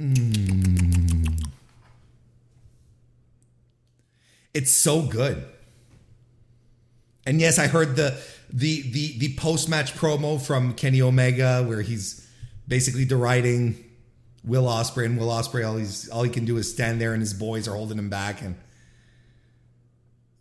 Mm. 0.00 1.46
It's 4.52 4.72
so 4.72 5.02
good. 5.02 5.44
And 7.26 7.40
yes, 7.40 7.58
I 7.58 7.66
heard 7.66 7.96
the 7.96 8.18
the 8.52 8.82
the 8.90 9.18
the 9.18 9.34
post 9.36 9.68
match 9.68 9.94
promo 9.94 10.40
from 10.40 10.74
Kenny 10.74 11.02
Omega 11.02 11.62
where 11.62 11.82
he's 11.82 12.26
basically 12.68 13.04
deriding 13.04 13.76
Will 14.44 14.64
Ospreay 14.64 15.06
and 15.06 15.18
Will 15.18 15.28
Ospreay 15.28 15.66
all 15.66 15.76
he's 15.76 16.08
all 16.08 16.22
he 16.22 16.30
can 16.30 16.44
do 16.44 16.56
is 16.56 16.70
stand 16.70 17.00
there 17.00 17.12
and 17.12 17.20
his 17.20 17.34
boys 17.34 17.66
are 17.66 17.74
holding 17.74 17.98
him 17.98 18.08
back 18.08 18.42
and 18.42 18.56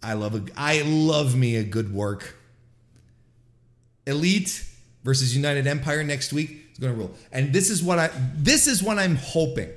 I 0.05 0.13
love 0.13 0.35
a 0.35 0.43
I 0.55 0.83
love 0.83 1.35
me 1.35 1.55
a 1.55 1.63
good 1.63 1.91
work. 1.91 2.35
Elite 4.05 4.63
versus 5.03 5.35
United 5.35 5.65
Empire 5.65 6.03
next 6.03 6.31
week 6.31 6.51
is 6.71 6.77
going 6.77 6.93
to 6.93 6.99
rule. 6.99 7.11
And 7.31 7.51
this 7.51 7.71
is 7.71 7.81
what 7.81 7.97
I 7.97 8.11
this 8.37 8.67
is 8.67 8.83
what 8.83 8.99
I'm 8.99 9.15
hoping. 9.15 9.69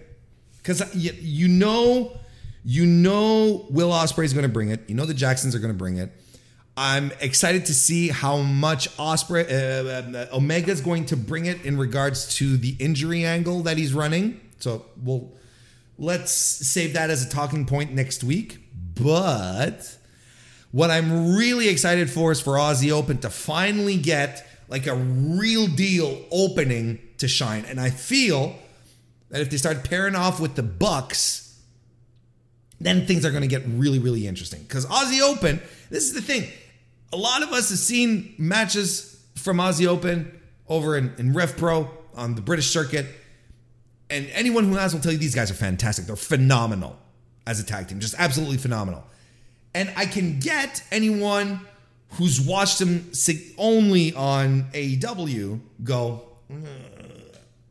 Cuz 0.62 0.82
you, 0.94 1.12
you 1.18 1.48
know 1.48 2.18
you 2.62 2.84
know 2.84 3.66
Will 3.70 3.90
Ospreay 3.90 4.24
is 4.24 4.34
going 4.34 4.42
to 4.42 4.52
bring 4.52 4.68
it. 4.68 4.80
You 4.86 4.94
know 4.94 5.06
the 5.06 5.14
Jacksons 5.14 5.55
are 5.55 5.60
going 5.60 5.72
to 5.72 5.78
bring 5.78 5.96
it. 5.96 6.12
I'm 6.76 7.10
excited 7.20 7.64
to 7.66 7.74
see 7.74 8.09
how 8.09 8.36
much 8.36 8.94
Ospreay 8.98 9.50
uh, 9.50 10.18
uh, 10.18 10.36
Omega 10.36 10.70
is 10.70 10.82
going 10.82 11.06
to 11.06 11.16
bring 11.16 11.46
it 11.46 11.64
in 11.64 11.78
regards 11.78 12.36
to 12.36 12.59
the 12.59 12.76
injury 12.78 13.24
angle 13.24 13.62
that 13.62 13.78
he's 13.78 13.94
running. 13.94 14.40
So 14.59 14.84
we'll 15.02 15.32
let's 15.96 16.30
save 16.30 16.92
that 16.92 17.09
as 17.09 17.24
a 17.26 17.30
talking 17.30 17.64
point 17.64 17.94
next 17.94 18.22
week. 18.22 18.59
But 18.94 19.98
what 20.70 20.90
I'm 20.90 21.36
really 21.36 21.69
excited 21.69 22.11
for 22.11 22.32
is 22.32 22.40
for 22.40 22.55
Aussie 22.55 22.90
Open 22.93 23.19
to 23.19 23.31
finally 23.31 23.97
get 23.97 24.47
like 24.69 24.86
a 24.86 24.95
real 24.95 25.66
deal 25.66 26.24
opening 26.31 26.99
to 27.19 27.28
shine. 27.28 27.65
And 27.65 27.81
I 27.81 27.90
feel 27.90 28.55
that 29.31 29.40
if 29.40 29.51
they 29.51 29.57
start 29.57 29.89
pairing 29.89 30.15
off 30.15 30.40
with 30.40 30.55
the 30.55 30.62
Bucks, 30.62 31.59
then 32.81 33.07
things 33.07 33.24
are 33.24 33.31
going 33.31 33.43
to 33.43 33.49
get 33.49 33.62
really, 33.66 33.99
really 33.99 34.27
interesting. 34.27 34.62
Because 34.62 34.86
Aussie 34.86 35.20
Open, 35.20 35.61
this 35.90 36.05
is 36.05 36.15
the 36.15 36.23
thing. 36.23 36.49
A 37.12 37.16
lot 37.16 37.43
of 37.43 37.53
us 37.53 37.70
have 37.70 37.78
seen 37.78 38.35
matches 38.39 39.23
from 39.36 39.57
Aussie 39.57 39.86
Open 39.86 40.39
over 40.69 40.97
in, 40.97 41.15
in 41.19 41.32
Rev 41.32 41.57
Pro 41.57 41.90
on 42.15 42.35
the 42.35 42.43
British 42.43 42.70
circuit. 42.70 43.07
And 44.11 44.28
anyone 44.32 44.65
who 44.65 44.74
has 44.74 44.93
will 44.93 45.01
tell 45.01 45.12
you 45.12 45.19
these 45.19 45.35
guys 45.35 45.51
are 45.51 45.55
fantastic. 45.55 46.07
They're 46.07 46.16
phenomenal 46.16 46.99
as 47.47 47.59
a 47.59 47.65
tag 47.65 47.89
team, 47.89 48.01
just 48.01 48.15
absolutely 48.19 48.59
phenomenal. 48.59 49.05
And 49.78 49.92
I 49.94 50.06
can 50.06 50.40
get 50.40 50.82
anyone 50.90 51.60
who's 52.14 52.40
watched 52.40 52.80
him 52.80 53.14
only 53.56 54.12
on 54.12 54.64
AEW 54.72 55.60
go, 55.84 56.24
uh, 56.50 56.56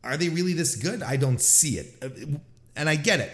are 0.02 0.16
they 0.16 0.30
really 0.30 0.54
this 0.54 0.74
good? 0.74 1.02
I 1.02 1.16
don't 1.16 1.38
see 1.38 1.76
it. 1.76 2.02
Uh, 2.02 2.38
and 2.74 2.88
I 2.88 2.96
get 2.96 3.20
it. 3.20 3.30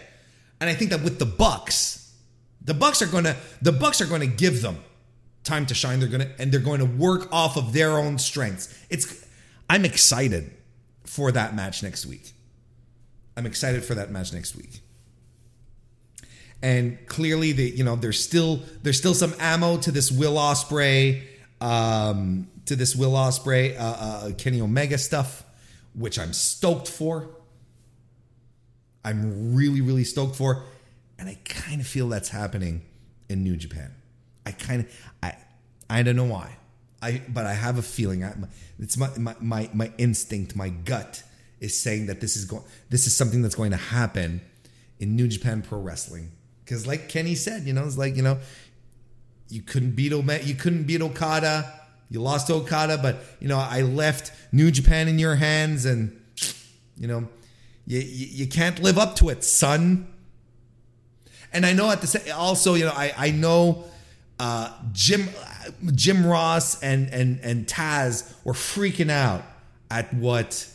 And 0.60 0.68
I 0.68 0.74
think 0.74 0.90
that 0.90 1.04
with 1.04 1.20
the 1.20 1.24
Bucks, 1.24 2.12
the 2.64 2.74
Bucks 2.74 3.00
are 3.00 3.06
to 3.22 3.36
the 3.62 3.70
Bucks 3.70 4.00
are 4.00 4.06
to 4.22 4.26
give 4.26 4.60
them 4.60 4.78
time 5.44 5.66
to 5.66 5.74
shine. 5.74 6.00
They're 6.00 6.08
to 6.22 6.42
and 6.42 6.50
they're 6.50 6.58
going 6.58 6.80
to 6.80 6.84
work 6.84 7.32
off 7.32 7.56
of 7.56 7.74
their 7.74 7.90
own 7.90 8.18
strengths. 8.18 8.76
It's 8.90 9.24
I'm 9.70 9.84
excited 9.84 10.50
for 11.04 11.30
that 11.30 11.54
match 11.54 11.84
next 11.84 12.06
week. 12.06 12.32
I'm 13.36 13.46
excited 13.46 13.84
for 13.84 13.94
that 13.94 14.10
match 14.10 14.32
next 14.32 14.56
week 14.56 14.80
and 16.64 17.06
clearly 17.06 17.52
the 17.52 17.68
you 17.68 17.84
know 17.84 17.94
there's 17.94 18.18
still 18.18 18.62
there's 18.82 18.96
still 18.96 19.12
some 19.12 19.34
ammo 19.38 19.76
to 19.76 19.92
this 19.92 20.10
Will 20.10 20.36
Ospreay 20.36 21.22
um, 21.60 22.48
to 22.64 22.74
this 22.74 22.96
Will 22.96 23.12
Ospreay 23.12 23.78
uh, 23.78 23.82
uh, 23.82 24.30
Kenny 24.38 24.62
Omega 24.62 24.96
stuff, 24.96 25.44
which 25.94 26.18
I'm 26.18 26.32
stoked 26.32 26.88
for. 26.88 27.28
I'm 29.04 29.54
really 29.54 29.82
really 29.82 30.04
stoked 30.04 30.36
for, 30.36 30.64
and 31.18 31.28
I 31.28 31.38
kind 31.44 31.82
of 31.82 31.86
feel 31.86 32.08
that's 32.08 32.30
happening 32.30 32.80
in 33.28 33.44
New 33.44 33.56
Japan. 33.56 33.94
I 34.46 34.52
kind 34.52 34.80
of 34.80 35.06
I 35.22 35.36
I 35.90 36.02
don't 36.02 36.16
know 36.16 36.24
why. 36.24 36.56
I 37.02 37.20
but 37.28 37.44
I 37.44 37.52
have 37.52 37.76
a 37.76 37.82
feeling. 37.82 38.24
I, 38.24 38.32
it's 38.78 38.96
my, 38.96 39.10
my 39.18 39.36
my 39.38 39.70
my 39.74 39.92
instinct, 39.98 40.56
my 40.56 40.70
gut 40.70 41.24
is 41.60 41.78
saying 41.78 42.06
that 42.06 42.22
this 42.22 42.38
is 42.38 42.46
going. 42.46 42.64
This 42.88 43.06
is 43.06 43.14
something 43.14 43.42
that's 43.42 43.54
going 43.54 43.72
to 43.72 43.76
happen 43.76 44.40
in 44.98 45.14
New 45.14 45.28
Japan 45.28 45.60
Pro 45.60 45.78
Wrestling 45.78 46.32
Because 46.64 46.86
like 46.86 47.08
Kenny 47.08 47.34
said, 47.34 47.64
you 47.64 47.72
know, 47.72 47.84
it's 47.84 47.98
like 47.98 48.16
you 48.16 48.22
know, 48.22 48.38
you 49.48 49.62
couldn't 49.62 49.92
beat 49.92 50.12
Ome- 50.12 50.42
you 50.42 50.54
couldn't 50.54 50.84
beat 50.84 51.02
Okada. 51.02 51.80
You 52.10 52.20
lost 52.20 52.46
to 52.48 52.54
Okada, 52.54 52.98
but 52.98 53.16
you 53.40 53.48
know, 53.48 53.58
I 53.58 53.82
left 53.82 54.32
New 54.52 54.70
Japan 54.70 55.08
in 55.08 55.18
your 55.18 55.34
hands, 55.36 55.84
and 55.84 56.20
you 56.96 57.08
know, 57.08 57.28
you 57.86 57.98
you, 57.98 58.26
you 58.30 58.46
can't 58.46 58.80
live 58.82 58.98
up 58.98 59.16
to 59.16 59.28
it, 59.28 59.44
son. 59.44 60.08
And 61.52 61.64
I 61.64 61.72
know 61.72 61.90
at 61.90 62.00
the 62.00 62.06
same, 62.08 62.22
also, 62.34 62.74
you 62.74 62.84
know, 62.84 62.92
I 62.94 63.12
I 63.16 63.30
know 63.30 63.84
uh, 64.38 64.72
Jim 64.92 65.28
Jim 65.94 66.26
Ross 66.26 66.82
and 66.82 67.08
and 67.10 67.40
and 67.40 67.66
Taz 67.66 68.32
were 68.44 68.52
freaking 68.52 69.10
out 69.10 69.42
at 69.90 70.12
what 70.12 70.68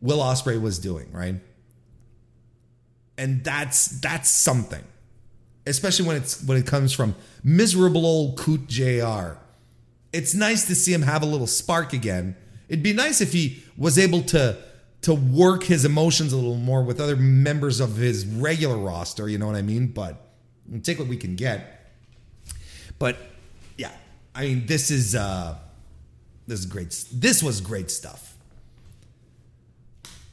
Will 0.00 0.18
Ospreay 0.18 0.60
was 0.60 0.78
doing, 0.78 1.10
right? 1.12 1.36
And 3.18 3.42
that's 3.42 3.88
that's 4.00 4.30
something, 4.30 4.84
especially 5.66 6.06
when 6.06 6.16
it's 6.16 6.42
when 6.44 6.56
it 6.56 6.66
comes 6.66 6.92
from 6.92 7.14
miserable 7.42 8.06
old 8.06 8.38
Coot 8.38 8.66
Jr. 8.68 9.38
It's 10.12 10.34
nice 10.34 10.66
to 10.66 10.74
see 10.74 10.92
him 10.92 11.02
have 11.02 11.22
a 11.22 11.26
little 11.26 11.46
spark 11.46 11.92
again. 11.92 12.36
It'd 12.68 12.82
be 12.82 12.92
nice 12.92 13.20
if 13.20 13.32
he 13.32 13.64
was 13.76 13.98
able 13.98 14.22
to 14.22 14.56
to 15.02 15.14
work 15.14 15.64
his 15.64 15.84
emotions 15.84 16.32
a 16.32 16.36
little 16.36 16.56
more 16.56 16.82
with 16.82 17.00
other 17.00 17.16
members 17.16 17.80
of 17.80 17.96
his 17.96 18.26
regular 18.26 18.76
roster. 18.76 19.28
You 19.28 19.38
know 19.38 19.46
what 19.46 19.56
I 19.56 19.62
mean? 19.62 19.88
But 19.88 20.20
we'll 20.68 20.80
take 20.80 20.98
what 20.98 21.08
we 21.08 21.16
can 21.16 21.36
get. 21.36 21.92
But 22.98 23.16
yeah, 23.76 23.92
I 24.34 24.42
mean, 24.46 24.66
this 24.66 24.90
is 24.90 25.14
uh, 25.14 25.56
this 26.46 26.60
is 26.60 26.66
great. 26.66 27.04
This 27.12 27.42
was 27.42 27.60
great 27.60 27.90
stuff. 27.90 28.36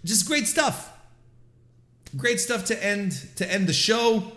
Just 0.05 0.27
great 0.27 0.47
stuff. 0.47 0.91
Great 2.15 2.39
stuff 2.39 2.65
to 2.65 2.83
end 2.83 3.27
to 3.37 3.51
end 3.51 3.67
the 3.67 3.73
show. 3.73 4.31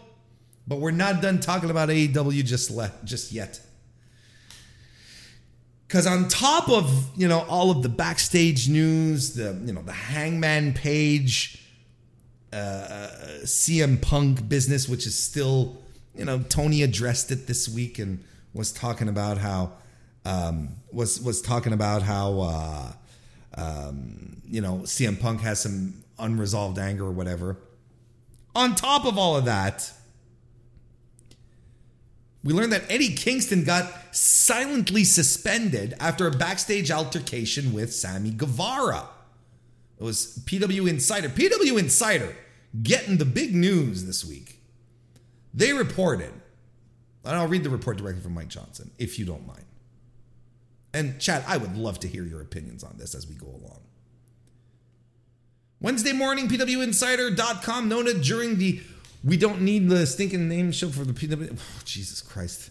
But 0.69 0.81
we're 0.81 0.91
not 0.91 1.23
done 1.23 1.41
talking 1.41 1.71
about 1.71 1.89
AEW 1.89 2.45
just 2.45 2.71
le- 2.71 2.93
just 3.05 3.33
yet. 3.33 3.61
Cause 5.89 6.07
on 6.07 6.27
top 6.27 6.69
of 6.69 7.11
you 7.17 7.29
know 7.29 7.47
all 7.49 7.71
of 7.71 7.83
the 7.85 7.89
backstage 7.89 8.69
news, 8.69 9.35
the 9.35 9.57
you 9.65 9.73
know 9.73 9.83
the 9.83 9.93
Hangman 9.93 10.73
Page, 10.73 11.63
uh, 12.53 13.09
CM 13.45 14.03
Punk 14.03 14.49
business, 14.49 14.89
which 14.89 15.07
is 15.07 15.17
still 15.17 15.81
you 16.17 16.25
know 16.25 16.41
Tony 16.49 16.83
addressed 16.83 17.31
it 17.31 17.47
this 17.47 17.69
week 17.69 18.01
and 18.01 18.25
was 18.53 18.73
talking 18.73 19.09
about 19.09 19.39
how 19.39 19.73
um, 20.25 20.71
was 20.91 21.21
was 21.21 21.41
talking 21.41 21.73
about 21.73 22.03
how 22.03 22.41
uh, 22.41 22.93
um, 23.55 24.43
you 24.49 24.61
know 24.61 24.79
CM 24.79 25.21
Punk 25.21 25.41
has 25.43 25.61
some 25.61 26.03
unresolved 26.19 26.79
anger 26.79 27.05
or 27.05 27.13
whatever. 27.13 27.57
On 28.57 28.75
top 28.75 29.05
of 29.05 29.19
all 29.19 29.37
of 29.37 29.45
that, 29.45 29.93
we 32.47 32.53
learned 32.53 32.73
that 32.73 32.85
Eddie 32.89 33.13
Kingston 33.13 33.65
got 33.65 33.93
silently 34.15 35.03
suspended 35.03 35.95
after 35.99 36.29
a 36.29 36.31
backstage 36.31 36.93
altercation 36.93 37.73
with 37.73 37.93
Sammy 37.93 38.31
Guevara. 38.31 39.09
It 39.99 40.05
was 40.05 40.39
PW 40.45 40.89
Insider. 40.89 41.29
PW 41.29 41.77
Insider 41.77 42.37
getting 42.85 43.17
the 43.17 43.25
big 43.25 43.53
news 43.53 44.07
this 44.07 44.25
week. 44.25 44.61
They 45.53 45.73
reported, 45.73 46.33
and 47.25 47.35
I'll 47.35 47.49
read 47.49 47.65
the 47.65 47.71
report 47.71 47.97
directly 47.99 48.23
from 48.23 48.35
Mike 48.35 48.49
Johnson, 48.49 48.93
if 48.97 49.19
you 49.19 49.25
don't 49.25 49.45
mind. 49.45 49.65
And 50.95 51.19
Chad, 51.19 51.43
I 51.49 51.57
would 51.57 51.77
love 51.77 51.99
to 52.01 52.09
hear 52.09 52.23
your 52.23 52.41
opinions 52.41 52.85
on 52.85 52.97
this 52.97 53.17
as 53.17 53.27
we 53.27 53.35
go 53.35 53.49
along. 53.49 53.81
Wednesday 55.81 56.13
morning, 56.13 56.47
PWInsider.com 56.47 57.89
noted 57.89 58.23
during 58.23 58.57
the 58.59 58.81
We 59.27 59.37
Don't 59.37 59.63
Need 59.63 59.89
the 59.89 60.07
Stinking 60.07 60.49
Name 60.49 60.71
show 60.71 60.89
for 60.89 61.05
the 61.05 61.13
PW. 61.13 61.53
Oh, 61.53 61.81
Jesus 61.85 62.23
Christ. 62.23 62.71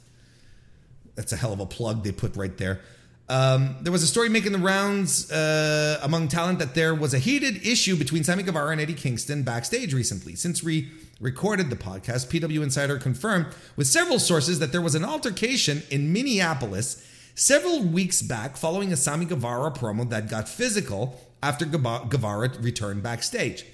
That's 1.15 1.33
a 1.33 1.35
hell 1.35 1.51
of 1.51 1.59
a 1.59 1.65
plug 1.65 2.05
they 2.05 2.13
put 2.13 2.37
right 2.37 2.57
there. 2.57 2.79
Um, 3.27 3.75
there 3.81 3.91
was 3.91 4.03
a 4.03 4.07
story 4.07 4.29
making 4.29 4.53
the 4.53 4.59
rounds 4.59 5.29
uh, 5.31 5.99
among 6.01 6.29
talent 6.29 6.59
that 6.59 6.73
there 6.73 6.95
was 6.95 7.13
a 7.13 7.19
heated 7.19 7.67
issue 7.67 7.97
between 7.97 8.23
Sammy 8.23 8.43
Guevara 8.43 8.71
and 8.71 8.79
Eddie 8.79 8.93
Kingston 8.93 9.43
backstage 9.43 9.93
recently. 9.93 10.35
Since 10.35 10.63
we 10.63 10.91
recorded 11.19 11.69
the 11.69 11.75
podcast, 11.75 12.27
PW 12.27 12.63
Insider 12.63 12.99
confirmed 12.99 13.47
with 13.75 13.87
several 13.87 14.17
sources 14.17 14.59
that 14.59 14.71
there 14.71 14.81
was 14.81 14.95
an 14.95 15.03
altercation 15.03 15.83
in 15.89 16.13
Minneapolis 16.13 17.05
several 17.33 17.81
weeks 17.81 18.21
back 18.21 18.55
following 18.55 18.93
a 18.93 18.97
Sammy 18.97 19.25
Guevara 19.25 19.71
promo 19.71 20.09
that 20.09 20.29
got 20.29 20.47
physical 20.47 21.19
after 21.43 21.65
Guevara 21.65 22.49
returned 22.61 23.03
backstage. 23.03 23.65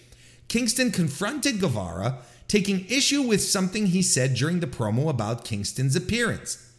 Kingston 0.48 0.91
confronted 0.91 1.60
Guevara, 1.60 2.20
taking 2.52 2.86
issue 2.90 3.22
with 3.22 3.41
something 3.41 3.86
he 3.86 4.02
said 4.02 4.34
during 4.34 4.60
the 4.60 4.68
promo 4.68 5.10
about 5.10 5.45
Kingston's 5.45 5.95
appearance. 5.95 6.69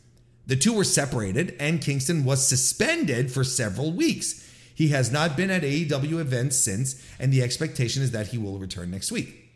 The 0.47 0.55
two 0.55 0.75
were 0.75 0.85
separated, 0.85 1.57
and 1.59 1.81
Kingston 1.81 2.27
was 2.27 2.47
suspended 2.47 3.33
for 3.33 3.43
several 3.43 3.91
weeks. 3.91 4.47
He 4.75 4.89
has 4.89 5.11
not 5.11 5.35
been 5.35 5.51
at 5.51 5.63
AEW 5.63 6.21
events 6.21 6.59
since, 6.59 7.03
and 7.19 7.33
the 7.33 7.43
expectation 7.43 8.03
is 8.03 8.11
that 8.11 8.27
he 8.27 8.37
will 8.37 8.59
return 8.59 8.91
next 8.91 9.11
week. 9.11 9.51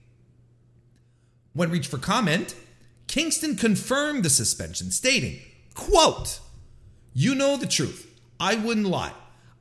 When 1.52 1.70
reached 1.70 1.90
for 1.90 1.98
comment, 1.98 2.54
Kingston 3.08 3.54
confirmed 3.54 4.24
the 4.24 4.30
suspension, 4.30 4.92
stating, 4.92 5.38
quote, 5.74 6.40
You 7.12 7.34
know 7.34 7.58
the 7.58 7.66
truth. 7.66 8.10
I 8.40 8.54
wouldn't 8.54 8.86
lie. 8.86 9.12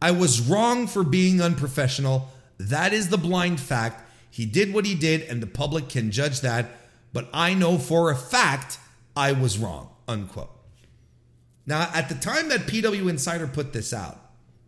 I 0.02 0.12
was 0.12 0.40
wrong 0.40 0.88
for 0.88 1.04
being 1.04 1.42
unprofessional. 1.42 2.30
That 2.58 2.94
is 2.94 3.10
the 3.10 3.18
blind 3.18 3.60
fact. 3.60 4.04
He 4.36 4.46
did 4.46 4.74
what 4.74 4.86
he 4.86 4.96
did, 4.96 5.22
and 5.22 5.42
the 5.42 5.48
public 5.48 5.88
can 5.88 6.12
judge 6.12 6.42
that. 6.42 6.70
But 7.14 7.30
I 7.34 7.54
know 7.54 7.78
for 7.78 8.12
a 8.12 8.18
fact 8.18 8.78
I 9.16 9.32
was 9.32 9.58
wrong. 9.58 9.92
Unquote. 10.10 10.50
Now, 11.66 11.90
at 11.94 12.10
the 12.10 12.16
time 12.16 12.50
that 12.50 12.68
PW 12.68 13.10
Insider 13.10 13.48
put 13.48 13.72
this 13.72 13.94
out, 13.94 14.20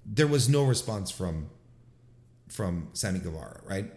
there 0.06 0.26
was 0.26 0.48
no 0.48 0.64
response 0.64 1.12
from 1.12 1.50
from 2.48 2.88
Sammy 2.94 3.20
Guevara, 3.20 3.60
right? 3.66 3.92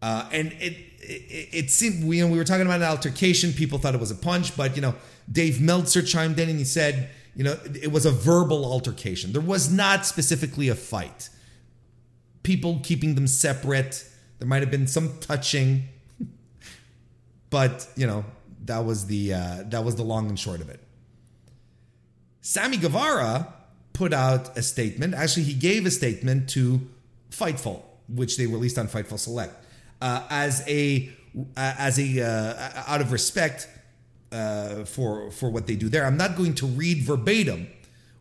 Uh, 0.00 0.28
and 0.30 0.52
it, 0.52 0.76
it, 1.00 1.48
it 1.52 1.70
seemed 1.72 2.04
we, 2.04 2.18
you 2.18 2.24
know, 2.24 2.30
we 2.30 2.38
were 2.38 2.44
talking 2.44 2.64
about 2.64 2.80
an 2.80 2.86
altercation. 2.86 3.52
People 3.52 3.80
thought 3.80 3.96
it 3.96 4.00
was 4.00 4.12
a 4.12 4.14
punch, 4.14 4.56
but 4.56 4.76
you 4.76 4.82
know, 4.82 4.94
Dave 5.30 5.60
Meltzer 5.60 6.00
chimed 6.00 6.38
in 6.38 6.48
and 6.48 6.60
he 6.60 6.64
said, 6.64 7.10
you 7.34 7.42
know, 7.42 7.58
it 7.82 7.90
was 7.90 8.06
a 8.06 8.12
verbal 8.12 8.64
altercation. 8.64 9.32
There 9.32 9.42
was 9.42 9.68
not 9.68 10.06
specifically 10.06 10.68
a 10.68 10.76
fight. 10.76 11.28
People 12.44 12.78
keeping 12.84 13.16
them 13.16 13.26
separate. 13.26 14.04
There 14.38 14.48
might 14.48 14.62
have 14.62 14.70
been 14.70 14.86
some 14.86 15.18
touching, 15.20 15.88
but 17.50 17.88
you 17.96 18.06
know, 18.06 18.24
that 18.64 18.84
was 18.84 19.06
the 19.06 19.34
uh, 19.34 19.62
that 19.66 19.84
was 19.84 19.96
the 19.96 20.04
long 20.04 20.28
and 20.28 20.38
short 20.38 20.60
of 20.60 20.68
it. 20.68 20.80
Sammy 22.40 22.76
Guevara 22.76 23.52
put 23.92 24.12
out 24.12 24.56
a 24.56 24.62
statement. 24.62 25.14
Actually, 25.14 25.42
he 25.44 25.54
gave 25.54 25.84
a 25.86 25.90
statement 25.90 26.48
to 26.50 26.80
Fightful, 27.30 27.82
which 28.08 28.36
they 28.36 28.46
released 28.46 28.78
on 28.78 28.88
Fightful 28.88 29.18
Select, 29.18 29.54
uh, 30.00 30.26
as 30.30 30.62
a 30.68 31.10
as 31.56 31.98
a 31.98 32.22
uh, 32.22 32.82
out 32.86 33.00
of 33.00 33.12
respect 33.12 33.68
uh, 34.32 34.84
for 34.84 35.30
for 35.30 35.50
what 35.50 35.66
they 35.66 35.76
do 35.76 35.88
there. 35.88 36.04
I'm 36.04 36.16
not 36.16 36.36
going 36.36 36.54
to 36.54 36.66
read 36.66 37.02
verbatim 37.02 37.68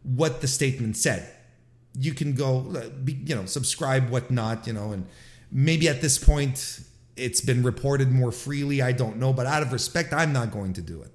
what 0.03 0.41
the 0.41 0.47
statement 0.47 0.97
said. 0.97 1.29
You 1.99 2.13
can 2.13 2.33
go, 2.33 2.65
uh, 2.75 2.89
you 3.05 3.35
know, 3.35 3.45
subscribe, 3.45 4.09
whatnot, 4.09 4.67
you 4.67 4.73
know, 4.73 4.91
and 4.91 5.05
maybe 5.51 5.87
at 5.87 6.01
this 6.01 6.17
point 6.17 6.81
it's 7.15 7.41
been 7.41 7.63
reported 7.63 8.11
more 8.11 8.31
freely. 8.31 8.81
I 8.81 8.91
don't 8.91 9.17
know, 9.17 9.33
but 9.33 9.45
out 9.45 9.63
of 9.63 9.73
respect, 9.73 10.13
I'm 10.13 10.31
not 10.33 10.51
going 10.51 10.73
to 10.73 10.81
do 10.81 11.01
it. 11.01 11.11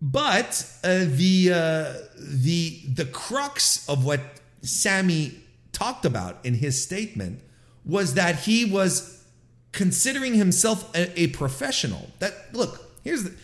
But 0.00 0.70
uh, 0.84 1.06
the 1.06 1.50
uh, 1.52 1.92
the 2.18 2.80
the 2.94 3.06
crux 3.06 3.88
of 3.88 4.04
what 4.04 4.20
Sammy 4.62 5.32
talked 5.72 6.04
about 6.04 6.44
in 6.44 6.54
his 6.54 6.80
statement 6.80 7.40
was 7.84 8.14
that 8.14 8.40
he 8.40 8.64
was 8.64 9.24
considering 9.72 10.34
himself 10.34 10.94
a, 10.94 11.20
a 11.20 11.26
professional. 11.28 12.10
That 12.18 12.34
look, 12.52 12.92
here's 13.02 13.24
the 13.24 13.34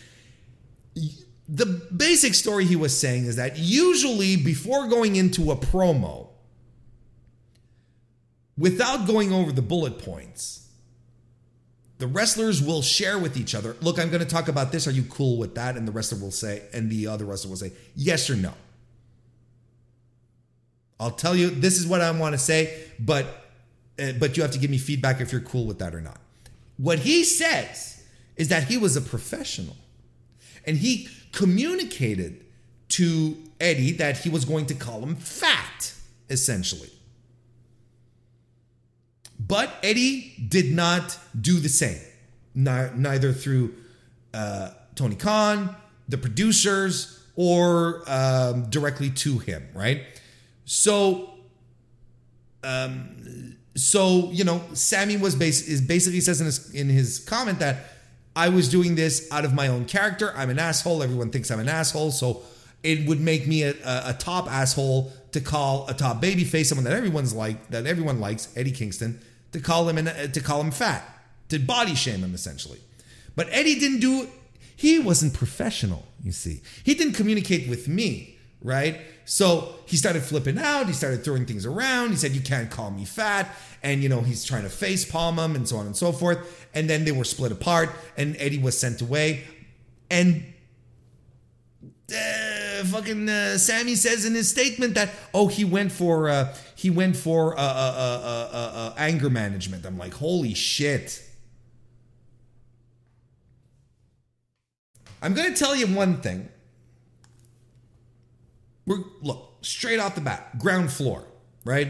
the 1.49 1.65
basic 1.65 2.33
story 2.35 2.65
he 2.65 2.75
was 2.75 2.97
saying 2.97 3.25
is 3.25 3.35
that 3.35 3.57
usually 3.57 4.37
before 4.37 4.87
going 4.87 5.15
into 5.15 5.51
a 5.51 5.55
promo, 5.55 6.27
without 8.57 9.07
going 9.07 9.31
over 9.31 9.51
the 9.51 9.61
bullet 9.61 9.99
points, 9.99 10.67
the 11.99 12.07
wrestlers 12.07 12.61
will 12.61 12.81
share 12.81 13.17
with 13.17 13.37
each 13.37 13.55
other, 13.55 13.75
look, 13.81 13.99
I'm 13.99 14.09
going 14.09 14.19
to 14.19 14.27
talk 14.27 14.47
about 14.47 14.71
this. 14.71 14.87
Are 14.87 14.91
you 14.91 15.03
cool 15.03 15.37
with 15.37 15.55
that? 15.55 15.77
And 15.77 15.87
the 15.87 15.91
wrestler 15.91 16.19
will 16.19 16.31
say, 16.31 16.63
and 16.73 16.91
the 16.91 17.07
other 17.07 17.25
wrestler 17.25 17.49
will 17.49 17.57
say, 17.57 17.71
yes 17.95 18.29
or 18.29 18.35
no. 18.35 18.53
I'll 20.99 21.11
tell 21.11 21.35
you, 21.35 21.49
this 21.49 21.77
is 21.79 21.87
what 21.87 22.01
I 22.01 22.11
want 22.11 22.33
to 22.33 22.37
say, 22.37 22.87
but 22.99 23.25
uh, 23.99 24.13
but 24.13 24.35
you 24.35 24.43
have 24.43 24.51
to 24.51 24.57
give 24.57 24.71
me 24.71 24.77
feedback 24.77 25.21
if 25.21 25.31
you're 25.31 25.41
cool 25.41 25.65
with 25.65 25.79
that 25.79 25.93
or 25.93 26.01
not. 26.01 26.17
What 26.77 26.99
he 26.99 27.23
says 27.23 28.03
is 28.35 28.47
that 28.49 28.63
he 28.63 28.77
was 28.77 28.95
a 28.95 29.01
professional 29.01 29.75
and 30.65 30.77
he 30.77 31.07
communicated 31.31 32.43
to 32.89 33.37
Eddie 33.59 33.91
that 33.93 34.19
he 34.19 34.29
was 34.29 34.45
going 34.45 34.65
to 34.67 34.73
call 34.73 35.01
him 35.01 35.15
fat, 35.15 35.93
essentially. 36.29 36.89
But 39.39 39.73
Eddie 39.83 40.35
did 40.47 40.71
not 40.71 41.17
do 41.39 41.59
the 41.59 41.69
same. 41.69 41.99
neither 42.55 43.33
through 43.33 43.75
uh, 44.33 44.71
Tony 44.95 45.15
Khan, 45.15 45.75
the 46.07 46.17
producers, 46.17 47.19
or 47.35 48.03
um, 48.07 48.69
directly 48.69 49.09
to 49.09 49.39
him, 49.39 49.67
right? 49.73 50.03
So, 50.65 51.33
um, 52.63 53.57
so 53.75 54.29
you 54.31 54.43
know, 54.43 54.61
Sammy 54.73 55.17
was 55.17 55.35
bas- 55.35 55.67
is 55.67 55.81
basically 55.81 56.21
says 56.21 56.39
in 56.39 56.45
his 56.45 56.73
in 56.73 56.89
his 56.89 57.19
comment 57.19 57.59
that 57.59 57.85
I 58.35 58.49
was 58.49 58.69
doing 58.69 58.95
this 58.95 59.27
out 59.31 59.45
of 59.45 59.53
my 59.53 59.67
own 59.67 59.85
character. 59.85 60.33
I'm 60.35 60.49
an 60.49 60.59
asshole. 60.59 61.03
Everyone 61.03 61.31
thinks 61.31 61.51
I'm 61.51 61.59
an 61.59 61.69
asshole, 61.69 62.11
so 62.11 62.43
it 62.83 63.07
would 63.07 63.19
make 63.19 63.47
me 63.47 63.63
a, 63.63 63.71
a, 63.71 64.09
a 64.09 64.15
top 64.17 64.51
asshole 64.51 65.11
to 65.33 65.41
call 65.41 65.87
a 65.89 65.93
top 65.93 66.21
babyface, 66.21 66.67
someone 66.67 66.85
that 66.85 66.93
everyone's 66.93 67.33
like 67.33 67.69
that 67.69 67.85
everyone 67.85 68.19
likes, 68.19 68.53
Eddie 68.55 68.71
Kingston, 68.71 69.19
to 69.51 69.59
call 69.59 69.89
him 69.89 69.97
an, 69.97 70.31
to 70.31 70.39
call 70.39 70.61
him 70.61 70.71
fat, 70.71 71.03
to 71.49 71.59
body 71.59 71.95
shame 71.95 72.23
him 72.23 72.33
essentially. 72.33 72.79
But 73.35 73.47
Eddie 73.51 73.79
didn't 73.79 73.99
do. 73.99 74.29
He 74.75 74.99
wasn't 74.99 75.33
professional. 75.33 76.05
You 76.23 76.31
see, 76.31 76.61
he 76.83 76.93
didn't 76.93 77.13
communicate 77.13 77.69
with 77.69 77.87
me, 77.87 78.37
right? 78.61 79.01
So 79.25 79.75
he 79.85 79.97
started 79.97 80.23
flipping 80.23 80.57
out. 80.57 80.87
He 80.87 80.93
started 80.93 81.23
throwing 81.23 81.45
things 81.45 81.65
around. 81.65 82.11
He 82.11 82.15
said, 82.15 82.33
"You 82.33 82.41
can't 82.41 82.69
call 82.69 82.91
me 82.91 83.05
fat," 83.05 83.49
and 83.81 84.03
you 84.03 84.09
know 84.09 84.21
he's 84.21 84.45
trying 84.45 84.63
to 84.63 84.69
face 84.69 85.03
palm 85.03 85.39
him 85.39 85.55
and 85.55 85.67
so 85.67 85.77
on 85.77 85.87
and 85.87 85.95
so 85.95 86.11
forth. 86.11 86.67
And 86.75 86.89
then 86.89 87.05
they 87.05 87.11
were 87.11 87.23
split 87.23 87.51
apart, 87.51 87.89
and 88.17 88.35
Eddie 88.37 88.59
was 88.59 88.77
sent 88.77 89.01
away, 89.01 89.45
and 90.11 90.43
uh, 92.11 92.52
fucking 92.83 93.29
uh, 93.29 93.57
Sammy 93.57 93.95
says 93.95 94.25
in 94.25 94.33
his 94.33 94.49
statement 94.49 94.95
that 94.95 95.09
oh 95.33 95.47
he 95.47 95.65
went 95.65 95.91
for 95.91 96.29
uh, 96.29 96.55
he 96.75 96.89
went 96.89 97.15
for 97.15 97.57
uh, 97.57 97.61
uh, 97.61 97.63
uh, 97.63 98.55
uh, 98.55 98.77
uh, 98.77 98.93
anger 98.97 99.29
management. 99.29 99.85
I'm 99.85 99.97
like 99.97 100.13
holy 100.13 100.53
shit. 100.53 101.23
I'm 105.21 105.33
gonna 105.33 105.55
tell 105.55 105.75
you 105.75 105.87
one 105.87 106.21
thing. 106.21 106.49
We're 108.85 108.99
look 109.21 109.53
straight 109.61 109.99
off 109.99 110.15
the 110.15 110.21
bat, 110.21 110.59
ground 110.59 110.91
floor, 110.91 111.25
right? 111.63 111.87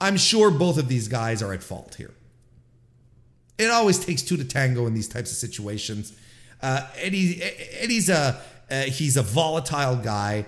I'm 0.00 0.16
sure 0.16 0.50
both 0.50 0.78
of 0.78 0.88
these 0.88 1.08
guys 1.08 1.42
are 1.42 1.52
at 1.52 1.62
fault 1.62 1.96
here. 1.96 2.14
It 3.58 3.70
always 3.70 3.98
takes 3.98 4.22
two 4.22 4.36
to 4.36 4.44
tango 4.44 4.86
in 4.86 4.94
these 4.94 5.08
types 5.08 5.32
of 5.32 5.36
situations. 5.36 6.16
Uh, 6.62 6.86
Eddie, 6.96 7.42
Eddie's 7.42 8.08
a 8.08 8.40
uh, 8.70 8.82
he's 8.82 9.16
a 9.16 9.22
volatile 9.22 9.96
guy. 9.96 10.46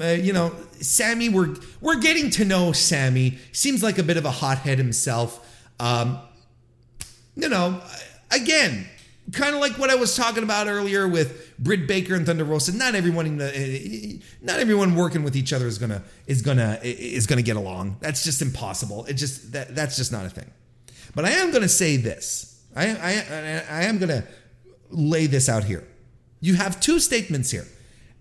Uh, 0.00 0.06
you 0.06 0.32
know, 0.32 0.54
Sammy, 0.80 1.28
we're 1.28 1.54
we're 1.80 2.00
getting 2.00 2.30
to 2.30 2.44
know 2.44 2.72
Sammy. 2.72 3.38
Seems 3.52 3.82
like 3.82 3.98
a 3.98 4.02
bit 4.02 4.16
of 4.16 4.24
a 4.24 4.30
hothead 4.30 4.78
himself. 4.78 5.48
Um, 5.78 6.18
you 7.36 7.48
know, 7.48 7.80
again, 8.30 8.86
kind 9.32 9.54
of 9.54 9.60
like 9.60 9.78
what 9.78 9.90
I 9.90 9.94
was 9.94 10.16
talking 10.16 10.42
about 10.42 10.66
earlier 10.66 11.06
with 11.06 11.56
Britt 11.58 11.86
Baker 11.86 12.14
and 12.14 12.26
Thunder 12.26 12.44
Rosa. 12.44 12.76
Not 12.76 12.94
everyone, 12.94 13.26
in 13.26 13.36
the, 13.38 14.20
not 14.40 14.60
everyone 14.60 14.94
working 14.94 15.22
with 15.22 15.36
each 15.36 15.52
other 15.52 15.66
is 15.66 15.78
gonna 15.78 16.02
is 16.26 16.42
gonna 16.42 16.78
is 16.82 17.26
gonna 17.26 17.42
get 17.42 17.56
along. 17.56 17.98
That's 18.00 18.24
just 18.24 18.42
impossible. 18.42 19.04
It 19.06 19.14
just 19.14 19.52
that 19.52 19.74
that's 19.74 19.96
just 19.96 20.12
not 20.12 20.26
a 20.26 20.30
thing. 20.30 20.50
But 21.14 21.24
I 21.24 21.30
am 21.30 21.50
gonna 21.52 21.68
say 21.68 21.96
this. 21.96 22.62
I 22.74 22.88
I 22.88 23.64
I 23.68 23.82
am 23.84 23.98
gonna 23.98 24.24
lay 24.90 25.26
this 25.26 25.48
out 25.48 25.64
here. 25.64 25.86
You 26.42 26.54
have 26.54 26.78
two 26.78 27.00
statements 27.00 27.50
here, 27.50 27.66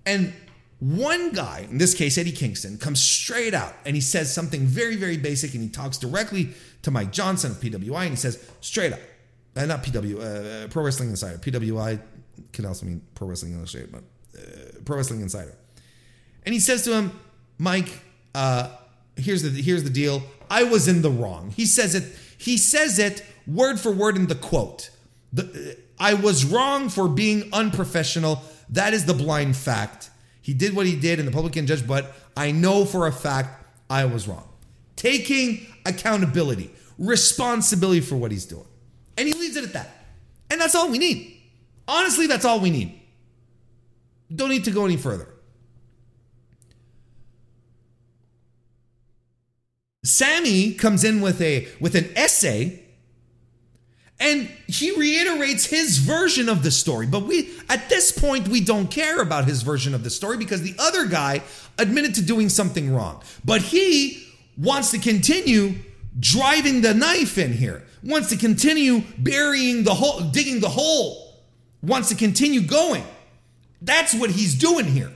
and 0.06 0.32
one 0.80 1.34
guy, 1.34 1.68
in 1.70 1.78
this 1.78 1.94
case 1.94 2.18
Eddie 2.18 2.32
Kingston, 2.32 2.78
comes 2.78 3.02
straight 3.02 3.54
out 3.54 3.74
and 3.86 3.96
he 3.96 4.02
says 4.02 4.34
something 4.34 4.62
very 4.62 4.96
very 4.96 5.18
basic, 5.18 5.54
and 5.54 5.62
he 5.62 5.70
talks 5.70 5.98
directly 5.98 6.52
to 6.84 6.92
Mike 6.92 7.12
Johnson 7.12 7.52
of 7.52 7.58
PWI, 7.58 8.04
and 8.04 8.12
he 8.12 8.16
says 8.16 8.50
straight 8.62 8.94
up 8.94 9.00
uh, 9.56 9.66
not 9.66 9.84
PW, 9.84 10.66
uh, 10.66 10.68
Pro 10.70 10.84
Wrestling 10.84 11.10
Insider. 11.10 11.38
PWI 11.38 12.00
can 12.54 12.66
also 12.66 12.86
mean 12.86 13.02
Pro 13.16 13.28
Wrestling 13.28 13.54
Illustrated, 13.54 13.92
but 13.92 14.04
uh, 14.38 14.82
Pro 14.86 14.98
Wrestling 14.98 15.22
Insider. 15.22 15.56
And 16.46 16.54
he 16.54 16.60
says 16.60 16.84
to 16.84 16.94
him, 16.94 17.20
Mike, 17.58 18.00
uh, 18.34 18.70
here's 19.16 19.44
the 19.44 19.50
here's 19.50 19.84
the 19.84 19.90
deal. 19.90 20.24
I 20.50 20.64
was 20.64 20.88
in 20.88 21.02
the 21.02 21.12
wrong. 21.12 21.52
He 21.52 21.66
says 21.66 21.96
it. 21.96 22.04
He 22.38 22.58
says 22.58 22.98
it 22.98 23.24
word 23.46 23.80
for 23.80 23.92
word 23.92 24.16
in 24.16 24.28
the 24.28 24.36
quote. 24.36 24.90
The, 25.34 25.78
I 26.02 26.16
was 26.16 26.44
wrong 26.44 26.90
for 26.90 27.08
being 27.08 27.48
unprofessional. 27.54 28.42
That 28.70 28.96
is 28.96 29.06
the 29.06 29.14
blind 29.14 29.56
fact. 29.56 30.10
He 30.42 30.52
did 30.52 30.76
what 30.76 30.88
he 30.88 30.96
did, 30.96 31.20
and 31.20 31.28
the 31.28 31.32
public 31.32 31.54
can 31.54 31.68
judge. 31.68 31.86
But 31.86 32.16
I 32.36 32.52
know 32.52 32.86
for 32.86 33.06
a 33.06 33.12
fact 33.12 33.64
I 33.88 34.06
was 34.06 34.28
wrong. 34.28 34.50
Taking 34.96 35.68
accountability, 35.86 36.72
responsibility 36.98 38.02
for 38.02 38.16
what 38.16 38.32
he's 38.32 38.48
doing. 38.48 38.66
And 39.16 39.28
he 39.28 39.34
leaves 39.36 39.56
it 39.56 39.64
at 39.64 39.74
that. 39.74 39.92
And 40.50 40.60
that's 40.60 40.74
all 40.74 40.90
we 40.90 40.98
need. 40.98 41.38
Honestly, 41.88 42.26
that's 42.26 42.46
all 42.46 42.60
we 42.60 42.72
need. 42.72 43.00
Don't 44.34 44.50
need 44.50 44.64
to 44.66 44.72
go 44.72 44.86
any 44.86 44.98
further. 44.98 45.28
Sammy 50.04 50.74
comes 50.74 51.04
in 51.04 51.22
with 51.22 51.40
a 51.42 51.68
with 51.80 51.94
an 51.96 52.10
essay 52.16 52.81
and 54.22 54.48
he 54.68 54.98
reiterates 54.98 55.66
his 55.66 55.98
version 55.98 56.48
of 56.48 56.64
the 56.64 56.72
story. 56.72 57.08
But 57.08 57.24
we 57.24 57.50
at 57.68 57.90
this 57.90 58.14
point 58.14 58.48
we 58.48 58.62
don't 58.62 58.90
care 58.90 59.22
about 59.22 59.44
his 59.46 59.64
version 59.64 59.94
of 59.94 60.06
the 60.06 60.10
story 60.10 60.38
because 60.38 60.62
the 60.62 60.76
other 60.80 61.06
guy 61.06 61.42
admitted 61.78 62.16
to 62.16 62.22
doing 62.22 62.48
something 62.48 62.94
wrong. 62.94 63.22
But 63.44 63.62
he 63.62 64.26
wants 64.58 64.92
to 64.92 65.00
continue 65.00 65.76
driving 66.18 66.82
the 66.82 66.94
knife 66.94 67.38
in 67.38 67.52
here 67.52 67.84
wants 68.04 68.30
to 68.30 68.38
continue 68.38 69.02
burying 69.18 69.84
the 69.84 69.94
hole, 69.94 70.22
digging 70.22 70.60
the 70.60 70.70
hole, 70.70 71.36
wants 71.82 72.10
to 72.10 72.16
continue 72.16 72.62
going. 72.62 73.04
That's 73.82 74.14
what 74.14 74.30
he's 74.30 74.56
doing 74.56 74.86
here. 74.86 75.12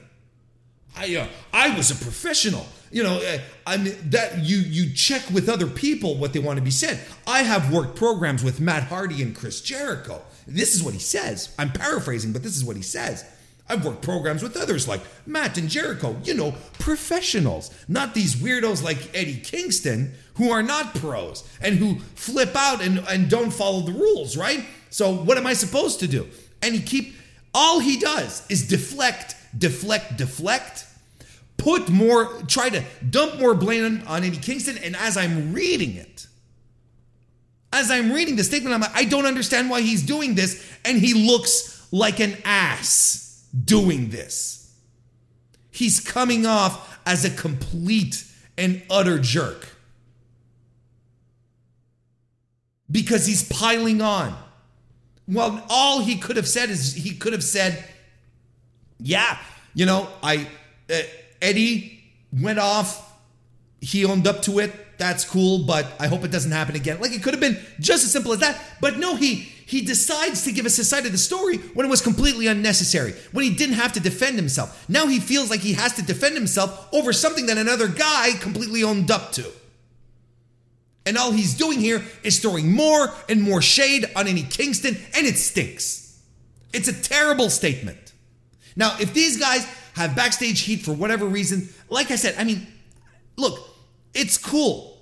I 0.96 1.16
uh, 1.16 1.28
I 1.54 1.76
was 1.76 1.92
a 1.92 1.96
professional. 1.96 2.66
You 2.96 3.04
know, 3.04 3.18
uh, 3.18 3.40
I 3.68 3.76
mean 3.76 3.94
that 4.12 4.38
you 4.38 4.56
you 4.56 4.94
check 4.94 5.30
with 5.30 5.50
other 5.50 5.68
people 5.68 6.16
what 6.16 6.32
they 6.32 6.40
want 6.40 6.60
to 6.60 6.64
be 6.64 6.72
said. 6.72 6.98
I 7.28 7.44
have 7.44 7.74
worked 7.74 7.98
programs 7.98 8.42
with 8.42 8.62
Matt 8.62 8.84
Hardy 8.84 9.22
and 9.22 9.36
Chris 9.36 9.60
Jericho. 9.60 10.22
This 10.48 10.76
is 10.76 10.82
what 10.82 10.94
he 10.94 11.02
says. 11.02 11.54
I'm 11.60 11.74
paraphrasing, 11.74 12.32
but 12.32 12.42
this 12.42 12.56
is 12.56 12.64
what 12.64 12.78
he 12.78 12.82
says. 12.82 13.26
I've 13.68 13.84
worked 13.84 14.02
programs 14.02 14.42
with 14.42 14.56
others 14.56 14.88
like 14.88 15.02
Matt 15.26 15.58
and 15.58 15.68
Jericho, 15.68 16.16
you 16.24 16.36
know, 16.36 16.56
professionals, 16.80 17.70
not 17.90 18.14
these 18.14 18.38
weirdos 18.38 18.82
like 18.82 19.14
Eddie 19.14 19.42
Kingston 19.42 20.14
who 20.36 20.52
are 20.52 20.64
not 20.64 20.96
pros 20.96 21.44
and 21.60 21.76
who 21.76 22.00
flip 22.16 22.56
out 22.56 22.82
and, 22.82 23.00
and 23.10 23.30
don't 23.30 23.52
follow 23.52 23.82
the 23.82 23.92
rules, 23.92 24.38
right? 24.38 24.64
So 24.90 25.14
what 25.14 25.38
am 25.38 25.46
I 25.46 25.52
supposed 25.54 26.00
to 26.00 26.08
do? 26.08 26.30
And 26.62 26.74
he 26.74 26.82
keep 26.82 27.14
all 27.54 27.80
he 27.80 27.98
does 28.00 28.46
is 28.50 28.66
deflect, 28.66 29.36
deflect, 29.58 30.16
deflect, 30.16 30.85
put 31.58 31.90
more, 31.90 32.26
try 32.48 32.70
to 32.70 32.84
dump 33.10 33.40
more 33.40 33.54
blame 33.54 34.04
on 34.08 34.24
Eddie 34.24 34.38
Kingston. 34.38 34.78
And 34.78 34.96
as 34.96 35.18
I'm 35.18 35.54
reading 35.54 35.96
it, 35.96 36.28
as 37.72 37.92
I'm 37.92 38.12
reading 38.12 38.36
the 38.36 38.44
statement, 38.44 38.74
I'm 38.74 38.82
like, 38.82 38.96
I 38.96 39.04
don't 39.04 39.26
understand 39.26 39.70
why 39.70 39.82
he's 39.82 40.02
doing 40.02 40.36
this, 40.36 40.66
and 40.86 40.98
he 40.98 41.14
looks 41.14 41.88
like 41.92 42.20
an 42.20 42.38
ass 42.46 43.46
doing 43.64 44.10
this. 44.10 44.74
He's 45.72 46.00
coming 46.00 46.46
off 46.46 47.00
as 47.06 47.26
a 47.26 47.30
complete 47.30 48.24
and 48.58 48.82
utter 48.90 49.20
jerk 49.20 49.68
because 52.90 53.26
he's 53.26 53.48
piling 53.50 54.02
on. 54.02 54.36
Well, 55.28 55.64
all 55.70 56.02
he 56.02 56.16
could 56.18 56.38
have 56.38 56.48
said 56.48 56.70
is 56.70 56.94
he 56.94 57.16
could 57.16 57.34
have 57.34 57.44
said, 57.44 57.84
"Yeah, 59.00 59.38
you 59.74 59.86
know, 59.86 60.08
I 60.24 60.48
uh, 60.90 61.02
Eddie 61.42 62.04
went 62.32 62.60
off. 62.60 63.14
He 63.82 64.06
owned 64.06 64.28
up 64.28 64.42
to 64.44 64.60
it. 64.60 64.98
That's 64.98 65.26
cool, 65.26 65.60
but 65.60 65.88
I 66.00 66.08
hope 66.08 66.24
it 66.24 66.32
doesn't 66.32 66.52
happen 66.52 66.76
again." 66.76 67.00
Like 67.02 67.12
it 67.12 67.22
could 67.22 67.34
have 67.34 67.42
been 67.42 67.60
just 67.80 68.06
as 68.06 68.12
simple 68.12 68.34
as 68.34 68.40
that. 68.40 68.60
But 68.80 68.98
no, 68.98 69.16
he 69.16 69.52
he 69.66 69.82
decides 69.82 70.44
to 70.44 70.52
give 70.52 70.66
us 70.66 70.78
his 70.78 70.88
side 70.88 71.06
of 71.06 71.12
the 71.12 71.18
story 71.18 71.58
when 71.58 71.86
it 71.86 71.90
was 71.90 72.02
completely 72.02 72.48
unnecessary, 72.48 73.14
when 73.32 73.44
he 73.44 73.54
didn't 73.54 73.76
have 73.76 73.94
to 73.94 74.00
defend 74.00 74.38
himself. 74.38 74.86
Now 74.88 75.08
he 75.08 75.20
feels 75.20 75.50
like 75.50 75.62
he 75.62 75.74
has 75.74 75.94
to 75.94 76.02
defend 76.04 76.36
himself 76.36 76.88
over 76.94 77.12
something 77.12 77.48
that 77.48 77.58
another 77.58 77.88
guy 77.88 78.34
completely 78.34 78.84
owned 78.84 79.10
up 79.12 79.32
to. 79.34 79.52
And 81.06 81.18
all 81.18 81.32
he's 81.32 81.54
doing 81.56 81.80
here 81.80 82.04
is 82.24 82.40
throwing 82.40 82.72
more 82.72 83.14
and 83.30 83.42
more 83.42 83.62
shade 83.62 84.10
on 84.16 84.28
Eddie 84.28 84.44
Kingston, 84.44 84.98
and 85.16 85.28
it 85.28 85.38
stinks. 85.38 86.20
It's 86.74 86.88
a 86.88 86.94
terrible 86.94 87.50
statement. 87.50 88.14
Now, 88.76 88.98
if 89.00 89.14
these 89.14 89.38
guys 89.38 89.66
have 89.96 90.16
backstage 90.16 90.62
heat 90.62 90.82
for 90.82 90.92
whatever 90.92 91.26
reason, 91.26 91.70
like 91.90 92.12
I 92.12 92.16
said, 92.16 92.36
I 92.38 92.44
mean, 92.44 92.68
look, 93.38 93.60
it's 94.14 94.38
cool. 94.38 94.98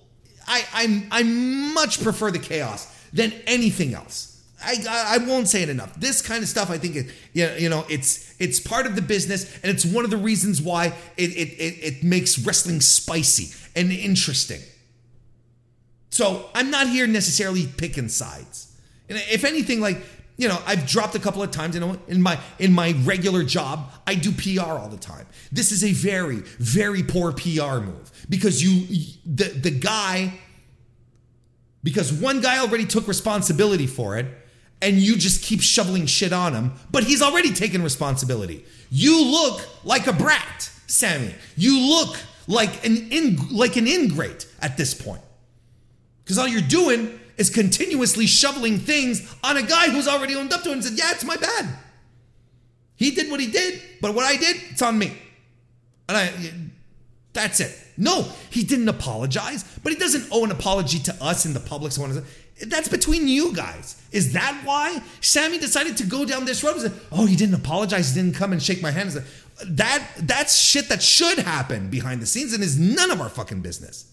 I, 0.48 0.65
I'm, 0.74 1.07
I 1.11 1.24
much 1.24 2.02
prefer 2.02 2.32
the 2.32 2.40
chaos 2.40 2.88
than 3.11 3.34
anything 3.48 3.94
else. 3.94 4.30
I, 4.65 4.76
I 4.88 5.18
won't 5.18 5.49
say 5.49 5.61
it 5.64 5.70
enough. 5.70 5.94
This 5.99 6.22
kind 6.22 6.41
of 6.41 6.49
stuff, 6.49 6.70
I 6.70 6.78
think, 6.78 6.95
it, 6.95 7.60
you 7.60 7.70
know, 7.70 7.86
it's 7.90 8.34
it's 8.40 8.60
part 8.60 8.86
of 8.86 8.95
the 8.95 9.02
business, 9.02 9.53
and 9.61 9.70
it's 9.70 9.86
one 9.86 10.06
of 10.06 10.11
the 10.11 10.18
reasons 10.18 10.61
why 10.61 10.94
it 11.18 11.32
it, 11.32 11.49
it, 11.60 11.95
it 11.95 12.03
makes 12.03 12.40
wrestling 12.40 12.80
spicy 12.80 13.53
and 13.76 13.91
interesting. 13.91 14.61
So 16.11 16.49
I'm 16.56 16.72
not 16.72 16.88
here 16.88 17.07
necessarily 17.07 17.68
picking 17.68 18.07
sides. 18.07 18.74
And 19.10 19.18
if 19.18 19.44
anything, 19.44 19.82
like 19.82 19.98
you 20.38 20.48
know, 20.48 20.60
I've 20.66 20.88
dropped 20.88 21.16
a 21.16 21.20
couple 21.20 21.44
of 21.44 21.52
times. 21.52 21.76
You 21.76 21.82
know, 21.82 21.98
in 22.08 22.22
my 22.22 22.40
in 22.60 22.74
my 22.74 22.94
regular 23.04 23.44
job, 23.44 23.92
I 24.08 24.16
do 24.16 24.32
PR 24.32 24.72
all 24.72 24.90
the 24.90 24.98
time. 24.98 25.28
This 25.52 25.72
is 25.72 25.84
a 25.84 25.92
very 25.92 26.38
very 26.60 27.04
poor 27.04 27.32
PR 27.32 27.80
move 27.80 28.12
because 28.30 28.64
you 28.64 28.88
the 29.26 29.46
the 29.46 29.72
guy 29.72 30.34
because 31.84 32.12
one 32.12 32.42
guy 32.42 32.60
already 32.60 32.86
took 32.86 33.08
responsibility 33.08 33.88
for 33.88 34.18
it 34.18 34.26
and 34.82 34.98
you 34.98 35.16
just 35.16 35.44
keep 35.44 35.62
shoveling 35.62 36.06
shit 36.06 36.34
on 36.34 36.54
him, 36.54 36.74
but 36.92 37.04
he's 37.04 37.22
already 37.22 37.54
taken 37.54 37.82
responsibility. 37.84 38.66
You 38.90 39.24
look 39.24 39.62
like 39.86 40.08
a 40.08 40.14
brat, 40.14 40.70
Sammy. 40.88 41.34
You 41.56 41.80
look 41.80 42.18
like 42.48 42.86
an 42.86 43.08
in, 43.10 43.38
like 43.50 43.78
an 43.78 43.88
ingrate 43.88 44.46
at 44.62 44.76
this 44.78 44.94
point. 44.94 45.22
Because 46.24 46.38
all 46.38 46.48
you're 46.48 46.62
doing 46.62 47.20
is 47.38 47.50
continuously 47.50 48.28
shoveling 48.28 48.78
things 48.78 49.36
on 49.44 49.58
a 49.58 49.64
guy 49.64 49.90
who's 49.90 50.08
already 50.08 50.36
owned 50.36 50.54
up 50.54 50.64
to 50.64 50.70
it 50.70 50.74
and 50.74 50.84
said, 50.84 50.98
Yeah, 50.98 51.12
it's 51.12 51.24
my 51.24 51.36
bad. 51.36 51.68
He 52.96 53.12
did 53.12 53.30
what 53.30 53.40
he 53.40 53.48
did, 53.48 53.82
but 54.02 54.14
what 54.14 54.26
I 54.26 54.38
did, 54.38 54.58
it's 54.70 54.82
on 54.82 54.98
me. 54.98 55.18
And 56.08 56.18
I 56.18 56.32
that's 57.34 57.60
it. 57.60 57.76
No, 57.98 58.28
he 58.52 58.64
didn't 58.64 58.90
apologize, 58.90 59.64
but 59.84 59.92
he 59.92 60.00
doesn't 60.00 60.28
owe 60.32 60.46
an 60.46 60.52
apology 60.52 61.00
to 61.00 61.24
us 61.24 61.46
in 61.46 61.54
the 61.54 61.60
public. 61.60 61.92
So 61.92 62.08
that's 62.68 62.88
between 62.88 63.28
you 63.28 63.54
guys. 63.54 64.02
Is 64.12 64.34
that 64.34 64.62
why 64.64 65.02
Sammy 65.22 65.58
decided 65.58 65.98
to 65.98 66.06
go 66.06 66.26
down 66.26 66.46
this 66.46 66.64
road? 66.64 66.80
Say, 66.80 66.92
oh, 67.12 67.26
he 67.26 67.36
didn't 67.36 67.56
apologize. 67.56 68.14
He 68.14 68.22
didn't 68.22 68.36
come 68.36 68.52
and 68.52 68.62
shake 68.62 68.82
my 68.82 68.92
hand. 68.92 69.24
That 69.66 70.08
that's 70.20 70.56
shit 70.56 70.90
that 70.90 71.02
should 71.02 71.40
happen 71.40 71.90
behind 71.90 72.22
the 72.22 72.26
scenes 72.26 72.54
and 72.54 72.64
is 72.64 72.80
none 72.80 73.12
of 73.12 73.20
our 73.20 73.30
fucking 73.30 73.62
business. 73.62 74.12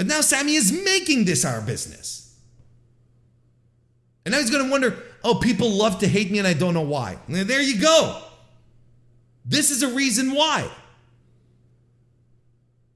But 0.00 0.06
now 0.06 0.22
Sammy 0.22 0.54
is 0.54 0.72
making 0.72 1.26
this 1.26 1.44
our 1.44 1.60
business. 1.60 2.34
And 4.24 4.32
now 4.32 4.38
he's 4.38 4.48
going 4.48 4.64
to 4.64 4.70
wonder, 4.70 4.96
oh, 5.22 5.34
people 5.34 5.68
love 5.68 5.98
to 5.98 6.08
hate 6.08 6.30
me 6.30 6.38
and 6.38 6.48
I 6.48 6.54
don't 6.54 6.72
know 6.72 6.80
why. 6.80 7.18
And 7.26 7.36
there 7.36 7.60
you 7.60 7.78
go. 7.78 8.22
This 9.44 9.70
is 9.70 9.82
a 9.82 9.88
reason 9.88 10.32
why. 10.32 10.70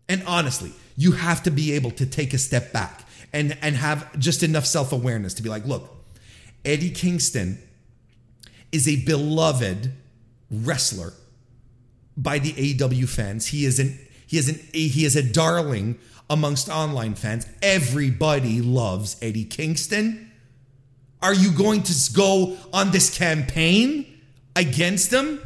And 0.09 0.23
honestly, 0.27 0.73
you 0.97 1.13
have 1.13 1.43
to 1.43 1.51
be 1.51 1.73
able 1.73 1.91
to 1.91 2.07
take 2.07 2.33
a 2.33 2.39
step 2.39 2.73
back 2.73 3.05
and, 3.35 3.55
and 3.61 3.77
have 3.77 4.19
just 4.19 4.43
enough 4.43 4.65
self 4.65 4.91
awareness 4.91 5.35
to 5.35 5.43
be 5.43 5.51
like, 5.51 5.67
look, 5.67 5.95
Eddie 6.65 6.89
Kingston 6.89 7.59
is 8.73 8.89
a 8.89 9.05
beloved 9.05 9.93
wrestler 10.51 11.13
by 12.17 12.39
the 12.39 12.55
AEW 12.55 13.07
fans. 13.07 13.49
He 13.49 13.67
is 13.67 13.79
an 13.79 13.99
he 14.27 14.39
is 14.39 14.49
an 14.49 14.61
he 14.73 15.05
is 15.05 15.17
a 15.17 15.23
darling 15.23 15.99
amongst 16.31 16.69
online 16.69 17.15
fans. 17.15 17.47
Everybody 17.63 18.61
loves 18.61 19.17
Eddie 19.21 19.45
Kingston. 19.45 20.31
Are 21.23 21.35
you 21.35 21.53
going 21.53 21.83
to 21.85 22.13
go 22.13 22.57
on 22.73 22.91
this 22.91 23.17
campaign 23.17 24.07
against 24.57 25.13
him? 25.13 25.41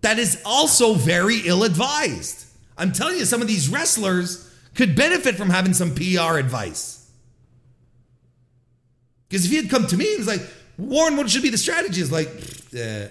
That 0.00 0.18
is 0.18 0.42
also 0.44 0.94
very 0.94 1.40
ill 1.44 1.64
advised. 1.64 2.46
I'm 2.76 2.92
telling 2.92 3.18
you, 3.18 3.24
some 3.24 3.42
of 3.42 3.48
these 3.48 3.68
wrestlers 3.68 4.50
could 4.74 4.96
benefit 4.96 5.36
from 5.36 5.50
having 5.50 5.74
some 5.74 5.94
PR 5.94 6.38
advice. 6.38 7.10
Because 9.28 9.44
if 9.44 9.50
he 9.50 9.58
had 9.58 9.70
come 9.70 9.86
to 9.86 9.96
me, 9.96 10.06
he 10.06 10.16
was 10.16 10.26
like, 10.26 10.42
Warren, 10.78 11.16
what 11.16 11.30
should 11.30 11.42
be 11.42 11.50
the 11.50 11.58
strategy? 11.58 12.00
Is 12.00 12.10
like, 12.10 12.28
uh, 12.76 13.08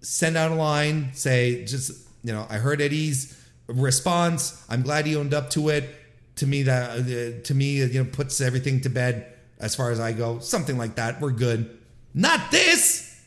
send 0.00 0.36
out 0.36 0.52
a 0.52 0.54
line, 0.54 1.10
say, 1.12 1.64
just, 1.64 1.90
you 2.22 2.32
know, 2.32 2.46
I 2.48 2.56
heard 2.56 2.80
Eddie's 2.80 3.36
response. 3.72 4.64
I'm 4.68 4.82
glad 4.82 5.06
he 5.06 5.16
owned 5.16 5.34
up 5.34 5.50
to 5.50 5.68
it. 5.68 5.96
To 6.36 6.46
me, 6.46 6.62
that 6.62 6.90
uh, 6.90 7.42
to 7.44 7.54
me, 7.54 7.84
you 7.84 8.02
know, 8.02 8.10
puts 8.10 8.40
everything 8.40 8.80
to 8.82 8.88
bed 8.88 9.26
as 9.58 9.74
far 9.74 9.90
as 9.90 10.00
I 10.00 10.12
go. 10.12 10.38
Something 10.38 10.78
like 10.78 10.94
that. 10.94 11.20
We're 11.20 11.32
good. 11.32 11.78
Not 12.14 12.50
this 12.50 13.22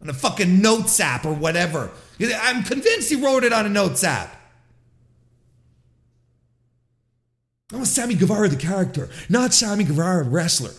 on 0.00 0.08
a 0.08 0.14
fucking 0.14 0.60
notes 0.60 0.98
app 1.00 1.24
or 1.24 1.34
whatever. 1.34 1.90
I'm 2.20 2.62
convinced 2.62 3.10
he 3.10 3.16
wrote 3.16 3.44
it 3.44 3.52
on 3.52 3.66
a 3.66 3.68
notes 3.68 4.02
app. 4.04 4.34
Oh, 7.72 7.84
Sammy 7.84 8.14
Guevara, 8.14 8.48
the 8.48 8.56
character, 8.56 9.10
not 9.28 9.52
Sammy 9.52 9.84
Guevara, 9.84 10.22
wrestler. 10.22 10.70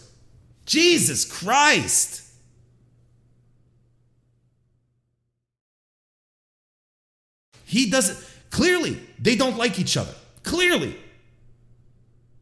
Jesus 0.66 1.26
Christ. 1.26 2.24
He 7.66 7.90
doesn't, 7.90 8.18
clearly, 8.58 9.00
they 9.20 9.36
don't 9.36 9.56
like 9.56 9.80
each 9.80 9.96
other. 9.96 10.14
Clearly. 10.42 10.98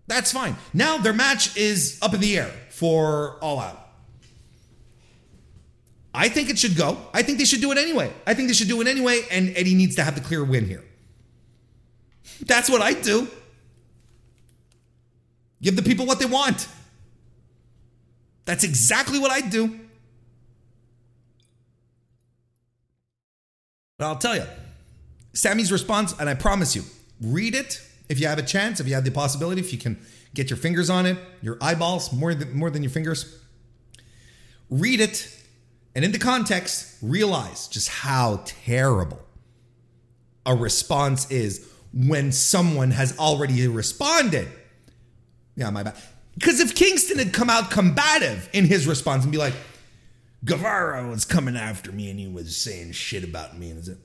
That's 0.07 0.31
fine. 0.31 0.55
Now 0.73 0.97
their 0.97 1.13
match 1.13 1.57
is 1.57 1.99
up 2.01 2.13
in 2.13 2.21
the 2.21 2.37
air 2.37 2.51
for 2.69 3.37
All 3.41 3.59
Out. 3.59 3.81
I 6.13 6.29
think 6.29 6.49
it 6.49 6.57
should 6.57 6.77
go. 6.77 6.97
I 7.13 7.21
think 7.21 7.37
they 7.39 7.43
should 7.43 7.59
do 7.59 7.71
it 7.73 7.77
anyway. 7.77 8.09
I 8.25 8.33
think 8.33 8.47
they 8.47 8.53
should 8.53 8.69
do 8.69 8.79
it 8.79 8.87
anyway, 8.87 9.23
and 9.29 9.51
Eddie 9.57 9.75
needs 9.75 9.95
to 9.95 10.03
have 10.03 10.15
the 10.15 10.21
clear 10.21 10.45
win 10.45 10.65
here. 10.65 10.83
That's 12.45 12.69
what 12.69 12.81
I 12.81 12.93
do. 12.93 13.27
Give 15.61 15.75
the 15.75 15.83
people 15.83 16.05
what 16.05 16.19
they 16.19 16.25
want. 16.25 16.69
That's 18.45 18.63
exactly 18.63 19.19
what 19.19 19.31
I 19.31 19.41
do. 19.41 19.79
But 23.97 24.05
I'll 24.05 24.17
tell 24.17 24.35
you, 24.35 24.45
Sammy's 25.35 25.71
response, 25.71 26.15
and 26.19 26.29
I 26.29 26.33
promise 26.33 26.75
you, 26.75 26.83
read 27.21 27.53
it 27.53 27.81
if 28.09 28.19
you 28.19 28.27
have 28.27 28.39
a 28.39 28.43
chance, 28.43 28.79
if 28.79 28.87
you 28.87 28.95
have 28.95 29.03
the 29.03 29.11
possibility, 29.11 29.61
if 29.61 29.71
you 29.73 29.77
can 29.77 29.99
get 30.33 30.49
your 30.49 30.57
fingers 30.57 30.89
on 30.89 31.05
it, 31.05 31.17
your 31.41 31.57
eyeballs 31.61 32.11
more 32.13 32.33
than 32.33 32.57
more 32.57 32.69
than 32.69 32.81
your 32.81 32.89
fingers. 32.89 33.37
Read 34.69 34.99
it, 34.99 35.29
and 35.93 36.03
in 36.05 36.11
the 36.11 36.19
context, 36.19 36.97
realize 37.01 37.67
just 37.67 37.89
how 37.89 38.41
terrible 38.45 39.19
a 40.45 40.55
response 40.55 41.29
is 41.29 41.67
when 41.93 42.31
someone 42.31 42.91
has 42.91 43.17
already 43.19 43.67
responded. 43.67 44.47
Yeah, 45.55 45.69
my 45.69 45.83
bad. 45.83 45.95
Because 46.37 46.59
if 46.59 46.75
Kingston 46.75 47.17
had 47.17 47.33
come 47.33 47.49
out 47.49 47.71
combative 47.71 48.49
in 48.53 48.65
his 48.65 48.87
response 48.87 49.23
and 49.23 49.31
be 49.31 49.37
like, 49.37 49.53
Guevara 50.43 51.07
was 51.07 51.25
coming 51.25 51.55
after 51.55 51.91
me 51.91 52.09
and 52.09 52.19
he 52.19 52.27
was 52.27 52.55
saying 52.55 52.91
shit 52.91 53.23
about 53.23 53.57
me, 53.57 53.71
and 53.71 53.97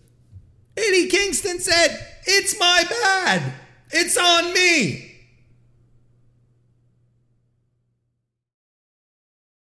Eddie 0.76 1.08
Kingston 1.08 1.60
said, 1.60 2.06
It's 2.26 2.58
my 2.58 2.84
bad. 2.88 3.52
It's 3.90 4.16
on 4.16 4.52
me. 4.54 5.06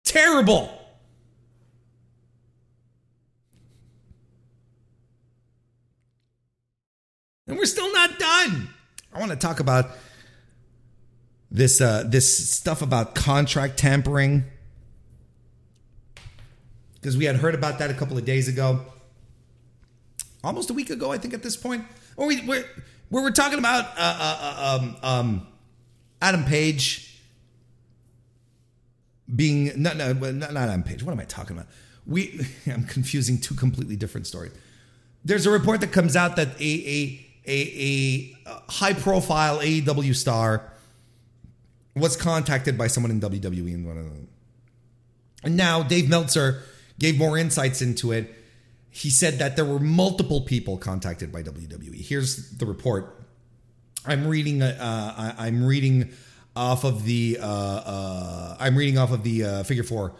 Terrible. 0.04 0.70
And 7.48 7.58
we're 7.58 7.66
still 7.66 7.92
not 7.94 8.18
done. 8.20 8.70
I 9.14 9.20
want 9.20 9.32
to 9.32 9.38
talk 9.38 9.60
about 9.60 9.92
this 11.52 11.82
uh, 11.82 12.04
this 12.08 12.50
stuff 12.50 12.82
about 12.82 13.14
contract 13.14 13.78
tampering 13.78 14.46
because 16.96 17.18
we 17.18 17.26
had 17.26 17.36
heard 17.36 17.56
about 17.56 17.80
that 17.80 17.90
a 17.90 17.94
couple 17.94 18.18
of 18.18 18.24
days 18.24 18.48
ago, 18.48 18.86
almost 20.44 20.70
a 20.70 20.74
week 20.74 20.90
ago, 20.90 21.12
I 21.12 21.18
think. 21.18 21.34
At 21.34 21.44
this 21.44 21.58
point, 21.58 21.86
or 22.18 22.28
we 22.28 22.42
we're, 22.48 22.66
we 23.10 23.22
were 23.22 23.32
talking 23.32 23.60
about 23.60 23.86
uh, 23.86 23.92
uh, 23.98 24.38
uh, 24.42 24.80
um, 24.80 24.98
um, 25.04 25.48
Adam 26.22 26.44
Page 26.46 27.20
being 29.34 29.72
no 29.82 29.94
no 29.94 30.14
not, 30.14 30.54
not 30.54 30.70
Adam 30.70 30.84
Page. 30.84 31.04
What 31.04 31.12
am 31.12 31.20
I 31.20 31.26
talking 31.26 31.56
about? 31.56 31.70
We 32.06 32.46
I'm 32.68 32.84
confusing 32.86 33.40
two 33.40 33.56
completely 33.56 33.96
different 33.96 34.28
stories. 34.28 34.52
There's 35.24 35.46
a 35.46 35.52
report 35.52 35.82
that 35.82 35.92
comes 35.92 36.16
out 36.16 36.36
that 36.38 36.50
a 36.60 36.64
a 36.64 37.28
a, 37.48 38.36
a 38.46 38.72
high 38.72 38.94
profile 38.94 39.60
AEW 39.60 40.16
star 40.16 40.72
was 41.96 42.16
contacted 42.16 42.78
by 42.78 42.88
someone 42.88 43.12
in 43.12 43.20
WWE 43.20 43.74
and 43.74 43.86
one 43.86 43.98
of 43.98 44.06
them. 44.06 44.28
And 45.44 45.58
now 45.58 45.84
Dave 45.84 46.08
Meltzer 46.10 46.62
gave 47.00 47.18
more 47.18 47.38
insights 47.38 47.82
into 47.82 48.12
it. 48.12 48.34
He 48.92 49.10
said 49.10 49.40
that 49.40 49.56
there 49.56 49.66
were 49.66 49.80
multiple 49.80 50.42
people 50.42 50.78
contacted 50.78 51.32
by 51.32 51.44
WWE. 51.44 51.96
Here's 51.96 52.52
the 52.52 52.66
report. 52.66 53.24
I'm 54.06 54.28
reading. 54.28 54.62
Uh, 54.62 55.36
I'm 55.38 55.64
reading 55.64 56.12
off 56.56 56.84
of 56.84 57.06
the. 57.06 57.40
Uh, 57.42 57.46
uh, 57.46 58.58
I'm 58.60 58.76
reading 58.76 58.98
off 58.98 59.12
of 59.12 59.24
the 59.24 59.44
uh, 59.44 59.64
Figure 59.64 59.84
Four 59.84 60.16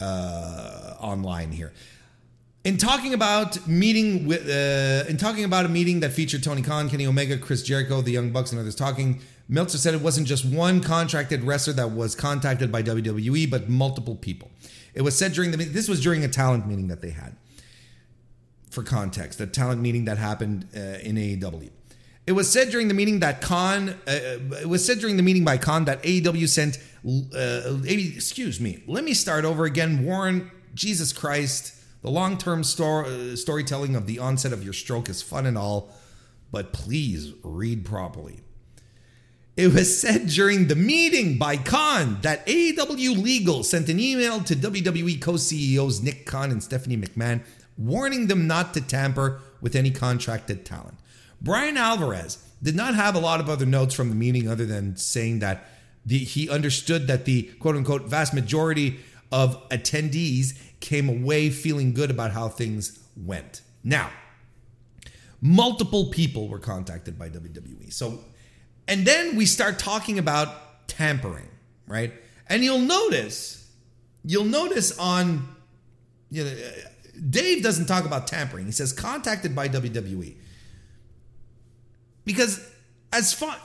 uh, 0.00 0.94
online 1.00 1.52
here. 1.52 1.72
In 2.64 2.76
talking 2.76 3.12
about 3.12 3.66
meeting 3.66 4.26
with, 4.28 4.48
uh, 4.48 5.08
in 5.08 5.16
talking 5.16 5.44
about 5.44 5.66
a 5.66 5.68
meeting 5.68 6.00
that 6.00 6.12
featured 6.12 6.44
Tony 6.44 6.62
Khan, 6.62 6.88
Kenny 6.88 7.06
Omega, 7.06 7.36
Chris 7.38 7.62
Jericho, 7.62 8.02
the 8.02 8.12
Young 8.12 8.30
Bucks, 8.30 8.52
and 8.52 8.60
others 8.60 8.76
talking 8.76 9.20
Meltzer 9.52 9.78
said 9.78 9.94
it 9.94 10.00
wasn't 10.00 10.26
just 10.26 10.44
one 10.44 10.80
contracted 10.80 11.44
wrestler 11.44 11.74
that 11.74 11.90
was 11.90 12.14
contacted 12.14 12.72
by 12.72 12.82
WWE, 12.82 13.50
but 13.50 13.68
multiple 13.68 14.16
people. 14.16 14.50
It 14.94 15.02
was 15.02 15.16
said 15.16 15.32
during 15.32 15.50
the 15.50 15.58
this 15.58 15.88
was 15.88 16.02
during 16.02 16.24
a 16.24 16.28
talent 16.28 16.66
meeting 16.66 16.88
that 16.88 17.02
they 17.02 17.10
had. 17.10 17.36
For 18.72 18.82
context, 18.82 19.38
a 19.38 19.46
talent 19.46 19.82
meeting 19.82 20.06
that 20.06 20.16
happened 20.16 20.66
uh, 20.74 20.80
in 20.80 21.16
AEW. 21.16 21.70
It 22.26 22.32
was 22.32 22.50
said 22.50 22.70
during 22.70 22.88
the 22.88 22.94
meeting 22.94 23.20
that 23.20 23.42
Khan. 23.42 23.90
Uh, 24.06 24.38
it 24.62 24.68
was 24.68 24.82
said 24.82 24.98
during 24.98 25.18
the 25.18 25.22
meeting 25.22 25.44
by 25.44 25.58
Khan 25.58 25.84
that 25.84 26.02
AEW 26.02 26.48
sent 26.48 26.78
uh, 27.04 27.78
excuse 27.84 28.60
me, 28.60 28.82
let 28.86 29.04
me 29.04 29.12
start 29.12 29.44
over 29.44 29.64
again. 29.64 30.04
Warren, 30.04 30.50
Jesus 30.72 31.12
Christ, 31.12 31.74
the 32.00 32.10
long 32.10 32.38
term 32.38 32.60
uh, 32.60 33.36
storytelling 33.36 33.96
of 33.96 34.06
the 34.06 34.18
onset 34.20 34.52
of 34.52 34.64
your 34.64 34.72
stroke 34.72 35.08
is 35.08 35.20
fun 35.20 35.46
and 35.46 35.58
all, 35.58 35.90
but 36.50 36.72
please 36.72 37.32
read 37.42 37.84
properly. 37.84 38.40
It 39.54 39.74
was 39.74 40.00
said 40.00 40.28
during 40.28 40.68
the 40.68 40.76
meeting 40.76 41.36
by 41.36 41.58
Khan 41.58 42.18
that 42.22 42.46
AEW 42.46 43.22
Legal 43.22 43.64
sent 43.64 43.90
an 43.90 44.00
email 44.00 44.40
to 44.44 44.56
WWE 44.56 45.20
co 45.20 45.36
CEOs 45.36 46.00
Nick 46.00 46.24
Khan 46.24 46.50
and 46.50 46.62
Stephanie 46.62 46.96
McMahon 46.96 47.42
warning 47.76 48.26
them 48.26 48.46
not 48.46 48.74
to 48.74 48.80
tamper 48.80 49.40
with 49.60 49.74
any 49.74 49.90
contracted 49.90 50.64
talent. 50.64 50.98
Bryan 51.40 51.76
Alvarez 51.76 52.44
did 52.62 52.76
not 52.76 52.94
have 52.94 53.14
a 53.14 53.20
lot 53.20 53.40
of 53.40 53.48
other 53.48 53.66
notes 53.66 53.94
from 53.94 54.08
the 54.08 54.14
meeting 54.14 54.48
other 54.48 54.66
than 54.66 54.96
saying 54.96 55.40
that 55.40 55.68
the, 56.06 56.18
he 56.18 56.48
understood 56.48 57.06
that 57.06 57.24
the 57.24 57.44
quote 57.60 57.76
unquote 57.76 58.02
vast 58.02 58.34
majority 58.34 59.00
of 59.30 59.68
attendees 59.70 60.58
came 60.80 61.08
away 61.08 61.50
feeling 61.50 61.92
good 61.92 62.10
about 62.10 62.32
how 62.32 62.48
things 62.48 62.98
went. 63.16 63.62
Now, 63.82 64.10
multiple 65.40 66.10
people 66.10 66.48
were 66.48 66.58
contacted 66.58 67.18
by 67.18 67.28
WWE. 67.28 67.92
So 67.92 68.20
and 68.88 69.06
then 69.06 69.36
we 69.36 69.46
start 69.46 69.78
talking 69.78 70.18
about 70.18 70.88
tampering, 70.88 71.48
right? 71.86 72.12
And 72.48 72.64
you'll 72.64 72.80
notice, 72.80 73.70
you'll 74.24 74.44
notice 74.44 74.98
on, 74.98 75.48
you 76.30 76.44
know, 76.44 76.54
Dave 77.30 77.62
doesn't 77.62 77.86
talk 77.86 78.04
about 78.04 78.26
tampering. 78.26 78.66
He 78.66 78.72
says 78.72 78.92
contacted 78.92 79.54
by 79.54 79.68
WWE. 79.68 80.34
Because 82.24 82.66
as 83.12 83.32
far, 83.32 83.56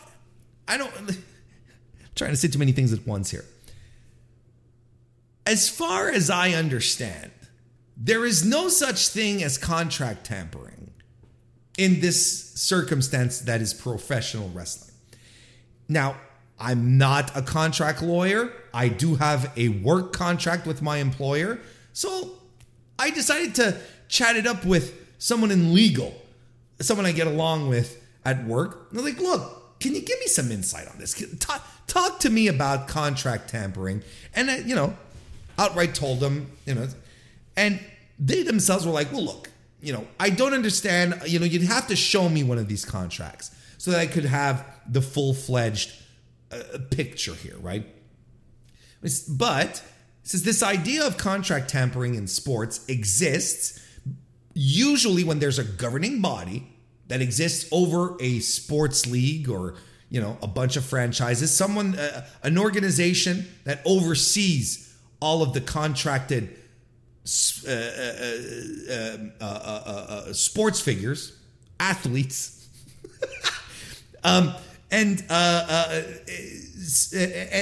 I 0.67 0.77
don't, 0.77 0.91
I'm 0.97 1.15
trying 2.15 2.31
to 2.31 2.37
say 2.37 2.47
too 2.47 2.59
many 2.59 2.71
things 2.71 2.93
at 2.93 3.05
once 3.07 3.31
here. 3.31 3.45
As 5.45 5.69
far 5.69 6.09
as 6.09 6.29
I 6.29 6.51
understand, 6.51 7.31
there 7.95 8.25
is 8.25 8.45
no 8.45 8.67
such 8.67 9.07
thing 9.07 9.43
as 9.43 9.57
contract 9.57 10.25
tampering 10.25 10.91
in 11.77 12.01
this 12.01 12.53
circumstance 12.53 13.39
that 13.41 13.61
is 13.61 13.73
professional 13.73 14.49
wrestling. 14.49 14.93
Now, 15.87 16.17
I'm 16.59 16.97
not 16.97 17.35
a 17.35 17.41
contract 17.41 18.01
lawyer. 18.01 18.51
I 18.73 18.89
do 18.89 19.15
have 19.15 19.51
a 19.55 19.69
work 19.69 20.11
contract 20.11 20.67
with 20.67 20.81
my 20.81 20.97
employer. 20.97 21.59
So 21.93 22.31
I 22.99 23.11
decided 23.11 23.55
to 23.55 23.77
chat 24.07 24.35
it 24.35 24.47
up 24.47 24.65
with 24.65 24.93
someone 25.17 25.51
in 25.51 25.73
legal, 25.73 26.13
someone 26.79 27.05
I 27.05 27.11
get 27.11 27.27
along 27.27 27.69
with 27.69 28.03
at 28.25 28.45
work. 28.45 28.87
And 28.89 28.99
they're 28.99 29.05
like, 29.05 29.19
look, 29.19 29.79
can 29.79 29.93
you 29.93 30.01
give 30.01 30.19
me 30.19 30.27
some 30.27 30.51
insight 30.51 30.87
on 30.87 30.97
this? 30.97 31.13
Talk, 31.39 31.65
talk 31.87 32.19
to 32.19 32.29
me 32.29 32.47
about 32.47 32.87
contract 32.87 33.49
tampering. 33.49 34.03
And, 34.33 34.49
I, 34.49 34.57
you 34.59 34.75
know, 34.75 34.95
outright 35.57 35.95
told 35.95 36.19
them, 36.19 36.51
you 36.65 36.75
know, 36.75 36.87
and 37.55 37.79
they 38.19 38.43
themselves 38.43 38.85
were 38.85 38.91
like, 38.91 39.11
well, 39.11 39.23
look, 39.23 39.49
you 39.81 39.93
know, 39.93 40.07
I 40.19 40.29
don't 40.29 40.53
understand. 40.53 41.21
You 41.25 41.39
know, 41.39 41.45
you'd 41.45 41.63
have 41.63 41.87
to 41.87 41.95
show 41.95 42.29
me 42.29 42.43
one 42.43 42.57
of 42.57 42.67
these 42.67 42.85
contracts 42.85 43.51
so 43.77 43.91
that 43.91 43.99
I 43.99 44.07
could 44.07 44.25
have 44.25 44.65
the 44.87 45.01
full 45.01 45.33
fledged 45.33 45.91
uh, 46.51 46.79
picture 46.89 47.35
here, 47.35 47.57
right? 47.59 47.85
But 49.29 49.83
since 50.27 50.43
this 50.43 50.61
idea 50.61 51.07
of 51.07 51.17
contract 51.17 51.69
tampering 51.69 52.15
in 52.15 52.27
sports 52.27 52.85
exists, 52.89 53.81
usually 54.53 55.23
when 55.23 55.39
there's 55.39 55.57
a 55.57 55.63
governing 55.63 56.19
body 56.19 56.67
that 57.07 57.21
exists 57.21 57.65
over 57.71 58.17
a 58.19 58.39
sports 58.39 59.05
league 59.05 59.49
or 59.49 59.75
you 60.09 60.19
know 60.19 60.37
a 60.41 60.47
bunch 60.47 60.75
of 60.75 60.83
franchises, 60.83 61.55
someone, 61.55 61.97
uh, 61.97 62.27
an 62.43 62.57
organization 62.57 63.47
that 63.63 63.79
oversees 63.85 64.93
all 65.21 65.41
of 65.41 65.53
the 65.53 65.61
contracted 65.61 66.59
uh, 67.65 67.71
uh, 67.71 69.43
uh, 69.45 70.33
sports 70.33 70.81
figures, 70.81 71.39
athletes. 71.79 72.67
Um, 74.23 74.53
and 74.91 75.23
uh, 75.29 75.33
uh, 75.69 76.01
uh, 77.13 77.17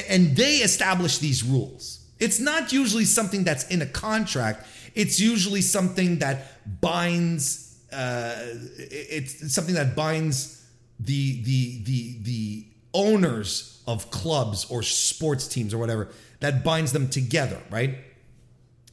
and 0.09 0.35
they 0.35 0.55
establish 0.63 1.19
these 1.19 1.43
rules. 1.43 1.94
It's 2.19 2.39
not 2.39 2.71
usually 2.71 3.05
something 3.05 3.43
that's 3.43 3.67
in 3.67 3.81
a 3.81 3.85
contract. 3.85 4.65
It's 4.93 5.19
usually 5.19 5.61
something 5.61 6.19
that 6.19 6.81
binds. 6.81 7.77
Uh, 7.91 8.35
it's 8.77 9.53
something 9.53 9.75
that 9.75 9.95
binds 9.95 10.65
the 10.99 11.43
the 11.43 11.83
the 11.83 12.17
the 12.21 12.65
owners 12.93 13.81
of 13.87 14.09
clubs 14.09 14.65
or 14.71 14.81
sports 14.81 15.47
teams 15.47 15.73
or 15.73 15.77
whatever 15.77 16.09
that 16.39 16.63
binds 16.63 16.91
them 16.93 17.09
together, 17.09 17.61
right? 17.69 17.97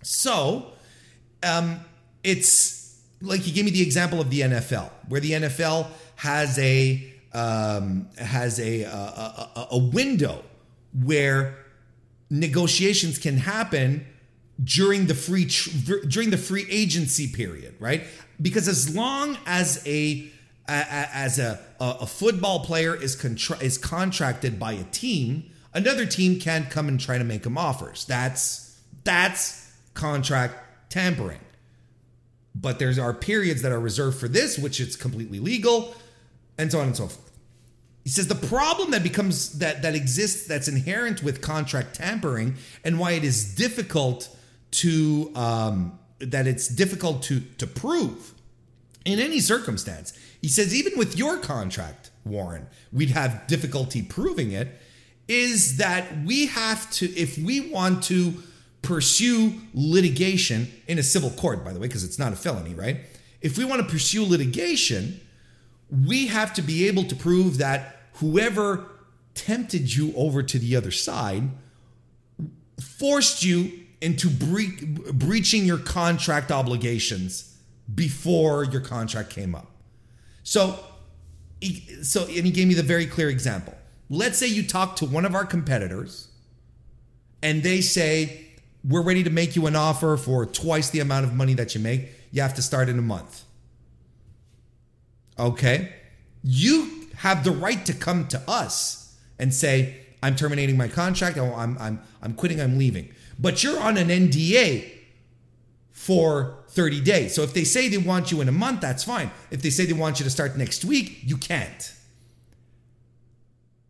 So, 0.02 0.72
um, 1.42 1.80
it's 2.24 3.00
like 3.20 3.46
you 3.46 3.52
gave 3.52 3.64
me 3.64 3.70
the 3.70 3.82
example 3.82 4.20
of 4.20 4.30
the 4.30 4.40
NFL, 4.40 4.90
where 5.08 5.20
the 5.20 5.32
NFL 5.32 5.86
has 6.16 6.58
a 6.58 7.12
um, 7.32 8.08
has 8.18 8.60
a, 8.60 8.82
a, 8.82 8.88
a, 8.88 9.68
a 9.72 9.78
window 9.78 10.42
where 11.02 11.61
negotiations 12.32 13.18
can 13.18 13.36
happen 13.36 14.06
during 14.62 15.06
the 15.06 15.14
free 15.14 15.44
during 16.08 16.30
the 16.30 16.38
free 16.38 16.66
agency 16.70 17.28
period, 17.28 17.74
right? 17.78 18.04
Because 18.40 18.66
as 18.68 18.96
long 18.96 19.36
as 19.46 19.82
a 19.86 20.30
as 20.66 21.38
a 21.38 21.60
a 21.78 22.06
football 22.06 22.64
player 22.64 22.94
is 22.94 23.14
contra- 23.14 23.58
is 23.58 23.76
contracted 23.76 24.58
by 24.58 24.72
a 24.72 24.84
team, 24.84 25.50
another 25.74 26.06
team 26.06 26.40
can't 26.40 26.70
come 26.70 26.88
and 26.88 26.98
try 26.98 27.18
to 27.18 27.24
make 27.24 27.44
him 27.44 27.58
offers. 27.58 28.04
That's 28.06 28.80
that's 29.04 29.70
contract 29.94 30.54
tampering. 30.88 31.40
But 32.54 32.78
there's 32.78 32.98
are 32.98 33.12
periods 33.12 33.62
that 33.62 33.72
are 33.72 33.80
reserved 33.80 34.18
for 34.18 34.28
this, 34.28 34.58
which 34.58 34.80
it's 34.80 34.96
completely 34.96 35.38
legal 35.38 35.94
and 36.58 36.70
so 36.70 36.80
on 36.80 36.88
and 36.88 36.96
so 36.96 37.08
forth. 37.08 37.21
He 38.02 38.10
says 38.10 38.26
the 38.26 38.34
problem 38.34 38.90
that 38.90 39.02
becomes 39.02 39.58
that 39.58 39.82
that 39.82 39.94
exists 39.94 40.46
that's 40.46 40.68
inherent 40.68 41.22
with 41.22 41.40
contract 41.40 41.94
tampering 41.94 42.56
and 42.84 42.98
why 42.98 43.12
it 43.12 43.24
is 43.24 43.54
difficult 43.54 44.34
to 44.72 45.30
um, 45.34 45.98
that 46.18 46.46
it's 46.46 46.68
difficult 46.68 47.22
to 47.24 47.40
to 47.58 47.66
prove 47.66 48.34
in 49.04 49.18
any 49.18 49.40
circumstance. 49.40 50.12
He 50.40 50.48
says 50.48 50.74
even 50.74 50.98
with 50.98 51.16
your 51.16 51.38
contract, 51.38 52.10
Warren, 52.24 52.66
we'd 52.92 53.10
have 53.10 53.46
difficulty 53.46 54.02
proving 54.02 54.50
it. 54.52 54.80
Is 55.28 55.76
that 55.76 56.24
we 56.24 56.46
have 56.46 56.90
to 56.92 57.06
if 57.16 57.38
we 57.38 57.60
want 57.70 58.02
to 58.04 58.34
pursue 58.82 59.60
litigation 59.72 60.68
in 60.88 60.98
a 60.98 61.02
civil 61.04 61.30
court, 61.30 61.64
by 61.64 61.72
the 61.72 61.78
way, 61.78 61.86
because 61.86 62.02
it's 62.02 62.18
not 62.18 62.32
a 62.32 62.36
felony, 62.36 62.74
right? 62.74 62.98
If 63.40 63.56
we 63.56 63.64
want 63.64 63.80
to 63.80 63.88
pursue 63.88 64.24
litigation 64.24 65.20
we 65.92 66.28
have 66.28 66.54
to 66.54 66.62
be 66.62 66.88
able 66.88 67.04
to 67.04 67.14
prove 67.14 67.58
that 67.58 67.96
whoever 68.14 68.86
tempted 69.34 69.94
you 69.94 70.12
over 70.16 70.42
to 70.42 70.58
the 70.58 70.74
other 70.74 70.90
side 70.90 71.50
forced 72.80 73.42
you 73.42 73.72
into 74.00 74.28
bre- 74.28 75.12
breaching 75.12 75.64
your 75.64 75.78
contract 75.78 76.50
obligations 76.50 77.56
before 77.94 78.64
your 78.64 78.80
contract 78.80 79.30
came 79.30 79.54
up. 79.54 79.70
So, 80.42 80.78
so 82.02 82.24
and 82.24 82.46
he 82.46 82.50
gave 82.50 82.68
me 82.68 82.74
the 82.74 82.82
very 82.82 83.06
clear 83.06 83.28
example. 83.28 83.74
Let's 84.08 84.38
say 84.38 84.48
you 84.48 84.66
talk 84.66 84.96
to 84.96 85.06
one 85.06 85.24
of 85.24 85.34
our 85.34 85.44
competitors 85.44 86.28
and 87.42 87.62
they 87.62 87.80
say, 87.80 88.46
We're 88.84 89.02
ready 89.02 89.22
to 89.24 89.30
make 89.30 89.56
you 89.56 89.66
an 89.66 89.76
offer 89.76 90.16
for 90.16 90.46
twice 90.46 90.90
the 90.90 91.00
amount 91.00 91.26
of 91.26 91.34
money 91.34 91.54
that 91.54 91.74
you 91.74 91.80
make. 91.80 92.08
You 92.30 92.42
have 92.42 92.54
to 92.54 92.62
start 92.62 92.88
in 92.88 92.98
a 92.98 93.02
month. 93.02 93.44
Okay? 95.42 95.92
You 96.42 97.08
have 97.16 97.44
the 97.44 97.50
right 97.50 97.84
to 97.86 97.92
come 97.92 98.28
to 98.28 98.40
us 98.48 99.16
and 99.38 99.52
say, 99.52 99.96
I'm 100.22 100.36
terminating 100.36 100.76
my 100.76 100.88
contract, 100.88 101.36
I'm, 101.36 101.76
I'm, 101.78 102.00
I'm 102.22 102.34
quitting, 102.34 102.60
I'm 102.60 102.78
leaving. 102.78 103.12
But 103.38 103.64
you're 103.64 103.80
on 103.80 103.96
an 103.96 104.08
NDA 104.08 104.90
for 105.90 106.58
30 106.68 107.00
days. 107.00 107.34
So 107.34 107.42
if 107.42 107.52
they 107.52 107.64
say 107.64 107.88
they 107.88 107.98
want 107.98 108.30
you 108.30 108.40
in 108.40 108.48
a 108.48 108.52
month, 108.52 108.80
that's 108.80 109.04
fine. 109.04 109.30
If 109.50 109.62
they 109.62 109.70
say 109.70 109.84
they 109.84 109.92
want 109.92 110.20
you 110.20 110.24
to 110.24 110.30
start 110.30 110.56
next 110.56 110.84
week, 110.84 111.20
you 111.24 111.36
can't. 111.36 111.92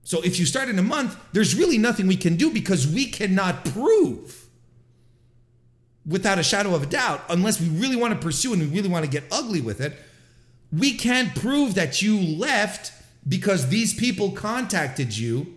So 0.04 0.20
if 0.22 0.38
you 0.38 0.46
start 0.46 0.68
in 0.68 0.78
a 0.78 0.82
month, 0.82 1.16
there's 1.32 1.54
really 1.54 1.78
nothing 1.78 2.06
we 2.06 2.16
can 2.16 2.36
do 2.36 2.50
because 2.50 2.86
we 2.86 3.06
cannot 3.06 3.64
prove 3.66 4.46
without 6.06 6.38
a 6.38 6.42
shadow 6.42 6.74
of 6.74 6.82
a 6.82 6.86
doubt, 6.86 7.22
unless 7.28 7.60
we 7.60 7.68
really 7.68 7.96
want 7.96 8.12
to 8.12 8.18
pursue 8.18 8.52
and 8.52 8.60
we 8.60 8.68
really 8.68 8.88
want 8.88 9.04
to 9.04 9.10
get 9.10 9.24
ugly 9.30 9.60
with 9.60 9.80
it, 9.80 9.96
we 10.72 10.96
can't 10.96 11.34
prove 11.34 11.74
that 11.74 12.00
you 12.02 12.18
left 12.18 12.92
because 13.28 13.68
these 13.68 13.94
people 13.94 14.32
contacted 14.32 15.16
you 15.16 15.54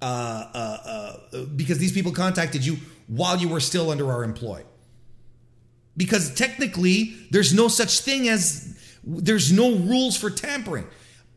uh, 0.00 0.04
uh, 0.04 1.16
uh, 1.32 1.44
because 1.56 1.78
these 1.78 1.92
people 1.92 2.12
contacted 2.12 2.64
you 2.64 2.76
while 3.08 3.38
you 3.38 3.48
were 3.48 3.60
still 3.60 3.90
under 3.90 4.10
our 4.12 4.22
employ 4.22 4.62
because 5.96 6.34
technically 6.34 7.16
there's 7.30 7.52
no 7.52 7.66
such 7.66 8.00
thing 8.00 8.28
as 8.28 8.78
there's 9.04 9.50
no 9.50 9.74
rules 9.74 10.16
for 10.16 10.30
tampering 10.30 10.86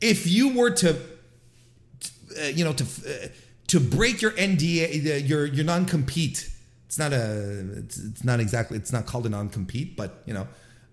if 0.02 0.28
you 0.28 0.56
were 0.56 0.72
to 0.72 0.96
uh, 2.40 2.44
you 2.46 2.64
know 2.64 2.74
to 2.74 2.84
uh, 2.84 3.28
to 3.72 3.80
break 3.80 4.22
your 4.22 4.32
NDA, 4.32 5.28
your 5.28 5.46
your 5.46 5.64
non 5.64 5.86
compete. 5.86 6.50
It's 6.88 7.00
not 7.00 7.14
a. 7.14 7.78
It's, 7.78 7.98
it's 7.98 8.24
not 8.24 8.42
exactly. 8.42 8.78
It's 8.78 8.92
not 8.92 9.06
called 9.06 9.26
a 9.26 9.30
non 9.30 9.48
compete, 9.48 9.96
but 9.96 10.24
you 10.26 10.34
know. 10.34 10.48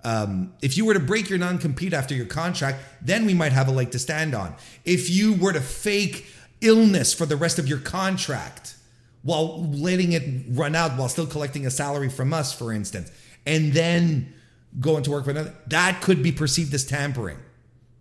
Um, 0.09 0.55
if 0.63 0.79
you 0.79 0.87
were 0.87 0.95
to 0.95 1.01
break 1.01 1.29
your 1.29 1.39
non 1.39 1.59
compete 1.59 1.93
after 1.93 2.15
your 2.15 2.25
contract, 2.25 2.83
then 3.03 3.27
we 3.27 3.35
might 3.35 3.53
have 3.53 3.69
a 3.69 3.71
leg 3.71 3.91
to 3.91 3.99
stand 3.99 4.35
on. 4.35 4.55
If 4.87 5.11
you 5.11 5.35
were 5.35 5.53
to 5.53 5.61
fake 5.61 6.27
illness 6.63 7.13
for 7.13 7.27
the 7.27 7.37
rest 7.37 7.59
of 7.59 7.69
your 7.69 7.79
contract 7.79 8.75
while 9.23 9.63
letting 9.65 10.13
it 10.13 10.47
run 10.49 10.75
out 10.75 10.93
while 10.93 11.11
still 11.11 11.27
collecting 11.27 11.67
a 11.67 11.71
salary 11.71 12.09
from 12.09 12.33
us, 12.33 12.55
for 12.55 12.73
instance, 12.73 13.13
and 13.45 13.75
then 13.75 14.33
going 14.81 15.03
to 15.03 15.11
work 15.11 15.25
for 15.25 15.31
another, 15.33 15.53
that 15.67 16.01
could 16.01 16.23
be 16.23 16.33
perceived 16.33 16.73
as 16.73 16.87
tampering 16.87 17.37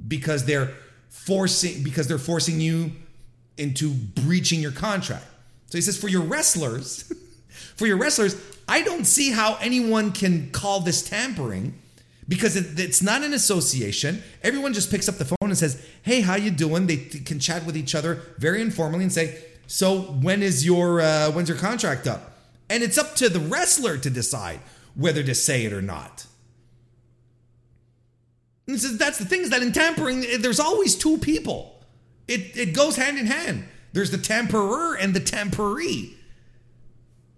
because 0.07 0.45
they're 0.45 0.71
forcing 1.09 1.83
because 1.83 2.07
they're 2.07 2.17
forcing 2.17 2.61
you 2.61 2.91
into 3.57 3.93
breaching 3.93 4.61
your 4.61 4.71
contract. 4.71 5.25
So 5.65 5.77
he 5.77 5.81
says 5.81 5.97
for 5.97 6.07
your 6.07 6.21
wrestlers, 6.21 7.11
for 7.75 7.85
your 7.85 7.97
wrestlers, 7.97 8.41
I 8.65 8.81
don't 8.81 9.03
see 9.03 9.31
how 9.31 9.57
anyone 9.59 10.13
can 10.13 10.51
call 10.51 10.79
this 10.79 11.01
tampering 11.01 11.77
because 12.27 12.55
it, 12.55 12.79
it's 12.79 13.01
not 13.01 13.23
an 13.23 13.33
association. 13.33 14.21
Everyone 14.43 14.73
just 14.73 14.91
picks 14.91 15.07
up 15.07 15.15
the 15.15 15.25
phone 15.25 15.37
and 15.49 15.57
says, 15.57 15.83
"Hey, 16.03 16.21
how 16.21 16.35
you 16.35 16.51
doing?" 16.51 16.87
They 16.87 16.97
can 16.97 17.39
chat 17.39 17.65
with 17.65 17.77
each 17.77 17.95
other 17.95 18.21
very 18.37 18.61
informally 18.61 19.03
and 19.03 19.13
say, 19.13 19.37
"So 19.67 20.01
when 20.01 20.43
is 20.43 20.65
your 20.65 21.01
uh, 21.01 21.31
when's 21.31 21.49
your 21.49 21.57
contract 21.57 22.07
up?" 22.07 22.33
And 22.69 22.83
it's 22.83 22.97
up 22.97 23.15
to 23.15 23.29
the 23.29 23.39
wrestler 23.39 23.97
to 23.97 24.09
decide 24.09 24.59
whether 24.95 25.23
to 25.23 25.35
say 25.35 25.65
it 25.65 25.73
or 25.73 25.81
not. 25.81 26.25
And 28.67 28.79
says, 28.79 28.97
that's 28.97 29.17
the 29.17 29.25
thing 29.25 29.41
is 29.41 29.49
that 29.51 29.61
in 29.61 29.71
tampering, 29.71 30.25
there's 30.39 30.59
always 30.59 30.95
two 30.95 31.17
people. 31.19 31.81
It 32.27 32.57
it 32.57 32.73
goes 32.73 32.97
hand 32.97 33.17
in 33.17 33.27
hand. 33.27 33.63
There's 33.93 34.11
the 34.11 34.17
tamperer 34.17 34.95
and 34.95 35.13
the 35.13 35.21
tamperee. 35.21 36.13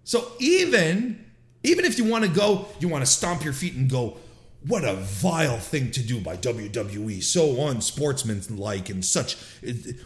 So 0.02 0.32
even 0.40 1.24
even 1.62 1.84
if 1.84 1.98
you 1.98 2.04
want 2.04 2.24
to 2.24 2.30
go, 2.30 2.66
you 2.80 2.88
want 2.88 3.04
to 3.04 3.10
stomp 3.10 3.44
your 3.44 3.52
feet 3.52 3.74
and 3.74 3.88
go, 3.88 4.16
what 4.66 4.84
a 4.84 4.94
vile 4.94 5.58
thing 5.58 5.90
to 5.92 6.02
do 6.02 6.20
by 6.20 6.36
WWE. 6.36 7.22
So 7.22 7.66
unsportsmanlike 7.68 8.90
and 8.90 9.04
such. 9.04 9.36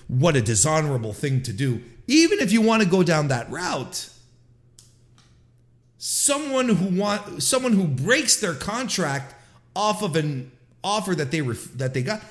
What 0.06 0.36
a 0.36 0.42
dishonorable 0.42 1.12
thing 1.12 1.42
to 1.42 1.52
do. 1.52 1.82
Even 2.06 2.38
if 2.38 2.52
you 2.52 2.60
want 2.60 2.82
to 2.82 2.88
go 2.88 3.02
down 3.02 3.28
that 3.28 3.50
route, 3.50 4.10
someone 5.98 6.68
who 6.68 7.00
want 7.00 7.42
someone 7.42 7.72
who 7.72 7.86
breaks 7.86 8.36
their 8.36 8.54
contract 8.54 9.34
off 9.74 10.02
of 10.02 10.14
an 10.16 10.52
offer 10.84 11.14
that 11.14 11.30
they 11.30 11.40
ref, 11.40 11.64
that 11.74 11.94
they 11.94 12.02
got 12.02 12.22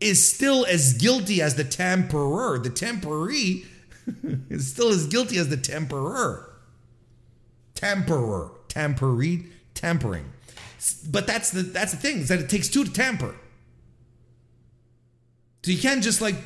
is 0.00 0.24
still 0.24 0.64
as 0.66 0.94
guilty 0.94 1.42
as 1.42 1.56
the 1.56 1.64
tamperer. 1.64 2.58
The 2.62 2.70
temporee 2.70 3.64
is 4.50 4.70
still 4.70 4.90
as 4.90 5.06
guilty 5.06 5.38
as 5.38 5.48
the 5.48 5.56
temperer. 5.56 6.46
Temperer, 7.74 8.50
temporee, 8.68 9.46
tempering. 9.74 10.32
But 11.10 11.26
that's 11.26 11.50
the 11.50 11.62
that's 11.62 11.92
the 11.92 11.98
thing 11.98 12.18
is 12.18 12.28
that 12.28 12.40
it 12.40 12.48
takes 12.48 12.68
two 12.68 12.84
to 12.84 12.92
tamper. 12.92 13.34
So 15.62 15.70
you 15.70 15.78
can't 15.78 16.02
just 16.02 16.20
like 16.20 16.36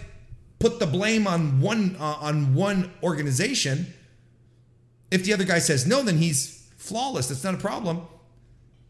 put 0.58 0.80
the 0.80 0.86
blame 0.86 1.26
on 1.26 1.60
one 1.60 1.96
uh, 1.98 2.16
on 2.20 2.54
one 2.54 2.92
organization. 3.02 3.92
If 5.10 5.24
the 5.24 5.32
other 5.32 5.44
guy 5.44 5.60
says 5.60 5.86
no, 5.86 6.02
then 6.02 6.18
he's 6.18 6.68
flawless. 6.76 7.28
That's 7.28 7.44
not 7.44 7.54
a 7.54 7.58
problem. 7.58 8.02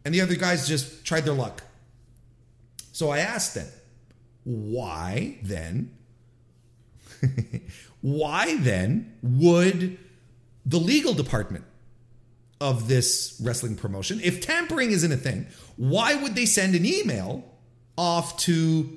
And 0.04 0.14
the 0.14 0.20
other 0.20 0.36
guys 0.36 0.68
just 0.68 1.04
tried 1.04 1.24
their 1.24 1.34
luck. 1.34 1.62
So 2.92 3.10
I 3.10 3.18
asked 3.18 3.54
them, 3.54 3.66
why 4.44 5.38
then? 5.42 5.96
why 8.00 8.56
then 8.58 9.16
would 9.22 9.98
the 10.66 10.78
legal 10.78 11.14
department 11.14 11.64
of 12.64 12.88
this 12.88 13.38
wrestling 13.44 13.76
promotion, 13.76 14.18
if 14.24 14.40
tampering 14.40 14.90
isn't 14.90 15.12
a 15.12 15.18
thing, 15.18 15.46
why 15.76 16.14
would 16.14 16.34
they 16.34 16.46
send 16.46 16.74
an 16.74 16.86
email 16.86 17.44
off 17.98 18.38
to 18.38 18.88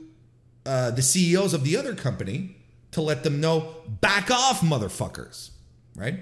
uh, 0.66 0.92
the 0.92 1.02
CEOs 1.02 1.54
of 1.54 1.66
the 1.66 1.76
other 1.76 1.94
company 1.94 2.56
to 2.92 3.02
let 3.02 3.26
them 3.26 3.42
know, 3.42 3.76
back 4.00 4.32
off, 4.32 4.62
motherfuckers, 4.62 5.50
right? 5.98 6.14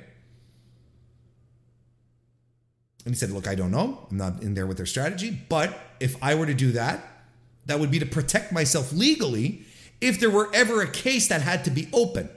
And 3.06 3.14
he 3.14 3.16
said, 3.16 3.30
Look, 3.30 3.48
I 3.48 3.54
don't 3.54 3.70
know. 3.70 4.08
I'm 4.10 4.18
not 4.18 4.42
in 4.42 4.56
there 4.56 4.66
with 4.66 4.78
their 4.78 4.88
strategy. 4.88 5.38
But 5.48 5.78
if 6.00 6.22
I 6.24 6.34
were 6.34 6.48
to 6.48 6.56
do 6.56 6.72
that, 6.72 7.28
that 7.68 7.80
would 7.80 7.92
be 7.92 8.00
to 8.00 8.08
protect 8.08 8.52
myself 8.52 8.92
legally 8.92 9.66
if 10.02 10.20
there 10.20 10.32
were 10.32 10.50
ever 10.52 10.82
a 10.82 10.90
case 10.90 11.28
that 11.28 11.44
had 11.44 11.64
to 11.66 11.70
be 11.70 11.90
open. 11.94 12.28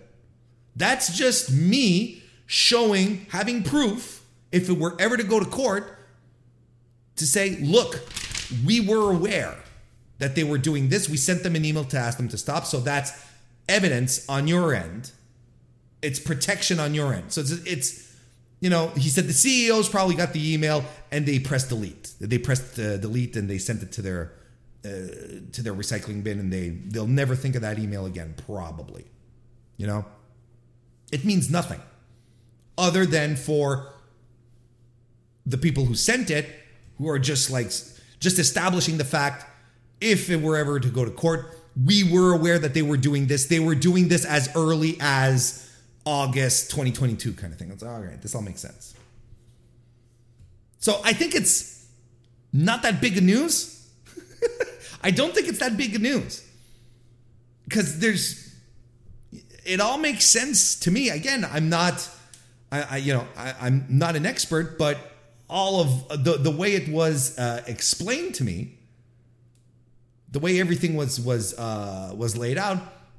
That's 0.77 1.17
just 1.17 1.51
me 1.51 2.23
showing, 2.45 3.27
having 3.31 3.63
proof, 3.63 4.18
if 4.53 4.69
it 4.69 4.79
were 4.79 4.97
ever 4.99 5.17
to 5.17 5.23
go 5.23 5.41
to 5.41 5.47
court, 5.47 5.99
to 7.17 7.27
say, 7.27 7.57
look, 7.61 8.01
we 8.65 8.81
were 8.81 9.13
aware 9.13 9.57
that 10.19 10.35
they 10.35 10.45
were 10.45 10.59
doing 10.59 10.89
this. 10.89 11.09
We 11.09 11.17
sent 11.17 11.43
them 11.43 11.55
an 11.57 11.65
email 11.65 11.85
to 11.85 11.99
ask 11.99 12.17
them 12.17 12.29
to 12.29 12.39
stop. 12.39 12.65
So 12.65 12.81
that's 12.81 13.13
evidence 13.69 14.29
on 14.29 14.49
your 14.49 14.75
end. 14.75 15.13
It's 16.03 16.19
protection 16.19 16.81
on 16.81 16.95
your 16.95 17.13
end. 17.13 17.33
So 17.33 17.41
it's, 17.41 17.51
it's 17.65 18.17
you 18.61 18.71
know, 18.71 18.89
he 18.89 19.09
said 19.09 19.25
the 19.25 19.33
CEOs 19.33 19.89
probably 19.89 20.15
got 20.15 20.33
the 20.33 20.55
email 20.55 20.85
and 21.11 21.27
they 21.27 21.39
pressed 21.39 21.69
delete. 21.69 22.13
They 22.21 22.39
pressed 22.39 22.79
uh, 22.79 22.97
delete 22.97 23.37
and 23.37 23.49
they 23.49 23.59
sent 23.59 23.83
it 23.83 23.93
to 23.93 24.03
their 24.03 24.33
uh, 24.85 24.89
to 25.53 25.63
their 25.63 25.75
recycling 25.75 26.23
bin 26.23 26.39
and 26.39 26.53
they 26.53 26.69
they'll 26.69 27.07
never 27.07 27.35
think 27.35 27.57
of 27.57 27.63
that 27.63 27.81
email 27.81 28.07
again 28.07 28.33
probably 28.47 29.05
you 29.77 29.89
know 29.89 30.05
it 31.11 31.25
means 31.25 31.51
nothing 31.51 31.81
other 32.79 33.05
than 33.05 33.35
for 33.35 33.93
the 35.49 35.59
people 35.59 35.85
who 35.85 35.95
sent 35.95 36.31
it 36.31 36.47
who 36.99 37.09
are 37.09 37.19
just 37.19 37.51
like 37.51 37.67
just 38.21 38.39
establishing 38.39 38.99
the 38.99 39.05
fact 39.05 39.47
if 40.01 40.31
it 40.31 40.41
were 40.41 40.57
ever 40.57 40.79
to 40.79 40.89
go 40.89 41.05
to 41.05 41.11
court 41.11 41.55
we 41.85 42.03
were 42.03 42.33
aware 42.35 42.59
that 42.59 42.75
they 42.75 42.83
were 42.83 42.97
doing 42.97 43.29
this. 43.29 43.47
They 43.47 43.61
were 43.61 43.77
doing 43.77 44.09
this 44.09 44.25
as 44.25 44.49
early 44.57 44.97
as 45.01 45.65
august 46.05 46.71
2022 46.71 47.35
kind 47.35 47.53
of 47.53 47.59
thing. 47.59 47.71
It's 47.71 47.83
all 47.83 48.01
right 48.01 48.21
this 48.21 48.35
all 48.35 48.43
makes 48.43 48.61
sense. 48.61 48.95
So 50.79 51.01
i 51.05 51.13
think 51.13 51.35
it's 51.35 51.79
not 52.53 52.83
that 52.83 53.01
big 53.01 53.17
of 53.19 53.25
news. 53.25 53.89
I 55.03 55.11
don't 55.11 55.35
think 55.35 55.49
it's 55.49 55.59
that 55.59 55.77
big 55.77 55.95
of 55.95 56.03
news. 56.03 56.45
Because 57.65 57.99
there's 57.99 58.49
it 59.65 59.81
all 59.81 59.99
makes 59.99 60.25
sense 60.25 60.81
to 60.81 60.91
me. 60.91 61.11
Again, 61.11 61.47
I'm 61.51 61.69
not, 61.69 62.09
I, 62.73 62.83
I 62.83 62.97
you 62.97 63.13
know, 63.13 63.27
I, 63.37 63.67
am 63.67 63.85
not 63.91 64.17
an 64.17 64.25
expert, 64.25 64.79
but 64.79 64.99
all 65.49 65.81
of 65.81 66.25
the 66.25 66.37
the 66.39 66.51
way 66.51 66.75
it 66.75 66.89
was 66.89 67.39
uh, 67.39 67.63
explained 67.67 68.35
to 68.37 68.45
me, 68.45 68.79
the 70.31 70.39
way 70.39 70.61
everything 70.61 70.97
was 70.97 71.21
was 71.21 71.59
uh, 71.59 72.13
was 72.17 72.37
laid 72.37 72.59
out, 72.59 72.79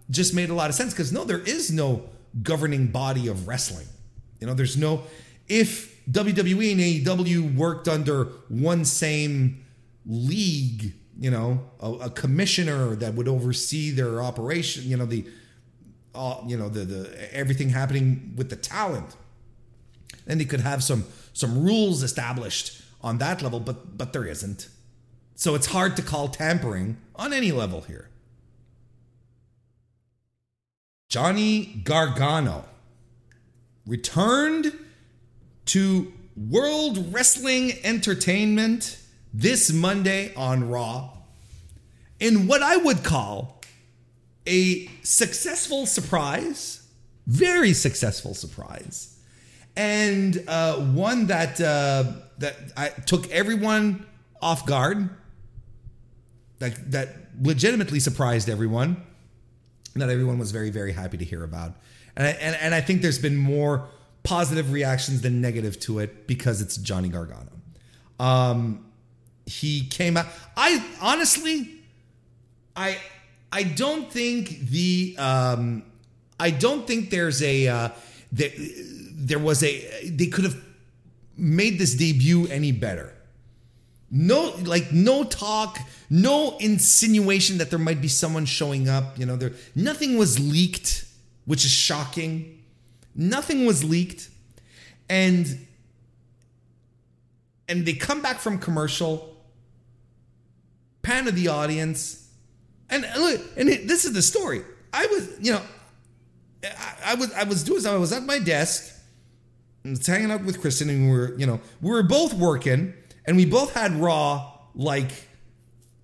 just 0.10 0.34
made 0.34 0.50
a 0.50 0.54
lot 0.54 0.70
of 0.70 0.76
sense. 0.76 0.94
Because 0.94 1.12
no, 1.12 1.24
there 1.24 1.40
is 1.40 1.72
no 1.72 2.04
governing 2.44 2.88
body 2.88 3.28
of 3.28 3.48
wrestling. 3.48 3.88
You 4.40 4.48
know, 4.48 4.54
there's 4.54 4.78
no 4.78 5.04
if 5.48 6.04
WWE 6.12 6.72
and 6.72 6.82
AEW 7.06 7.56
worked 7.56 7.88
under 7.88 8.26
one 8.48 8.86
same 8.86 9.66
league 10.06 10.94
you 11.20 11.30
know, 11.30 11.60
a, 11.82 11.92
a, 11.92 12.10
commissioner 12.10 12.96
that 12.96 13.14
would 13.14 13.28
oversee 13.28 13.92
their 13.92 14.22
operation, 14.22 14.84
you 14.86 14.96
know, 14.96 15.06
the, 15.06 15.26
uh, 16.16 16.38
you 16.48 16.56
know, 16.56 16.70
the, 16.70 16.86
the, 16.86 17.36
everything 17.36 17.70
happening 17.70 18.34
with 18.38 18.50
the 18.50 18.56
talent. 18.56 19.18
And 20.26 20.40
they 20.40 20.46
could 20.46 20.62
have 20.62 20.82
some, 20.82 21.04
some 21.40 21.64
rules 21.64 22.04
established 22.04 22.82
on 23.02 23.18
that 23.20 23.42
level, 23.42 23.62
but, 23.62 23.98
but 23.98 24.12
there 24.12 24.26
isn't. 24.26 24.68
So 25.36 25.56
it's 25.56 25.68
hard 25.68 25.96
to 25.96 26.02
call 26.02 26.28
tampering 26.28 26.98
on 27.16 27.32
any 27.32 27.54
level 27.54 27.82
here. 27.82 28.10
Johnny 31.08 31.82
Gargano 31.86 32.66
returned 33.88 34.78
to 35.68 36.12
World 36.36 37.14
Wrestling 37.14 37.72
Entertainment 37.84 39.00
this 39.34 39.72
Monday 39.72 40.34
on 40.36 40.70
Raw 40.70 41.12
in 42.20 42.48
what 42.48 42.62
I 42.62 42.76
would 42.76 43.06
call 43.06 43.62
a 44.46 44.88
successful 45.04 45.86
surprise, 45.86 46.86
very 47.28 47.72
successful 47.72 48.34
surprise, 48.34 49.19
and 49.80 50.44
uh, 50.50 50.76
one 50.76 51.28
that 51.28 51.62
uh, 51.62 52.04
that 52.40 52.58
I 52.76 52.90
took 52.90 53.32
everyone 53.32 54.06
off 54.42 54.66
guard. 54.66 55.10
That 56.60 56.92
that 56.92 57.16
legitimately 57.42 58.02
surprised 58.02 58.50
everyone. 58.50 59.02
That 59.96 60.10
everyone 60.10 60.38
was 60.38 60.52
very 60.52 60.70
very 60.70 60.92
happy 60.92 61.18
to 61.18 61.24
hear 61.24 61.46
about, 61.46 61.76
and 62.18 62.28
I, 62.28 62.32
and, 62.32 62.58
and 62.58 62.76
I 62.76 62.82
think 62.82 63.02
there's 63.02 63.20
been 63.20 63.38
more 63.38 63.88
positive 64.24 64.74
reactions 64.74 65.22
than 65.22 65.40
negative 65.40 65.80
to 65.80 66.00
it 66.00 66.28
because 66.28 66.62
it's 66.62 66.76
Johnny 66.76 67.08
Gargano. 67.08 67.52
Um, 68.20 68.86
he 69.46 69.88
came 69.88 70.18
out. 70.18 70.26
I 70.58 70.86
honestly, 71.02 71.72
I 72.76 72.98
I 73.50 73.64
don't 73.64 74.12
think 74.12 74.60
the 74.60 75.16
um, 75.18 75.84
I 76.38 76.52
don't 76.52 76.86
think 76.86 77.12
there's 77.12 77.42
a 77.42 77.68
uh, 77.70 77.90
there, 78.34 78.52
there 79.20 79.40
was 79.40 79.62
a 79.64 80.10
they 80.10 80.28
could 80.28 80.46
have 80.46 80.58
made 81.36 81.78
this 81.78 81.94
debut 81.94 82.48
any 82.48 82.72
better. 82.72 83.14
No, 84.12 84.56
like 84.64 84.92
no 84.92 85.24
talk, 85.24 85.78
no 86.10 86.58
insinuation 86.58 87.60
that 87.60 87.70
there 87.70 87.78
might 87.78 88.02
be 88.02 88.08
someone 88.08 88.46
showing 88.46 88.90
up. 88.90 89.20
You 89.20 89.26
know, 89.26 89.36
there 89.36 89.52
nothing 89.76 90.18
was 90.18 90.40
leaked, 90.40 91.06
which 91.46 91.66
is 91.66 91.72
shocking. 91.72 92.64
Nothing 93.14 93.66
was 93.66 93.84
leaked, 93.84 94.30
and 95.10 95.68
and 97.68 97.86
they 97.86 97.94
come 97.94 98.22
back 98.22 98.40
from 98.40 98.58
commercial, 98.58 99.38
pan 101.04 101.26
to 101.26 101.32
the 101.32 101.50
audience, 101.50 102.30
and 102.90 103.06
look, 103.18 103.42
and 103.58 103.70
it, 103.70 103.88
this 103.88 104.06
is 104.06 104.14
the 104.14 104.22
story. 104.22 104.64
I 104.92 105.06
was, 105.06 105.30
you 105.40 105.52
know, 105.52 105.62
I, 106.64 107.12
I 107.12 107.14
was 107.16 107.32
I 107.34 107.44
was 107.44 107.64
doing 107.64 107.82
something. 107.82 107.98
I 107.98 108.00
was 108.00 108.12
at 108.12 108.24
my 108.24 108.40
desk, 108.40 108.99
was 109.84 110.06
hanging 110.06 110.32
out 110.32 110.44
with 110.44 110.62
Kristen, 110.62 110.90
and 110.90 111.10
we 111.10 111.18
were, 111.18 111.36
you 111.38 111.46
know, 111.46 111.60
we 111.82 111.92
were 111.92 112.04
both 112.04 112.34
working, 112.34 112.94
and 113.26 113.38
we 113.38 113.46
both 113.46 113.74
had 113.74 113.94
Raw 113.94 114.52
like 114.76 115.12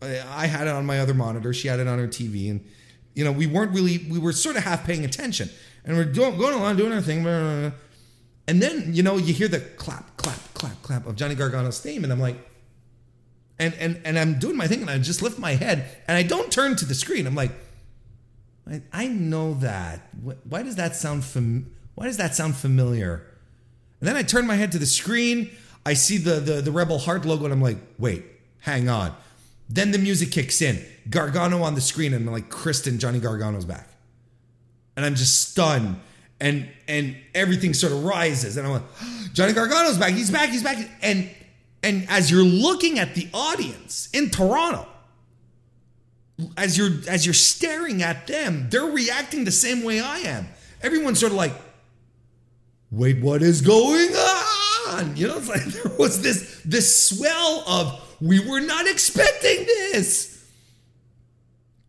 I 0.02 0.48
had 0.48 0.68
it 0.68 0.72
on 0.72 0.86
my 0.86 1.00
other 1.00 1.14
monitor, 1.14 1.54
she 1.54 1.68
had 1.68 1.80
it 1.80 1.88
on 1.88 2.00
her 2.00 2.08
TV, 2.08 2.50
and 2.50 2.66
you 3.14 3.24
know, 3.24 3.32
we 3.32 3.48
weren't 3.48 3.72
really 3.72 4.06
we 4.10 4.20
were 4.20 4.32
sort 4.34 4.56
of 4.56 4.64
half 4.64 4.86
paying 4.86 5.06
attention, 5.06 5.50
and 5.84 5.96
we're 5.98 6.06
doing, 6.06 6.38
going 6.38 6.54
along 6.54 6.78
doing 6.78 6.94
our 6.94 7.02
thing, 7.02 7.24
blah, 7.24 7.40
blah, 7.40 7.62
blah. 7.62 7.72
and 8.48 8.62
then 8.62 8.94
you 8.94 9.04
know 9.04 9.18
you 9.18 9.34
hear 9.34 9.48
the 9.48 9.60
clap, 9.60 10.18
clap, 10.18 10.40
clap, 10.54 10.82
clap 10.82 11.06
of 11.06 11.16
Johnny 11.16 11.36
Gargano's 11.36 11.80
theme, 11.80 12.04
and 12.04 12.12
I'm 12.14 12.20
like. 12.20 12.38
And, 13.58 13.74
and 13.76 14.02
and 14.04 14.20
I'm 14.20 14.38
doing 14.38 14.58
my 14.58 14.68
thing, 14.68 14.82
and 14.82 14.90
I 14.90 14.98
just 15.00 15.22
lift 15.22 15.40
my 15.40 15.52
head, 15.52 15.88
and 16.10 16.18
I 16.18 16.24
don't 16.24 16.52
turn 16.52 16.76
to 16.76 16.84
the 16.84 16.94
screen. 16.94 17.26
I'm 17.26 17.36
like, 17.36 17.52
I, 18.70 18.82
I 18.92 19.08
know 19.08 19.54
that. 19.56 20.10
Why 20.44 20.62
does 20.62 20.76
that 20.76 20.98
sound 20.98 21.24
fam- 21.24 21.74
Why 21.94 22.08
does 22.08 22.18
that 22.18 22.36
sound 22.36 22.58
familiar? 22.58 23.26
And 24.00 24.08
then 24.08 24.16
I 24.16 24.24
turn 24.24 24.46
my 24.46 24.56
head 24.56 24.72
to 24.74 24.80
the 24.80 24.86
screen. 24.86 25.52
I 25.86 25.94
see 25.94 26.18
the, 26.18 26.40
the 26.40 26.62
the 26.62 26.72
Rebel 26.72 26.98
Heart 26.98 27.26
logo, 27.26 27.46
and 27.46 27.54
I'm 27.54 27.62
like, 27.62 27.78
wait, 27.98 28.24
hang 28.60 28.90
on. 28.90 29.16
Then 29.70 29.92
the 29.92 29.98
music 29.98 30.32
kicks 30.32 30.62
in. 30.62 30.84
Gargano 31.10 31.62
on 31.64 31.76
the 31.76 31.82
screen, 31.82 32.14
and 32.14 32.28
I'm 32.28 32.34
like, 32.34 32.50
Kristen, 32.50 33.00
Johnny 33.00 33.20
Gargano's 33.20 33.66
back. 33.66 33.88
And 34.96 35.06
I'm 35.06 35.16
just 35.16 35.50
stunned. 35.50 36.00
And 36.40 36.68
and 36.88 37.16
everything 37.34 37.74
sort 37.74 37.94
of 37.94 38.04
rises. 38.04 38.58
And 38.58 38.68
I'm 38.68 38.74
like, 38.74 38.84
Johnny 39.34 39.54
Gargano's 39.54 39.98
back. 39.98 40.14
He's 40.14 40.32
back. 40.32 40.50
He's 40.50 40.64
back. 40.64 40.78
And 41.02 41.30
and 41.84 42.08
as 42.10 42.32
you're 42.32 42.44
looking 42.44 43.00
at 43.00 43.16
the 43.16 43.30
audience 43.34 44.10
in 44.12 44.32
Toronto, 44.32 44.88
as 46.58 46.78
you're 46.78 46.92
as 47.08 47.26
you're 47.26 47.34
staring 47.34 48.02
at 48.02 48.28
them, 48.28 48.68
they're 48.70 48.84
reacting 48.84 49.46
the 49.46 49.52
same 49.52 49.84
way 49.84 50.00
I 50.00 50.20
am. 50.20 50.48
Everyone's 50.82 51.20
sort 51.20 51.32
of 51.32 51.38
like, 51.38 51.54
wait, 52.92 53.22
what 53.22 53.42
is 53.42 53.62
going 53.62 54.10
on? 54.16 55.16
You 55.16 55.28
know, 55.28 55.38
it's 55.38 55.50
like 55.50 55.64
there 55.66 55.92
was 55.98 56.22
this 56.22 56.62
this 56.64 57.10
swell 57.10 57.64
of 57.68 58.02
we 58.22 58.40
were 58.40 58.62
not 58.62 58.88
expecting 58.88 59.66
this 59.66 60.36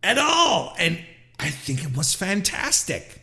at 0.03 0.17
all. 0.17 0.75
And 0.77 0.99
I 1.39 1.49
think 1.49 1.83
it 1.83 1.95
was 1.95 2.13
fantastic. 2.13 3.21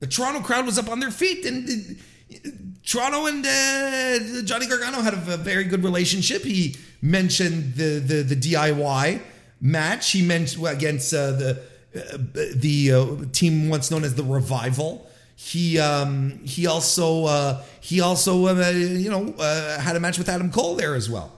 The 0.00 0.06
Toronto 0.06 0.40
crowd 0.40 0.66
was 0.66 0.78
up 0.78 0.88
on 0.88 1.00
their 1.00 1.10
feet, 1.10 1.44
and 1.46 1.68
uh, 1.68 2.50
Toronto 2.84 3.26
and 3.26 3.44
uh, 3.44 4.42
Johnny 4.42 4.66
Gargano 4.66 5.00
had 5.00 5.14
a, 5.14 5.34
a, 5.34 5.36
very 5.36 5.64
good 5.64 5.82
relationship. 5.82 6.42
He 6.42 6.76
mentioned 7.00 7.74
the 7.74 7.98
the, 7.98 8.22
the 8.22 8.36
DIY 8.36 9.20
match. 9.60 10.12
He 10.12 10.22
mentioned 10.22 10.66
against 10.66 11.14
uh, 11.14 11.32
the 11.32 11.62
uh, 11.94 12.18
the 12.54 12.92
uh, 12.92 13.24
team 13.32 13.70
once 13.70 13.90
known 13.90 14.04
as 14.04 14.14
the 14.14 14.22
Revival. 14.22 15.10
He 15.38 15.78
um, 15.78 16.40
he 16.44 16.66
also 16.66 17.26
uh, 17.26 17.62
he 17.80 18.00
also 18.00 18.46
uh, 18.46 18.70
you 18.70 19.10
know 19.10 19.34
uh, 19.38 19.78
had 19.78 19.94
a 19.94 20.00
match 20.00 20.16
with 20.16 20.30
Adam 20.30 20.50
Cole 20.50 20.76
there 20.76 20.94
as 20.94 21.10
well. 21.10 21.30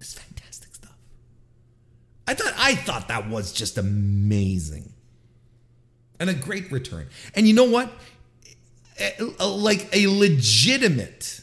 It's 0.00 0.14
fantastic 0.14 0.74
stuff. 0.74 0.96
I 2.26 2.34
thought 2.34 2.52
I 2.58 2.74
thought 2.74 3.06
that 3.06 3.30
was 3.30 3.52
just 3.52 3.78
amazing, 3.78 4.92
and 6.18 6.28
a 6.28 6.34
great 6.34 6.72
return. 6.72 7.06
And 7.36 7.46
you 7.46 7.54
know 7.54 7.70
what? 7.70 7.92
Like 9.38 9.88
a 9.92 10.08
legitimate 10.08 11.40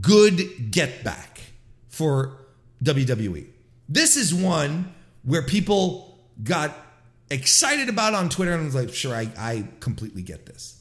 good 0.00 0.72
get 0.72 1.04
back 1.04 1.42
for 1.88 2.38
WWE. 2.82 3.46
This 3.88 4.16
is 4.16 4.34
one 4.34 4.92
where 5.22 5.42
people 5.42 6.18
got 6.42 6.74
excited 7.30 7.88
about 7.88 8.14
on 8.14 8.28
Twitter 8.28 8.52
and 8.52 8.64
was 8.64 8.74
like, 8.74 8.92
sure, 8.92 9.14
I, 9.14 9.30
I 9.38 9.68
completely 9.80 10.22
get 10.22 10.46
this. 10.46 10.76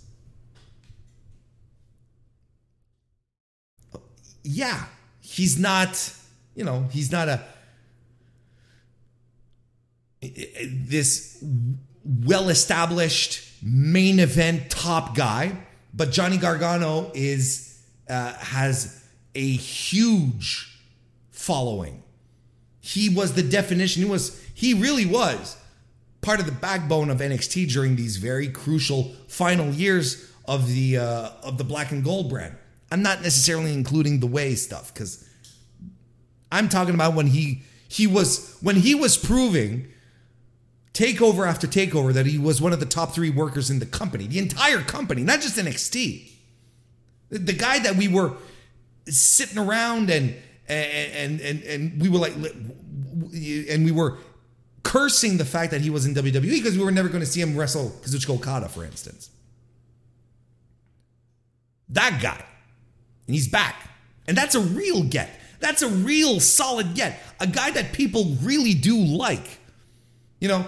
Yeah, 4.43 4.85
he's 5.21 5.59
not, 5.59 6.13
you 6.55 6.63
know, 6.63 6.87
he's 6.91 7.11
not 7.11 7.27
a 7.27 7.43
this 10.21 11.41
well-established 12.03 13.47
main 13.61 14.19
event 14.19 14.69
top 14.69 15.15
guy, 15.15 15.55
but 15.93 16.11
Johnny 16.11 16.37
Gargano 16.37 17.11
is 17.13 17.81
uh, 18.09 18.33
has 18.33 19.01
a 19.35 19.51
huge 19.51 20.79
following 21.31 22.03
he 22.89 23.07
was 23.07 23.33
the 23.33 23.43
definition. 23.43 24.03
He 24.03 24.09
was 24.09 24.41
he 24.53 24.73
really 24.73 25.05
was 25.05 25.55
part 26.21 26.39
of 26.39 26.45
the 26.45 26.51
backbone 26.51 27.09
of 27.09 27.19
NXT 27.19 27.71
during 27.71 27.95
these 27.95 28.17
very 28.17 28.47
crucial 28.47 29.11
final 29.27 29.71
years 29.73 30.31
of 30.45 30.67
the 30.67 30.97
uh, 30.97 31.29
of 31.43 31.57
the 31.57 31.63
black 31.63 31.91
and 31.91 32.03
gold 32.03 32.29
brand. 32.29 32.55
I'm 32.91 33.01
not 33.01 33.21
necessarily 33.21 33.73
including 33.73 34.19
the 34.19 34.27
way 34.27 34.55
stuff 34.55 34.93
because 34.93 35.27
I'm 36.51 36.69
talking 36.69 36.95
about 36.95 37.13
when 37.13 37.27
he 37.27 37.63
he 37.87 38.07
was 38.07 38.57
when 38.61 38.77
he 38.77 38.95
was 38.95 39.17
proving 39.17 39.87
takeover 40.93 41.47
after 41.47 41.67
takeover 41.67 42.11
that 42.13 42.25
he 42.25 42.37
was 42.37 42.61
one 42.61 42.73
of 42.73 42.79
the 42.79 42.85
top 42.85 43.13
three 43.13 43.29
workers 43.29 43.69
in 43.69 43.79
the 43.79 43.85
company, 43.85 44.27
the 44.27 44.39
entire 44.39 44.81
company, 44.81 45.21
not 45.23 45.39
just 45.39 45.55
NXT. 45.55 46.29
The, 47.29 47.39
the 47.39 47.53
guy 47.53 47.79
that 47.79 47.95
we 47.95 48.07
were 48.07 48.33
sitting 49.05 49.57
around 49.57 50.09
and 50.09 50.35
and 50.67 51.39
and 51.41 51.63
and 51.63 52.01
we 52.01 52.09
were 52.09 52.19
like 52.19 52.33
and 52.33 53.85
we 53.85 53.91
were 53.91 54.17
cursing 54.83 55.37
the 55.37 55.45
fact 55.45 55.71
that 55.71 55.81
he 55.81 55.89
was 55.89 56.05
in 56.05 56.13
WWE 56.13 56.41
because 56.41 56.77
we 56.77 56.83
were 56.83 56.91
never 56.91 57.09
going 57.09 57.21
to 57.21 57.25
see 57.25 57.41
him 57.41 57.57
wrestle 57.57 57.89
Kazuchika 58.01 58.35
Okada, 58.35 58.69
for 58.69 58.83
instance. 58.83 59.29
That 61.89 62.19
guy. 62.21 62.43
And 63.27 63.35
he's 63.35 63.47
back. 63.47 63.89
And 64.27 64.37
that's 64.37 64.55
a 64.55 64.61
real 64.61 65.03
get. 65.03 65.29
That's 65.59 65.81
a 65.81 65.89
real 65.89 66.39
solid 66.39 66.93
get. 66.95 67.21
A 67.39 67.47
guy 67.47 67.71
that 67.71 67.93
people 67.93 68.37
really 68.41 68.73
do 68.73 68.97
like. 68.97 69.59
You 70.39 70.47
know, 70.47 70.65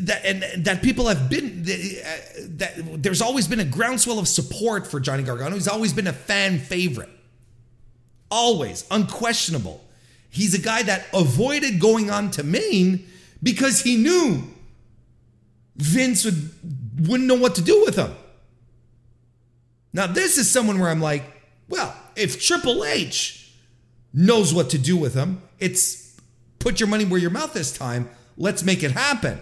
that 0.00 0.24
and 0.24 0.64
that 0.66 0.82
people 0.82 1.06
have 1.08 1.30
been 1.30 1.62
that 1.62 3.02
there's 3.02 3.22
always 3.22 3.48
been 3.48 3.60
a 3.60 3.64
groundswell 3.64 4.18
of 4.18 4.28
support 4.28 4.86
for 4.86 5.00
Johnny 5.00 5.22
Gargano. 5.22 5.54
He's 5.54 5.68
always 5.68 5.92
been 5.92 6.08
a 6.08 6.12
fan 6.12 6.58
favorite. 6.58 7.08
Always, 8.30 8.84
unquestionable. 8.90 9.82
He's 10.32 10.54
a 10.54 10.58
guy 10.58 10.82
that 10.84 11.04
avoided 11.12 11.78
going 11.78 12.10
on 12.10 12.30
to 12.32 12.42
main 12.42 13.06
because 13.42 13.82
he 13.82 13.98
knew 13.98 14.42
Vince 15.76 16.24
would, 16.24 16.50
wouldn't 17.06 17.28
know 17.28 17.34
what 17.34 17.54
to 17.56 17.62
do 17.62 17.84
with 17.84 17.96
him. 17.96 18.14
Now, 19.92 20.06
this 20.06 20.38
is 20.38 20.50
someone 20.50 20.78
where 20.78 20.88
I'm 20.88 21.02
like, 21.02 21.22
well, 21.68 21.94
if 22.16 22.42
Triple 22.42 22.82
H 22.82 23.52
knows 24.14 24.54
what 24.54 24.70
to 24.70 24.78
do 24.78 24.96
with 24.96 25.12
him, 25.12 25.42
it's 25.58 26.18
put 26.58 26.80
your 26.80 26.88
money 26.88 27.04
where 27.04 27.20
your 27.20 27.30
mouth 27.30 27.52
this 27.52 27.70
time. 27.70 28.08
Let's 28.38 28.62
make 28.62 28.82
it 28.82 28.92
happen. 28.92 29.38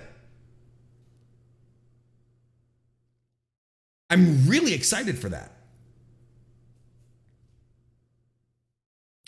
I'm 4.10 4.48
really 4.48 4.74
excited 4.74 5.20
for 5.20 5.28
that. 5.28 5.52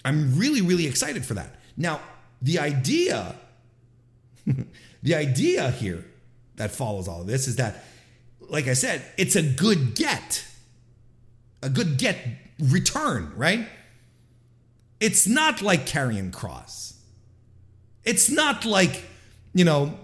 I'm 0.05 0.39
really, 0.39 0.61
really 0.61 0.87
excited 0.87 1.25
for 1.25 1.35
that. 1.35 1.57
Now, 1.77 2.01
the 2.41 2.59
idea, 2.59 3.35
the 5.03 5.15
idea 5.15 5.71
here 5.71 6.05
that 6.57 6.71
follows 6.71 7.09
all 7.09 7.21
of 7.21 7.27
this 7.27 7.49
is 7.49 7.57
that, 7.57 7.85
like 8.41 8.69
I 8.69 8.75
said, 8.75 9.03
it's 9.17 9.37
a 9.37 9.43
good 9.43 9.95
get, 9.95 10.45
a 11.63 11.69
good 11.69 11.99
get 11.99 12.17
return, 12.59 13.33
right? 13.37 13.67
It's 15.01 15.27
not 15.27 15.63
like 15.63 15.87
Karrion 15.87 16.31
Kross. 16.31 16.95
It's 18.05 18.31
not 18.31 18.65
like, 18.65 19.05
you 19.55 19.65
know, 19.65 19.99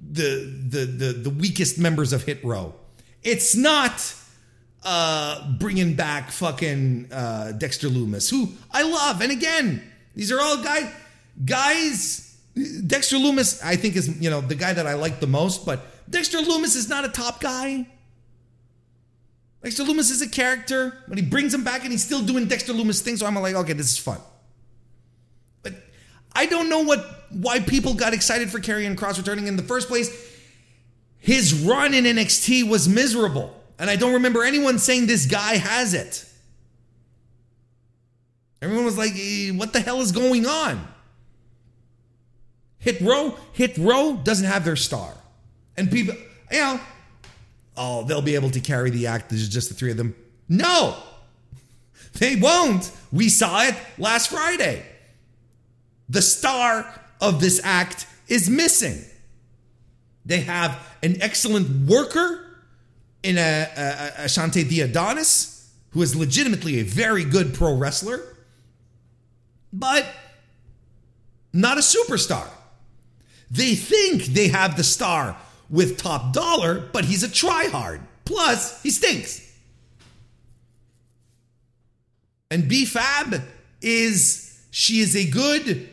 the 0.00 0.44
the 0.68 0.84
the 0.84 1.12
the 1.12 1.30
weakest 1.30 1.78
members 1.78 2.12
of 2.12 2.22
Hit 2.24 2.42
Row. 2.44 2.74
It's 3.22 3.54
not 3.54 4.14
uh, 4.84 5.50
bringing 5.58 5.94
back 5.94 6.30
fucking 6.30 7.08
uh, 7.12 7.52
Dexter 7.52 7.88
Lumis, 7.88 8.30
who 8.30 8.52
I 8.70 8.82
love. 8.82 9.20
And 9.20 9.32
again, 9.32 9.82
these 10.14 10.32
are 10.32 10.40
all 10.40 10.62
guys, 10.62 10.92
guys 11.44 12.28
Dexter 12.86 13.16
Lumis, 13.16 13.62
I 13.64 13.76
think, 13.76 13.96
is 13.96 14.20
you 14.20 14.30
know 14.30 14.40
the 14.40 14.54
guy 14.54 14.72
that 14.72 14.86
I 14.86 14.94
like 14.94 15.20
the 15.20 15.26
most, 15.26 15.64
but 15.64 15.86
Dexter 16.10 16.38
Lumis 16.38 16.76
is 16.76 16.88
not 16.88 17.04
a 17.04 17.08
top 17.08 17.40
guy. 17.40 17.86
Dexter 19.62 19.84
Lumis 19.84 20.10
is 20.10 20.22
a 20.22 20.28
character, 20.28 20.96
but 21.08 21.18
he 21.18 21.24
brings 21.24 21.52
him 21.52 21.64
back 21.64 21.82
and 21.82 21.90
he's 21.90 22.04
still 22.04 22.22
doing 22.22 22.46
Dexter 22.46 22.72
Lumis 22.72 23.00
things. 23.00 23.20
So 23.20 23.26
I'm 23.26 23.34
like, 23.34 23.54
okay, 23.54 23.72
this 23.72 23.90
is 23.92 23.98
fun. 23.98 24.18
But 25.62 25.74
I 26.32 26.46
don't 26.46 26.68
know 26.68 26.80
what 26.80 27.26
why 27.30 27.60
people 27.60 27.94
got 27.94 28.14
excited 28.14 28.50
for 28.50 28.58
Karrion 28.58 28.96
Kross 28.96 29.18
returning 29.18 29.46
in 29.46 29.56
the 29.56 29.62
first 29.62 29.88
place. 29.88 30.26
His 31.18 31.52
run 31.66 31.94
in 31.94 32.04
NXT 32.04 32.68
was 32.68 32.88
miserable, 32.88 33.54
and 33.78 33.88
I 33.88 33.96
don't 33.96 34.14
remember 34.14 34.42
anyone 34.44 34.78
saying 34.78 35.06
this 35.06 35.26
guy 35.26 35.56
has 35.56 35.94
it. 35.94 36.24
Everyone 38.60 38.84
was 38.84 38.98
like, 38.98 39.12
eh, 39.14 39.50
"What 39.50 39.72
the 39.72 39.80
hell 39.80 40.00
is 40.00 40.12
going 40.12 40.46
on?" 40.46 40.86
Hit 42.78 43.00
Row, 43.00 43.36
Hit 43.52 43.76
Row 43.78 44.16
doesn't 44.16 44.46
have 44.46 44.64
their 44.64 44.76
star, 44.76 45.14
and 45.76 45.90
people, 45.90 46.14
you 46.50 46.58
know, 46.58 46.80
oh, 47.76 48.04
they'll 48.04 48.22
be 48.22 48.34
able 48.34 48.50
to 48.50 48.60
carry 48.60 48.90
the 48.90 49.06
act. 49.06 49.30
There's 49.30 49.48
just 49.48 49.68
the 49.68 49.74
three 49.74 49.90
of 49.90 49.96
them. 49.96 50.14
No, 50.48 50.96
they 52.14 52.36
won't. 52.36 52.90
We 53.12 53.28
saw 53.28 53.62
it 53.62 53.76
last 53.96 54.30
Friday. 54.30 54.84
The 56.08 56.22
star 56.22 57.00
of 57.20 57.40
this 57.40 57.60
act 57.62 58.06
is 58.28 58.48
missing. 58.48 59.04
They 60.24 60.40
have 60.40 60.78
an 61.02 61.20
excellent 61.22 61.88
worker 61.88 62.47
in 63.22 63.38
a, 63.38 63.68
a, 63.76 64.24
Ashante 64.24 64.64
Thee 64.64 64.80
Adonis, 64.82 65.70
who 65.90 66.02
is 66.02 66.14
legitimately 66.14 66.80
a 66.80 66.84
very 66.84 67.24
good 67.24 67.54
pro 67.54 67.74
wrestler, 67.76 68.36
but 69.72 70.06
not 71.52 71.78
a 71.78 71.80
superstar. 71.80 72.48
They 73.50 73.74
think 73.74 74.24
they 74.24 74.48
have 74.48 74.76
the 74.76 74.84
star 74.84 75.36
with 75.70 75.98
Top 75.98 76.32
Dolla, 76.32 76.88
but 76.92 77.04
he's 77.04 77.22
a 77.22 77.28
tryhard. 77.28 78.00
Plus, 78.24 78.82
he 78.82 78.90
stinks. 78.90 79.44
And 82.50 82.68
B 82.68 82.84
Fab 82.84 83.42
is 83.80 84.62
she 84.70 85.00
is 85.00 85.16
a 85.16 85.28
good 85.28 85.88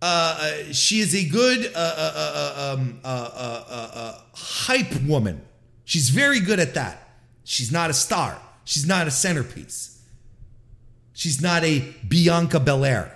uh, 0.00 0.36
uh, 0.40 0.72
she 0.72 0.98
is 0.98 1.14
a 1.14 1.24
good 1.28 1.70
uh, 1.76 1.78
uh, 1.78 2.76
um, 2.76 2.98
hype 4.34 5.00
woman. 5.02 5.40
She's 5.92 6.08
very 6.08 6.40
good 6.40 6.58
at 6.58 6.72
that. 6.72 7.06
She's 7.44 7.70
not 7.70 7.90
a 7.90 7.92
star. 7.92 8.40
She's 8.64 8.86
not 8.86 9.06
a 9.06 9.10
centerpiece. 9.10 10.02
She's 11.12 11.42
not 11.42 11.64
a 11.64 11.80
Bianca 12.08 12.58
Belair. 12.60 13.14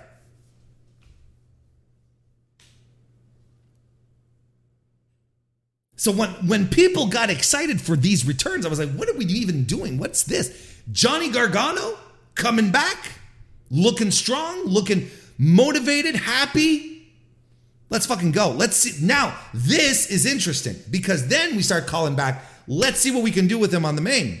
So 5.95 6.11
when 6.11 6.29
when 6.47 6.67
people 6.67 7.07
got 7.07 7.31
excited 7.31 7.81
for 7.81 7.95
these 7.95 8.27
returns, 8.27 8.63
I 8.63 8.69
was 8.69 8.77
like, 8.77 8.91
what 8.91 9.09
are 9.09 9.17
we 9.17 9.25
even 9.25 9.63
doing? 9.63 9.97
What's 9.97 10.21
this? 10.21 10.77
Johnny 10.91 11.31
Gargano 11.31 11.97
coming 12.35 12.69
back, 12.69 13.13
looking 13.71 14.11
strong, 14.11 14.65
looking 14.65 15.09
motivated, 15.39 16.13
happy. 16.15 17.07
Let's 17.89 18.05
fucking 18.05 18.33
go. 18.33 18.51
Let's 18.51 18.77
see. 18.77 19.03
Now, 19.03 19.35
this 19.51 20.11
is 20.11 20.27
interesting 20.27 20.75
because 20.91 21.27
then 21.27 21.55
we 21.55 21.63
start 21.63 21.87
calling 21.87 22.13
back. 22.13 22.43
Let's 22.67 22.99
see 22.99 23.11
what 23.11 23.23
we 23.23 23.31
can 23.31 23.47
do 23.47 23.57
with 23.57 23.73
him 23.73 23.85
on 23.85 23.95
the 23.95 24.01
main. 24.01 24.39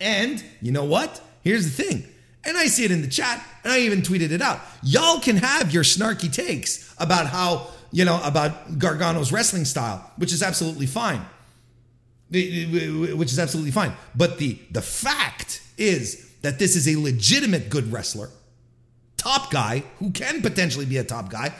And 0.00 0.42
you 0.60 0.72
know 0.72 0.84
what? 0.84 1.20
Here's 1.42 1.64
the 1.64 1.82
thing. 1.82 2.04
And 2.44 2.56
I 2.56 2.66
see 2.66 2.84
it 2.84 2.92
in 2.92 3.02
the 3.02 3.08
chat, 3.08 3.44
and 3.64 3.72
I 3.72 3.80
even 3.80 4.02
tweeted 4.02 4.30
it 4.30 4.40
out. 4.40 4.60
Y'all 4.82 5.18
can 5.18 5.36
have 5.36 5.74
your 5.74 5.82
snarky 5.82 6.32
takes 6.32 6.94
about 6.98 7.26
how, 7.26 7.68
you 7.90 8.04
know, 8.04 8.20
about 8.22 8.78
Gargano's 8.78 9.32
wrestling 9.32 9.64
style, 9.64 10.12
which 10.16 10.32
is 10.32 10.44
absolutely 10.44 10.86
fine. 10.86 11.22
Which 12.30 13.32
is 13.32 13.38
absolutely 13.38 13.72
fine. 13.72 13.92
But 14.14 14.38
the 14.38 14.58
the 14.70 14.82
fact 14.82 15.60
is 15.76 16.30
that 16.42 16.58
this 16.58 16.76
is 16.76 16.88
a 16.88 16.96
legitimate 17.00 17.68
good 17.68 17.92
wrestler 17.92 18.30
top 19.16 19.50
guy 19.50 19.82
who 19.98 20.10
can 20.10 20.42
potentially 20.42 20.86
be 20.86 20.98
a 20.98 21.04
top 21.04 21.30
guy 21.30 21.52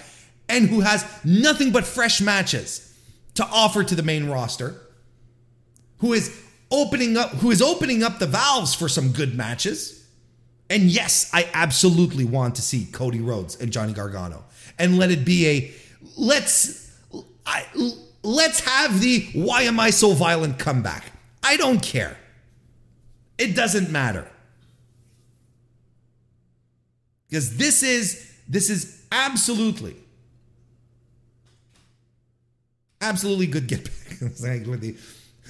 and 0.49 0.69
who 0.69 0.81
has 0.81 1.05
nothing 1.25 1.73
but 1.73 1.85
fresh 1.85 2.21
matches 2.21 2.86
to 3.37 3.45
offer 3.47 3.85
to 3.85 3.95
the 3.95 4.03
main 4.03 4.29
roster, 4.29 4.75
who 5.99 6.13
is 6.13 6.43
opening 6.71 7.17
up 7.17 7.31
who 7.31 7.51
is 7.51 7.63
opening 7.63 8.03
up 8.03 8.19
the 8.19 8.27
valves 8.27 8.75
for 8.75 8.89
some 8.89 9.13
good 9.13 9.35
matches. 9.35 10.05
And 10.69 10.85
yes, 10.85 11.31
I 11.33 11.49
absolutely 11.55 12.25
want 12.25 12.57
to 12.57 12.63
see 12.63 12.87
Cody 12.87 13.21
Rhodes 13.21 13.61
and 13.61 13.73
Johnny 13.73 13.93
Gargano. 13.93 14.45
And 14.79 14.99
let 14.99 15.11
it 15.11 15.25
be 15.25 15.47
a 15.47 15.73
let's 16.17 16.93
I, 17.47 17.65
let's 18.23 18.61
have 18.61 19.01
the 19.01 19.29
why 19.35 19.63
am 19.63 19.79
I 19.79 19.91
so 19.91 20.13
violent 20.13 20.59
comeback. 20.59 21.05
I 21.43 21.57
don't 21.57 21.81
care. 21.81 22.17
It 23.39 23.55
doesn't 23.55 23.91
matter 23.91 24.29
because 27.29 27.57
this 27.57 27.83
is 27.83 28.33
this 28.49 28.71
is 28.71 29.05
absolutely 29.13 29.97
absolutely 33.01 33.47
good 33.47 33.67
get 33.67 33.85
back. 33.85 33.93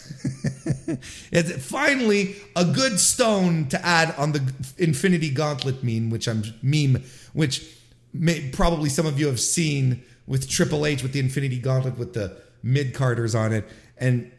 it's 1.32 1.66
finally 1.66 2.36
a 2.54 2.64
good 2.64 3.00
stone 3.00 3.66
to 3.68 3.84
add 3.84 4.14
on 4.16 4.32
the 4.32 4.52
Infinity 4.78 5.30
Gauntlet 5.30 5.82
meme, 5.82 6.10
which 6.10 6.28
I'm 6.28 6.44
meme, 6.62 7.02
which 7.32 7.66
may, 8.12 8.48
probably 8.50 8.88
some 8.88 9.06
of 9.06 9.18
you 9.18 9.26
have 9.26 9.40
seen 9.40 10.02
with 10.26 10.48
Triple 10.48 10.86
H 10.86 11.02
with 11.02 11.12
the 11.12 11.20
Infinity 11.20 11.58
Gauntlet 11.58 11.98
with 11.98 12.14
the 12.14 12.36
mid 12.62 12.94
carders 12.94 13.34
on 13.34 13.52
it, 13.52 13.68
and 13.98 14.30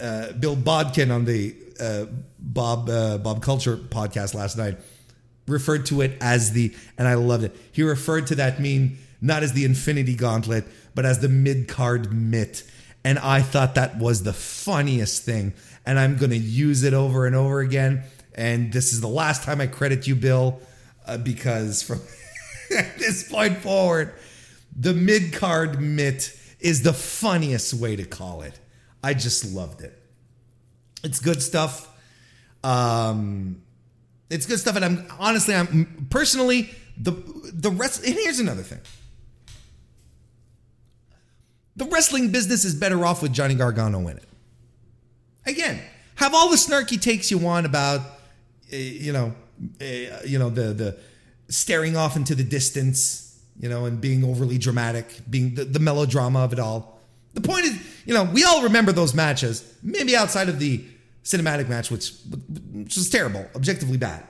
uh, 0.00 0.32
Bill 0.32 0.56
Bodkin 0.56 1.10
on 1.10 1.24
the 1.24 1.56
uh, 1.80 2.06
Bob 2.38 2.88
uh, 2.88 3.18
Bob 3.18 3.42
Culture 3.42 3.76
podcast 3.76 4.34
last 4.34 4.56
night 4.56 4.78
referred 5.48 5.86
to 5.86 6.00
it 6.00 6.16
as 6.20 6.52
the, 6.52 6.74
and 6.98 7.06
I 7.06 7.14
loved 7.14 7.44
it. 7.44 7.56
He 7.72 7.82
referred 7.82 8.26
to 8.28 8.34
that 8.36 8.60
meme 8.60 8.98
not 9.20 9.42
as 9.42 9.52
the 9.52 9.64
Infinity 9.64 10.14
Gauntlet, 10.14 10.64
but 10.96 11.04
as 11.06 11.20
the 11.20 11.28
mid 11.28 11.68
card 11.68 12.12
mitt. 12.12 12.64
And 13.04 13.20
I 13.20 13.40
thought 13.42 13.76
that 13.76 13.98
was 13.98 14.24
the 14.24 14.32
funniest 14.32 15.22
thing. 15.22 15.54
And 15.84 16.00
I'm 16.00 16.16
going 16.16 16.30
to 16.30 16.36
use 16.36 16.82
it 16.82 16.92
over 16.92 17.26
and 17.26 17.36
over 17.36 17.60
again. 17.60 18.02
And 18.34 18.72
this 18.72 18.92
is 18.92 19.00
the 19.00 19.08
last 19.08 19.44
time 19.44 19.60
I 19.60 19.68
credit 19.68 20.08
you, 20.08 20.16
Bill, 20.16 20.60
uh, 21.06 21.18
because 21.18 21.84
from 21.84 22.00
this 22.98 23.30
point 23.30 23.58
forward, 23.58 24.12
the 24.76 24.92
mid 24.92 25.32
card 25.32 25.80
mitt 25.80 26.36
is 26.58 26.82
the 26.82 26.92
funniest 26.92 27.74
way 27.74 27.94
to 27.94 28.04
call 28.04 28.42
it. 28.42 28.58
I 29.04 29.14
just 29.14 29.54
loved 29.54 29.82
it. 29.82 30.02
It's 31.04 31.20
good 31.20 31.40
stuff. 31.40 31.88
Um, 32.64 33.62
it's 34.28 34.46
good 34.46 34.58
stuff, 34.58 34.74
and 34.74 34.84
I'm 34.84 35.06
honestly, 35.20 35.54
I'm 35.54 36.08
personally 36.10 36.70
the 36.96 37.12
the 37.52 37.70
rest. 37.70 38.04
And 38.04 38.14
here's 38.14 38.40
another 38.40 38.62
thing: 38.62 38.80
the 41.76 41.84
wrestling 41.86 42.32
business 42.32 42.64
is 42.64 42.74
better 42.74 43.04
off 43.04 43.22
with 43.22 43.32
Johnny 43.32 43.54
Gargano 43.54 44.08
in 44.08 44.16
it. 44.16 44.28
Again, 45.44 45.80
have 46.16 46.34
all 46.34 46.50
the 46.50 46.56
snarky 46.56 47.00
takes 47.00 47.30
you 47.30 47.38
want 47.38 47.66
about, 47.66 48.00
uh, 48.72 48.76
you 48.76 49.12
know, 49.12 49.34
uh, 49.80 49.84
you 50.24 50.38
know 50.38 50.50
the 50.50 50.72
the 50.72 50.98
staring 51.48 51.96
off 51.96 52.16
into 52.16 52.34
the 52.34 52.42
distance, 52.42 53.40
you 53.58 53.68
know, 53.68 53.84
and 53.84 54.00
being 54.00 54.24
overly 54.24 54.58
dramatic, 54.58 55.20
being 55.30 55.54
the, 55.54 55.64
the 55.64 55.78
melodrama 55.78 56.40
of 56.40 56.52
it 56.52 56.58
all. 56.58 57.00
The 57.34 57.40
point 57.40 57.66
is, 57.66 57.78
you 58.04 58.14
know, 58.14 58.24
we 58.24 58.44
all 58.44 58.62
remember 58.62 58.92
those 58.92 59.14
matches, 59.14 59.74
maybe 59.82 60.16
outside 60.16 60.48
of 60.48 60.58
the 60.58 60.84
cinematic 61.22 61.68
match, 61.68 61.90
which, 61.90 62.12
which 62.72 62.96
was 62.96 63.10
terrible, 63.10 63.46
objectively 63.54 63.98
bad. 63.98 64.24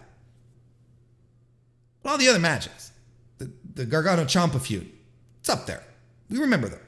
But 2.02 2.10
all 2.10 2.18
the 2.18 2.28
other 2.28 2.38
matches, 2.38 2.90
the, 3.38 3.50
the 3.74 3.84
Gargano 3.84 4.24
Ciampa 4.24 4.60
feud, 4.60 4.90
it's 5.40 5.48
up 5.48 5.66
there. 5.66 5.82
We 6.28 6.38
remember 6.38 6.68
them. 6.68 6.80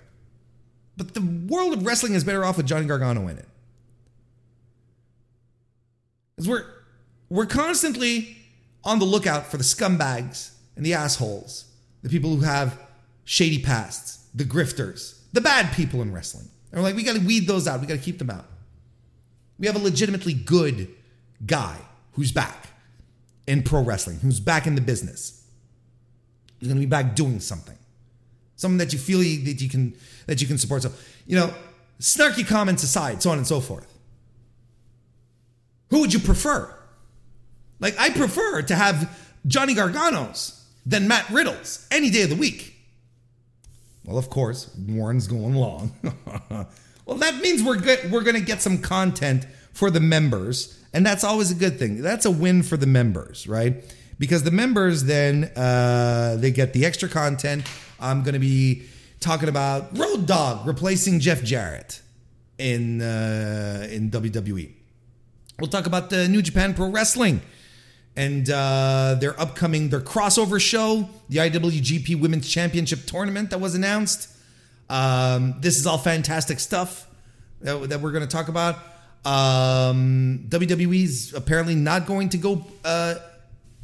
But 0.98 1.14
the 1.14 1.20
world 1.20 1.72
of 1.72 1.86
wrestling 1.86 2.14
is 2.14 2.24
better 2.24 2.44
off 2.44 2.56
with 2.56 2.66
Johnny 2.66 2.84
Gargano 2.84 3.28
in 3.28 3.38
it. 3.38 3.48
Because 6.34 6.48
we're, 6.48 6.66
we're 7.30 7.46
constantly 7.46 8.36
on 8.84 8.98
the 8.98 9.04
lookout 9.04 9.46
for 9.46 9.58
the 9.58 9.64
scumbags 9.64 10.54
and 10.76 10.84
the 10.84 10.94
assholes, 10.94 11.66
the 12.02 12.08
people 12.08 12.34
who 12.34 12.40
have 12.42 12.80
shady 13.24 13.60
pasts, 13.62 14.26
the 14.34 14.44
grifters, 14.44 15.20
the 15.32 15.40
bad 15.40 15.72
people 15.72 16.02
in 16.02 16.12
wrestling. 16.12 16.48
And 16.72 16.80
we're 16.80 16.88
like, 16.88 16.96
we 16.96 17.04
got 17.04 17.14
to 17.14 17.24
weed 17.24 17.46
those 17.46 17.68
out. 17.68 17.80
We 17.80 17.86
got 17.86 17.94
to 17.94 18.00
keep 18.00 18.18
them 18.18 18.30
out. 18.30 18.46
We 19.58 19.68
have 19.68 19.76
a 19.76 19.80
legitimately 19.80 20.34
good 20.34 20.88
guy 21.46 21.78
who's 22.12 22.32
back 22.32 22.70
in 23.46 23.62
pro 23.62 23.82
wrestling, 23.82 24.18
who's 24.18 24.40
back 24.40 24.66
in 24.66 24.74
the 24.74 24.80
business. 24.80 25.44
He's 26.58 26.68
going 26.68 26.80
to 26.80 26.84
be 26.84 26.90
back 26.90 27.14
doing 27.14 27.38
something, 27.38 27.78
something 28.56 28.78
that 28.78 28.92
you 28.92 28.98
feel 28.98 29.18
that 29.18 29.60
you 29.60 29.68
can 29.68 29.94
that 30.28 30.40
you 30.40 30.46
can 30.46 30.58
support. 30.58 30.82
So, 30.82 30.92
you 31.26 31.36
know, 31.36 31.52
snarky 31.98 32.46
comments 32.46 32.84
aside, 32.84 33.22
so 33.22 33.30
on 33.30 33.38
and 33.38 33.46
so 33.46 33.60
forth. 33.60 33.92
Who 35.90 36.00
would 36.00 36.12
you 36.12 36.20
prefer? 36.20 36.72
Like, 37.80 37.98
I 37.98 38.10
prefer 38.10 38.62
to 38.62 38.74
have 38.74 39.18
Johnny 39.46 39.74
Gargano's 39.74 40.64
than 40.84 41.08
Matt 41.08 41.28
Riddle's 41.30 41.86
any 41.90 42.10
day 42.10 42.22
of 42.22 42.30
the 42.30 42.36
week. 42.36 42.74
Well, 44.04 44.18
of 44.18 44.28
course, 44.28 44.70
Warren's 44.86 45.26
going 45.26 45.54
long. 45.54 45.92
well, 47.06 47.16
that 47.16 47.36
means 47.36 47.62
we're 47.62 47.76
good. 47.76 48.12
We're 48.12 48.22
going 48.22 48.36
to 48.36 48.42
get 48.42 48.60
some 48.60 48.78
content 48.78 49.46
for 49.72 49.90
the 49.90 50.00
members, 50.00 50.78
and 50.92 51.06
that's 51.06 51.24
always 51.24 51.50
a 51.50 51.54
good 51.54 51.78
thing. 51.78 52.02
That's 52.02 52.26
a 52.26 52.30
win 52.30 52.62
for 52.62 52.76
the 52.76 52.86
members, 52.86 53.48
right? 53.48 53.82
Because 54.18 54.42
the 54.42 54.50
members 54.50 55.04
then 55.04 55.44
uh, 55.56 56.36
they 56.38 56.50
get 56.50 56.74
the 56.74 56.84
extra 56.84 57.08
content. 57.08 57.66
I'm 57.98 58.22
going 58.22 58.34
to 58.34 58.40
be 58.40 58.88
talking 59.20 59.48
about 59.48 59.96
Road 59.96 60.26
Dogg 60.26 60.66
replacing 60.66 61.20
Jeff 61.20 61.42
Jarrett 61.42 62.02
in 62.58 63.02
uh, 63.02 63.86
in 63.90 64.10
WWE. 64.10 64.72
We'll 65.58 65.70
talk 65.70 65.86
about 65.86 66.10
the 66.10 66.28
New 66.28 66.42
Japan 66.42 66.74
Pro 66.74 66.88
Wrestling 66.88 67.42
and 68.16 68.50
uh, 68.50 69.16
their 69.20 69.38
upcoming 69.40 69.90
their 69.90 70.00
crossover 70.00 70.60
show, 70.60 71.08
the 71.28 71.38
IWGP 71.38 72.20
Women's 72.20 72.48
Championship 72.48 73.06
Tournament 73.06 73.50
that 73.50 73.58
was 73.60 73.74
announced. 73.74 74.28
Um, 74.90 75.54
this 75.60 75.78
is 75.78 75.86
all 75.86 75.98
fantastic 75.98 76.58
stuff 76.60 77.06
that, 77.60 77.88
that 77.90 78.00
we're 78.00 78.12
going 78.12 78.26
to 78.26 78.30
talk 78.30 78.48
about. 78.48 78.76
Um, 79.24 80.46
WWE's 80.48 81.34
apparently 81.34 81.74
not 81.74 82.06
going 82.06 82.28
to 82.30 82.38
go 82.38 82.64
uh, 82.84 83.16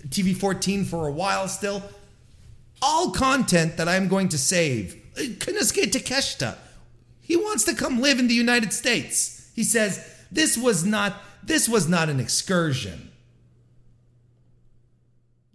TV 0.09 0.35
14 0.37 0.85
for 0.85 1.07
a 1.07 1.13
while 1.13 1.49
still. 1.49 1.83
All 2.83 3.11
content 3.11 3.77
that 3.77 3.89
I'm 3.89 4.09
going 4.09 4.29
to 4.31 4.39
save. 4.39 5.04
Konosuke 5.15 5.91
Takeshita, 5.91 6.57
he 7.21 7.37
wants 7.37 7.65
to 7.65 7.75
come 7.75 8.01
live 8.01 8.19
in 8.19 8.29
the 8.29 8.35
United 8.35 8.73
States. 8.73 9.51
He 9.55 9.65
says 9.65 10.07
this 10.31 10.57
was 10.57 10.85
not 10.85 11.15
this 11.43 11.69
was 11.69 11.89
not 11.89 12.09
an 12.09 12.21
excursion. 12.21 13.11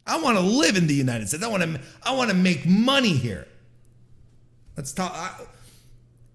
I 0.05 0.21
want 0.21 0.37
to 0.37 0.43
live 0.43 0.75
in 0.75 0.87
the 0.87 0.93
United 0.93 1.27
States. 1.27 1.43
I 1.43 1.47
want 1.47 1.63
to 1.63 1.79
I 2.03 2.15
want 2.15 2.29
to 2.29 2.35
make 2.35 2.65
money 2.65 3.13
here. 3.13 3.47
Let's 4.77 4.93
talk 4.93 5.11
I, 5.13 5.45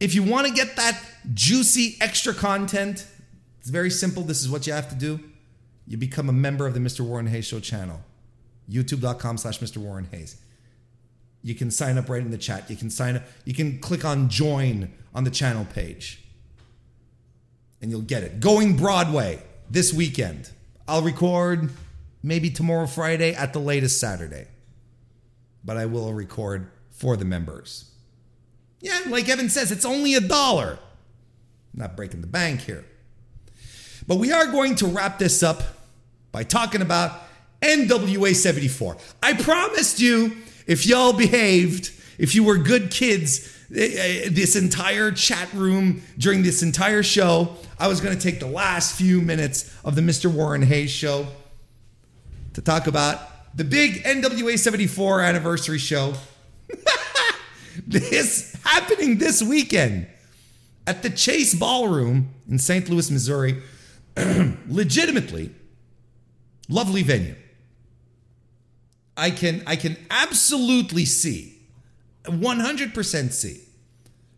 if 0.00 0.14
you 0.14 0.22
want 0.22 0.46
to 0.46 0.52
get 0.52 0.76
that 0.76 1.00
juicy 1.32 1.96
extra 2.00 2.34
content, 2.34 3.06
it's 3.60 3.70
very 3.70 3.90
simple. 3.90 4.22
This 4.22 4.42
is 4.42 4.50
what 4.50 4.66
you 4.66 4.72
have 4.72 4.88
to 4.90 4.94
do. 4.94 5.18
You 5.86 5.96
become 5.96 6.28
a 6.28 6.32
member 6.32 6.66
of 6.66 6.74
the 6.74 6.80
Mr. 6.80 7.00
Warren 7.00 7.26
Hayes 7.26 7.46
Show 7.46 7.60
channel. 7.60 8.02
YouTube.com 8.70 9.38
slash 9.38 9.60
Mr. 9.60 9.78
Warren 9.78 10.08
Hayes. 10.10 10.36
You 11.44 11.54
can 11.54 11.70
sign 11.70 11.98
up 11.98 12.08
right 12.08 12.22
in 12.22 12.30
the 12.30 12.38
chat. 12.38 12.70
You 12.70 12.76
can 12.76 12.88
sign 12.88 13.16
up. 13.16 13.22
You 13.44 13.52
can 13.52 13.78
click 13.78 14.02
on 14.02 14.30
join 14.30 14.90
on 15.14 15.24
the 15.24 15.30
channel 15.30 15.66
page. 15.66 16.24
And 17.82 17.90
you'll 17.90 18.00
get 18.00 18.22
it. 18.22 18.40
Going 18.40 18.78
Broadway 18.78 19.42
this 19.70 19.92
weekend. 19.92 20.50
I'll 20.88 21.02
record 21.02 21.68
maybe 22.22 22.48
tomorrow, 22.48 22.86
Friday, 22.86 23.34
at 23.34 23.52
the 23.52 23.58
latest 23.58 24.00
Saturday. 24.00 24.48
But 25.62 25.76
I 25.76 25.84
will 25.84 26.14
record 26.14 26.70
for 26.90 27.14
the 27.14 27.26
members. 27.26 27.90
Yeah, 28.80 28.98
like 29.08 29.28
Evan 29.28 29.50
says, 29.50 29.70
it's 29.70 29.84
only 29.84 30.14
a 30.14 30.20
dollar. 30.20 30.78
not 31.74 31.94
breaking 31.94 32.22
the 32.22 32.26
bank 32.26 32.62
here. 32.62 32.86
But 34.06 34.16
we 34.16 34.32
are 34.32 34.46
going 34.46 34.76
to 34.76 34.86
wrap 34.86 35.18
this 35.18 35.42
up 35.42 35.62
by 36.32 36.42
talking 36.42 36.80
about 36.80 37.20
NWA 37.60 38.34
74. 38.34 38.96
I 39.22 39.34
promised 39.34 40.00
you 40.00 40.36
if 40.66 40.86
y'all 40.86 41.12
behaved, 41.12 41.92
if 42.18 42.34
you 42.34 42.44
were 42.44 42.56
good 42.56 42.90
kids, 42.90 43.52
eh, 43.74 44.24
eh, 44.24 44.28
this 44.30 44.56
entire 44.56 45.10
chat 45.12 45.52
room 45.52 46.02
during 46.18 46.42
this 46.42 46.62
entire 46.62 47.02
show, 47.02 47.56
I 47.78 47.88
was 47.88 48.00
going 48.00 48.16
to 48.16 48.22
take 48.22 48.40
the 48.40 48.46
last 48.46 48.96
few 48.96 49.20
minutes 49.20 49.74
of 49.84 49.94
the 49.94 50.00
Mr. 50.00 50.32
Warren 50.32 50.62
Hayes 50.62 50.90
show 50.90 51.26
to 52.54 52.62
talk 52.62 52.86
about 52.86 53.56
the 53.56 53.64
big 53.64 54.04
NWA 54.04 54.58
74 54.58 55.20
anniversary 55.20 55.78
show. 55.78 56.14
this 57.86 58.56
happening 58.64 59.18
this 59.18 59.42
weekend 59.42 60.06
at 60.86 61.02
the 61.02 61.10
Chase 61.10 61.54
Ballroom 61.54 62.30
in 62.48 62.58
St. 62.58 62.88
Louis, 62.88 63.10
Missouri. 63.10 63.62
Legitimately 64.68 65.50
lovely 66.68 67.02
venue. 67.02 67.34
I 69.16 69.30
can 69.30 69.62
I 69.66 69.76
can 69.76 69.96
absolutely 70.10 71.04
see, 71.04 71.58
100% 72.24 73.32
see 73.32 73.60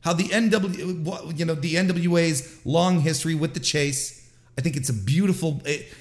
how 0.03 0.13
the 0.13 0.25
NW 0.25 1.39
you 1.39 1.45
know 1.45 1.55
the 1.55 1.75
NWA's 1.75 2.61
long 2.65 3.01
history 3.01 3.35
with 3.35 3.55
the 3.55 3.61
Chase. 3.61 4.31
I 4.59 4.61
think 4.61 4.77
it's 4.77 4.89
a 4.89 4.95
beautiful. 4.95 5.63
It, 5.65 5.93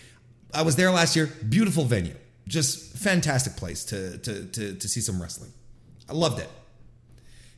I 0.54 0.62
was 0.62 0.76
there 0.76 0.92
last 0.92 1.16
year. 1.16 1.32
Beautiful 1.48 1.86
venue, 1.86 2.16
just 2.48 2.98
fantastic 2.98 3.56
place 3.56 3.86
to 3.86 4.18
to 4.20 4.46
to, 4.46 4.76
to 4.76 4.88
see 4.88 5.02
some 5.02 5.22
wrestling. 5.22 5.52
I 6.10 6.14
loved 6.14 6.40
it. 6.40 6.50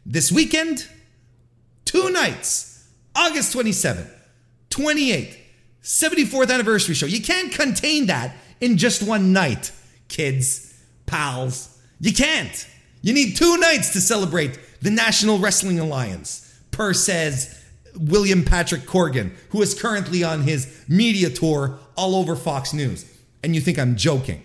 This 0.05 0.31
weekend, 0.31 0.87
two 1.83 2.09
nights, 2.11 2.87
August 3.13 3.53
27th, 3.53 4.09
28th, 4.69 5.35
74th 5.83 6.49
anniversary 6.49 6.95
show. 6.95 7.07
You 7.07 7.21
can't 7.21 7.51
contain 7.51 8.05
that 8.05 8.37
in 8.61 8.77
just 8.77 9.03
one 9.03 9.33
night, 9.33 9.73
kids 10.07 10.66
pals. 11.07 11.75
You 11.99 12.13
can't. 12.13 12.67
You 13.01 13.13
need 13.13 13.35
two 13.35 13.57
nights 13.57 13.93
to 13.93 14.01
celebrate 14.01 14.59
the 14.81 14.91
National 14.91 15.39
Wrestling 15.39 15.79
Alliance, 15.79 16.61
per 16.69 16.93
says 16.93 17.63
William 17.95 18.43
Patrick 18.45 18.81
Corgan, 18.81 19.31
who 19.49 19.61
is 19.63 19.79
currently 19.79 20.23
on 20.23 20.43
his 20.43 20.83
media 20.87 21.31
tour 21.31 21.79
all 21.95 22.15
over 22.15 22.35
Fox 22.35 22.73
News. 22.73 23.11
And 23.43 23.55
you 23.55 23.61
think 23.61 23.79
I'm 23.79 23.95
joking. 23.95 24.43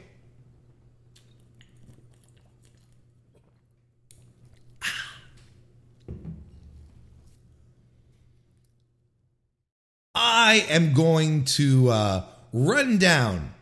I 10.14 10.66
am 10.68 10.92
going 10.92 11.44
to 11.46 11.88
uh, 11.88 12.24
run 12.52 12.98
down 12.98 13.54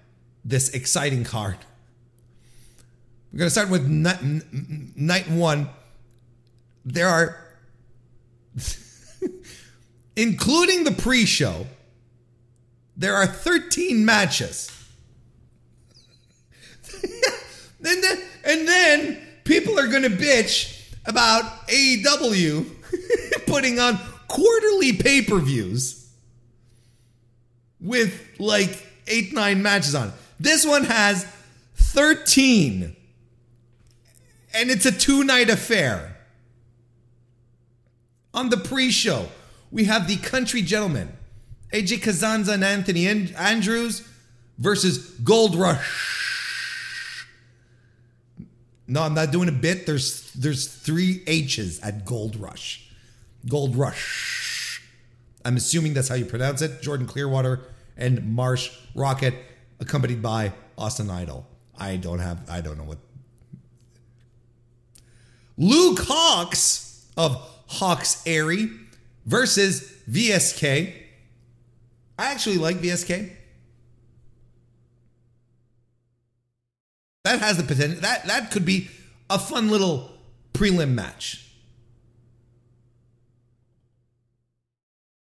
this 0.45 0.69
exciting 0.71 1.25
card 1.25 1.57
we're 3.33 3.39
going 3.39 3.47
to 3.47 3.51
start 3.51 3.71
with 3.71 3.87
night, 3.87 4.19
night 4.97 5.29
one. 5.31 5.69
There 6.85 7.09
are, 7.09 7.37
including 10.17 10.85
the 10.85 10.91
pre 10.91 11.25
show, 11.27 11.67
there 12.97 13.15
are 13.15 13.27
13 13.27 14.05
matches. 14.05 14.71
and, 17.03 18.03
then, 18.03 18.19
and 18.45 18.69
then 18.69 19.23
people 19.45 19.79
are 19.79 19.87
going 19.87 20.03
to 20.03 20.11
bitch 20.11 20.93
about 21.07 21.69
AEW 21.69 22.67
putting 23.47 23.79
on 23.79 23.99
quarterly 24.27 24.93
pay 24.93 25.23
per 25.23 25.39
views 25.39 26.11
with 27.81 28.29
like 28.41 28.87
eight, 29.07 29.33
nine 29.33 29.63
matches 29.63 29.95
on 29.95 30.09
it. 30.09 30.15
This 30.41 30.67
one 30.67 30.85
has 30.85 31.27
13 31.77 32.97
and 34.55 34.71
it's 34.71 34.87
a 34.87 34.93
two 34.93 35.25
night 35.25 35.51
affair. 35.51 36.17
On 38.33 38.49
the 38.49 38.57
pre 38.57 38.91
show, 38.91 39.29
we 39.71 39.85
have 39.85 40.07
the 40.07 40.17
country 40.17 40.63
gentlemen, 40.63 41.13
AJ 41.73 42.01
Cazana 42.01 42.55
and 42.55 42.65
Anthony 42.65 43.07
Andrews 43.09 44.07
versus 44.59 44.99
Gold 44.99 45.57
Rush. 45.57 47.27
No, 48.87 49.03
I'm 49.03 49.15
not 49.15 49.31
doing 49.31 49.49
a 49.49 49.53
bit. 49.53 49.87
There's 49.87 50.33
there's 50.33 50.67
three 50.67 51.23
H's 51.27 51.81
at 51.81 52.05
Gold 52.05 52.37
Rush. 52.37 52.89
Gold 53.49 53.77
Rush. 53.77 54.83
I'm 55.45 55.57
assuming 55.57 55.95
that's 55.95 56.09
how 56.09 56.17
you 56.17 56.25
pronounce 56.25 56.61
it. 56.61 56.83
Jordan 56.83 57.07
Clearwater 57.07 57.61
and 57.97 58.19
Marshe 58.37 58.77
Rockett, 58.95 59.35
accompanied 59.79 60.21
by 60.21 60.53
Austin 60.77 61.09
Idol. 61.09 61.47
I 61.79 61.97
don't 61.97 62.19
have 62.19 62.49
I 62.51 62.61
don't 62.61 62.77
know 62.77 62.85
what 62.85 62.99
Luke 65.61 65.99
Hawx 65.99 67.05
of 67.19 67.37
Hawx 67.69 68.23
Aerie 68.27 68.71
versus 69.27 69.93
VSK. 70.11 70.95
I 72.19 72.33
actually 72.33 72.57
like 72.57 72.79
VSK. 72.79 73.31
That 77.25 77.41
has 77.41 77.59
the 77.59 77.63
potential. 77.63 78.01
That 78.01 78.27
that 78.27 78.51
could 78.51 78.65
be 78.65 78.89
a 79.29 79.39
fun 79.39 79.69
little 79.69 80.11
prelim 80.55 80.95
match. 80.95 81.47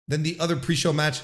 Then 0.08 0.24
the 0.24 0.36
other 0.40 0.56
pre-show 0.56 0.92
match, 0.92 1.20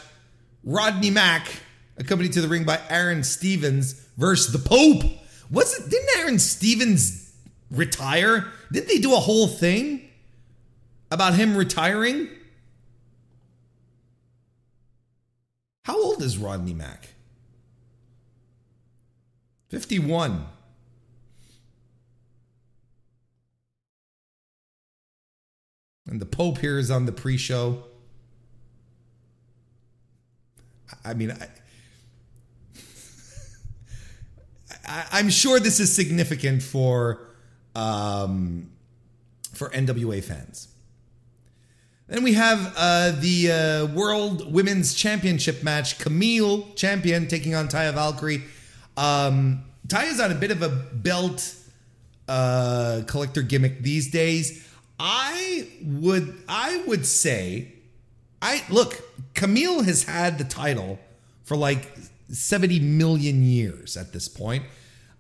Rodney 0.63 1.11
Mack, 1.11 1.49
accompanied 1.97 2.35
to 2.35 2.41
the 2.41 2.49
ring 2.49 2.63
by 2.65 2.81
Aron 2.89 3.25
Stevens 3.25 3.95
versus 4.17 4.53
the 4.53 4.59
Pope. 4.61 5.03
Was 5.51 5.79
it? 5.79 5.91
Didn't 5.91 6.19
Aron 6.19 6.39
Stevens 6.39 7.32
retire? 7.73 8.47
Didn't 8.71 8.89
they 8.89 8.99
do 8.99 9.15
a 9.15 9.21
whole 9.21 9.49
thing 9.49 10.09
about 11.11 11.35
him 11.35 11.57
retiring? 11.57 12.29
How 15.85 16.01
old 16.01 16.23
is 16.23 16.39
Rodney 16.39 16.75
Mack? 16.75 17.09
51. 19.71 20.47
and 26.13 26.21
the 26.21 26.27
Pope 26.27 26.59
here 26.59 26.79
is 26.79 26.91
on 26.91 27.07
the 27.07 27.13
pre-show. 27.13 27.85
I 31.05 31.15
mean, 31.15 31.31
I, 31.33 31.49
I, 35.13 35.21
am 35.21 35.31
sure 35.31 35.59
this 35.59 35.81
is 35.81 35.95
significant 35.95 36.63
for 36.63 37.32
um, 37.75 38.71
for 39.53 39.69
NWA 39.71 40.23
fans. 40.23 40.69
Then 42.09 42.23
we 42.25 42.35
have 42.35 42.75
uh, 42.77 43.13
the 43.13 43.51
uh, 43.51 43.95
World 43.95 44.53
Women's 44.53 44.95
Championship 44.95 45.63
match. 45.63 45.99
Kamille, 45.99 46.77
champion, 46.77 47.27
taking 47.27 47.55
on 47.55 47.69
Taya 47.69 47.95
Valkyrie. 47.95 48.43
Um, 48.97 49.65
Taya's 49.87 50.21
on 50.21 50.31
a 50.31 50.35
bit 50.35 50.51
of 50.51 50.63
a 50.63 50.69
belt 50.69 51.55
uh, 52.29 53.03
collector 53.07 53.43
gimmick 53.43 53.83
these 53.83 54.11
days. 54.11 54.69
I 54.99 55.69
would 55.83 56.37
I 56.49 56.83
would 56.87 57.07
say 57.07 57.73
I 58.43 58.65
look, 58.69 59.01
Kamille 59.35 59.85
has 59.85 60.03
had 60.03 60.39
the 60.39 60.45
title 60.45 60.99
for 61.45 61.57
like 61.57 61.93
70 62.29 62.81
million 62.81 63.43
years 63.43 63.97
at 63.97 64.13
this 64.13 64.29
point. 64.29 64.65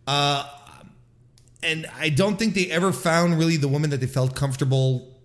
Uh, 0.06 0.44
and 1.62 1.86
I 1.98 2.08
don't 2.08 2.38
think 2.38 2.54
they 2.54 2.70
ever 2.70 2.92
found 2.92 3.38
really 3.38 3.56
the 3.56 3.68
woman 3.68 3.90
that 3.90 4.00
they 4.00 4.06
felt 4.06 4.34
comfortable, 4.34 5.16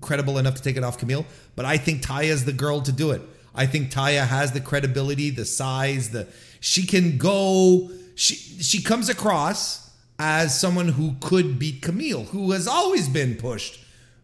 credible 0.00 0.38
enough 0.38 0.54
to 0.54 0.62
take 0.62 0.76
it 0.76 0.84
off 0.84 0.98
Kamille. 0.98 1.24
But 1.56 1.64
I 1.64 1.76
think 1.76 2.02
Taya's 2.02 2.44
the 2.44 2.52
girl 2.52 2.80
to 2.82 2.92
do 2.92 3.10
it. 3.10 3.22
I 3.54 3.66
think 3.66 3.90
Taya 3.92 4.26
has 4.26 4.52
the 4.52 4.60
credibility, 4.60 5.30
the 5.30 5.44
size, 5.44 6.10
the 6.10 6.26
she 6.60 6.86
can 6.86 7.18
go. 7.18 7.90
She 8.16 8.34
she 8.34 8.82
comes 8.82 9.08
across 9.08 9.90
as 10.18 10.58
someone 10.58 10.88
who 10.88 11.16
could 11.20 11.58
beat 11.58 11.80
Kamille, 11.80 12.26
who 12.28 12.50
has 12.52 12.66
always 12.66 13.08
been 13.08 13.36
pushed 13.36 13.80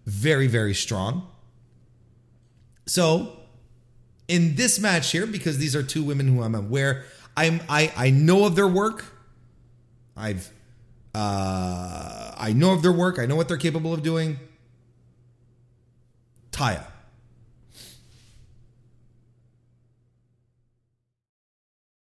very 0.07 0.49
very 0.49 0.75
strong. 0.75 1.29
So 2.87 3.37
in 4.27 4.57
this 4.57 4.81
match 4.81 5.13
here, 5.13 5.27
because 5.27 5.59
these 5.59 5.77
are 5.77 5.83
two 5.83 6.03
women 6.03 6.27
who 6.27 6.43
I'm 6.43 6.55
aware, 6.57 7.05
I'm 7.37 7.61
I 7.69 7.93
I 7.97 8.11
know 8.11 8.47
of 8.47 8.57
their 8.57 8.69
work. 8.69 9.05
I've 10.17 10.51
uh, 11.15 12.33
I 12.37 12.53
know 12.55 12.73
of 12.73 12.83
their 12.83 12.93
work. 12.93 13.19
I 13.19 13.27
know 13.27 13.37
what 13.37 13.49
they're 13.49 13.57
capable 13.57 13.93
of 13.93 14.03
doing. 14.03 14.39
Taya. 16.53 16.85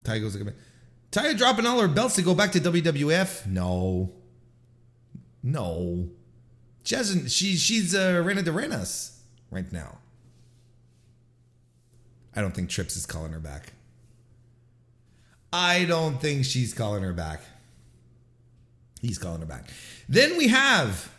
Taya 0.03 0.21
goes 0.21 0.35
like, 0.35 0.55
Taya 1.11 1.37
dropping 1.37 1.65
all 1.65 1.79
her 1.79 1.87
belts 1.87 2.15
to 2.15 2.21
go 2.21 2.33
back 2.33 2.51
to 2.53 2.59
WWF? 2.59 3.45
No. 3.45 4.11
No. 5.43 6.09
She 6.83 6.95
hasn't. 6.95 7.31
She, 7.31 7.55
she's 7.55 7.93
uh, 7.93 8.21
Reina 8.25 8.41
de 8.41 8.51
Reinas 8.51 9.17
right 9.51 9.71
now. 9.71 9.99
I 12.35 12.41
don't 12.41 12.53
think 12.53 12.69
Trips 12.69 12.95
is 12.95 13.05
calling 13.05 13.33
her 13.33 13.39
back. 13.39 13.73
I 15.53 15.83
don't 15.85 16.19
think 16.21 16.45
she's 16.45 16.73
calling 16.73 17.03
her 17.03 17.13
back. 17.13 17.41
He's 19.01 19.17
calling 19.17 19.41
her 19.41 19.47
back. 19.47 19.67
Then 20.07 20.37
we 20.37 20.49
have 20.49 21.11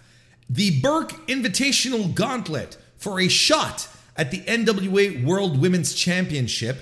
the 0.48 0.80
Burke 0.80 1.12
Invitational 1.26 2.14
Gauntlet 2.14 2.76
for 2.96 3.20
a 3.20 3.28
shot 3.28 3.88
at 4.16 4.30
the 4.30 4.40
NWA 4.40 5.24
World 5.24 5.60
Women's 5.60 5.94
Championship. 5.94 6.78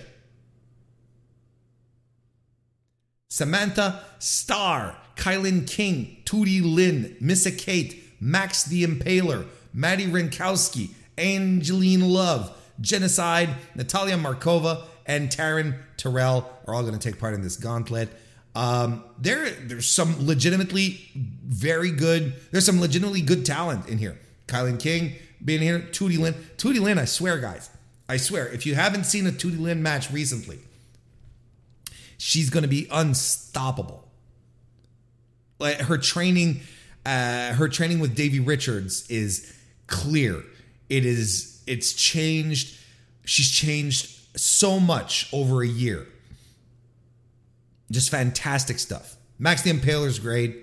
Samantha 3.29 4.05
Starr, 4.19 4.97
KiLynn 5.17 5.67
King, 5.67 6.19
Tootie 6.25 6.63
Lynn, 6.63 7.17
Missa 7.21 7.53
Kate, 7.53 8.03
Max 8.21 8.65
the 8.65 8.85
Impaler, 8.85 9.47
Maddie 9.73 10.07
Wrenkowski, 10.07 10.91
Angelina 11.17 12.07
Love, 12.07 12.57
Genocide, 12.81 13.51
Natalia 13.75 14.17
Markova, 14.17 14.85
and 15.07 15.29
Taryn 15.31 15.79
Terrell 15.97 16.51
are 16.67 16.75
all 16.75 16.83
going 16.83 16.99
to 16.99 17.11
take 17.11 17.21
part 17.21 17.35
in 17.35 17.43
this 17.43 17.57
gauntlet. 17.57 18.09
Um, 18.55 19.05
there, 19.19 19.51
there's 19.51 19.89
some 19.89 20.27
legitimately 20.27 21.01
very 21.15 21.91
good. 21.91 22.35
There's 22.51 22.67
some 22.67 22.81
legitimately 22.81 23.23
good 23.23 23.47
talent 23.47 23.89
in 23.89 23.99
here. 23.99 24.19
KiLynn 24.49 24.81
King 24.81 25.15
being 25.45 25.61
here, 25.61 25.79
Tootie 25.79 26.19
Lynn. 26.19 26.35
Tootie 26.57 26.81
Lynn, 26.81 26.99
I 26.99 27.05
swear, 27.05 27.39
guys, 27.39 27.71
I 28.09 28.17
swear, 28.17 28.49
if 28.49 28.67
you 28.67 28.75
haven't 28.75 29.05
seen 29.05 29.27
a 29.27 29.31
Tootie 29.31 29.61
Lynn 29.61 29.83
match 29.83 30.11
recently, 30.11 30.59
she's 32.19 32.51
going 32.51 32.63
to 32.63 32.69
be 32.69 32.89
unstoppable. 32.91 34.09
Like 35.59 35.77
her 35.83 35.99
training, 35.99 36.63
uh, 37.07 37.53
her 37.53 37.69
training 37.69 38.01
with 38.01 38.17
Davey 38.17 38.41
Richards 38.41 39.09
is 39.11 39.57
clear. 39.87 40.43
It 40.89 41.07
is. 41.07 41.63
It's 41.67 41.93
changed. 41.93 42.77
She's 43.25 43.51
changed 43.51 44.39
so 44.39 44.81
much 44.81 45.29
over 45.33 45.63
a 45.63 45.69
year. 45.69 46.09
Just 47.91 48.11
fantastic 48.11 48.79
stuff. 48.79 49.17
Max 49.39 49.63
the 49.63 49.73
Impaler's 49.73 50.19
great. 50.19 50.57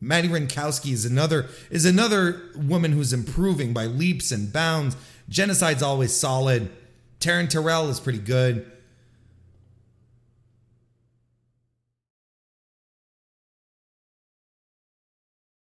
Maddie 0.00 0.28
Wrenkowski 0.28 0.92
is 0.92 1.04
another 1.04 1.48
is 1.70 1.84
another 1.84 2.42
woman 2.54 2.92
who's 2.92 3.12
improving 3.12 3.72
by 3.72 3.86
leaps 3.86 4.30
and 4.30 4.52
bounds. 4.52 4.96
Genocide's 5.30 5.82
always 5.82 6.14
solid. 6.14 6.70
Taryn 7.20 7.48
Terrell 7.48 7.88
is 7.88 8.00
pretty 8.00 8.18
good. 8.18 8.70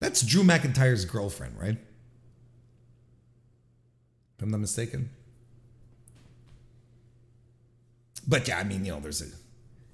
That's 0.01 0.23
Drew 0.23 0.43
McIntyre's 0.43 1.05
girlfriend, 1.05 1.61
right? 1.61 1.77
If 4.37 4.43
I'm 4.43 4.51
not 4.51 4.61
mistaken. 4.61 5.11
But 8.27 8.49
yeah, 8.49 8.59
I 8.59 8.65
mean, 8.65 8.85
you 8.85 8.93
know, 8.93 9.01
there's 9.01 9.23
a 9.23 9.27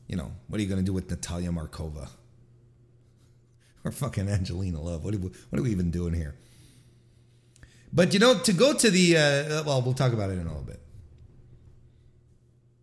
you 0.08 0.16
know, 0.16 0.32
what 0.48 0.58
are 0.58 0.62
you 0.62 0.68
going 0.68 0.80
to 0.80 0.84
do 0.84 0.92
with 0.92 1.08
Natalia 1.10 1.50
Markova? 1.50 2.08
Or 3.84 3.92
fucking 3.92 4.28
Angelina 4.28 4.82
Love? 4.82 5.04
What 5.04 5.14
are, 5.14 5.18
we, 5.18 5.28
what 5.28 5.60
are 5.60 5.62
we 5.62 5.70
even 5.70 5.92
doing 5.92 6.12
here? 6.12 6.34
But 7.92 8.12
you 8.12 8.18
know, 8.18 8.36
to 8.40 8.52
go 8.52 8.74
to 8.74 8.90
the, 8.90 9.16
uh, 9.16 9.62
well, 9.64 9.80
we'll 9.80 9.94
talk 9.94 10.12
about 10.12 10.30
it 10.30 10.34
in 10.34 10.40
a 10.40 10.48
little 10.48 10.64
bit. 10.64 10.80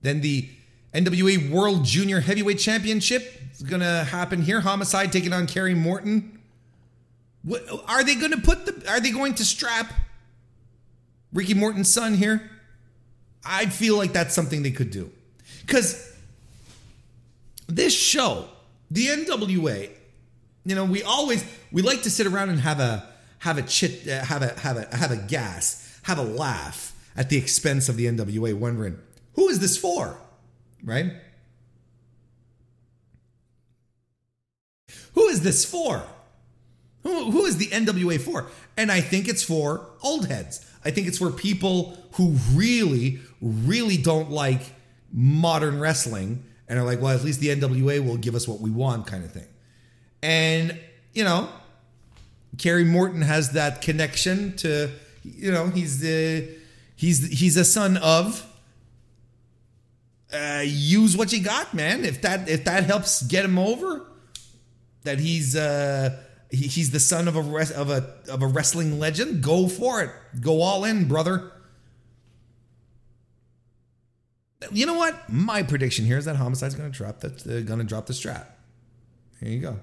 Then 0.02 0.22
the 0.22 0.50
NWA 0.94 1.52
World 1.52 1.84
Junior 1.84 2.22
Heavyweight 2.22 2.60
Championship 2.60 3.30
is 3.54 3.62
going 3.62 3.82
to 3.82 4.06
happen 4.06 4.42
here. 4.42 4.62
Homicide 4.62 5.12
taking 5.12 5.34
on 5.34 5.48
Kerry 5.48 5.76
Morton. 5.76 6.40
What, 7.44 7.64
are 7.88 8.04
they 8.04 8.16
going 8.16 8.32
to 8.32 8.40
put 8.40 8.66
the, 8.66 8.90
are 8.90 9.02
they 9.02 9.12
going 9.12 9.36
to 9.36 9.46
strap 9.46 9.94
Ricky 11.34 11.54
Morton's 11.54 11.92
son 11.92 12.14
here? 12.14 12.50
I 13.44 13.66
feel 13.66 13.98
like 13.98 14.14
that's 14.14 14.34
something 14.34 14.64
they 14.64 14.72
could 14.72 14.92
do. 14.92 15.12
Because 15.62 16.15
this 17.68 17.94
show, 17.94 18.48
the 18.92 19.08
NWA, 19.08 19.90
you 20.66 20.76
know, 20.76 20.86
we 20.86 21.04
always 21.04 21.44
we 21.72 21.82
like 21.82 22.04
to 22.04 22.10
sit 22.10 22.28
around 22.28 22.50
and 22.50 22.60
have 22.60 22.80
a 22.80 23.08
have 23.40 23.58
a 23.58 23.62
chit 23.62 24.08
uh, 24.08 24.24
have 24.26 24.42
a 24.42 24.60
have 24.60 24.78
a 24.78 24.96
have 24.96 25.12
a 25.12 25.18
gas, 25.18 26.00
have 26.04 26.18
a 26.18 26.24
laugh 26.24 26.94
at 27.16 27.30
the 27.30 27.38
expense 27.38 27.90
of 27.90 27.98
the 27.98 28.06
NWA, 28.06 28.54
wondering 28.54 29.00
who 29.34 29.50
is 29.50 29.60
this 29.60 29.78
for, 29.78 30.18
right? 30.84 31.14
Who 35.14 35.28
is 35.28 35.42
this 35.42 35.66
for? 35.66 36.04
Who, 37.04 37.32
who 37.32 37.46
is 37.46 37.58
the 37.58 37.68
NWA 37.68 38.20
for? 38.20 38.48
And 38.78 38.92
I 38.92 39.00
think 39.00 39.28
it's 39.28 39.44
for 39.44 39.88
old 40.04 40.28
heads. 40.28 40.66
I 40.84 40.92
think 40.92 41.08
it's 41.08 41.20
for 41.20 41.32
people 41.32 41.98
who 42.14 42.36
really, 42.54 43.20
really 43.42 43.98
don't 43.98 44.32
like 44.32 44.62
modern 45.12 45.80
wrestling 45.80 46.44
and 46.68 46.80
are 46.80 46.86
like, 46.86 47.02
well, 47.02 47.16
at 47.16 47.24
least 47.24 47.40
the 47.40 47.48
NWA 47.48 48.06
will 48.06 48.18
give 48.18 48.36
us 48.36 48.48
what 48.48 48.60
we 48.60 48.72
want, 48.72 49.08
kind 49.08 49.24
of 49.24 49.32
thing. 49.32 49.48
And, 50.22 50.80
you 51.14 51.24
know, 51.24 51.50
Kerry 52.58 52.84
Morton 52.84 53.22
has 53.22 53.52
that 53.52 53.82
connection 53.82 54.56
to, 54.58 54.90
you 55.24 55.52
know, 55.52 55.68
he's 55.68 56.00
the 56.00 56.50
he's 56.96 57.28
he's 57.40 57.58
a 57.58 57.66
son 57.66 57.98
of 57.98 58.46
uh, 60.34 60.64
use 60.66 61.16
what 61.16 61.32
you 61.32 61.44
got, 61.44 61.74
man. 61.74 62.04
If 62.06 62.22
that 62.22 62.50
if 62.50 62.66
that 62.66 62.86
helps 62.86 63.22
get 63.24 63.46
him 63.46 63.60
over, 63.60 64.06
that 65.04 65.20
he's 65.20 65.56
uh 65.56 66.18
he, 66.50 66.68
he's 66.68 66.92
the 66.92 67.00
son 67.00 67.28
of 67.28 67.36
a 67.36 67.42
res- 67.42 67.72
of 67.72 67.90
a 67.90 68.16
of 68.30 68.42
a 68.42 68.48
wrestling 68.48 69.00
legend, 69.00 69.44
go 69.44 69.68
for 69.68 70.02
it. 70.02 70.10
Go 70.42 70.62
all 70.62 70.84
in, 70.84 71.08
brother. 71.08 71.52
You 74.72 74.86
know 74.86 74.94
what? 74.94 75.30
My 75.30 75.64
prediction 75.64 76.06
here 76.06 76.18
is 76.18 76.26
that 76.26 76.36
Homicide's 76.36 76.76
going 76.76 76.92
to 76.92 76.98
drop 76.98 77.24
uh, 77.24 77.30
going 77.62 77.80
to 77.80 77.84
drop 77.84 78.06
the 78.06 78.14
strap. 78.14 78.58
Here 79.40 79.50
you 79.50 79.60
go. 79.60 79.80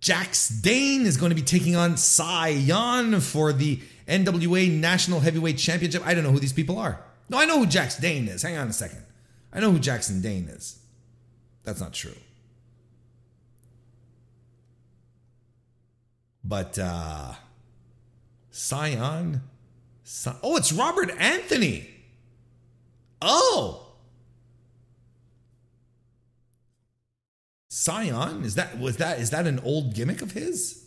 Jax 0.00 0.48
Dane 0.48 1.06
is 1.06 1.16
going 1.16 1.30
to 1.30 1.34
be 1.34 1.42
taking 1.42 1.76
on 1.76 1.96
Cy 1.96 2.60
for 3.20 3.52
the 3.54 3.80
NWA 4.06 4.70
National 4.70 5.20
Heavyweight 5.20 5.56
Championship. 5.56 6.06
I 6.06 6.12
don't 6.12 6.24
know 6.24 6.30
who 6.30 6.38
these 6.38 6.52
people 6.52 6.78
are. 6.78 7.02
No, 7.30 7.38
I 7.38 7.46
know 7.46 7.58
who 7.58 7.66
Jax 7.66 7.96
Dane 7.96 8.28
is. 8.28 8.42
Hang 8.42 8.58
on 8.58 8.68
a 8.68 8.72
second. 8.72 9.02
I 9.50 9.60
know 9.60 9.70
who 9.70 9.78
Jackson 9.78 10.20
Dane 10.20 10.48
is. 10.48 10.78
That's 11.62 11.80
not 11.80 11.94
true. 11.94 12.12
But 16.44 16.78
uh 16.78 17.32
Cyon. 18.52 19.40
Sci- 20.04 20.36
oh, 20.42 20.56
it's 20.56 20.72
Robert 20.72 21.10
Anthony. 21.18 21.88
Oh. 23.20 23.80
Cyon? 27.70 28.44
Is 28.44 28.54
that 28.54 28.78
was 28.78 28.98
that 28.98 29.18
is 29.18 29.30
that 29.30 29.46
an 29.46 29.58
old 29.60 29.94
gimmick 29.94 30.22
of 30.22 30.32
his? 30.32 30.84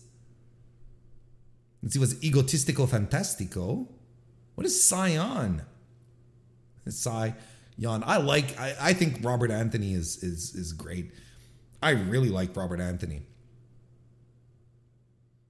Let's 1.82 1.94
see, 1.94 2.00
was 2.00 2.16
egotistico 2.16 2.88
fantastico. 2.88 3.88
What 4.56 4.66
is 4.66 4.74
Cyon? 4.74 5.62
Cyon. 6.88 7.36
I 8.06 8.18
like 8.18 8.58
I, 8.60 8.76
I 8.80 8.94
think 8.94 9.24
Robert 9.24 9.52
Anthony 9.52 9.94
is 9.94 10.24
is 10.24 10.56
is 10.56 10.74
great. 10.74 11.12
I 11.82 11.92
really 11.92 12.30
like 12.30 12.56
Robert 12.56 12.80
Anthony. 12.80 13.24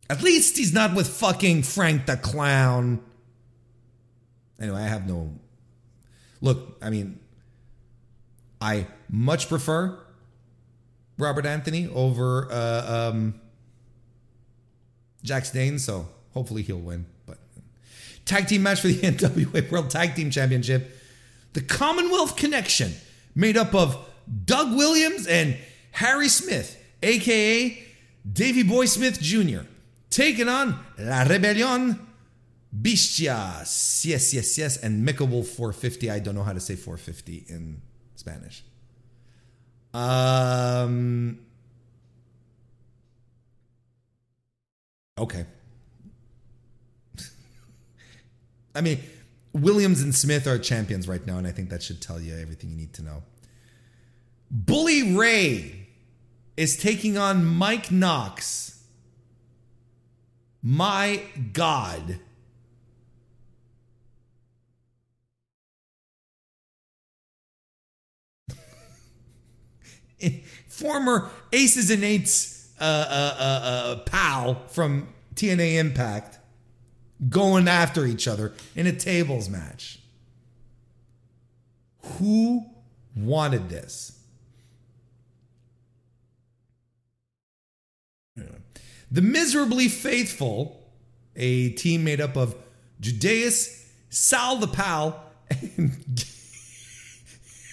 At 0.10 0.24
least 0.24 0.58
he's 0.58 0.74
not 0.74 0.96
with 0.96 1.08
fucking 1.08 1.64
Frank 1.64 2.06
the 2.06 2.18
Clown. 2.18 3.02
Anyway, 4.60 4.82
I 4.82 4.88
have 4.88 5.08
no. 5.08 5.34
Look, 6.42 6.78
I 6.82 6.90
mean, 6.90 7.20
I 8.60 8.88
much 9.10 9.50
prefer 9.50 9.98
Robert 11.18 11.46
Anthony 11.46 11.90
over 11.94 12.48
uh, 12.52 13.12
um, 13.12 13.40
Dane, 15.24 15.80
so 15.80 16.08
hopefully 16.34 16.62
he'll 16.62 16.78
win. 16.80 17.06
But 17.26 17.38
tag 18.26 18.48
team 18.48 18.64
match 18.64 18.82
for 18.82 18.88
the 18.88 18.96
NWA 19.02 19.70
World 19.72 19.90
Tag 19.90 20.16
Team 20.16 20.30
Championship. 20.30 20.96
The 21.54 21.62
Commonwealth 21.62 22.36
Connection, 22.36 22.94
made 23.34 23.58
up 23.58 23.74
of 23.74 23.98
Doug 24.46 24.76
Williams 24.76 25.26
and 25.28 25.58
Harry 25.92 26.28
Smith, 26.28 26.80
aka 27.02 27.84
Davy 28.32 28.64
Boy 28.64 28.86
Smith 28.86 29.20
Jr., 29.20 29.62
taking 30.10 30.50
on 30.50 30.80
La 31.00 31.24
Rebellion, 31.24 32.07
Bestias, 32.76 34.06
yes, 34.06 34.34
yes, 34.34 34.58
yes, 34.58 34.78
and 34.78 35.08
Mecha 35.08 35.28
Wolf 35.28 35.48
450. 35.48 36.12
I 36.12 36.20
don't 36.20 36.36
know 36.36 36.44
how 36.44 36.54
to 36.54 36.60
say 36.60 36.76
450 36.76 37.46
in 37.50 37.82
Spanish. 38.16 38.64
Um. 39.94 41.40
Okay. 45.18 45.46
I 48.76 48.82
mean, 48.82 49.00
Williams 49.54 50.02
and 50.02 50.14
Smith 50.14 50.46
are 50.46 50.60
champions 50.60 51.08
right 51.08 51.26
now, 51.26 51.38
and 51.38 51.48
I 51.48 51.52
think 51.52 51.70
that 51.70 51.82
should 51.82 52.02
tell 52.02 52.20
you 52.20 52.36
everything 52.36 52.70
you 52.70 52.76
need 52.76 52.94
to 52.94 53.02
know. 53.02 53.24
Bully 54.52 55.16
Ray 55.16 55.88
is 56.56 56.78
taking 56.78 57.18
on 57.18 57.46
Mike 57.46 57.92
Knox. 57.92 58.84
My 60.62 61.22
God. 61.54 62.20
Former 70.68 71.30
Aces 71.52 71.90
and 71.90 72.04
Eights 72.04 72.72
uh, 72.80 72.84
uh, 72.84 73.36
uh, 73.40 73.44
uh, 73.44 73.96
pal 74.06 74.62
from 74.68 75.08
TNA 75.36 75.78
Impact 75.80 76.38
going 77.30 77.68
after 77.68 78.06
each 78.06 78.28
other 78.28 78.54
in 78.76 78.86
a 78.86 78.92
tables 78.92 79.50
match. 79.50 80.00
Who 82.20 82.66
wanted 83.16 83.70
this? 83.70 84.14
The 89.10 89.22
Miserably 89.22 89.88
Faithful, 89.88 90.86
a 91.36 91.70
team 91.70 92.04
made 92.04 92.20
up 92.20 92.36
of 92.36 92.56
Judas, 93.00 93.90
Sal 94.10 94.58
the 94.58 94.68
Pal, 94.68 95.24
and 95.50 95.92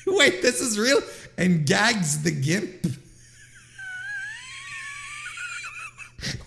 wait, 0.06 0.42
this 0.42 0.60
is 0.60 0.78
real, 0.78 1.00
and 1.36 1.66
Gags 1.66 2.22
the 2.22 2.30
Gimp. 2.30 2.86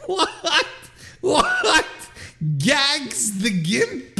what? 0.05 0.65
What? 1.21 1.85
Gags 2.57 3.39
the 3.41 3.49
Gimp? 3.49 4.19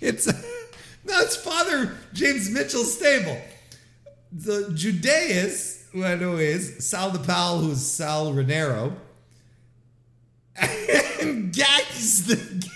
It's 0.00 0.26
that's 1.04 1.36
Father 1.36 1.96
James 2.12 2.50
Mitchell's 2.50 2.94
stable. 2.96 3.40
The 4.32 4.70
Judas, 4.74 5.88
who 5.92 6.04
I 6.04 6.16
know 6.16 6.36
is 6.36 6.86
Sal 6.86 7.10
the 7.10 7.18
Pal, 7.18 7.60
who's 7.60 7.80
Sal 7.80 8.32
Rinauro, 8.32 8.92
and 11.20 11.52
Gags 11.52 12.26
the. 12.26 12.36
gimp. 12.36 12.72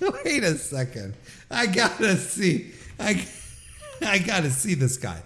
Wait 0.24 0.42
a 0.42 0.56
second. 0.56 1.14
I 1.50 1.66
gotta 1.66 2.16
see. 2.16 2.72
I, 2.98 3.26
I 4.00 4.18
gotta 4.18 4.50
see 4.50 4.74
this 4.74 4.96
guy. 4.96 5.22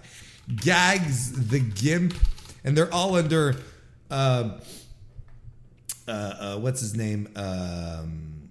Gags 0.55 1.49
the 1.49 1.59
Gimp, 1.59 2.15
and 2.63 2.77
they're 2.77 2.93
all 2.93 3.15
under. 3.15 3.55
Uh, 4.09 4.57
uh, 6.07 6.11
uh, 6.11 6.57
what's 6.57 6.81
his 6.81 6.95
name? 6.95 7.27
Um, 7.35 8.49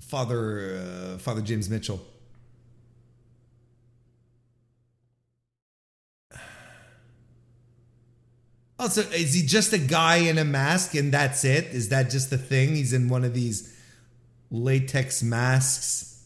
Father 0.00 0.82
uh, 0.82 1.18
Father 1.18 1.40
James 1.40 1.70
Mitchell. 1.70 2.00
Also, 8.78 9.02
is 9.10 9.34
he 9.34 9.42
just 9.42 9.74
a 9.74 9.78
guy 9.78 10.16
in 10.16 10.38
a 10.38 10.44
mask 10.44 10.94
and 10.94 11.12
that's 11.12 11.44
it? 11.44 11.66
Is 11.66 11.90
that 11.90 12.08
just 12.08 12.30
the 12.30 12.38
thing? 12.38 12.74
He's 12.74 12.94
in 12.94 13.10
one 13.10 13.24
of 13.24 13.34
these 13.34 13.76
latex 14.50 15.22
masks. 15.22 16.24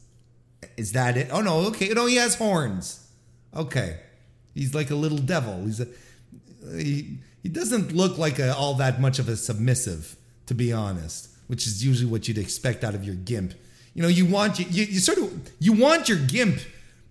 Is 0.76 0.92
that 0.92 1.16
it? 1.16 1.28
Oh 1.30 1.40
no, 1.40 1.58
okay. 1.68 1.88
No, 1.88 2.06
he 2.06 2.16
has 2.16 2.34
horns. 2.34 3.06
Okay. 3.54 4.00
He's 4.54 4.74
like 4.74 4.90
a 4.90 4.94
little 4.94 5.18
devil. 5.18 5.64
He's 5.64 5.80
a 5.80 5.88
he, 6.76 7.18
he 7.42 7.48
doesn't 7.48 7.92
look 7.92 8.16
like 8.18 8.38
a, 8.38 8.54
all 8.54 8.74
that 8.74 9.00
much 9.00 9.18
of 9.18 9.28
a 9.28 9.36
submissive, 9.36 10.16
to 10.46 10.54
be 10.54 10.72
honest, 10.72 11.28
which 11.46 11.66
is 11.66 11.84
usually 11.84 12.10
what 12.10 12.26
you'd 12.26 12.38
expect 12.38 12.84
out 12.84 12.94
of 12.94 13.04
your 13.04 13.14
gimp. 13.14 13.54
You 13.92 14.02
know, 14.02 14.08
you 14.08 14.26
want 14.26 14.58
you, 14.58 14.66
you, 14.70 14.84
you 14.84 15.00
sort 15.00 15.18
of 15.18 15.50
you 15.58 15.72
want 15.72 16.08
your 16.08 16.18
gimp 16.18 16.60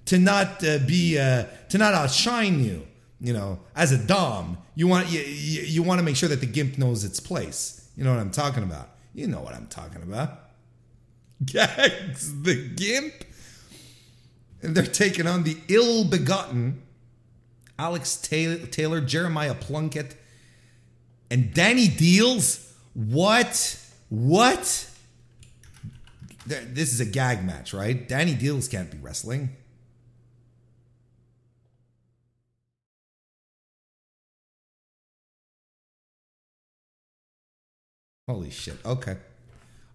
to 0.06 0.18
not 0.18 0.64
uh, 0.66 0.80
be 0.80 1.18
uh, 1.18 1.46
to 1.70 1.78
not 1.78 1.94
outshine 1.94 2.64
you. 2.64 2.86
You 3.22 3.32
know, 3.32 3.60
as 3.76 3.94
a 3.94 4.06
dom, 4.06 4.58
you 4.76 4.88
want 4.88 5.10
you, 5.10 5.22
you, 5.22 5.62
you 5.62 5.84
want 5.84 6.00
to 6.00 6.04
make 6.04 6.18
sure 6.18 6.28
that 6.30 6.42
the 6.42 6.46
gimp 6.46 6.78
knows 6.78 7.06
its 7.06 7.20
place. 7.20 7.90
You 7.96 8.04
know 8.04 8.12
what 8.12 8.20
I'm 8.20 8.32
talking 8.32 8.64
about. 8.64 8.90
You 9.14 9.28
know 9.28 9.40
what 9.40 9.54
I'm 9.54 9.68
talking 9.68 10.02
about. 10.02 10.43
Gags 11.46 12.44
the 12.44 12.56
gimp, 12.70 13.14
and 14.62 14.76
they're 14.76 14.86
taking 14.86 15.28
on 15.28 15.44
the 15.44 15.58
ill-begotten 15.68 16.82
Alex 17.80 18.18
Taylor, 18.18 18.66
Taylor 18.68 19.02
Jeremiah 19.02 19.56
Plunkett, 19.56 20.16
and 21.32 21.54
Danny 21.54 21.88
Dealz. 21.88 22.72
What? 22.94 23.80
What? 24.10 24.90
This 26.46 26.94
is 26.94 27.00
a 27.00 27.06
gag 27.06 27.44
match, 27.44 27.74
right? 27.74 28.08
Danny 28.08 28.36
Dealz 28.36 28.68
can't 28.68 28.92
be 28.92 28.98
wrestling. 28.98 29.56
Holy 38.28 38.52
shit. 38.52 38.78
Okay. 38.86 39.18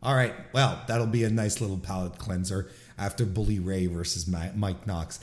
All 0.03 0.15
right. 0.15 0.35
Well, 0.53 0.81
that'll 0.87 1.07
be 1.07 1.25
a 1.25 1.31
nice 1.31 1.61
little 1.61 1.79
palate 1.79 2.19
cleanser 2.19 2.71
after 2.97 3.25
Bully 3.25 3.59
Ray 3.59 3.87
versus 3.87 4.27
Mike 4.29 4.87
Knox. 4.87 5.21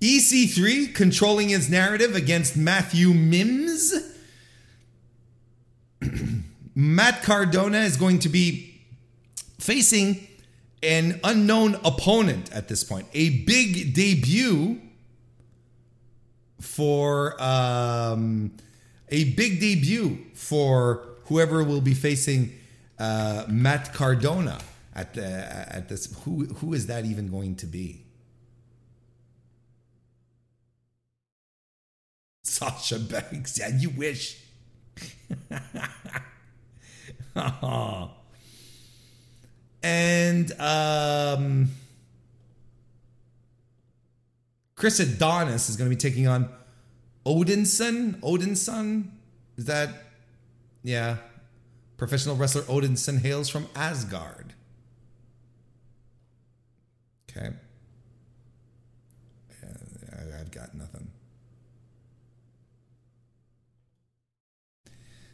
EC3 0.00 0.94
controlling 0.94 1.48
his 1.48 1.68
narrative 1.68 2.14
against 2.14 2.56
Matthew 2.56 3.12
Mims. 3.12 3.94
Matt 6.74 7.22
Cardona 7.22 7.78
is 7.78 7.96
going 7.96 8.20
to 8.20 8.28
be 8.28 8.80
facing 9.58 10.26
an 10.82 11.20
unknown 11.24 11.74
opponent 11.84 12.52
at 12.52 12.68
this 12.68 12.84
point. 12.84 13.08
A 13.12 13.40
big 13.44 13.94
debut 13.94 14.80
for 16.60 17.40
um, 17.42 18.52
a 19.08 19.24
big 19.34 19.60
debut 19.60 20.18
for 20.34 21.04
whoever 21.26 21.64
will 21.64 21.80
be 21.80 21.94
facing 21.94 22.52
uh, 22.98 23.44
Matt 23.48 23.92
Cardona 23.94 24.58
at 24.94 25.14
the 25.14 25.24
at 25.24 25.88
this. 25.88 26.14
Who 26.24 26.46
who 26.46 26.74
is 26.74 26.86
that 26.86 27.04
even 27.04 27.28
going 27.28 27.56
to 27.56 27.66
be? 27.66 28.04
Sasha 32.42 32.98
Banks. 32.98 33.58
Yeah, 33.58 33.68
you 33.68 33.90
wish. 33.90 34.42
And 39.82 40.52
um, 40.60 41.70
Chris 44.74 45.00
Adonis 45.00 45.68
is 45.68 45.76
going 45.76 45.88
to 45.88 45.94
be 45.94 46.00
taking 46.00 46.26
on 46.26 46.48
Odinson. 47.24 48.20
Odinson? 48.20 49.10
Is 49.56 49.66
that 49.66 49.90
Yeah. 50.82 51.18
Professional 51.98 52.36
wrestler 52.36 52.62
Odinson 52.62 53.20
hails 53.20 53.48
from 53.48 53.66
Asgard. 53.74 54.54
Okay. 57.28 57.50
I've 60.40 60.50
got 60.52 60.74
nothing. 60.74 61.10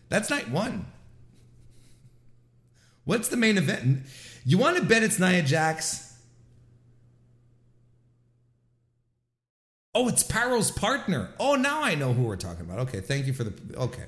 That's 0.09 0.31
night 0.31 0.51
one. 0.51 0.87
What's 3.05 3.29
the 3.29 3.37
main 3.37 3.59
event? 3.59 4.07
You 4.47 4.57
want 4.57 4.79
to 4.79 4.83
bet 4.83 5.03
it's 5.03 5.19
Nia 5.19 5.43
Jax? 5.43 6.17
Oh, 9.95 10.09
it's 10.09 10.23
Parrow's 10.23 10.71
partner. 10.71 11.35
Oh, 11.39 11.57
now 11.57 11.83
I 11.83 11.95
know 11.95 12.15
who 12.15 12.23
we're 12.23 12.37
talking 12.37 12.63
about. 12.63 12.81
Okay, 12.81 13.01
thank 13.01 13.27
you 13.27 13.35
for 13.35 13.45
the. 13.45 13.77
Okay. 13.77 14.05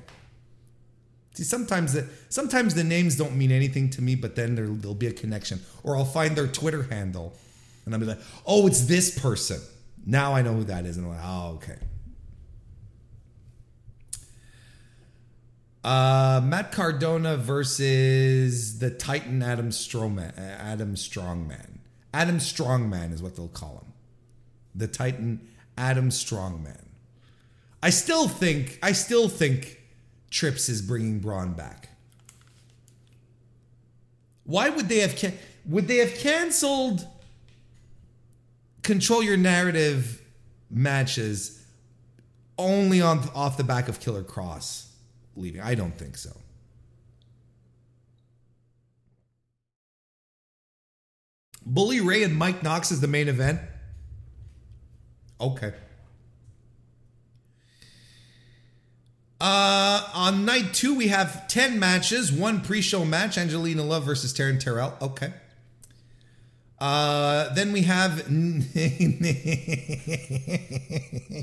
See, 1.37 1.43
sometimes 1.43 1.93
the 1.93 2.07
sometimes 2.29 2.73
the 2.73 2.83
names 2.83 3.15
don't 3.15 3.35
mean 3.35 3.51
anything 3.51 3.91
to 3.91 4.01
me, 4.01 4.15
but 4.15 4.35
then 4.35 4.55
there, 4.55 4.65
there'll 4.65 4.95
be 4.95 5.05
a 5.05 5.13
connection, 5.13 5.61
or 5.83 5.95
I'll 5.95 6.03
find 6.03 6.35
their 6.35 6.47
Twitter 6.47 6.81
handle, 6.81 7.35
and 7.85 7.93
I'll 7.93 7.99
be 7.99 8.07
like, 8.07 8.17
"Oh, 8.43 8.65
it's 8.65 8.85
this 8.85 9.19
person." 9.19 9.61
Now 10.03 10.33
I 10.33 10.41
know 10.41 10.53
who 10.53 10.63
that 10.63 10.87
is, 10.87 10.97
and 10.97 11.05
I'm 11.05 11.11
like, 11.11 11.21
"Oh, 11.23 11.51
okay." 11.57 11.77
Uh, 15.83 16.41
Matt 16.43 16.71
Cardona 16.71 17.37
versus 17.37 18.79
the 18.79 18.89
Titan 18.89 19.43
Adam 19.43 19.69
Strongman. 19.69 20.35
Adam 20.39 20.95
Strongman. 20.95 21.77
Adam 22.15 22.39
Strongman 22.39 23.13
is 23.13 23.21
what 23.21 23.35
they'll 23.35 23.47
call 23.47 23.83
him. 23.85 23.93
The 24.73 24.87
Titan 24.87 25.47
Adam 25.77 26.09
Strongman. 26.09 26.83
I 27.83 27.91
still 27.91 28.27
think. 28.27 28.79
I 28.81 28.93
still 28.93 29.29
think 29.29 29.76
Trips 30.29 30.69
is 30.69 30.81
bringing 30.81 31.19
Braun 31.19 31.53
back. 31.53 31.89
Why 34.43 34.69
would 34.69 34.89
they 34.89 34.99
have 34.99 35.33
would 35.65 35.87
they 35.87 35.97
have 35.97 36.15
canceled 36.15 37.05
control 38.83 39.21
your 39.21 39.37
narrative 39.37 40.21
matches 40.69 41.65
only 42.57 43.01
on 43.01 43.19
off 43.35 43.57
the 43.57 43.63
back 43.63 43.87
of 43.87 43.99
Killer 43.99 44.23
Kross? 44.23 44.87
leaving. 45.37 45.61
I 45.61 45.75
don't 45.75 45.95
think 45.95 46.17
so. 46.17 46.35
Bully 51.65 52.01
Ray 52.01 52.23
and 52.23 52.35
Mike 52.35 52.63
Knox 52.63 52.91
is 52.91 53.01
the 53.01 53.07
main 53.07 53.27
event. 53.27 53.59
Okay. 55.39 55.73
Uh, 59.39 60.09
on 60.15 60.45
night 60.45 60.73
two, 60.73 60.95
we 60.95 61.09
have 61.09 61.47
10 61.47 61.79
matches, 61.79 62.31
one 62.31 62.61
pre 62.61 62.81
show 62.81 63.05
match 63.05 63.37
Angelina 63.37 63.83
Love 63.83 64.03
versus 64.03 64.33
Taryn 64.33 64.59
Terrell. 64.59 64.95
Okay. 65.01 65.31
Uh, 66.79 67.53
then 67.55 67.71
we 67.71 67.81
have 67.83 68.11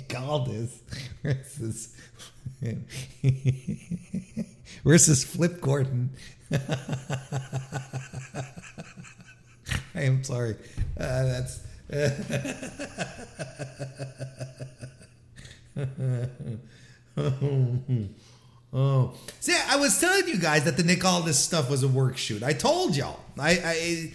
Galdis 0.09 0.71
versus 1.23 1.97
versus 4.85 5.25
Flip 5.25 5.61
Gordon. 5.61 6.11
I 9.97 10.03
am 10.03 10.23
sorry. 10.23 10.57
Uh, 10.99 11.25
that's. 11.25 11.61
oh, 18.73 19.13
see, 19.41 19.57
I 19.69 19.77
was 19.77 20.01
telling 20.01 20.29
you 20.29 20.39
guys 20.39 20.65
that 20.65 20.77
the 20.77 20.83
Nick 20.83 21.05
Aldis 21.05 21.39
stuff 21.39 21.71
was 21.71 21.83
a 21.83 21.89
work 21.89 22.17
shoot. 22.17 22.43
I 22.43 22.53
told 22.53 22.97
y'all. 22.97 23.21
I, 23.39 23.51
I, 23.51 24.13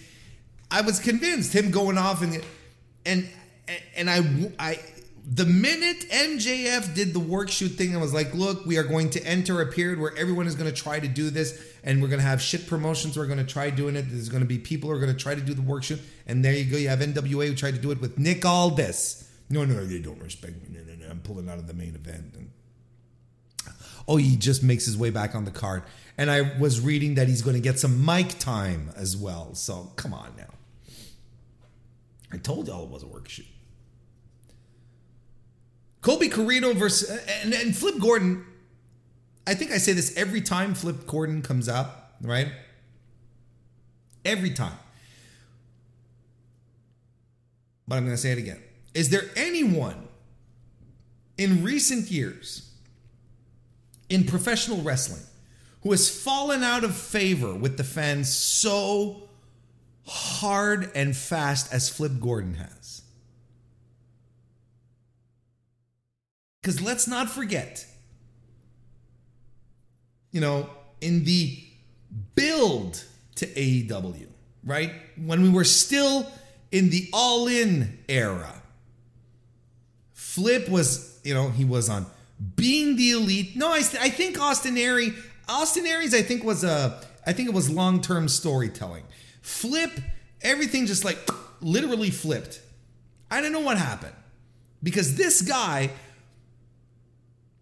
I 0.71 0.81
was 0.81 0.99
convinced 0.99 1.53
him 1.53 1.71
going 1.71 1.97
off 1.97 2.21
and 2.21 2.43
and 3.05 3.29
and 3.95 4.09
I, 4.09 4.21
I 4.59 4.79
the 5.31 5.45
minute 5.45 6.09
MJF 6.09 6.95
did 6.95 7.13
the 7.13 7.19
work 7.19 7.49
shoot 7.49 7.69
thing, 7.69 7.95
I 7.95 7.99
was 7.99 8.13
like, 8.13 8.33
look, 8.33 8.65
we 8.65 8.77
are 8.77 8.83
going 8.83 9.11
to 9.11 9.23
enter 9.23 9.61
a 9.61 9.67
period 9.67 9.99
where 9.99 10.15
everyone 10.17 10.47
is 10.47 10.55
going 10.55 10.71
to 10.73 10.75
try 10.75 10.99
to 10.99 11.07
do 11.07 11.29
this, 11.29 11.61
and 11.83 12.01
we're 12.01 12.07
going 12.07 12.19
to 12.19 12.25
have 12.25 12.41
shit 12.41 12.65
promotions 12.65 13.15
who 13.15 13.21
are 13.21 13.27
going 13.27 13.37
to 13.37 13.45
try 13.45 13.69
doing 13.69 13.95
it. 13.95 14.03
There's 14.09 14.29
going 14.29 14.41
to 14.41 14.47
be 14.47 14.57
people 14.57 14.89
who 14.89 14.95
are 14.95 14.99
going 14.99 15.15
to 15.15 15.17
try 15.17 15.35
to 15.35 15.41
do 15.41 15.53
the 15.53 15.61
work 15.61 15.83
shoot, 15.83 16.01
and 16.25 16.43
there 16.43 16.53
you 16.53 16.65
go. 16.65 16.77
You 16.77 16.89
have 16.89 16.99
NWA 16.99 17.47
who 17.47 17.55
tried 17.55 17.75
to 17.75 17.81
do 17.81 17.91
it 17.91 18.01
with 18.01 18.17
Nick 18.17 18.43
Aldis. 18.43 19.29
No, 19.51 19.65
no, 19.65 19.85
they 19.85 19.99
don't 19.99 20.21
respect 20.21 20.55
me. 20.55 20.77
No, 20.77 20.83
no, 20.83 21.05
no. 21.05 21.11
I'm 21.11 21.19
pulling 21.19 21.47
out 21.49 21.59
of 21.59 21.67
the 21.67 21.73
main 21.73 21.95
event. 21.95 22.33
And, 22.35 22.51
oh, 24.09 24.17
he 24.17 24.35
just 24.35 24.63
makes 24.63 24.85
his 24.85 24.97
way 24.97 25.11
back 25.11 25.35
on 25.35 25.45
the 25.45 25.51
card. 25.51 25.83
And 26.17 26.29
I 26.31 26.57
was 26.57 26.81
reading 26.81 27.15
that 27.15 27.27
he's 27.27 27.43
going 27.43 27.55
to 27.55 27.61
get 27.61 27.79
some 27.79 28.03
mic 28.03 28.39
time 28.39 28.91
as 28.97 29.15
well. 29.15 29.53
So 29.53 29.91
come 29.95 30.13
on 30.13 30.33
now. 30.35 30.49
I 32.31 32.37
told 32.37 32.67
y'all 32.67 32.83
it 32.83 32.89
was 32.89 33.03
a 33.03 33.07
work 33.07 33.29
shoot. 33.29 33.45
Colby 36.01 36.27
Corino 36.27 36.75
versus 36.75 37.09
and, 37.43 37.53
and 37.53 37.75
Flip 37.75 37.99
Gordon. 37.99 38.45
I 39.45 39.53
think 39.53 39.71
I 39.71 39.77
say 39.77 39.93
this 39.93 40.15
every 40.17 40.41
time 40.41 40.73
Flip 40.73 41.05
Gordon 41.05 41.41
comes 41.41 41.69
up, 41.69 42.15
right? 42.21 42.47
Every 44.25 44.51
time. 44.51 44.77
But 47.87 47.97
I'm 47.97 48.05
going 48.05 48.15
to 48.15 48.21
say 48.21 48.31
it 48.31 48.37
again. 48.37 48.61
Is 48.93 49.09
there 49.09 49.23
anyone 49.35 50.07
in 51.37 51.63
recent 51.63 52.11
years 52.11 52.68
in 54.09 54.25
professional 54.25 54.81
wrestling 54.81 55.21
who 55.81 55.91
has 55.91 56.09
fallen 56.09 56.63
out 56.63 56.83
of 56.83 56.95
favor 56.95 57.53
with 57.53 57.77
the 57.77 57.83
fans 57.83 58.31
so 58.31 59.29
hard 60.05 60.91
and 60.95 61.15
fast 61.15 61.71
as 61.73 61.89
Flip 61.89 62.13
Gordon 62.19 62.55
has? 62.55 63.01
Because 66.61 66.81
let's 66.81 67.07
not 67.07 67.29
forget, 67.29 67.85
you 70.31 70.41
know, 70.41 70.69
in 70.99 71.23
the 71.23 71.63
build 72.35 73.03
to 73.35 73.45
AEW, 73.45 74.27
right? 74.65 74.91
When 75.15 75.41
we 75.41 75.49
were 75.49 75.63
still 75.63 76.29
in 76.71 76.89
the 76.89 77.09
all 77.13 77.47
in 77.47 77.99
era, 78.09 78.61
Flip 80.13 80.67
was, 80.67 81.19
you 81.23 81.33
know, 81.33 81.49
he 81.49 81.63
was 81.63 81.89
on 81.89 82.05
being 82.55 82.95
the 82.95 83.11
elite. 83.11 83.55
No, 83.55 83.69
I, 83.69 83.77
I 83.99 84.09
think 84.09 84.39
Austin 84.39 84.77
Aries, 84.77 85.13
Austin 85.47 85.85
Aries, 85.85 86.13
I 86.13 86.21
think 86.21 86.43
was 86.43 86.63
a, 86.63 87.01
I 87.25 87.33
think 87.33 87.49
it 87.49 87.55
was 87.55 87.69
long 87.69 88.01
term 88.01 88.27
storytelling. 88.27 89.03
Flip, 89.41 89.91
everything 90.41 90.85
just 90.85 91.03
like 91.03 91.17
literally 91.61 92.09
flipped. 92.09 92.61
I 93.31 93.41
don't 93.41 93.51
know 93.51 93.59
what 93.59 93.77
happened 93.77 94.15
because 94.81 95.15
this 95.15 95.41
guy 95.41 95.91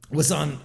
was 0.10 0.32
on 0.32 0.60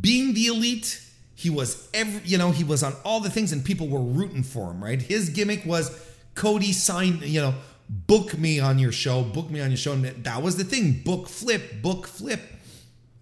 being 0.00 0.34
the 0.34 0.46
elite. 0.46 1.02
He 1.34 1.50
was 1.50 1.88
every, 1.92 2.20
you 2.24 2.38
know, 2.38 2.50
he 2.50 2.64
was 2.64 2.82
on 2.82 2.94
all 3.04 3.20
the 3.20 3.30
things 3.30 3.52
and 3.52 3.64
people 3.64 3.88
were 3.88 4.00
rooting 4.00 4.42
for 4.42 4.70
him, 4.70 4.82
right? 4.82 5.00
His 5.00 5.30
gimmick 5.30 5.64
was 5.66 5.90
Cody 6.34 6.72
signed, 6.72 7.22
you 7.22 7.40
know, 7.40 7.54
book 7.88 8.36
me 8.38 8.60
on 8.60 8.78
your 8.78 8.92
show, 8.92 9.22
book 9.22 9.50
me 9.50 9.60
on 9.60 9.70
your 9.70 9.76
show. 9.76 9.92
And 9.92 10.04
that 10.04 10.42
was 10.42 10.56
the 10.56 10.64
thing. 10.64 11.02
Book 11.04 11.28
flip, 11.28 11.82
book 11.82 12.06
flip. 12.06 12.40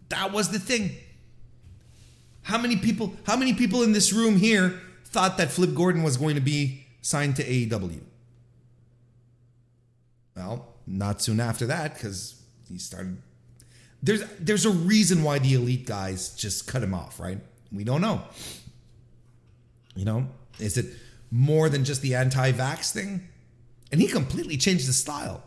That 0.09 0.33
was 0.33 0.51
the 0.51 0.59
thing. 0.59 0.91
How 2.43 2.59
many 2.59 2.77
people, 2.77 3.15
how 3.27 3.37
many 3.37 3.55
people 3.55 3.83
in 3.83 3.93
this 3.93 4.13
room 4.13 4.37
here 4.37 4.81
thought 5.07 5.39
that 5.39 5.51
Flip 5.51 5.75
Gordon 5.75 6.03
was 6.03 6.17
going 6.17 6.35
to 6.35 6.41
be 6.41 6.87
signed 7.01 7.37
to 7.37 7.45
AEW? 7.45 8.01
Well, 10.37 10.69
not 10.87 11.23
soon 11.23 11.41
after 11.41 11.67
that, 11.67 11.95
because 11.95 12.43
he 12.69 12.79
started 12.79 13.19
there's 14.05 14.23
there's 14.39 14.67
a 14.67 14.71
reason 14.71 15.23
why 15.23 15.39
the 15.39 15.55
elite 15.55 15.87
guys 15.87 16.35
just 16.37 16.67
cut 16.67 16.83
him 16.83 16.93
off, 16.93 17.19
right? 17.19 17.39
We 17.73 17.85
don't 17.85 18.03
know. 18.03 18.23
You 19.97 20.05
know, 20.05 20.27
is 20.59 20.77
it 20.77 20.87
more 21.31 21.71
than 21.71 21.85
just 21.85 22.03
the 22.03 22.15
anti-vax 22.15 22.93
thing? 22.93 23.27
And 23.91 24.01
he 24.01 24.07
completely 24.07 24.59
changed 24.59 24.87
the 24.87 24.93
style. 24.93 25.43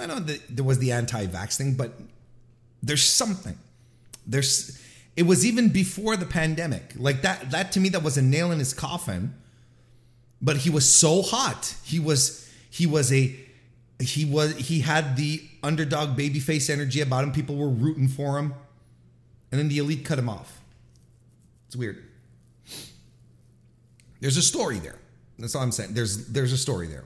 I 0.00 0.06
know 0.06 0.18
that 0.18 0.40
there 0.48 0.64
was 0.64 0.78
the 0.78 0.92
anti-vax 0.92 1.56
thing, 1.56 1.74
but 1.74 1.92
there's 2.82 3.04
something. 3.04 3.58
There's 4.26 4.80
it 5.16 5.24
was 5.24 5.44
even 5.44 5.68
before 5.68 6.16
the 6.16 6.26
pandemic. 6.26 6.94
Like 6.96 7.22
that 7.22 7.50
that 7.50 7.72
to 7.72 7.80
me 7.80 7.88
that 7.90 8.02
was 8.02 8.16
a 8.16 8.22
nail 8.22 8.52
in 8.52 8.58
his 8.58 8.72
coffin. 8.72 9.34
But 10.42 10.58
he 10.58 10.70
was 10.70 10.90
so 10.92 11.22
hot. 11.22 11.74
He 11.84 11.98
was 11.98 12.50
he 12.70 12.86
was 12.86 13.12
a 13.12 13.34
he 14.00 14.24
was 14.24 14.56
he 14.56 14.80
had 14.80 15.16
the 15.16 15.42
underdog 15.62 16.16
babyface 16.16 16.70
energy 16.70 17.00
about 17.00 17.24
him. 17.24 17.32
People 17.32 17.56
were 17.56 17.68
rooting 17.68 18.08
for 18.08 18.38
him. 18.38 18.54
And 19.52 19.58
then 19.58 19.68
the 19.68 19.78
elite 19.78 20.04
cut 20.04 20.18
him 20.18 20.28
off. 20.28 20.60
It's 21.66 21.76
weird. 21.76 22.02
There's 24.20 24.36
a 24.36 24.42
story 24.42 24.78
there. 24.78 24.98
That's 25.38 25.54
all 25.54 25.62
I'm 25.62 25.72
saying. 25.72 25.94
There's 25.94 26.28
there's 26.28 26.52
a 26.52 26.58
story 26.58 26.86
there. 26.86 27.04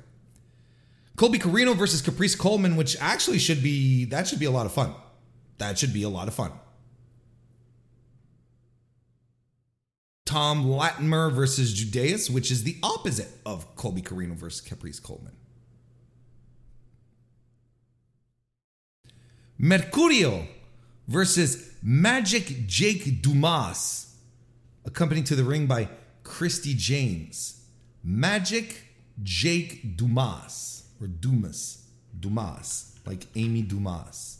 Colby 1.16 1.38
Corino 1.38 1.76
versus 1.76 2.02
Caprice 2.02 2.34
Coleman, 2.34 2.76
which 2.76 2.96
actually 3.00 3.38
should 3.38 3.62
be 3.62 4.04
that 4.06 4.26
should 4.26 4.40
be 4.40 4.46
a 4.46 4.50
lot 4.50 4.66
of 4.66 4.72
fun. 4.72 4.94
That 5.58 5.78
should 5.78 5.92
be 5.92 6.02
a 6.02 6.08
lot 6.08 6.28
of 6.28 6.34
fun. 6.34 6.52
Tom 10.24 10.68
Latimer 10.68 11.30
versus 11.30 11.72
Judais, 11.78 12.28
which 12.28 12.50
is 12.50 12.64
the 12.64 12.76
opposite 12.82 13.28
of 13.46 13.76
Colby 13.76 14.02
Corino 14.02 14.34
versus 14.34 14.60
Caprice 14.60 14.98
Coleman. 14.98 15.36
Mercurio 19.60 20.48
versus 21.06 21.74
Magic 21.82 22.66
Jake 22.66 23.22
Dumas, 23.22 24.16
accompanied 24.84 25.26
to 25.26 25.36
the 25.36 25.44
ring 25.44 25.66
by 25.66 25.88
Christy 26.24 26.74
James. 26.74 27.64
Magic 28.02 28.88
Jake 29.22 29.96
Dumas, 29.96 30.73
or 31.04 31.06
Dumas, 31.06 31.86
Dumas, 32.18 32.98
like 33.06 33.26
Amy 33.36 33.60
Dumas. 33.60 34.38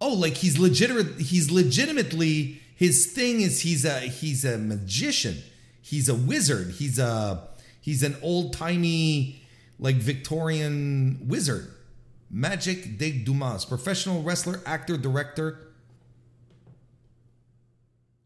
Oh, 0.00 0.12
like 0.12 0.34
he's 0.34 0.58
legitimate. 0.58 1.18
He's 1.18 1.50
legitimately 1.50 2.60
his 2.76 3.06
thing 3.06 3.40
is 3.40 3.62
he's 3.62 3.84
a 3.84 4.00
he's 4.00 4.44
a 4.44 4.58
magician. 4.58 5.38
He's 5.80 6.08
a 6.08 6.14
wizard. 6.14 6.72
He's 6.72 6.98
a 6.98 7.48
he's 7.80 8.02
an 8.02 8.16
old 8.22 8.52
timey 8.52 9.42
like 9.80 9.96
Victorian 9.96 11.26
wizard. 11.26 11.72
Magic 12.30 12.98
de 12.98 13.10
Dumas, 13.10 13.64
professional 13.64 14.22
wrestler, 14.22 14.60
actor, 14.66 14.98
director. 14.98 15.58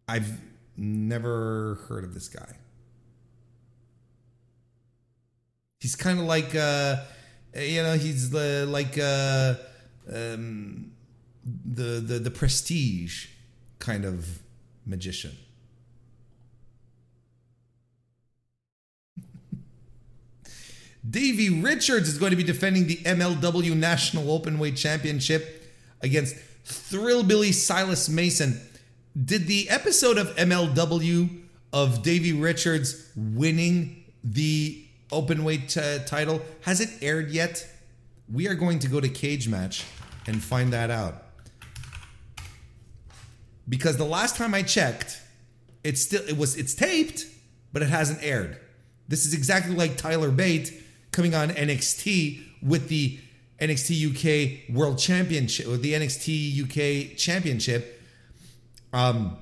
I've 0.08 0.40
never 0.76 1.76
heard 1.88 2.02
of 2.02 2.12
this 2.12 2.28
guy. 2.28 2.56
He's 5.82 5.96
kind 5.96 6.20
of 6.20 6.26
like, 6.26 6.54
uh, 6.54 6.98
you 7.56 7.82
know, 7.82 7.94
he's 7.94 8.32
uh, 8.32 8.66
like 8.68 8.96
uh, 8.96 9.54
um, 10.08 10.92
the 11.44 11.98
the 11.98 12.20
the 12.20 12.30
prestige 12.30 13.26
kind 13.80 14.04
of 14.04 14.38
magician. 14.86 15.32
Davey 21.10 21.50
Richards 21.50 22.08
is 22.08 22.16
going 22.16 22.30
to 22.30 22.36
be 22.36 22.44
defending 22.44 22.86
the 22.86 22.98
MLW 22.98 23.74
National 23.74 24.38
Openweight 24.38 24.76
Championship 24.76 25.68
against 26.00 26.36
Thrillbilly 26.64 27.50
Silas 27.50 28.08
Mason. 28.08 28.60
Did 29.20 29.48
the 29.48 29.68
episode 29.68 30.16
of 30.16 30.28
MLW 30.36 31.40
of 31.72 32.04
Davey 32.04 32.32
Richards 32.32 33.10
winning 33.16 34.04
the 34.22 34.86
openweight 35.12 35.68
t- 35.68 36.04
title 36.06 36.42
has 36.62 36.80
it 36.80 36.90
aired 37.00 37.30
yet? 37.30 37.66
We 38.32 38.48
are 38.48 38.54
going 38.54 38.78
to 38.80 38.88
go 38.88 39.00
to 39.00 39.08
Cage 39.08 39.48
Match 39.48 39.84
and 40.26 40.42
find 40.42 40.72
that 40.72 40.90
out. 40.90 41.22
Because 43.68 43.96
the 43.96 44.04
last 44.04 44.36
time 44.36 44.54
I 44.54 44.62
checked, 44.62 45.20
it's 45.84 46.02
still 46.02 46.22
it 46.28 46.36
was 46.36 46.56
it's 46.56 46.74
taped, 46.74 47.26
but 47.72 47.82
it 47.82 47.88
hasn't 47.88 48.22
aired. 48.22 48.58
This 49.08 49.26
is 49.26 49.34
exactly 49.34 49.74
like 49.74 49.96
Tyler 49.96 50.30
Bate 50.30 50.72
coming 51.10 51.34
on 51.34 51.50
NXT 51.50 52.42
with 52.62 52.88
the 52.88 53.18
NXT 53.60 54.68
UK 54.68 54.74
World 54.74 54.98
Championship, 54.98 55.68
or 55.68 55.76
the 55.76 55.92
NXT 55.92 56.64
UK 56.64 57.16
Championship, 57.16 58.02
um, 58.92 59.36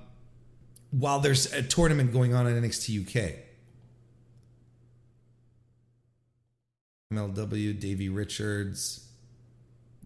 while 0.90 1.20
there's 1.20 1.52
a 1.52 1.62
tournament 1.62 2.12
going 2.12 2.34
on 2.34 2.46
in 2.46 2.62
NXT 2.62 3.06
UK. 3.06 3.49
MLW, 7.12 7.80
Davey 7.80 8.08
Richards. 8.08 9.08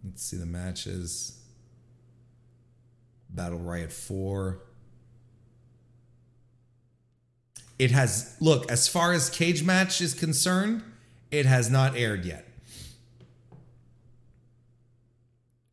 Let's 0.03 0.23
see 0.23 0.39
the 0.39 0.47
matches. 0.47 1.39
Battle 3.29 3.59
Riot 3.59 3.93
4. 3.93 4.63
It 7.79 7.91
has, 7.91 8.37
look, 8.41 8.71
as 8.71 8.89
far 8.89 9.13
as 9.13 9.29
cage 9.29 9.63
match 9.63 10.01
is 10.01 10.15
concerned, 10.15 10.83
it 11.31 11.45
has 11.45 11.69
not 11.69 11.95
aired 11.95 12.25
yet. 12.25 12.49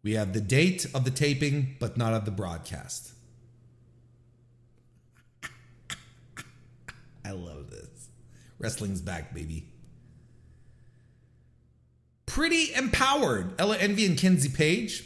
We 0.04 0.14
have 0.16 0.34
the 0.34 0.42
date 0.42 0.86
of 0.94 1.06
the 1.06 1.12
taping, 1.12 1.78
but 1.80 1.96
not 1.96 2.14
of 2.14 2.26
the 2.26 2.32
broadcast. 2.32 3.14
I 7.24 7.32
love 7.32 7.70
this. 7.70 8.10
Wrestling's 8.60 9.00
back, 9.00 9.34
baby. 9.34 9.71
Pretty 12.26 12.74
empowered. 12.74 13.54
Ella 13.60 13.78
Envy 13.78 14.06
and 14.06 14.18
Kenzie 14.18 14.50
Paige. 14.50 15.06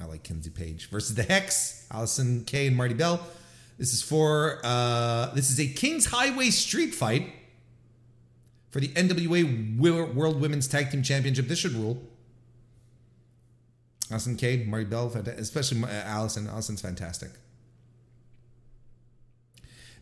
I 0.00 0.04
like 0.04 0.22
Kenzie 0.22 0.50
Paige 0.50 0.88
versus 0.88 1.14
the 1.14 1.22
Hex, 1.22 1.86
Allison 1.90 2.44
Kay 2.44 2.66
and 2.66 2.76
Marti 2.76 2.94
Belle. 2.94 3.20
This 3.78 3.92
is 3.92 4.02
for 4.02 4.60
uh, 4.64 5.34
this 5.34 5.50
is 5.50 5.60
a 5.60 5.66
Kings 5.66 6.06
Highway 6.06 6.50
Street 6.50 6.94
fight 6.94 7.32
for 8.70 8.80
the 8.80 8.88
NWA 8.88 9.78
World 9.78 10.40
Women's 10.40 10.68
Tag 10.68 10.90
Team 10.90 11.02
Championship. 11.02 11.48
This 11.48 11.58
should 11.58 11.72
rule. 11.72 12.02
Allison 14.10 14.36
Kay, 14.36 14.64
Marti 14.64 14.84
Belle, 14.84 15.08
especially 15.08 15.82
uh, 15.82 15.88
Allison. 15.88 16.46
Allison's 16.46 16.80
fantastic. 16.80 17.30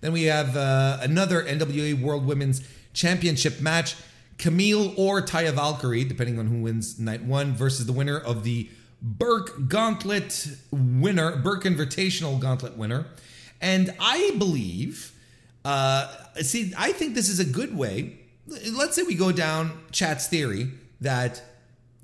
Then 0.01 0.13
we 0.13 0.25
have 0.25 0.57
uh, 0.57 0.99
another 1.01 1.43
NWA 1.43 2.01
World 2.01 2.27
Women's 2.27 2.61
Championship 2.93 3.61
match. 3.61 3.97
Kamille 4.39 4.97
or 4.99 5.23
Taya 5.23 5.53
Valkyrie, 5.53 6.05
depending 6.05 6.39
on 6.39 6.47
who 6.47 6.63
wins 6.63 6.99
night 6.99 7.23
one, 7.23 7.53
versus 7.55 7.87
the 7.87 7.93
winner 7.93 8.19
of 8.19 8.45
the 8.45 8.69
Burke 9.01 9.69
Gauntlet 9.69 10.49
winner, 10.71 11.37
Burke 11.37 11.65
Invitational 11.65 12.39
Gauntlet 12.41 12.77
winner. 12.77 13.07
And 13.61 13.95
I 14.01 14.35
believe, 14.39 15.13
uh, 15.65 16.11
see, 16.43 16.73
I 16.77 16.93
think 16.93 17.15
this 17.15 17.29
is 17.29 17.39
a 17.39 17.45
good 17.45 17.77
way. 17.77 18.19
Let's 18.47 18.97
say 18.97 19.03
we 19.03 19.15
go 19.15 19.33
down 19.33 19.73
Chat's 19.91 20.27
theory 20.27 20.71
that 21.01 21.43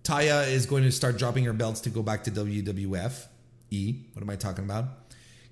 Taya 0.03 0.49
is 0.49 0.67
going 0.67 0.85
to 0.85 0.93
start 0.93 1.19
dropping 1.19 1.45
her 1.45 1.53
belts 1.53 1.81
to 1.83 1.91
go 1.91 2.03
back 2.03 2.25
to 2.25 2.31
WWF. 2.31 3.27
E, 3.71 3.95
what 4.13 4.23
am 4.23 4.31
I 4.31 4.37
talking 4.37 4.65
about? 4.65 4.85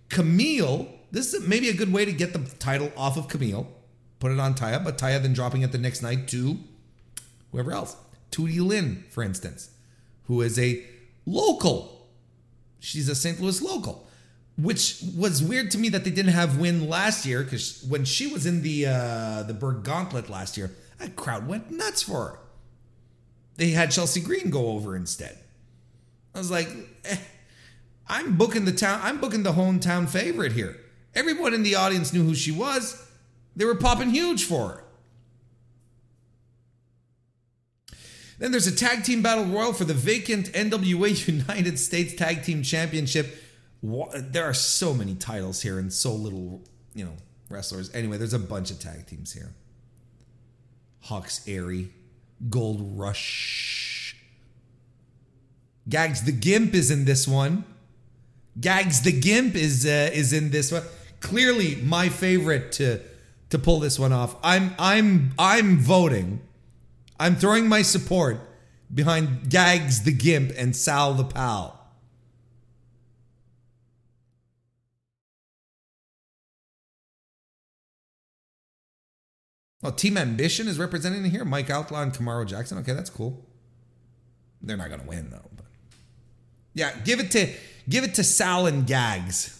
Kamille, 0.08 0.88
this 1.10 1.34
is 1.34 1.46
maybe 1.46 1.68
a 1.68 1.74
good 1.74 1.92
way 1.92 2.04
to 2.04 2.12
get 2.12 2.32
the 2.32 2.40
title 2.56 2.90
off 2.96 3.16
of 3.16 3.28
Kamille, 3.28 3.66
put 4.18 4.32
it 4.32 4.40
on 4.40 4.54
Taya, 4.54 4.82
but 4.82 4.98
Taya 4.98 5.20
then 5.20 5.32
dropping 5.32 5.62
it 5.62 5.72
the 5.72 5.78
next 5.78 6.02
night 6.02 6.28
to 6.28 6.58
whoever 7.52 7.72
else. 7.72 7.96
Tootie 8.30 8.64
Lynn, 8.64 9.04
for 9.10 9.22
instance, 9.22 9.70
who 10.24 10.40
is 10.42 10.58
a 10.58 10.84
local. 11.26 12.08
She's 12.80 13.08
a 13.08 13.14
St. 13.14 13.40
Louis 13.40 13.60
local, 13.62 14.06
which 14.56 15.02
was 15.16 15.42
weird 15.42 15.70
to 15.72 15.78
me 15.78 15.88
that 15.90 16.04
they 16.04 16.10
didn't 16.10 16.32
have 16.32 16.58
Win 16.58 16.88
last 16.88 17.26
year 17.26 17.42
because 17.42 17.84
when 17.88 18.04
she 18.04 18.26
was 18.26 18.46
in 18.46 18.62
the 18.62 18.86
uh, 18.86 19.42
the 19.44 19.54
Burke 19.54 19.84
Gauntlet 19.84 20.28
last 20.28 20.56
year, 20.56 20.70
that 20.98 21.16
crowd 21.16 21.46
went 21.48 21.70
nuts 21.70 22.02
for 22.02 22.24
her. 22.24 22.38
They 23.56 23.70
had 23.70 23.90
Chelsea 23.90 24.20
Green 24.20 24.50
go 24.50 24.68
over 24.68 24.94
instead. 24.94 25.36
I 26.34 26.38
was 26.38 26.50
like, 26.50 26.68
eh, 27.04 27.16
I'm 28.08 28.36
booking 28.36 28.64
the 28.64 28.72
town. 28.72 29.00
I'm 29.02 29.20
booking 29.20 29.42
the 29.42 29.52
hometown 29.52 30.08
favorite 30.08 30.52
here. 30.52 30.76
Everyone 31.14 31.52
in 31.54 31.64
the 31.64 31.74
audience 31.74 32.12
knew 32.12 32.22
who 32.22 32.34
she 32.34 32.52
was. 32.52 33.07
They 33.58 33.64
were 33.64 33.74
popping 33.74 34.10
huge 34.10 34.44
for 34.44 34.68
her. 34.68 34.84
Then 38.38 38.52
there's 38.52 38.68
a 38.68 38.74
tag 38.74 39.02
team 39.02 39.20
battle 39.20 39.46
royal 39.46 39.72
for 39.72 39.84
the 39.84 39.94
vacant 39.94 40.52
NWA 40.52 41.26
United 41.26 41.76
States 41.76 42.14
Tag 42.14 42.44
Team 42.44 42.62
Championship. 42.62 43.42
There 43.82 44.44
are 44.44 44.54
so 44.54 44.94
many 44.94 45.16
titles 45.16 45.60
here 45.60 45.80
and 45.80 45.92
so 45.92 46.14
little, 46.14 46.62
you 46.94 47.04
know, 47.04 47.14
wrestlers. 47.50 47.92
Anyway, 47.92 48.16
there's 48.16 48.32
a 48.32 48.38
bunch 48.38 48.70
of 48.70 48.78
tag 48.78 49.06
teams 49.06 49.32
here. 49.32 49.52
Hawx 51.06 51.48
Aerie, 51.48 51.90
Gold 52.48 52.96
Rush. 52.96 54.14
Gags 55.88 56.22
the 56.22 56.32
Gimp 56.32 56.74
is 56.74 56.92
in 56.92 57.06
this 57.06 57.26
one. 57.26 57.64
Gags 58.60 59.02
the 59.02 59.12
Gimp 59.12 59.56
is 59.56 59.84
uh, 59.84 60.10
is 60.12 60.32
in 60.32 60.52
this 60.52 60.70
one. 60.70 60.84
Clearly, 61.18 61.74
my 61.76 62.08
favorite 62.08 62.70
to 62.72 63.00
to 63.50 63.58
pull 63.58 63.80
this 63.80 63.98
one 63.98 64.12
off. 64.12 64.36
I'm 64.42 64.74
I'm 64.78 65.32
I'm 65.38 65.78
voting 65.78 66.40
I'm 67.18 67.36
throwing 67.36 67.68
my 67.68 67.82
support 67.82 68.40
behind 68.92 69.50
Gags 69.50 70.02
the 70.02 70.12
Gimp 70.12 70.52
and 70.56 70.74
Sal 70.74 71.14
the 71.14 71.24
Pal. 71.24 71.74
Oh, 79.82 79.90
Team 79.90 80.16
Ambition 80.16 80.66
is 80.66 80.78
representing 80.78 81.24
here. 81.30 81.44
Mike 81.44 81.70
Outlaw 81.70 82.02
and 82.02 82.12
Camaro 82.12 82.44
Jackson. 82.46 82.78
Okay, 82.78 82.92
that's 82.92 83.10
cool. 83.10 83.46
They're 84.60 84.76
not 84.76 84.90
gonna 84.90 85.04
win 85.04 85.30
though. 85.30 85.50
But 85.56 85.66
yeah, 86.74 86.96
give 87.04 87.20
it 87.20 87.30
to 87.32 87.52
give 87.88 88.04
it 88.04 88.14
to 88.14 88.24
Sal 88.24 88.66
and 88.66 88.86
Gags. 88.86 89.57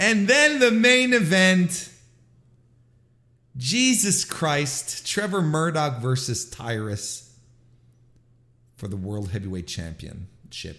And 0.00 0.26
then 0.26 0.58
the 0.58 0.70
main 0.70 1.12
event. 1.12 1.90
Jesus 3.56 4.24
Christ, 4.24 5.06
Trevor 5.06 5.42
Murdoch 5.42 6.00
versus 6.00 6.48
Tyrus 6.48 7.36
for 8.76 8.88
the 8.88 8.96
World 8.96 9.30
Heavyweight 9.30 9.66
Championship. 9.66 10.78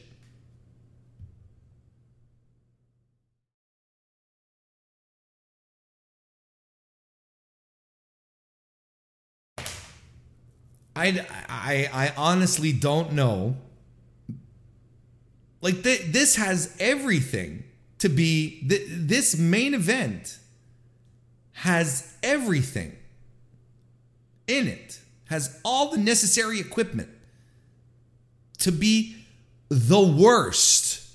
I, 10.95 11.25
I, 11.47 11.89
I 11.93 12.13
honestly 12.17 12.73
don't 12.73 13.13
know. 13.13 13.57
Like, 15.61 15.83
th- 15.83 16.11
this 16.11 16.37
has 16.37 16.75
everything 16.79 17.63
to 18.01 18.09
be, 18.09 18.65
th- 18.67 18.87
this 18.89 19.37
main 19.37 19.75
event 19.75 20.39
has 21.53 22.17
everything 22.23 22.97
in 24.47 24.67
it, 24.67 24.99
has 25.25 25.59
all 25.63 25.91
the 25.91 25.99
necessary 25.99 26.59
equipment 26.59 27.09
to 28.57 28.71
be 28.71 29.15
the 29.69 30.01
worst. 30.01 31.07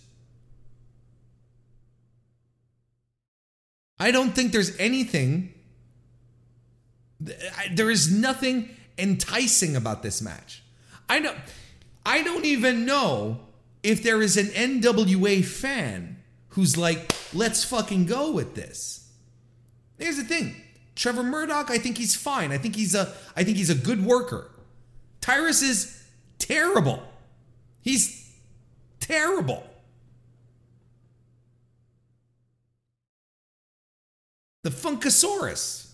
I 3.99 4.13
don't 4.13 4.31
think 4.31 4.53
there's 4.53 4.79
anything, 4.79 5.55
there 7.19 7.91
is 7.91 8.13
nothing 8.13 8.71
enticing 8.97 9.75
about 9.75 10.05
this 10.05 10.23
match. 10.23 10.63
I 11.09 11.19
don't 11.19 11.37
I 12.05 12.23
don't 12.23 12.45
even 12.45 12.87
know 12.87 13.41
if 13.83 14.05
there 14.05 14.23
is 14.23 14.37
an 14.37 14.47
NWA 14.47 15.45
fan 15.45 16.16
who's 16.57 16.77
like, 16.77 17.15
let's 17.35 17.63
fucking 17.65 18.07
go 18.07 18.33
with 18.33 18.55
this. 18.55 19.11
Here's 19.99 20.17
the 20.17 20.25
thing. 20.25 20.57
Trevor 20.95 21.23
Murdoch, 21.23 21.71
I 21.71 21.77
think 21.77 21.99
he's 21.99 22.17
fine. 22.17 22.51
I 22.51 22.57
think 22.57 22.75
he's 22.75 22.95
a 22.95 23.13
I 23.37 23.45
think 23.45 23.59
he's 23.59 23.69
a 23.69 23.75
good 23.75 24.05
worker. 24.05 24.51
Tyrus 25.21 25.61
is 25.61 26.03
terrible. 26.39 27.03
He's 27.83 28.35
terrible. 29.01 29.65
The 34.63 34.71
Funkasaurus. 34.71 35.93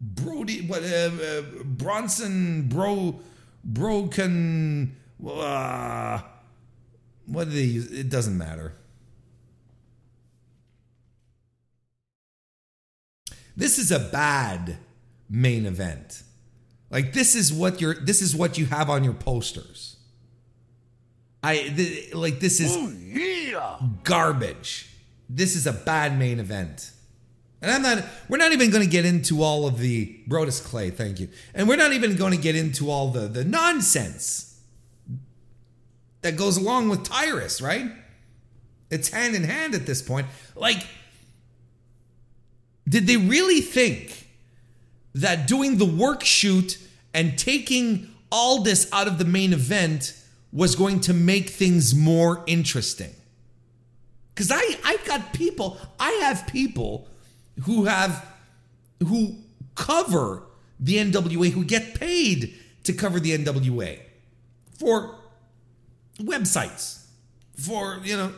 Brody, 0.00 0.66
what, 0.66 0.82
uh, 0.82 0.86
uh, 0.86 1.42
Bronson, 1.64 2.68
Bro, 2.68 3.20
Broken, 3.64 4.96
uh, 5.24 6.20
what 7.26 7.44
do 7.44 7.50
they 7.50 7.62
use? 7.62 7.92
It 7.92 8.08
doesn't 8.08 8.36
matter. 8.36 8.74
This 13.62 13.78
is 13.78 13.92
a 13.92 14.00
bad 14.00 14.76
main 15.30 15.66
event. 15.66 16.24
Like 16.90 17.12
this 17.12 17.36
is 17.36 17.52
what 17.52 17.80
you're 17.80 17.94
this 17.94 18.20
is 18.20 18.34
what 18.34 18.58
you 18.58 18.66
have 18.66 18.90
on 18.90 19.04
your 19.04 19.14
posters. 19.14 19.96
I 21.44 21.54
th- 21.58 22.12
like 22.12 22.40
this 22.40 22.58
is 22.58 22.76
Oh, 22.76 22.90
yeah. 22.90 23.78
garbage. 24.02 24.88
This 25.28 25.54
is 25.54 25.68
a 25.68 25.72
bad 25.72 26.18
main 26.18 26.40
event. 26.40 26.90
And 27.62 27.70
I'm 27.70 27.82
not, 27.82 28.04
we're 28.28 28.38
not 28.38 28.52
even 28.52 28.70
going 28.70 28.82
to 28.82 28.90
get 28.90 29.04
into 29.04 29.42
all 29.42 29.68
of 29.68 29.78
the, 29.78 30.18
Brodus 30.28 30.60
Clay, 30.62 30.90
thank 30.90 31.20
you. 31.20 31.28
And 31.54 31.68
we're 31.68 31.76
not 31.76 31.92
even 31.92 32.16
going 32.16 32.32
to 32.32 32.38
get 32.38 32.56
into 32.56 32.90
all 32.90 33.12
the, 33.12 33.28
the 33.28 33.44
nonsense 33.44 34.60
that 36.22 36.34
goes 36.36 36.56
along 36.56 36.88
with 36.88 37.04
Tyrus, 37.04 37.62
right? 37.62 37.88
It's 38.90 39.10
hand 39.10 39.36
in 39.36 39.44
hand 39.44 39.76
at 39.76 39.86
this 39.86 40.02
point. 40.02 40.26
Like, 40.56 40.84
did 42.88 43.06
they 43.06 43.16
really 43.16 43.60
think 43.60 44.28
that 45.14 45.46
doing 45.46 45.78
the 45.78 45.84
work 45.84 46.24
shoot 46.24 46.78
and 47.14 47.38
taking 47.38 48.08
all 48.30 48.62
this 48.62 48.90
out 48.92 49.06
of 49.06 49.18
the 49.18 49.24
main 49.24 49.52
event 49.52 50.16
was 50.52 50.74
going 50.74 51.00
to 51.00 51.14
make 51.14 51.50
things 51.50 51.94
more 51.94 52.42
interesting? 52.46 53.10
Because 54.34 54.50
I, 54.50 54.78
I've 54.84 55.04
got 55.04 55.32
people, 55.32 55.78
I 56.00 56.10
have 56.22 56.46
people 56.46 57.08
who 57.64 57.84
have 57.84 58.26
who 59.00 59.36
cover 59.74 60.42
the 60.80 60.96
NWA 60.96 61.50
who 61.50 61.64
get 61.64 61.94
paid 61.94 62.54
to 62.84 62.92
cover 62.92 63.20
the 63.20 63.36
NWA 63.36 64.00
for 64.78 65.14
websites 66.18 67.06
for 67.56 68.00
you 68.02 68.16
know 68.16 68.28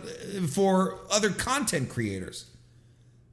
for 0.49 0.99
other 1.11 1.31
content 1.31 1.89
creators 1.89 2.47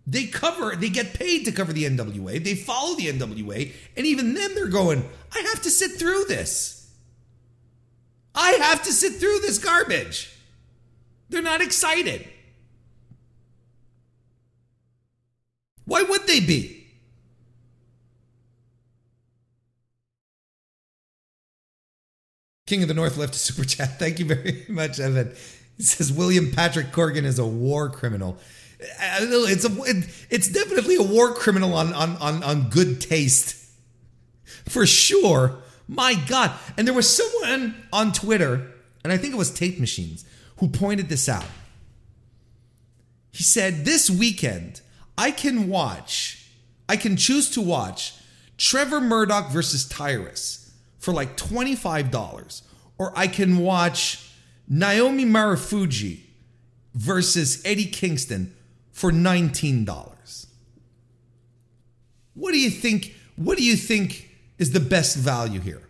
they 0.07 0.25
cover 0.25 0.75
they 0.75 0.89
get 0.89 1.13
paid 1.13 1.45
to 1.45 1.51
cover 1.51 1.73
the 1.73 1.85
NWA 1.85 2.43
they 2.43 2.55
follow 2.55 2.95
the 2.95 3.07
NWA 3.07 3.71
and 3.95 4.05
even 4.05 4.33
then 4.33 4.55
they're 4.55 4.67
going 4.67 5.07
I 5.33 5.39
have 5.39 5.61
to 5.63 5.69
sit 5.69 5.91
through 5.91 6.25
this 6.25 6.91
I 8.33 8.51
have 8.51 8.83
to 8.83 8.93
sit 8.93 9.13
through 9.13 9.39
this 9.39 9.57
garbage 9.57 10.35
they're 11.29 11.41
not 11.41 11.61
excited 11.61 12.27
Why 15.91 16.03
would 16.03 16.25
they 16.25 16.39
be? 16.39 16.87
King 22.65 22.83
of 22.83 22.87
the 22.87 22.93
North 22.93 23.17
left 23.17 23.35
a 23.35 23.37
super 23.37 23.65
chat. 23.65 23.89
Thank 23.99 24.19
you 24.19 24.25
very 24.25 24.65
much, 24.69 25.01
Evan. 25.01 25.33
He 25.75 25.83
says 25.83 26.09
William 26.13 26.51
Patrick 26.51 26.93
Corgan 26.93 27.25
is 27.25 27.39
a 27.39 27.45
war 27.45 27.89
criminal. 27.89 28.37
It's 28.81 29.65
a, 29.65 30.03
it's 30.29 30.47
definitely 30.47 30.95
a 30.95 31.03
war 31.03 31.33
criminal 31.33 31.73
on, 31.75 31.93
on, 31.93 32.17
on, 32.17 32.43
on 32.43 32.69
good 32.69 32.99
taste. 32.99 33.55
For 34.67 34.85
sure. 34.85 35.59
My 35.87 36.15
God. 36.15 36.51
And 36.77 36.87
there 36.87 36.93
was 36.93 37.09
someone 37.09 37.75
on 37.91 38.13
Twitter, 38.13 38.71
and 39.03 39.11
I 39.11 39.17
think 39.17 39.33
it 39.33 39.37
was 39.37 39.51
Tape 39.51 39.79
Machines, 39.79 40.25
who 40.57 40.67
pointed 40.67 41.09
this 41.09 41.27
out. 41.27 41.45
He 43.31 43.43
said, 43.43 43.85
This 43.85 44.09
weekend, 44.09 44.81
I 45.17 45.31
can 45.31 45.67
watch, 45.67 46.49
I 46.87 46.97
can 46.97 47.17
choose 47.17 47.49
to 47.51 47.61
watch 47.61 48.15
Trevor 48.57 49.01
Murdoch 49.01 49.51
versus 49.51 49.87
Tyrus 49.87 50.71
for 50.99 51.13
like 51.13 51.35
$25, 51.37 52.61
or 52.97 53.11
I 53.15 53.27
can 53.27 53.57
watch 53.57 54.31
Naomichi 54.71 55.25
Marufuji 55.25 56.19
versus 56.93 57.61
Eddie 57.65 57.85
Kingston 57.85 58.53
for 58.91 59.11
$19. 59.11 60.45
What 62.33 62.51
do 62.51 62.59
you 62.59 62.69
think? 62.69 63.15
What 63.35 63.57
do 63.57 63.63
you 63.63 63.75
think 63.75 64.29
is 64.57 64.71
the 64.71 64.79
best 64.79 65.17
value 65.17 65.59
here? 65.59 65.87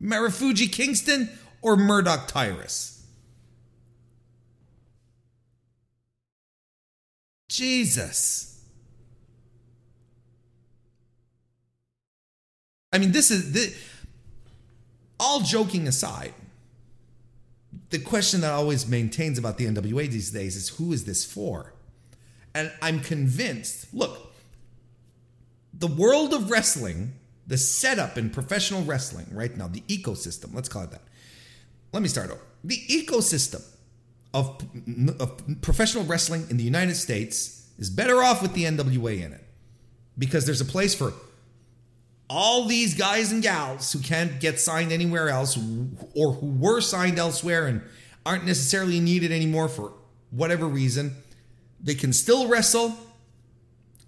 Marufuji 0.00 0.70
Kingston 0.70 1.28
or 1.62 1.76
Murdoch 1.76 2.28
Tyrus? 2.28 3.06
Jesus. 7.48 8.62
I 12.92 12.98
mean, 12.98 13.12
this 13.12 13.30
is 13.30 13.52
the, 13.52 13.74
all 15.18 15.40
joking 15.40 15.88
aside. 15.88 16.34
The 17.90 17.98
question 17.98 18.42
that 18.42 18.52
always 18.52 18.86
maintains 18.86 19.38
about 19.38 19.56
the 19.56 19.66
NWA 19.66 20.10
these 20.10 20.30
days 20.30 20.56
is 20.56 20.68
who 20.70 20.92
is 20.92 21.04
this 21.04 21.24
for? 21.24 21.72
And 22.54 22.72
I'm 22.82 23.00
convinced, 23.00 23.92
look, 23.94 24.32
the 25.72 25.86
world 25.86 26.34
of 26.34 26.50
wrestling, 26.50 27.14
the 27.46 27.56
setup 27.56 28.18
in 28.18 28.30
professional 28.30 28.82
wrestling 28.82 29.26
right 29.32 29.56
now, 29.56 29.68
the 29.68 29.80
ecosystem, 29.82 30.54
let's 30.54 30.68
call 30.68 30.82
it 30.82 30.90
that. 30.90 31.02
Let 31.92 32.02
me 32.02 32.08
start 32.08 32.30
over. 32.30 32.40
The 32.64 32.76
ecosystem 32.88 33.62
of, 34.34 34.62
of 35.18 35.40
professional 35.62 36.04
wrestling 36.04 36.46
in 36.50 36.56
the 36.56 36.64
United 36.64 36.96
States 36.96 37.68
is 37.78 37.88
better 37.88 38.22
off 38.22 38.42
with 38.42 38.52
the 38.52 38.64
NWA 38.64 39.22
in 39.24 39.32
it 39.32 39.44
because 40.18 40.44
there's 40.44 40.60
a 40.60 40.66
place 40.66 40.94
for 40.94 41.12
all 42.30 42.66
these 42.66 42.94
guys 42.94 43.32
and 43.32 43.42
gals 43.42 43.92
who 43.92 44.00
can't 44.00 44.40
get 44.40 44.60
signed 44.60 44.92
anywhere 44.92 45.28
else 45.28 45.56
or 46.14 46.32
who 46.34 46.46
were 46.46 46.80
signed 46.80 47.18
elsewhere 47.18 47.66
and 47.66 47.82
aren't 48.26 48.44
necessarily 48.44 49.00
needed 49.00 49.32
anymore 49.32 49.68
for 49.68 49.94
whatever 50.30 50.66
reason. 50.66 51.16
They 51.80 51.94
can 51.94 52.12
still 52.12 52.48
wrestle 52.48 52.94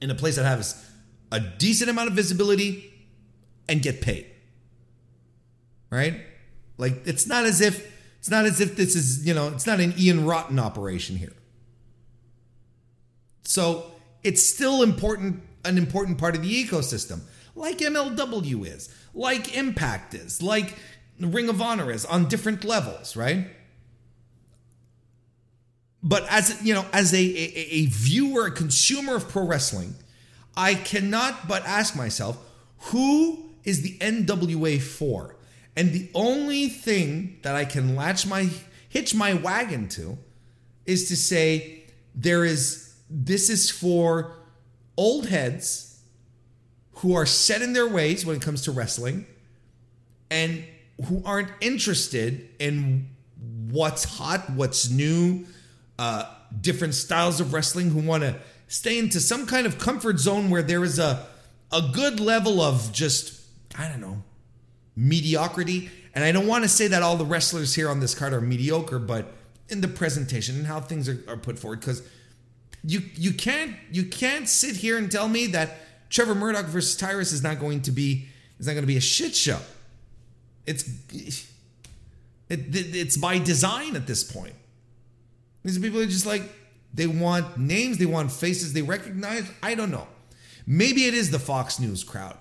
in 0.00 0.10
a 0.10 0.14
place 0.14 0.36
that 0.36 0.44
has 0.44 0.90
a 1.32 1.40
decent 1.40 1.88
amount 1.88 2.08
of 2.08 2.14
visibility 2.14 2.92
and 3.68 3.80
get 3.80 4.00
paid. 4.00 4.26
Right? 5.88 6.20
Like 6.76 7.06
it's 7.06 7.26
not 7.26 7.44
as 7.44 7.60
if 7.60 7.90
it's 8.18 8.30
not 8.30 8.44
as 8.44 8.60
if 8.60 8.76
this 8.76 8.94
is, 8.94 9.26
you 9.26 9.32
know, 9.32 9.48
it's 9.48 9.66
not 9.66 9.80
an 9.80 9.94
Ian 9.98 10.26
Rotten 10.26 10.58
operation 10.58 11.16
here. 11.16 11.32
So 13.44 13.90
it's 14.22 14.44
still 14.46 14.82
important, 14.82 15.42
an 15.64 15.78
important 15.78 16.18
part 16.18 16.36
of 16.36 16.42
the 16.42 16.64
ecosystem, 16.64 17.20
like 17.54 17.78
MLW 17.78 18.66
is, 18.66 18.94
like 19.14 19.56
Impact 19.56 20.14
is, 20.14 20.42
like 20.42 20.76
Ring 21.18 21.48
of 21.48 21.60
Honor 21.60 21.90
is 21.90 22.04
on 22.04 22.28
different 22.28 22.64
levels, 22.64 23.16
right? 23.16 23.48
but 26.02 26.26
as 26.28 26.62
you 26.62 26.74
know, 26.74 26.84
as 26.92 27.12
a, 27.12 27.18
a, 27.18 27.68
a 27.70 27.86
viewer, 27.86 28.46
a 28.46 28.50
consumer 28.50 29.16
of 29.16 29.28
pro 29.28 29.46
wrestling, 29.46 29.94
I 30.56 30.74
cannot 30.74 31.46
but 31.46 31.64
ask 31.66 31.94
myself, 31.94 32.38
who 32.84 33.50
is 33.64 33.82
the 33.82 33.98
NWA 33.98 34.80
for? 34.80 35.36
And 35.76 35.92
the 35.92 36.10
only 36.14 36.68
thing 36.68 37.38
that 37.42 37.54
I 37.54 37.64
can 37.64 37.94
latch 37.94 38.26
my 38.26 38.48
hitch 38.88 39.14
my 39.14 39.34
wagon 39.34 39.88
to 39.90 40.18
is 40.86 41.08
to 41.08 41.16
say 41.16 41.84
there 42.14 42.44
is 42.44 42.94
this 43.08 43.50
is 43.50 43.70
for 43.70 44.32
old 44.96 45.26
heads 45.28 45.89
who 46.94 47.14
are 47.14 47.26
set 47.26 47.62
in 47.62 47.72
their 47.72 47.88
ways 47.88 48.26
when 48.26 48.36
it 48.36 48.42
comes 48.42 48.62
to 48.62 48.72
wrestling 48.72 49.26
and 50.30 50.64
who 51.06 51.22
aren't 51.24 51.50
interested 51.60 52.48
in 52.58 53.08
what's 53.70 54.04
hot, 54.04 54.50
what's 54.50 54.90
new, 54.90 55.46
uh, 55.98 56.24
different 56.60 56.94
styles 56.94 57.40
of 57.40 57.52
wrestling, 57.52 57.90
who 57.90 58.00
want 58.00 58.22
to 58.22 58.36
stay 58.68 58.98
into 58.98 59.20
some 59.20 59.46
kind 59.46 59.66
of 59.66 59.78
comfort 59.78 60.18
zone 60.18 60.50
where 60.50 60.62
there 60.62 60.84
is 60.84 60.98
a 60.98 61.26
a 61.72 61.82
good 61.92 62.20
level 62.20 62.60
of 62.60 62.92
just 62.92 63.40
I 63.78 63.88
don't 63.88 64.00
know 64.00 64.22
mediocrity. 64.96 65.90
And 66.14 66.24
I 66.24 66.32
don't 66.32 66.46
want 66.46 66.64
to 66.64 66.68
say 66.68 66.88
that 66.88 67.02
all 67.02 67.16
the 67.16 67.24
wrestlers 67.24 67.74
here 67.74 67.88
on 67.88 68.00
this 68.00 68.14
card 68.14 68.32
are 68.32 68.40
mediocre, 68.40 68.98
but 68.98 69.32
in 69.68 69.80
the 69.80 69.88
presentation 69.88 70.56
and 70.56 70.66
how 70.66 70.80
things 70.80 71.08
are, 71.08 71.22
are 71.28 71.36
put 71.36 71.58
forward, 71.58 71.80
because 71.80 72.02
you 72.82 73.00
you 73.14 73.32
can't 73.32 73.76
you 73.92 74.04
can't 74.04 74.48
sit 74.48 74.76
here 74.76 74.98
and 74.98 75.10
tell 75.10 75.28
me 75.28 75.46
that 75.48 75.76
Trevor 76.10 76.34
Murdoch 76.34 76.66
versus 76.66 76.96
Tyrus 76.96 77.32
is 77.32 77.42
not 77.42 77.58
going 77.58 77.82
to 77.82 77.92
be 77.92 78.28
is 78.58 78.66
not 78.66 78.72
going 78.72 78.82
to 78.82 78.88
be 78.88 78.96
a 78.96 79.00
shit 79.00 79.34
show. 79.34 79.58
It's 80.66 80.84
it, 81.12 81.46
it's 82.48 83.16
by 83.16 83.38
design 83.38 83.96
at 83.96 84.06
this 84.06 84.24
point. 84.24 84.54
These 85.64 85.78
people 85.78 86.00
are 86.00 86.06
just 86.06 86.26
like 86.26 86.42
they 86.92 87.06
want 87.06 87.56
names, 87.56 87.98
they 87.98 88.06
want 88.06 88.32
faces 88.32 88.72
they 88.72 88.82
recognize. 88.82 89.50
I 89.62 89.74
don't 89.74 89.90
know. 89.90 90.08
Maybe 90.66 91.04
it 91.04 91.14
is 91.14 91.30
the 91.30 91.38
Fox 91.38 91.78
News 91.78 92.04
crowd. 92.04 92.36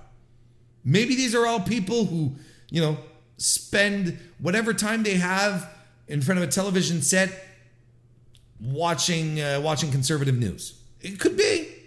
Maybe 0.84 1.16
these 1.16 1.36
are 1.36 1.46
all 1.46 1.60
people 1.60 2.06
who, 2.06 2.36
you 2.70 2.82
know, 2.82 2.98
spend 3.38 4.18
whatever 4.40 4.74
time 4.74 5.04
they 5.04 5.16
have 5.16 5.70
in 6.08 6.22
front 6.22 6.40
of 6.42 6.48
a 6.48 6.52
television 6.52 7.02
set 7.02 7.46
watching 8.60 9.40
uh, 9.40 9.62
watching 9.62 9.92
conservative 9.92 10.38
news. 10.38 10.80
It 11.02 11.20
could 11.20 11.38
be. 11.38 11.79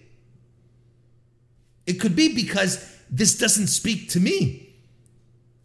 It 1.86 1.94
could 1.94 2.14
be 2.16 2.34
because 2.34 2.96
this 3.10 3.36
doesn't 3.36 3.68
speak 3.68 4.08
to 4.10 4.20
me. 4.20 4.74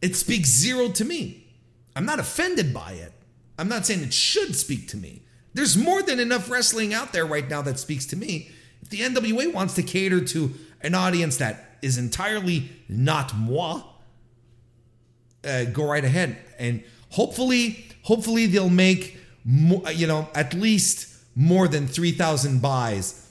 It 0.01 0.15
speaks 0.15 0.49
zero 0.49 0.89
to 0.89 1.05
me. 1.05 1.47
I'm 1.95 2.05
not 2.05 2.19
offended 2.19 2.73
by 2.73 2.93
it. 2.93 3.13
I'm 3.57 3.67
not 3.67 3.85
saying 3.85 4.01
it 4.03 4.13
should 4.13 4.55
speak 4.55 4.87
to 4.89 4.97
me. 4.97 5.23
There's 5.53 5.75
more 5.75 6.03
than 6.03 6.19
enough 6.19 6.49
wrestling 6.49 6.93
out 6.93 7.13
there 7.13 7.25
right 7.25 7.49
now 7.49 7.63
that 7.63 7.79
speaks 7.79 8.05
to 8.07 8.15
me. 8.15 8.51
If 8.81 8.89
the 8.89 8.99
NWA 8.99 9.51
wants 9.51 9.73
to 9.75 9.83
cater 9.83 10.23
to 10.23 10.53
an 10.81 10.93
audience 10.93 11.37
that 11.37 11.77
is 11.81 11.97
entirely 11.97 12.69
not 12.87 13.35
moi, 13.35 13.81
uh, 15.43 15.65
go 15.65 15.85
right 15.89 16.05
ahead. 16.05 16.37
And 16.59 16.83
hopefully, 17.09 17.85
hopefully 18.03 18.45
they'll 18.45 18.69
make 18.69 19.17
you 19.45 20.07
know 20.07 20.27
at 20.35 20.53
least 20.53 21.15
more 21.35 21.67
than 21.67 21.87
three 21.87 22.11
thousand 22.11 22.61
buys, 22.61 23.26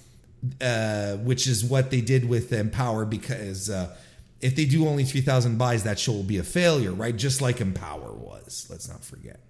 uh, 0.61 1.17
which 1.17 1.47
is 1.47 1.65
what 1.65 1.91
they 1.91 2.01
did 2.01 2.29
with 2.29 2.51
EmPowerrr. 2.51 3.09
Because 3.09 3.71
uh, 3.71 3.97
if 4.41 4.57
they 4.57 4.65
do 4.65 4.87
only 4.87 5.05
three 5.05 5.21
thousand 5.21 5.59
buys, 5.59 5.85
that 5.85 5.99
show 5.99 6.13
will 6.13 6.23
be 6.23 6.39
a 6.39 6.45
failure, 6.45 6.93
right? 6.93 7.17
Just 7.17 7.41
like 7.41 7.57
EmPowerrr 7.59 8.15
was. 8.15 8.67
Let's 8.71 8.89
not 8.89 9.05
forget. 9.05 9.41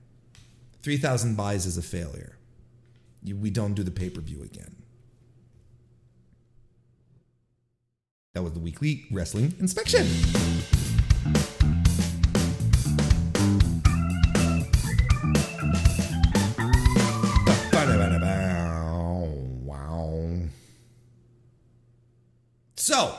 Three 0.82 0.96
thousand 0.96 1.36
buys 1.36 1.66
is 1.66 1.76
a 1.76 1.82
failure. 1.82 2.38
You, 3.22 3.36
we 3.36 3.50
don't 3.50 3.74
do 3.74 3.82
the 3.82 3.90
pay 3.90 4.10
per 4.10 4.20
view 4.20 4.42
again. 4.42 4.76
That 8.34 8.42
was 8.42 8.52
the 8.52 8.60
weekly 8.60 9.06
wrestling 9.10 9.54
inspection. 9.58 10.06
So, 22.96 23.14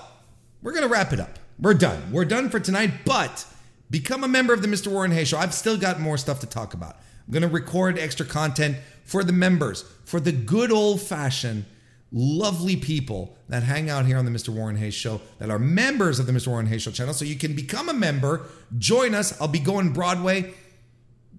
we're 0.63 0.71
going 0.71 0.85
to 0.85 0.89
wrap 0.89 1.13
it 1.13 1.19
up. 1.19 1.37
We're 1.59 1.75
done. 1.75 2.11
We're 2.11 2.25
done 2.25 2.49
for 2.49 2.59
tonight, 2.59 3.05
but 3.05 3.45
become 3.91 4.23
a 4.23 4.27
member 4.27 4.51
of 4.51 4.63
the 4.63 4.67
Mr. 4.67 4.87
Warren 4.87 5.11
Hayes 5.11 5.27
Show. 5.27 5.37
I've 5.37 5.53
still 5.53 5.77
got 5.77 5.99
more 5.99 6.17
stuff 6.17 6.39
to 6.39 6.47
talk 6.47 6.73
about. 6.73 6.95
I'm 7.27 7.31
going 7.31 7.43
to 7.43 7.47
record 7.47 7.99
extra 7.99 8.25
content 8.25 8.77
for 9.03 9.23
the 9.23 9.33
members, 9.33 9.83
for 10.03 10.19
the 10.19 10.31
good 10.31 10.71
old 10.71 10.99
fashioned, 10.99 11.65
lovely 12.11 12.75
people 12.75 13.37
that 13.49 13.61
hang 13.61 13.87
out 13.87 14.07
here 14.07 14.17
on 14.17 14.25
the 14.25 14.31
Mr. 14.31 14.49
Warren 14.49 14.77
Hayes 14.77 14.95
Show 14.95 15.21
that 15.37 15.51
are 15.51 15.59
members 15.59 16.17
of 16.17 16.25
the 16.25 16.31
Mr. 16.31 16.47
Warren 16.47 16.65
Hayes 16.65 16.81
Show 16.81 16.89
channel. 16.89 17.13
So 17.13 17.23
you 17.23 17.35
can 17.35 17.53
become 17.55 17.87
a 17.87 17.93
member, 17.93 18.47
join 18.79 19.13
us. 19.13 19.39
I'll 19.39 19.47
be 19.47 19.59
going 19.59 19.93
Broadway, 19.93 20.55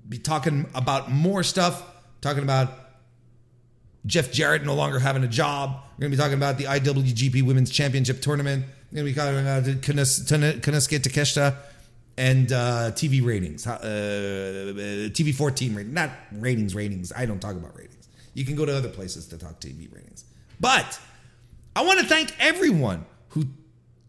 be 0.09 0.19
talking 0.19 0.67
about 0.77 1.11
more 1.11 1.43
stuff, 1.43 1.83
talking 2.21 2.45
about 2.45 2.88
Jeff 4.09 4.33
Jarrett 4.33 4.65
no 4.65 4.75
longer 4.75 4.99
having 4.99 5.23
a 5.23 5.29
job. 5.29 5.83
We're 5.97 6.09
going 6.09 6.13
to 6.13 6.17
be 6.17 6.21
talking 6.21 6.39
about 6.39 6.57
the 6.57 6.65
IWGP 6.65 7.43
Women's 7.43 7.71
Championship 7.71 8.23
Tournament. 8.23 8.65
We're 8.91 9.03
going 9.03 9.07
to 9.07 9.13
be 9.13 9.21
talking 9.21 9.39
about 9.39 9.65
Konosuke 9.83 10.99
Takeshita 11.01 11.55
and 12.17 12.51
uh, 12.51 12.91
TV 12.93 13.25
ratings, 13.25 13.67
uh, 13.67 13.79
TV 15.13 15.35
14 15.35 15.75
rating, 15.75 15.93
not 15.93 16.11
ratings, 16.33 16.75
ratings. 16.75 17.13
I 17.15 17.27
don't 17.27 17.39
talk 17.39 17.55
about 17.55 17.77
ratings. 17.77 18.09
You 18.33 18.47
can 18.47 18.57
go 18.57 18.65
to 18.65 18.75
other 18.75 18.89
places 18.89 19.27
to 19.29 19.37
talk 19.37 19.61
TV 19.61 19.93
ratings. 19.95 20.25
But 20.59 20.99
I 21.77 21.85
want 21.85 22.01
to 22.01 22.07
thank 22.07 22.35
everyone 22.41 23.05
who 23.29 23.45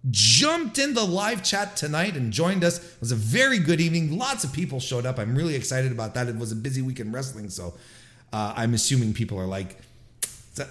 jumped 0.09 0.79
in 0.79 0.93
the 0.93 1.03
live 1.03 1.43
chat 1.43 1.75
tonight 1.75 2.15
and 2.15 2.31
joined 2.31 2.63
us. 2.63 2.79
It 2.79 3.01
was 3.01 3.11
a 3.11 3.17
very 3.17 3.59
good 3.59 3.81
evening. 3.81 4.17
Lots 4.17 4.45
of 4.45 4.53
people 4.53 4.79
showed 4.79 5.05
up. 5.05 5.19
I'm 5.19 5.35
really 5.35 5.55
excited 5.55 5.91
about 5.91 6.13
that. 6.13 6.27
It 6.29 6.37
was 6.37 6.53
a 6.53 6.55
busy 6.55 6.81
week 6.81 7.01
in 7.01 7.11
wrestling, 7.11 7.49
so 7.49 7.73
uh, 8.31 8.53
I'm 8.55 8.73
assuming 8.73 9.13
people 9.13 9.37
are 9.37 9.45
like, 9.45 9.77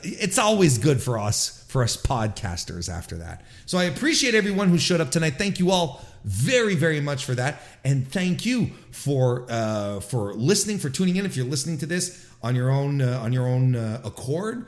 it's 0.02 0.38
always 0.38 0.78
good 0.78 1.02
for 1.02 1.18
us, 1.18 1.64
for 1.68 1.82
us 1.82 1.96
podcasters 1.96 2.88
after 2.88 3.16
that. 3.18 3.42
So 3.66 3.78
I 3.78 3.84
appreciate 3.84 4.34
everyone 4.34 4.68
who 4.68 4.78
showed 4.78 5.00
up 5.00 5.10
tonight. 5.10 5.34
Thank 5.38 5.58
you 5.58 5.70
all 5.70 6.04
very, 6.24 6.74
very 6.74 7.00
much 7.00 7.24
for 7.24 7.34
that, 7.34 7.62
and 7.84 8.06
thank 8.06 8.44
you 8.44 8.70
for 8.90 9.46
uh, 9.48 10.00
for 10.00 10.34
listening, 10.34 10.78
for 10.78 10.90
tuning 10.90 11.16
in. 11.16 11.24
If 11.24 11.36
you're 11.36 11.46
listening 11.46 11.78
to 11.78 11.86
this 11.86 12.26
on 12.42 12.54
your 12.54 12.70
own 12.70 13.00
uh, 13.00 13.20
on 13.22 13.32
your 13.32 13.46
own 13.46 13.76
uh, 13.76 14.00
accord, 14.04 14.66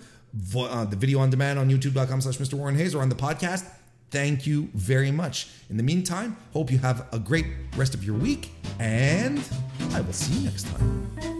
uh, 0.56 0.84
the 0.84 0.96
video 0.96 1.18
on 1.18 1.30
demand 1.30 1.58
on 1.58 1.68
YouTube.com/slash 1.68 2.38
Mr. 2.38 2.54
Warren 2.54 2.76
Hayes 2.76 2.94
or 2.94 3.02
on 3.02 3.08
the 3.08 3.14
podcast. 3.14 3.66
Thank 4.10 4.46
you 4.46 4.68
very 4.74 5.10
much. 5.12 5.48
In 5.68 5.76
the 5.76 5.84
meantime, 5.84 6.36
hope 6.52 6.70
you 6.70 6.78
have 6.78 7.06
a 7.12 7.18
great 7.18 7.46
rest 7.76 7.94
of 7.94 8.04
your 8.04 8.16
week, 8.16 8.50
and 8.78 9.40
I 9.92 10.00
will 10.00 10.12
see 10.12 10.34
you 10.34 10.44
next 10.46 10.66
time. 10.66 11.39